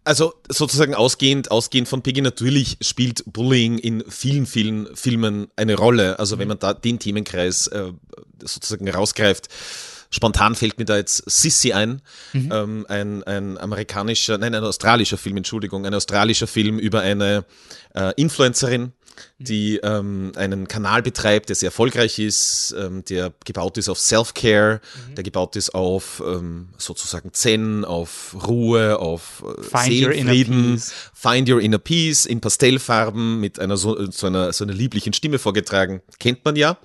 Also 0.04 0.34
sozusagen 0.50 0.94
ausgehend, 0.94 1.50
ausgehend 1.50 1.88
von 1.88 2.02
Piggy, 2.02 2.20
natürlich 2.20 2.76
spielt 2.82 3.24
Bullying 3.26 3.78
in 3.78 4.04
vielen, 4.08 4.44
vielen 4.44 4.94
Filmen 4.94 5.48
eine 5.56 5.76
Rolle. 5.76 6.18
Also 6.18 6.38
wenn 6.38 6.48
man 6.48 6.58
da 6.58 6.74
den 6.74 6.98
Themenkreis 6.98 7.68
äh, 7.68 7.92
sozusagen 8.40 8.88
rausgreift, 8.88 9.48
spontan 10.10 10.54
fällt 10.54 10.78
mir 10.78 10.84
da 10.84 10.96
jetzt 10.96 11.22
Sissy 11.26 11.72
ein, 11.72 12.02
mhm. 12.34 12.52
ähm, 12.52 12.86
ein, 12.88 13.22
ein 13.24 13.56
amerikanischer, 13.56 14.36
nein, 14.36 14.54
ein 14.54 14.62
australischer 14.62 15.16
Film, 15.16 15.38
Entschuldigung, 15.38 15.86
ein 15.86 15.94
australischer 15.94 16.46
Film 16.46 16.78
über 16.78 17.00
eine 17.00 17.46
äh, 17.94 18.12
Influencerin, 18.16 18.92
die 19.38 19.76
ähm, 19.76 20.32
einen 20.36 20.68
Kanal 20.68 21.02
betreibt, 21.02 21.48
der 21.48 21.56
sehr 21.56 21.68
erfolgreich 21.68 22.18
ist, 22.18 22.74
ähm, 22.78 23.04
der 23.04 23.32
gebaut 23.44 23.76
ist 23.76 23.88
auf 23.88 23.98
Self-Care, 23.98 24.80
mhm. 25.10 25.14
der 25.14 25.24
gebaut 25.24 25.56
ist 25.56 25.74
auf 25.74 26.22
ähm, 26.26 26.68
sozusagen 26.78 27.32
Zen, 27.32 27.84
auf 27.84 28.36
Ruhe, 28.46 28.98
auf 28.98 29.42
äh, 29.42 29.62
Find 29.62 29.84
Seelenfrieden, 29.84 30.82
Find 31.12 31.48
Your 31.48 31.60
Inner 31.60 31.78
Peace 31.78 32.26
in 32.26 32.40
Pastellfarben 32.40 33.40
mit 33.40 33.58
einer 33.58 33.76
so, 33.76 34.10
so, 34.10 34.26
einer 34.26 34.52
so 34.52 34.64
einer 34.64 34.74
lieblichen 34.74 35.12
Stimme 35.12 35.38
vorgetragen, 35.38 36.02
kennt 36.18 36.44
man 36.44 36.56
ja. 36.56 36.78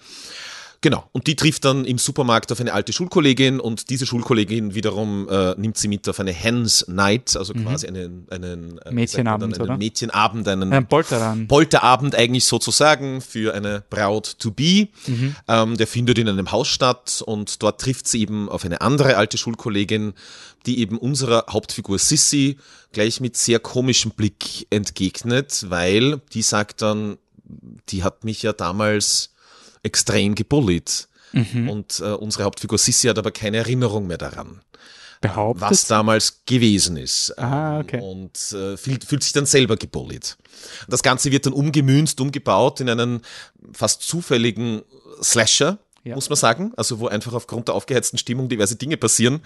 Genau. 0.82 1.10
Und 1.12 1.28
die 1.28 1.36
trifft 1.36 1.66
dann 1.66 1.84
im 1.84 1.98
Supermarkt 1.98 2.52
auf 2.54 2.62
eine 2.62 2.72
alte 2.72 2.94
Schulkollegin 2.94 3.60
und 3.60 3.90
diese 3.90 4.06
Schulkollegin 4.06 4.76
wiederum 4.76 5.28
äh, 5.30 5.54
nimmt 5.58 5.78
sie 5.78 5.90
mit 5.90 6.08
auf 6.08 6.22
eine 6.22 6.32
Hens 6.32 6.86
Night, 6.88 7.36
also 7.36 7.54
mhm. 7.54 7.66
quasi 7.66 7.88
einen, 7.88 8.28
einen 8.30 8.78
äh, 8.80 8.92
Mädchenabend, 8.92 9.60
einen, 9.60 9.70
einen 9.70 9.80
Mädchenabend, 9.80 10.48
einen 10.48 10.72
ein 10.72 10.88
Polterabend. 10.88 11.50
Polterabend 11.50 12.16
eigentlich 12.16 12.46
sozusagen 12.46 13.20
für 13.20 13.54
eine 13.54 13.84
Braut 13.90 14.40
to 14.40 14.52
be. 14.52 14.88
Mhm. 15.08 15.36
Ähm, 15.50 15.78
der 15.78 15.88
findet 15.88 16.18
in 16.18 16.30
einem 16.30 16.50
Haus 16.52 16.70
statt 16.70 17.22
und 17.26 17.62
dort 17.62 17.82
trifft 17.82 18.08
sie 18.08 18.22
eben 18.22 18.48
auf 18.48 18.64
eine 18.64 18.80
andere 18.80 19.18
alte 19.18 19.38
Schulkollegin, 19.38 20.14
die 20.66 20.80
eben 20.80 20.98
unserer 20.98 21.46
Hauptfigur 21.50 22.00
Sissy 22.00 22.58
gleich 22.94 23.20
mit 23.20 23.36
sehr 23.36 23.60
komischem 23.60 24.12
Blick 24.12 24.66
entgegnet, 24.70 25.66
weil 25.70 26.22
die 26.34 26.42
sagt 26.42 26.82
dann, 26.82 27.18
die 27.90 28.04
hat 28.04 28.24
mich 28.24 28.44
ja 28.44 28.54
damals 28.54 29.34
extrem 29.84 30.36
gebullied. 30.36 31.08
Mhm. 31.32 31.70
Und 31.70 32.00
äh, 32.00 32.12
unsere 32.14 32.44
Hauptfigur 32.44 32.78
Sissi 32.78 33.08
hat 33.08 33.18
aber 33.18 33.32
keine 33.32 33.58
Erinnerung 33.58 34.08
mehr 34.08 34.18
daran. 34.18 34.62
Behauptet? 35.22 35.70
Was 35.70 35.86
damals 35.86 36.46
gewesen 36.46 36.96
ist. 36.96 37.38
Ah, 37.38 37.80
okay. 37.80 38.00
Und 38.02 38.54
äh, 38.54 38.78
fühlt, 38.78 39.04
fühlt 39.04 39.22
sich 39.22 39.34
dann 39.34 39.46
selber 39.46 39.76
gebullied. 39.76 40.38
Das 40.88 41.04
Ganze 41.04 41.32
wird 41.32 41.46
dann 41.46 41.54
umgemünzt, 41.54 42.22
umgebaut 42.22 42.80
in 42.80 42.90
einen 42.90 43.22
fast 43.74 44.02
zufälligen 44.04 44.82
Slasher, 45.22 45.78
ja. 46.06 46.16
muss 46.16 46.30
man 46.30 46.38
sagen. 46.38 46.72
Also 46.78 47.00
wo 47.00 47.08
einfach 47.08 47.34
aufgrund 47.34 47.68
der 47.68 47.76
aufgeheizten 47.76 48.18
Stimmung 48.18 48.48
diverse 48.48 48.78
Dinge 48.78 48.96
passieren, 48.96 49.42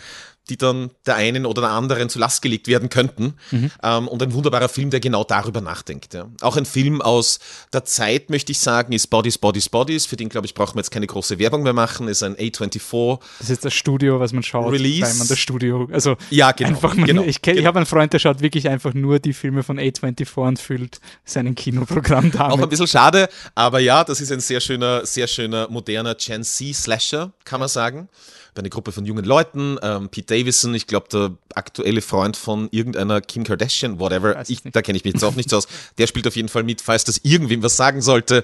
die 0.50 0.58
dann 0.58 0.92
der 1.06 1.16
einen 1.16 1.46
oder 1.46 1.62
der 1.62 1.72
anderen 1.72 2.10
zu 2.10 2.20
Last 2.20 2.42
gelegt 2.42 2.68
werden 2.68 2.90
könnten. 2.90 3.36
Mhm. 3.52 3.72
Ähm, 3.82 4.08
und 4.08 4.22
ein 4.22 4.34
wunderbarer 4.34 4.68
Film, 4.68 4.90
der 4.90 5.00
genau 5.00 5.24
darüber 5.24 5.62
nachdenkt. 5.62 6.14
Ja. 6.14 6.28
Auch 6.42 6.58
ein 6.58 6.66
Film 6.66 7.02
aus 7.02 7.40
der 7.72 7.86
Zeit, 7.86 8.30
möchte 8.30 8.52
ich 8.52 8.60
sagen, 8.60 8.92
ist 8.92 9.08
Bodies, 9.08 9.38
Bodies, 9.38 9.70
Bodies. 9.70 10.06
Für 10.06 10.18
den, 10.18 10.30
glaube 10.30 10.46
ich, 10.46 10.54
brauchen 10.54 10.76
wir 10.76 10.80
jetzt 10.80 10.92
keine 10.92 11.08
große 11.08 11.40
Werbung 11.40 11.64
mehr 11.64 11.74
machen. 11.74 12.08
Ist 12.10 12.24
ein 12.24 12.36
A24. 12.36 13.20
Das 13.40 13.50
ist 13.50 13.64
das 13.64 13.74
Studio, 13.74 14.20
was 14.20 14.34
man 14.34 14.44
schaut. 14.44 14.72
Release. 14.72 15.02
Weil 15.02 15.14
man 15.16 15.28
das 15.28 15.40
Studio, 15.40 15.88
also 15.92 16.18
ja, 16.30 16.52
genau, 16.52 16.70
einfach 16.72 16.96
man, 16.96 17.06
genau, 17.06 17.24
ich, 17.24 17.42
genau. 17.42 17.60
ich 17.60 17.66
habe 17.66 17.80
einen 17.80 17.86
Freund, 17.86 18.12
der 18.12 18.20
schaut 18.20 18.42
wirklich 18.42 18.68
einfach 18.68 18.94
nur 18.94 19.20
die 19.20 19.34
Filme 19.34 19.64
von 19.64 19.80
A24 19.80 20.36
und 20.36 20.60
füllt 20.60 21.00
sein 21.24 21.56
Kinoprogramm 21.56 22.32
damit. 22.32 22.54
Auch 22.54 22.62
ein 22.62 22.70
bisschen 22.70 22.88
schade, 22.88 23.30
aber 23.56 23.80
ja, 23.80 24.04
das 24.04 24.20
ist 24.20 24.32
ein 24.32 24.40
sehr 24.40 24.60
schöner, 24.60 25.06
sehr 25.06 25.28
schöner, 25.28 25.70
moderner 25.70 26.16
Gen 26.16 26.44
Z 26.44 26.76
Slasher, 26.76 27.32
kann 27.46 27.60
man 27.60 27.70
sagen 27.70 28.10
bei 28.54 28.60
einer 28.60 28.70
Gruppe 28.70 28.92
von 28.92 29.06
jungen 29.06 29.26
Leuten. 29.26 29.78
Ähm, 29.82 30.10
Pete 30.10 30.33
Davidson, 30.34 30.74
ich 30.74 30.88
glaube, 30.88 31.08
der 31.12 31.38
aktuelle 31.54 32.02
Freund 32.02 32.36
von 32.36 32.68
irgendeiner 32.72 33.22
Kim 33.22 33.44
Kardashian, 33.44 34.00
whatever. 34.00 34.44
Ich, 34.48 34.64
da 34.64 34.82
kenne 34.82 34.98
ich 34.98 35.04
mich 35.04 35.14
jetzt 35.14 35.24
auch 35.24 35.36
nicht 35.36 35.50
so 35.50 35.58
aus. 35.58 35.68
Der 36.00 36.08
spielt 36.08 36.26
auf 36.26 36.36
jeden 36.36 36.50
Fall 36.50 36.64
mit, 36.64 36.82
falls 36.82 37.04
das 37.04 37.20
irgendwem 37.22 37.62
was 37.62 37.78
sagen 37.78 38.02
sollte. 38.02 38.44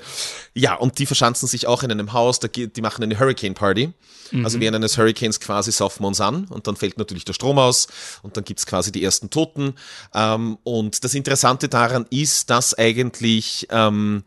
Ja, 0.53 0.75
und 0.75 0.99
die 0.99 1.07
verschanzen 1.07 1.47
sich 1.47 1.65
auch 1.65 1.81
in 1.81 1.91
einem 1.91 2.13
Haus, 2.13 2.39
da, 2.39 2.47
die 2.47 2.81
machen 2.81 3.03
eine 3.03 3.19
Hurricane 3.19 3.55
Party. 3.55 3.91
Mhm. 4.31 4.45
Also 4.45 4.59
während 4.59 4.75
eines 4.75 4.97
Hurricanes 4.99 5.39
quasi 5.39 5.71
saufen 5.71 6.03
wir 6.03 6.07
uns 6.07 6.21
an 6.21 6.45
und 6.45 6.67
dann 6.67 6.75
fällt 6.75 6.99
natürlich 6.99 7.25
der 7.25 7.33
Strom 7.33 7.57
aus 7.57 7.87
und 8.21 8.37
dann 8.37 8.43
gibt's 8.43 8.67
quasi 8.67 8.91
die 8.91 9.03
ersten 9.03 9.31
Toten. 9.31 9.73
Ähm, 10.13 10.59
und 10.63 11.03
das 11.03 11.15
Interessante 11.15 11.69
daran 11.69 12.05
ist, 12.11 12.51
dass 12.51 12.77
eigentlich 12.77 13.67
ähm, 13.71 14.23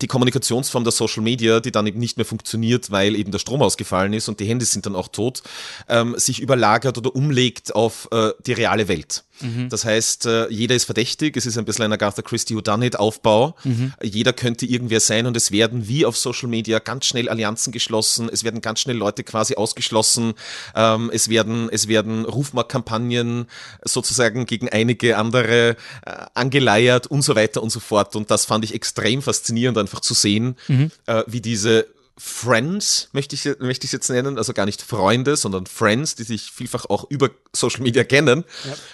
die 0.00 0.06
Kommunikationsform 0.06 0.84
der 0.84 0.92
Social 0.92 1.22
Media, 1.22 1.60
die 1.60 1.72
dann 1.72 1.86
eben 1.86 1.98
nicht 1.98 2.16
mehr 2.16 2.26
funktioniert, 2.26 2.90
weil 2.90 3.16
eben 3.16 3.30
der 3.30 3.38
Strom 3.38 3.62
ausgefallen 3.62 4.12
ist 4.12 4.28
und 4.28 4.40
die 4.40 4.46
Handys 4.46 4.72
sind 4.72 4.86
dann 4.86 4.96
auch 4.96 5.08
tot, 5.08 5.42
ähm, 5.88 6.14
sich 6.18 6.40
überlagert 6.40 6.98
oder 6.98 7.14
umlegt 7.14 7.74
auf 7.74 8.08
äh, 8.12 8.30
die 8.46 8.52
reale 8.52 8.88
Welt. 8.88 9.24
Mhm. 9.42 9.68
Das 9.68 9.84
heißt, 9.84 10.26
äh, 10.26 10.48
jeder 10.48 10.74
ist 10.74 10.84
verdächtig, 10.84 11.36
es 11.36 11.46
ist 11.46 11.58
ein 11.58 11.64
bisschen 11.64 11.84
ein 11.84 11.92
Agatha 11.92 12.22
Christie 12.22 12.54
Whodunit 12.56 12.98
Aufbau. 12.98 13.56
Mhm. 13.64 13.92
Jeder 14.02 14.32
könnte 14.32 14.66
irgendwer 14.66 15.00
sein 15.00 15.26
und 15.26 15.36
es 15.36 15.50
werden 15.50 15.88
wie 15.88 16.06
auf 16.06 16.16
Social 16.16 16.48
Media 16.48 16.78
ganz 16.78 17.06
schnell 17.06 17.28
Allianzen 17.28 17.72
geschlossen, 17.72 18.28
es 18.32 18.44
werden 18.44 18.60
ganz 18.60 18.80
schnell 18.80 18.96
Leute 18.96 19.24
quasi 19.24 19.54
ausgeschlossen, 19.54 20.34
ähm, 20.74 21.10
es 21.12 21.28
werden, 21.28 21.68
es 21.70 21.88
werden 21.88 22.24
Rufmarktkampagnen 22.24 23.46
sozusagen 23.84 24.46
gegen 24.46 24.68
einige 24.68 25.16
andere 25.16 25.76
äh, 26.06 26.10
angeleiert 26.34 27.06
und 27.06 27.22
so 27.22 27.34
weiter 27.34 27.62
und 27.62 27.70
so 27.70 27.80
fort. 27.80 28.16
Und 28.16 28.30
das 28.30 28.44
fand 28.44 28.64
ich 28.64 28.74
extrem 28.74 29.22
faszinierend, 29.22 29.78
einfach 29.78 30.00
zu 30.00 30.14
sehen, 30.14 30.56
mhm. 30.68 30.90
äh, 31.06 31.22
wie 31.26 31.40
diese 31.40 31.86
Friends, 32.18 33.08
möchte 33.12 33.34
ich, 33.34 33.58
möchte 33.60 33.86
ich 33.86 33.92
jetzt 33.92 34.08
nennen, 34.10 34.36
also 34.36 34.52
gar 34.52 34.66
nicht 34.66 34.82
Freunde, 34.82 35.36
sondern 35.36 35.66
Friends, 35.66 36.14
die 36.14 36.24
sich 36.24 36.50
vielfach 36.50 36.84
auch 36.86 37.04
über 37.10 37.30
Social 37.54 37.82
Media 37.82 38.04
kennen 38.04 38.44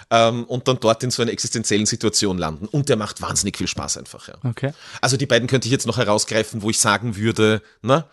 ja. 0.09 0.29
ähm, 0.29 0.45
und 0.45 0.67
dann 0.67 0.79
dort 0.79 1.03
in 1.03 1.11
so 1.11 1.21
einer 1.21 1.31
existenziellen 1.31 1.85
Situation 1.85 2.37
landen. 2.37 2.67
Und 2.67 2.87
der 2.87 2.95
macht 2.95 3.21
wahnsinnig 3.21 3.57
viel 3.57 3.67
Spaß 3.67 3.97
einfach. 3.97 4.29
Ja. 4.29 4.35
Okay. 4.43 4.71
Also 5.01 5.17
die 5.17 5.25
beiden 5.25 5.47
könnte 5.47 5.67
ich 5.67 5.71
jetzt 5.71 5.85
noch 5.85 5.97
herausgreifen, 5.97 6.61
wo 6.61 6.69
ich 6.69 6.79
sagen 6.79 7.17
würde, 7.17 7.61
na, 7.81 8.09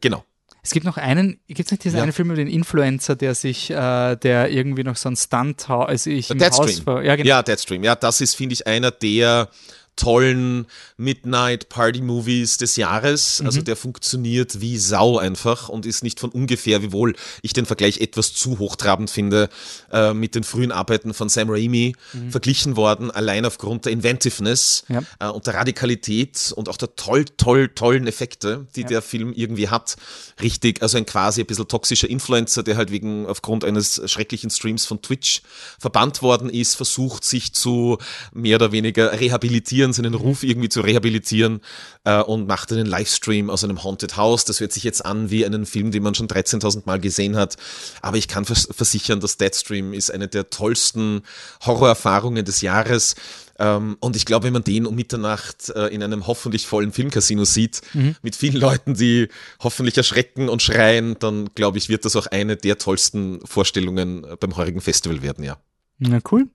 genau. 0.00 0.24
Es 0.64 0.70
gibt 0.70 0.86
noch 0.86 0.96
einen, 0.96 1.40
gibt 1.48 1.66
es 1.66 1.70
nicht 1.72 1.82
diesen 1.82 1.96
ja. 1.96 2.02
einen 2.04 2.12
Film 2.12 2.28
über 2.28 2.36
den 2.36 2.46
Influencer, 2.46 3.16
der 3.16 3.34
sich, 3.34 3.70
äh, 3.70 4.16
der 4.16 4.50
irgendwie 4.50 4.84
noch 4.84 4.96
so 4.96 5.08
ein 5.08 5.16
Stunt, 5.16 5.68
also 5.68 6.08
ich 6.08 6.30
im 6.30 6.38
Deadstream. 6.38 6.86
Haus 6.86 7.04
ja, 7.04 7.16
genau. 7.16 7.28
ja, 7.28 7.42
Deadstream. 7.42 7.82
Ja, 7.82 7.96
das 7.96 8.20
ist, 8.20 8.36
finde 8.36 8.52
ich, 8.52 8.66
einer 8.66 8.92
der 8.92 9.48
tollen 9.96 10.66
Midnight 10.96 11.68
Party 11.68 12.00
Movies 12.00 12.56
des 12.56 12.76
Jahres. 12.76 13.42
Also 13.44 13.60
mhm. 13.60 13.64
der 13.64 13.76
funktioniert 13.76 14.60
wie 14.60 14.78
Sau 14.78 15.18
einfach 15.18 15.68
und 15.68 15.86
ist 15.86 16.02
nicht 16.02 16.18
von 16.18 16.30
ungefähr, 16.30 16.82
wiewohl 16.82 17.14
ich 17.42 17.52
den 17.52 17.66
Vergleich 17.66 17.98
etwas 17.98 18.32
zu 18.34 18.58
hochtrabend 18.58 19.10
finde, 19.10 19.48
äh, 19.92 20.14
mit 20.14 20.34
den 20.34 20.44
frühen 20.44 20.72
Arbeiten 20.72 21.14
von 21.14 21.28
Sam 21.28 21.50
Raimi 21.50 21.94
mhm. 22.12 22.30
verglichen 22.30 22.76
worden, 22.76 23.10
allein 23.10 23.44
aufgrund 23.44 23.84
der 23.84 23.92
Inventiveness 23.92 24.84
ja. 24.88 25.02
äh, 25.20 25.28
und 25.28 25.46
der 25.46 25.54
Radikalität 25.54 26.52
und 26.56 26.68
auch 26.68 26.76
der 26.76 26.96
toll, 26.96 27.24
toll, 27.36 27.68
tollen 27.68 28.06
Effekte, 28.06 28.66
die 28.74 28.82
ja. 28.82 28.88
der 28.88 29.02
Film 29.02 29.32
irgendwie 29.32 29.68
hat. 29.68 29.96
Richtig, 30.40 30.82
also 30.82 30.96
ein 30.96 31.06
quasi 31.06 31.42
ein 31.42 31.46
bisschen 31.46 31.68
toxischer 31.68 32.08
Influencer, 32.08 32.62
der 32.62 32.76
halt 32.76 32.90
wegen 32.90 33.26
aufgrund 33.26 33.64
eines 33.64 34.00
schrecklichen 34.10 34.50
Streams 34.50 34.86
von 34.86 35.02
Twitch 35.02 35.42
verbannt 35.78 36.22
worden 36.22 36.48
ist, 36.48 36.74
versucht 36.74 37.24
sich 37.24 37.52
zu 37.52 37.98
mehr 38.32 38.56
oder 38.56 38.72
weniger 38.72 39.20
rehabilitieren, 39.20 39.81
seinen 39.90 40.14
Ruf 40.14 40.42
irgendwie 40.42 40.68
zu 40.68 40.82
rehabilitieren 40.82 41.60
äh, 42.04 42.20
und 42.20 42.46
macht 42.46 42.70
einen 42.72 42.86
Livestream 42.86 43.50
aus 43.50 43.64
einem 43.64 43.82
Haunted 43.82 44.16
House. 44.16 44.44
Das 44.44 44.60
hört 44.60 44.72
sich 44.72 44.84
jetzt 44.84 45.04
an 45.04 45.30
wie 45.30 45.44
einen 45.46 45.66
Film, 45.66 45.90
den 45.90 46.02
man 46.02 46.14
schon 46.14 46.28
13.000 46.28 46.82
Mal 46.84 47.00
gesehen 47.00 47.36
hat. 47.36 47.56
Aber 48.02 48.16
ich 48.16 48.28
kann 48.28 48.44
vers 48.44 48.68
versichern, 48.70 49.20
dass 49.20 49.38
Deadstream 49.38 49.92
ist 49.92 50.10
eine 50.10 50.28
der 50.28 50.50
tollsten 50.50 51.22
Horrorerfahrungen 51.64 52.44
des 52.44 52.60
Jahres. 52.60 53.14
Ähm, 53.58 53.96
und 54.00 54.16
ich 54.16 54.24
glaube, 54.24 54.46
wenn 54.46 54.52
man 54.52 54.64
den 54.64 54.86
um 54.86 54.94
Mitternacht 54.94 55.70
äh, 55.70 55.86
in 55.88 56.02
einem 56.02 56.26
hoffentlich 56.26 56.66
vollen 56.66 56.92
Filmcasino 56.92 57.44
sieht, 57.44 57.82
mhm. 57.92 58.16
mit 58.22 58.34
vielen 58.36 58.56
Leuten, 58.56 58.94
die 58.94 59.28
hoffentlich 59.60 59.96
erschrecken 59.96 60.48
und 60.48 60.62
schreien, 60.62 61.16
dann 61.18 61.50
glaube 61.54 61.78
ich, 61.78 61.88
wird 61.88 62.04
das 62.04 62.16
auch 62.16 62.26
eine 62.26 62.56
der 62.56 62.78
tollsten 62.78 63.40
Vorstellungen 63.44 64.24
äh, 64.24 64.36
beim 64.38 64.56
heurigen 64.56 64.80
Festival 64.80 65.22
werden, 65.22 65.44
ja. 65.44 65.58
Na 65.98 66.18
cool. 66.30 66.48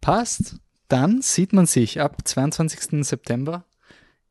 Passt. 0.00 0.56
Dann 0.92 1.22
sieht 1.22 1.54
man 1.54 1.64
sich 1.64 2.02
ab 2.02 2.18
22. 2.22 3.02
September 3.02 3.64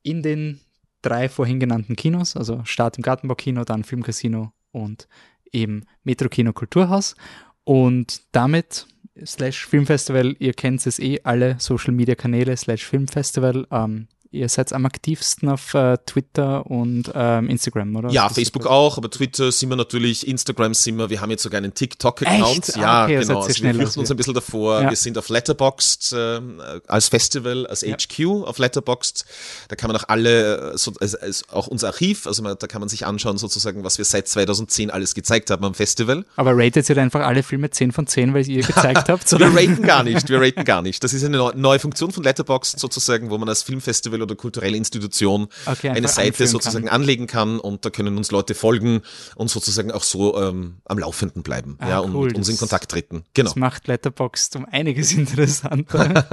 in 0.03 0.21
den 0.21 0.59
drei 1.01 1.27
vorhin 1.27 1.59
genannten 1.59 1.95
Kinos, 1.95 2.37
also 2.37 2.61
Start 2.65 2.97
im 2.97 3.01
Gartenbaukino, 3.01 3.63
dann 3.63 3.83
Filmcasino 3.83 4.53
und 4.71 5.07
eben 5.51 5.87
Metro 6.03 6.29
Kino 6.29 6.53
Kulturhaus. 6.53 7.15
Und 7.63 8.21
damit 8.31 8.85
slash 9.25 9.65
Filmfestival, 9.65 10.35
ihr 10.37 10.53
kennt 10.53 10.85
es 10.85 10.99
eh, 10.99 11.19
alle 11.23 11.55
Social 11.59 11.93
Media 11.93 12.13
Kanäle 12.13 12.55
slash 12.55 12.85
Filmfestival. 12.85 13.65
Ähm, 13.71 14.07
ihr 14.31 14.47
seid 14.47 14.71
am 14.71 14.85
aktivsten 14.85 15.49
auf 15.49 15.73
äh, 15.73 15.97
Twitter 16.05 16.65
und 16.65 17.11
ähm, 17.13 17.49
Instagram, 17.49 17.95
oder? 17.97 18.09
Ja, 18.09 18.29
Facebook 18.29 18.65
auch, 18.65 18.97
aber 18.97 19.09
Twitter 19.09 19.51
sind 19.51 19.69
wir 19.69 19.75
natürlich, 19.75 20.25
Instagram 20.25 20.73
sind 20.73 20.97
wir, 20.97 21.09
wir 21.09 21.19
haben 21.19 21.31
jetzt 21.31 21.43
sogar 21.43 21.57
einen 21.57 21.73
TikTok-Account. 21.73 22.75
Ja, 22.77 22.83
ah, 22.83 23.03
okay, 23.03 23.19
genau. 23.19 23.41
Also 23.41 23.63
wir 23.63 23.73
fürchten 23.73 23.99
uns 23.99 24.09
ein 24.09 24.17
bisschen 24.17 24.33
davor. 24.33 24.83
Ja. 24.83 24.89
Wir 24.89 24.95
sind 24.95 25.17
auf 25.17 25.27
Letterboxd 25.27 26.13
äh, 26.13 26.41
als 26.87 27.09
Festival, 27.09 27.67
als 27.67 27.81
ja. 27.81 27.95
HQ 27.97 28.45
auf 28.45 28.57
Letterboxd. 28.57 29.25
Da 29.67 29.75
kann 29.75 29.89
man 29.89 29.97
auch 29.97 30.07
alle, 30.07 30.77
so, 30.77 30.93
also, 30.99 31.17
also 31.19 31.45
auch 31.51 31.67
unser 31.67 31.87
Archiv, 31.87 32.25
also 32.25 32.41
man, 32.41 32.55
da 32.57 32.67
kann 32.67 32.79
man 32.79 32.87
sich 32.87 33.05
anschauen 33.05 33.37
sozusagen, 33.37 33.83
was 33.83 33.97
wir 33.97 34.05
seit 34.05 34.29
2010 34.29 34.91
alles 34.91 35.13
gezeigt 35.13 35.49
haben 35.49 35.65
am 35.65 35.73
Festival. 35.73 36.25
Aber 36.37 36.55
ratet 36.55 36.87
ihr 36.89 36.97
einfach 36.97 37.21
alle 37.21 37.43
Filme 37.43 37.69
10 37.69 37.91
von 37.91 38.07
10, 38.07 38.33
weil 38.33 38.47
ihr 38.47 38.63
gezeigt 38.63 39.09
habt? 39.09 39.29
wir 39.29 39.47
raten 39.47 39.81
gar 39.81 40.03
nicht, 40.03 40.29
wir 40.29 40.39
raten 40.39 40.63
gar 40.63 40.81
nicht. 40.81 41.03
Das 41.03 41.11
ist 41.11 41.25
eine 41.25 41.51
neue 41.55 41.79
Funktion 41.79 42.11
von 42.11 42.23
Letterboxd 42.23 42.79
sozusagen, 42.79 43.29
wo 43.29 43.37
man 43.37 43.49
als 43.49 43.63
Filmfestival 43.63 44.20
oder 44.21 44.35
kulturelle 44.35 44.77
Institution 44.77 45.47
okay, 45.65 45.89
eine 45.89 46.07
Seite 46.07 46.47
sozusagen 46.47 46.85
kann. 46.85 47.01
anlegen 47.01 47.27
kann 47.27 47.59
und 47.59 47.85
da 47.85 47.89
können 47.89 48.17
uns 48.17 48.31
Leute 48.31 48.55
folgen 48.55 49.01
und 49.35 49.49
sozusagen 49.49 49.91
auch 49.91 50.03
so 50.03 50.41
ähm, 50.41 50.77
am 50.85 50.99
Laufenden 50.99 51.43
bleiben 51.43 51.77
ah, 51.79 51.89
ja, 51.89 51.99
und 51.99 52.13
cool. 52.15 52.27
mit 52.27 52.37
uns 52.37 52.49
in 52.49 52.57
Kontakt 52.57 52.91
treten. 52.91 53.23
Genau. 53.33 53.49
Das 53.49 53.55
macht 53.55 53.87
Letterboxd 53.87 54.55
um 54.57 54.65
einiges 54.65 55.13
interessanter. 55.13 56.27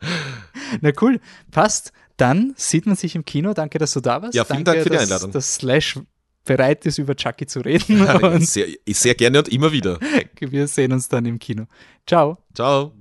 Na 0.80 0.90
cool, 1.00 1.20
passt. 1.50 1.92
Dann 2.16 2.54
sieht 2.56 2.86
man 2.86 2.96
sich 2.96 3.14
im 3.14 3.26
Kino. 3.26 3.52
Danke, 3.52 3.78
dass 3.78 3.92
du 3.92 4.00
da 4.00 4.22
warst. 4.22 4.34
Ja, 4.34 4.44
vielen 4.44 4.64
Danke, 4.64 4.80
Dank 4.80 4.82
für 4.84 4.90
die 4.90 4.98
Einladung. 4.98 5.32
Dass 5.32 5.56
Slash 5.56 5.98
bereit 6.46 6.86
ist, 6.86 6.98
über 6.98 7.14
Chucky 7.14 7.46
zu 7.46 7.60
reden. 7.60 7.98
Ja, 8.06 8.40
sehr, 8.40 8.66
sehr 8.88 9.14
gerne 9.14 9.38
und 9.38 9.48
immer 9.48 9.72
wieder. 9.72 9.98
Wir 10.40 10.66
sehen 10.68 10.92
uns 10.92 11.08
dann 11.08 11.26
im 11.26 11.38
Kino. 11.38 11.66
Ciao. 12.06 12.38
Ciao. 12.54 12.95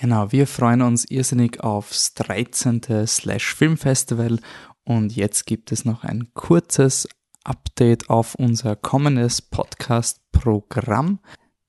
Genau, 0.00 0.32
wir 0.32 0.46
freuen 0.46 0.80
uns 0.82 1.04
irrsinnig 1.04 1.60
aufs 1.60 2.14
13. 2.14 3.06
Slash 3.06 3.54
Filmfestival 3.54 4.40
und 4.84 5.14
jetzt 5.14 5.46
gibt 5.46 5.70
es 5.72 5.84
noch 5.84 6.04
ein 6.04 6.30
kurzes 6.34 7.08
Update 7.44 8.10
auf 8.10 8.34
unser 8.34 8.74
kommendes 8.74 9.42
Podcast-Programm. 9.42 11.20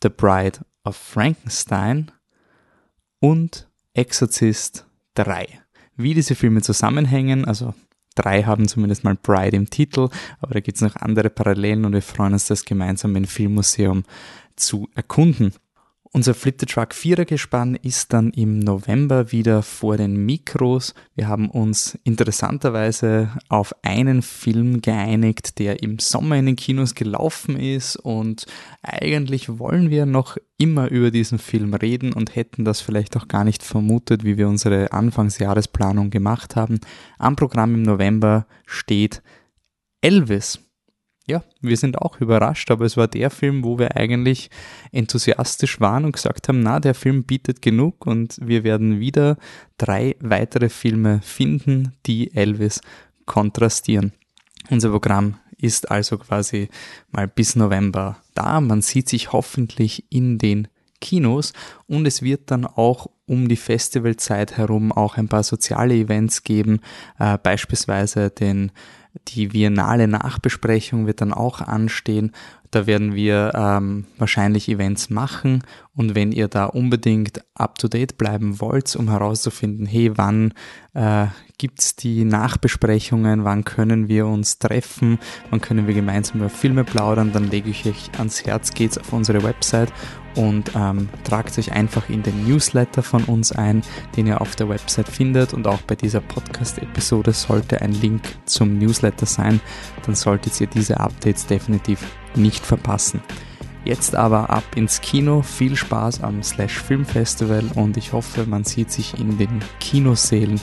The 0.03 0.09
Bride 0.09 0.61
of 0.85 0.97
Frankenstein 0.97 2.11
und 3.24 3.66
Exorcist 3.94 4.84
3. 5.14 5.46
Wie 5.96 6.12
diese 6.12 6.34
Filme 6.34 6.60
zusammenhängen, 6.60 7.46
also 7.46 7.72
drei 8.14 8.42
haben 8.42 8.68
zumindest 8.68 9.02
mal 9.02 9.14
Bride 9.14 9.56
im 9.56 9.70
Titel, 9.70 10.10
aber 10.40 10.52
da 10.52 10.60
gibt 10.60 10.76
es 10.76 10.82
noch 10.82 10.96
andere 10.96 11.30
Parallelen 11.30 11.86
und 11.86 11.94
wir 11.94 12.02
freuen 12.02 12.34
uns, 12.34 12.48
das 12.48 12.66
gemeinsam 12.66 13.16
im 13.16 13.24
Filmmuseum 13.24 14.02
zu 14.56 14.90
erkunden. 14.94 15.55
Unser 16.16 16.35
Flip 16.35 16.55
the 16.61 16.66
Truck 16.66 16.95
Vierergespann 16.95 17.74
ist 17.74 18.12
dann 18.12 18.31
im 18.31 18.61
November 18.61 19.32
wieder 19.32 19.65
vor 19.65 19.97
den 19.97 20.24
Mikros. 20.24 20.95
Wir 21.16 21.27
haben 21.27 21.51
uns 21.51 21.99
interessanterweise 22.05 23.31
auf 23.49 23.74
einen 23.82 24.23
Film 24.23 24.81
geeinigt, 24.81 25.59
der 25.59 25.82
im 25.82 25.99
Sommer 25.99 26.36
in 26.36 26.47
den 26.47 26.55
Kinos 26.55 26.95
gelaufen 26.95 27.59
ist 27.59 27.97
und 27.97 28.47
eigentlich 28.81 29.59
wollen 29.59 29.91
wir 29.91 30.07
noch 30.07 30.36
immer 30.57 30.89
über 30.89 31.11
diesen 31.11 31.41
Film 31.41 31.74
reden 31.74 32.12
und 32.12 32.36
hätten 32.36 32.65
das 32.65 32.81
vielleicht 32.81 33.16
auch 33.16 33.27
gar 33.27 33.43
nicht 33.43 33.65
vermutet, 33.65 34.23
wie 34.23 34.39
wir 34.39 34.47
unsere 34.47 34.93
Anfangsjahresplanung 34.93 36.11
gemacht 36.11 36.55
haben. 36.55 36.78
Am 37.19 37.35
Programm 37.35 37.74
im 37.74 37.82
November 37.82 38.47
steht 38.66 39.20
Elvis 40.01 40.61
ja, 41.26 41.42
wir 41.60 41.76
sind 41.76 41.98
auch 41.98 42.20
überrascht, 42.20 42.70
aber 42.70 42.84
es 42.84 42.96
war 42.96 43.09
der 43.09 43.30
Film, 43.30 43.64
wo 43.64 43.78
wir 43.78 43.96
eigentlich 43.96 44.51
enthusiastisch 44.92 45.80
waren 45.80 46.05
und 46.05 46.12
gesagt 46.12 46.48
haben, 46.48 46.60
na, 46.60 46.80
der 46.80 46.94
Film 46.94 47.24
bietet 47.24 47.62
genug 47.62 48.06
und 48.06 48.38
wir 48.42 48.62
werden 48.62 49.01
wieder 49.01 49.38
drei 49.78 50.16
weitere 50.20 50.68
Filme 50.68 51.20
finden, 51.22 51.94
die 52.05 52.34
Elvis 52.34 52.80
kontrastieren. 53.24 54.12
Unser 54.68 54.90
Programm 54.90 55.36
ist 55.56 55.90
also 55.90 56.18
quasi 56.18 56.68
mal 57.10 57.26
bis 57.26 57.56
November 57.56 58.18
da. 58.34 58.60
Man 58.60 58.82
sieht 58.82 59.09
sich 59.09 59.32
hoffentlich 59.32 60.05
in 60.10 60.36
den 60.36 60.68
Kinos 61.01 61.52
und 61.86 62.06
es 62.06 62.22
wird 62.22 62.51
dann 62.51 62.66
auch 62.66 63.09
um 63.26 63.48
die 63.48 63.56
Festivalzeit 63.56 64.56
herum 64.56 64.92
auch 64.92 65.16
ein 65.16 65.28
paar 65.28 65.42
soziale 65.42 65.94
Events 65.94 66.42
geben, 66.44 66.80
äh, 67.18 67.38
beispielsweise 67.38 68.30
den 68.30 68.72
die 69.28 69.49
Biennale 69.49 70.09
Nachbesprechung 70.09 71.07
wird 71.07 71.20
dann 71.20 71.32
auch 71.32 71.61
anstehen. 71.61 72.32
Da 72.70 72.86
werden 72.86 73.15
wir 73.15 73.53
ähm, 73.55 74.07
wahrscheinlich 74.19 74.69
Events 74.69 75.09
machen 75.09 75.62
und 75.95 76.16
wenn 76.16 76.32
ihr 76.32 76.49
da 76.49 76.65
unbedingt 76.65 77.41
up-to-date 77.55 78.19
bleiben 78.19 78.61
wollt, 78.61 78.97
um 78.97 79.11
herauszufinden, 79.11 79.86
hey, 79.86 80.11
wann 80.16 80.55
äh, 80.93 81.27
gibt's 81.57 81.95
die 81.95 82.24
Nachbesprechungen, 82.24 83.45
wann 83.45 83.65
können 83.65 84.09
wir 84.09 84.27
uns 84.27 84.59
treffen, 84.59 85.20
wann 85.51 85.61
können 85.61 85.86
wir 85.86 85.95
gemeinsam 85.95 86.41
über 86.41 86.51
Filme 86.51 86.82
plaudern, 86.82 87.32
dann 87.32 87.49
lege 87.49 87.70
ich 87.70 87.86
euch 87.86 88.11
ans 88.19 88.45
Herz, 88.45 88.74
geht's 88.74 88.99
auf 88.99 89.12
unsere 89.12 89.45
Website 89.45 89.93
und 90.35 90.73
ähm, 90.74 91.09
tragt 91.24 91.59
euch 91.59 91.73
einfach 91.73 92.09
in 92.09 92.23
den 92.23 92.47
Newsletter 92.47 93.02
von 93.02 93.24
uns 93.24 93.52
ein, 93.52 93.82
den 94.16 94.27
ihr 94.27 94.40
auf 94.40 94.56
der 94.56 94.69
Website 94.69 95.09
findet. 95.09 95.55
Und 95.55 95.66
auch 95.66 95.81
bei 95.82 95.94
dieser 95.94 96.20
Podcast-Episode 96.20 97.32
sollte 97.32 97.81
ein 97.81 97.93
Link 97.93 98.23
zum 98.47 98.78
Newsletter 98.78 99.27
sein, 99.27 99.61
dann 100.05 100.15
solltet 100.15 100.61
ihr 100.61 100.66
diese 100.66 101.01
Updates 101.01 101.47
definitiv 101.47 102.01
nicht 102.35 102.65
verpassen. 102.65 103.23
Jetzt 103.85 104.15
aber 104.15 104.48
ab 104.48 104.65
ins 104.77 105.01
Kino, 105.02 105.43
viel 105.43 105.77
Spaß 105.77 106.23
am 106.23 106.43
Slash 106.43 106.81
Film 106.81 107.05
Festival 107.05 107.65
und 107.74 107.98
ich 107.98 108.15
hoffe, 108.15 108.47
man 108.47 108.65
sieht 108.65 108.90
sich 108.90 109.19
in 109.19 109.36
den 109.36 109.61
Kinosälen 109.78 110.59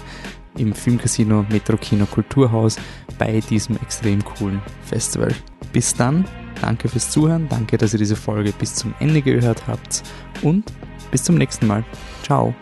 im 0.57 0.73
Filmcasino 0.73 1.45
Metro 1.49 1.77
Kino 1.77 2.05
Kulturhaus 2.05 2.77
bei 3.19 3.39
diesem 3.39 3.77
extrem 3.77 4.23
coolen 4.25 4.61
Festival. 4.83 5.33
Bis 5.71 5.93
dann, 5.93 6.25
danke 6.61 6.87
fürs 6.87 7.09
Zuhören, 7.09 7.47
danke, 7.49 7.77
dass 7.77 7.93
ihr 7.93 7.99
diese 7.99 8.15
Folge 8.15 8.53
bis 8.57 8.75
zum 8.75 8.93
Ende 8.99 9.21
gehört 9.21 9.67
habt 9.67 10.03
und 10.41 10.71
bis 11.11 11.23
zum 11.23 11.35
nächsten 11.35 11.67
Mal. 11.67 11.83
Ciao. 12.23 12.55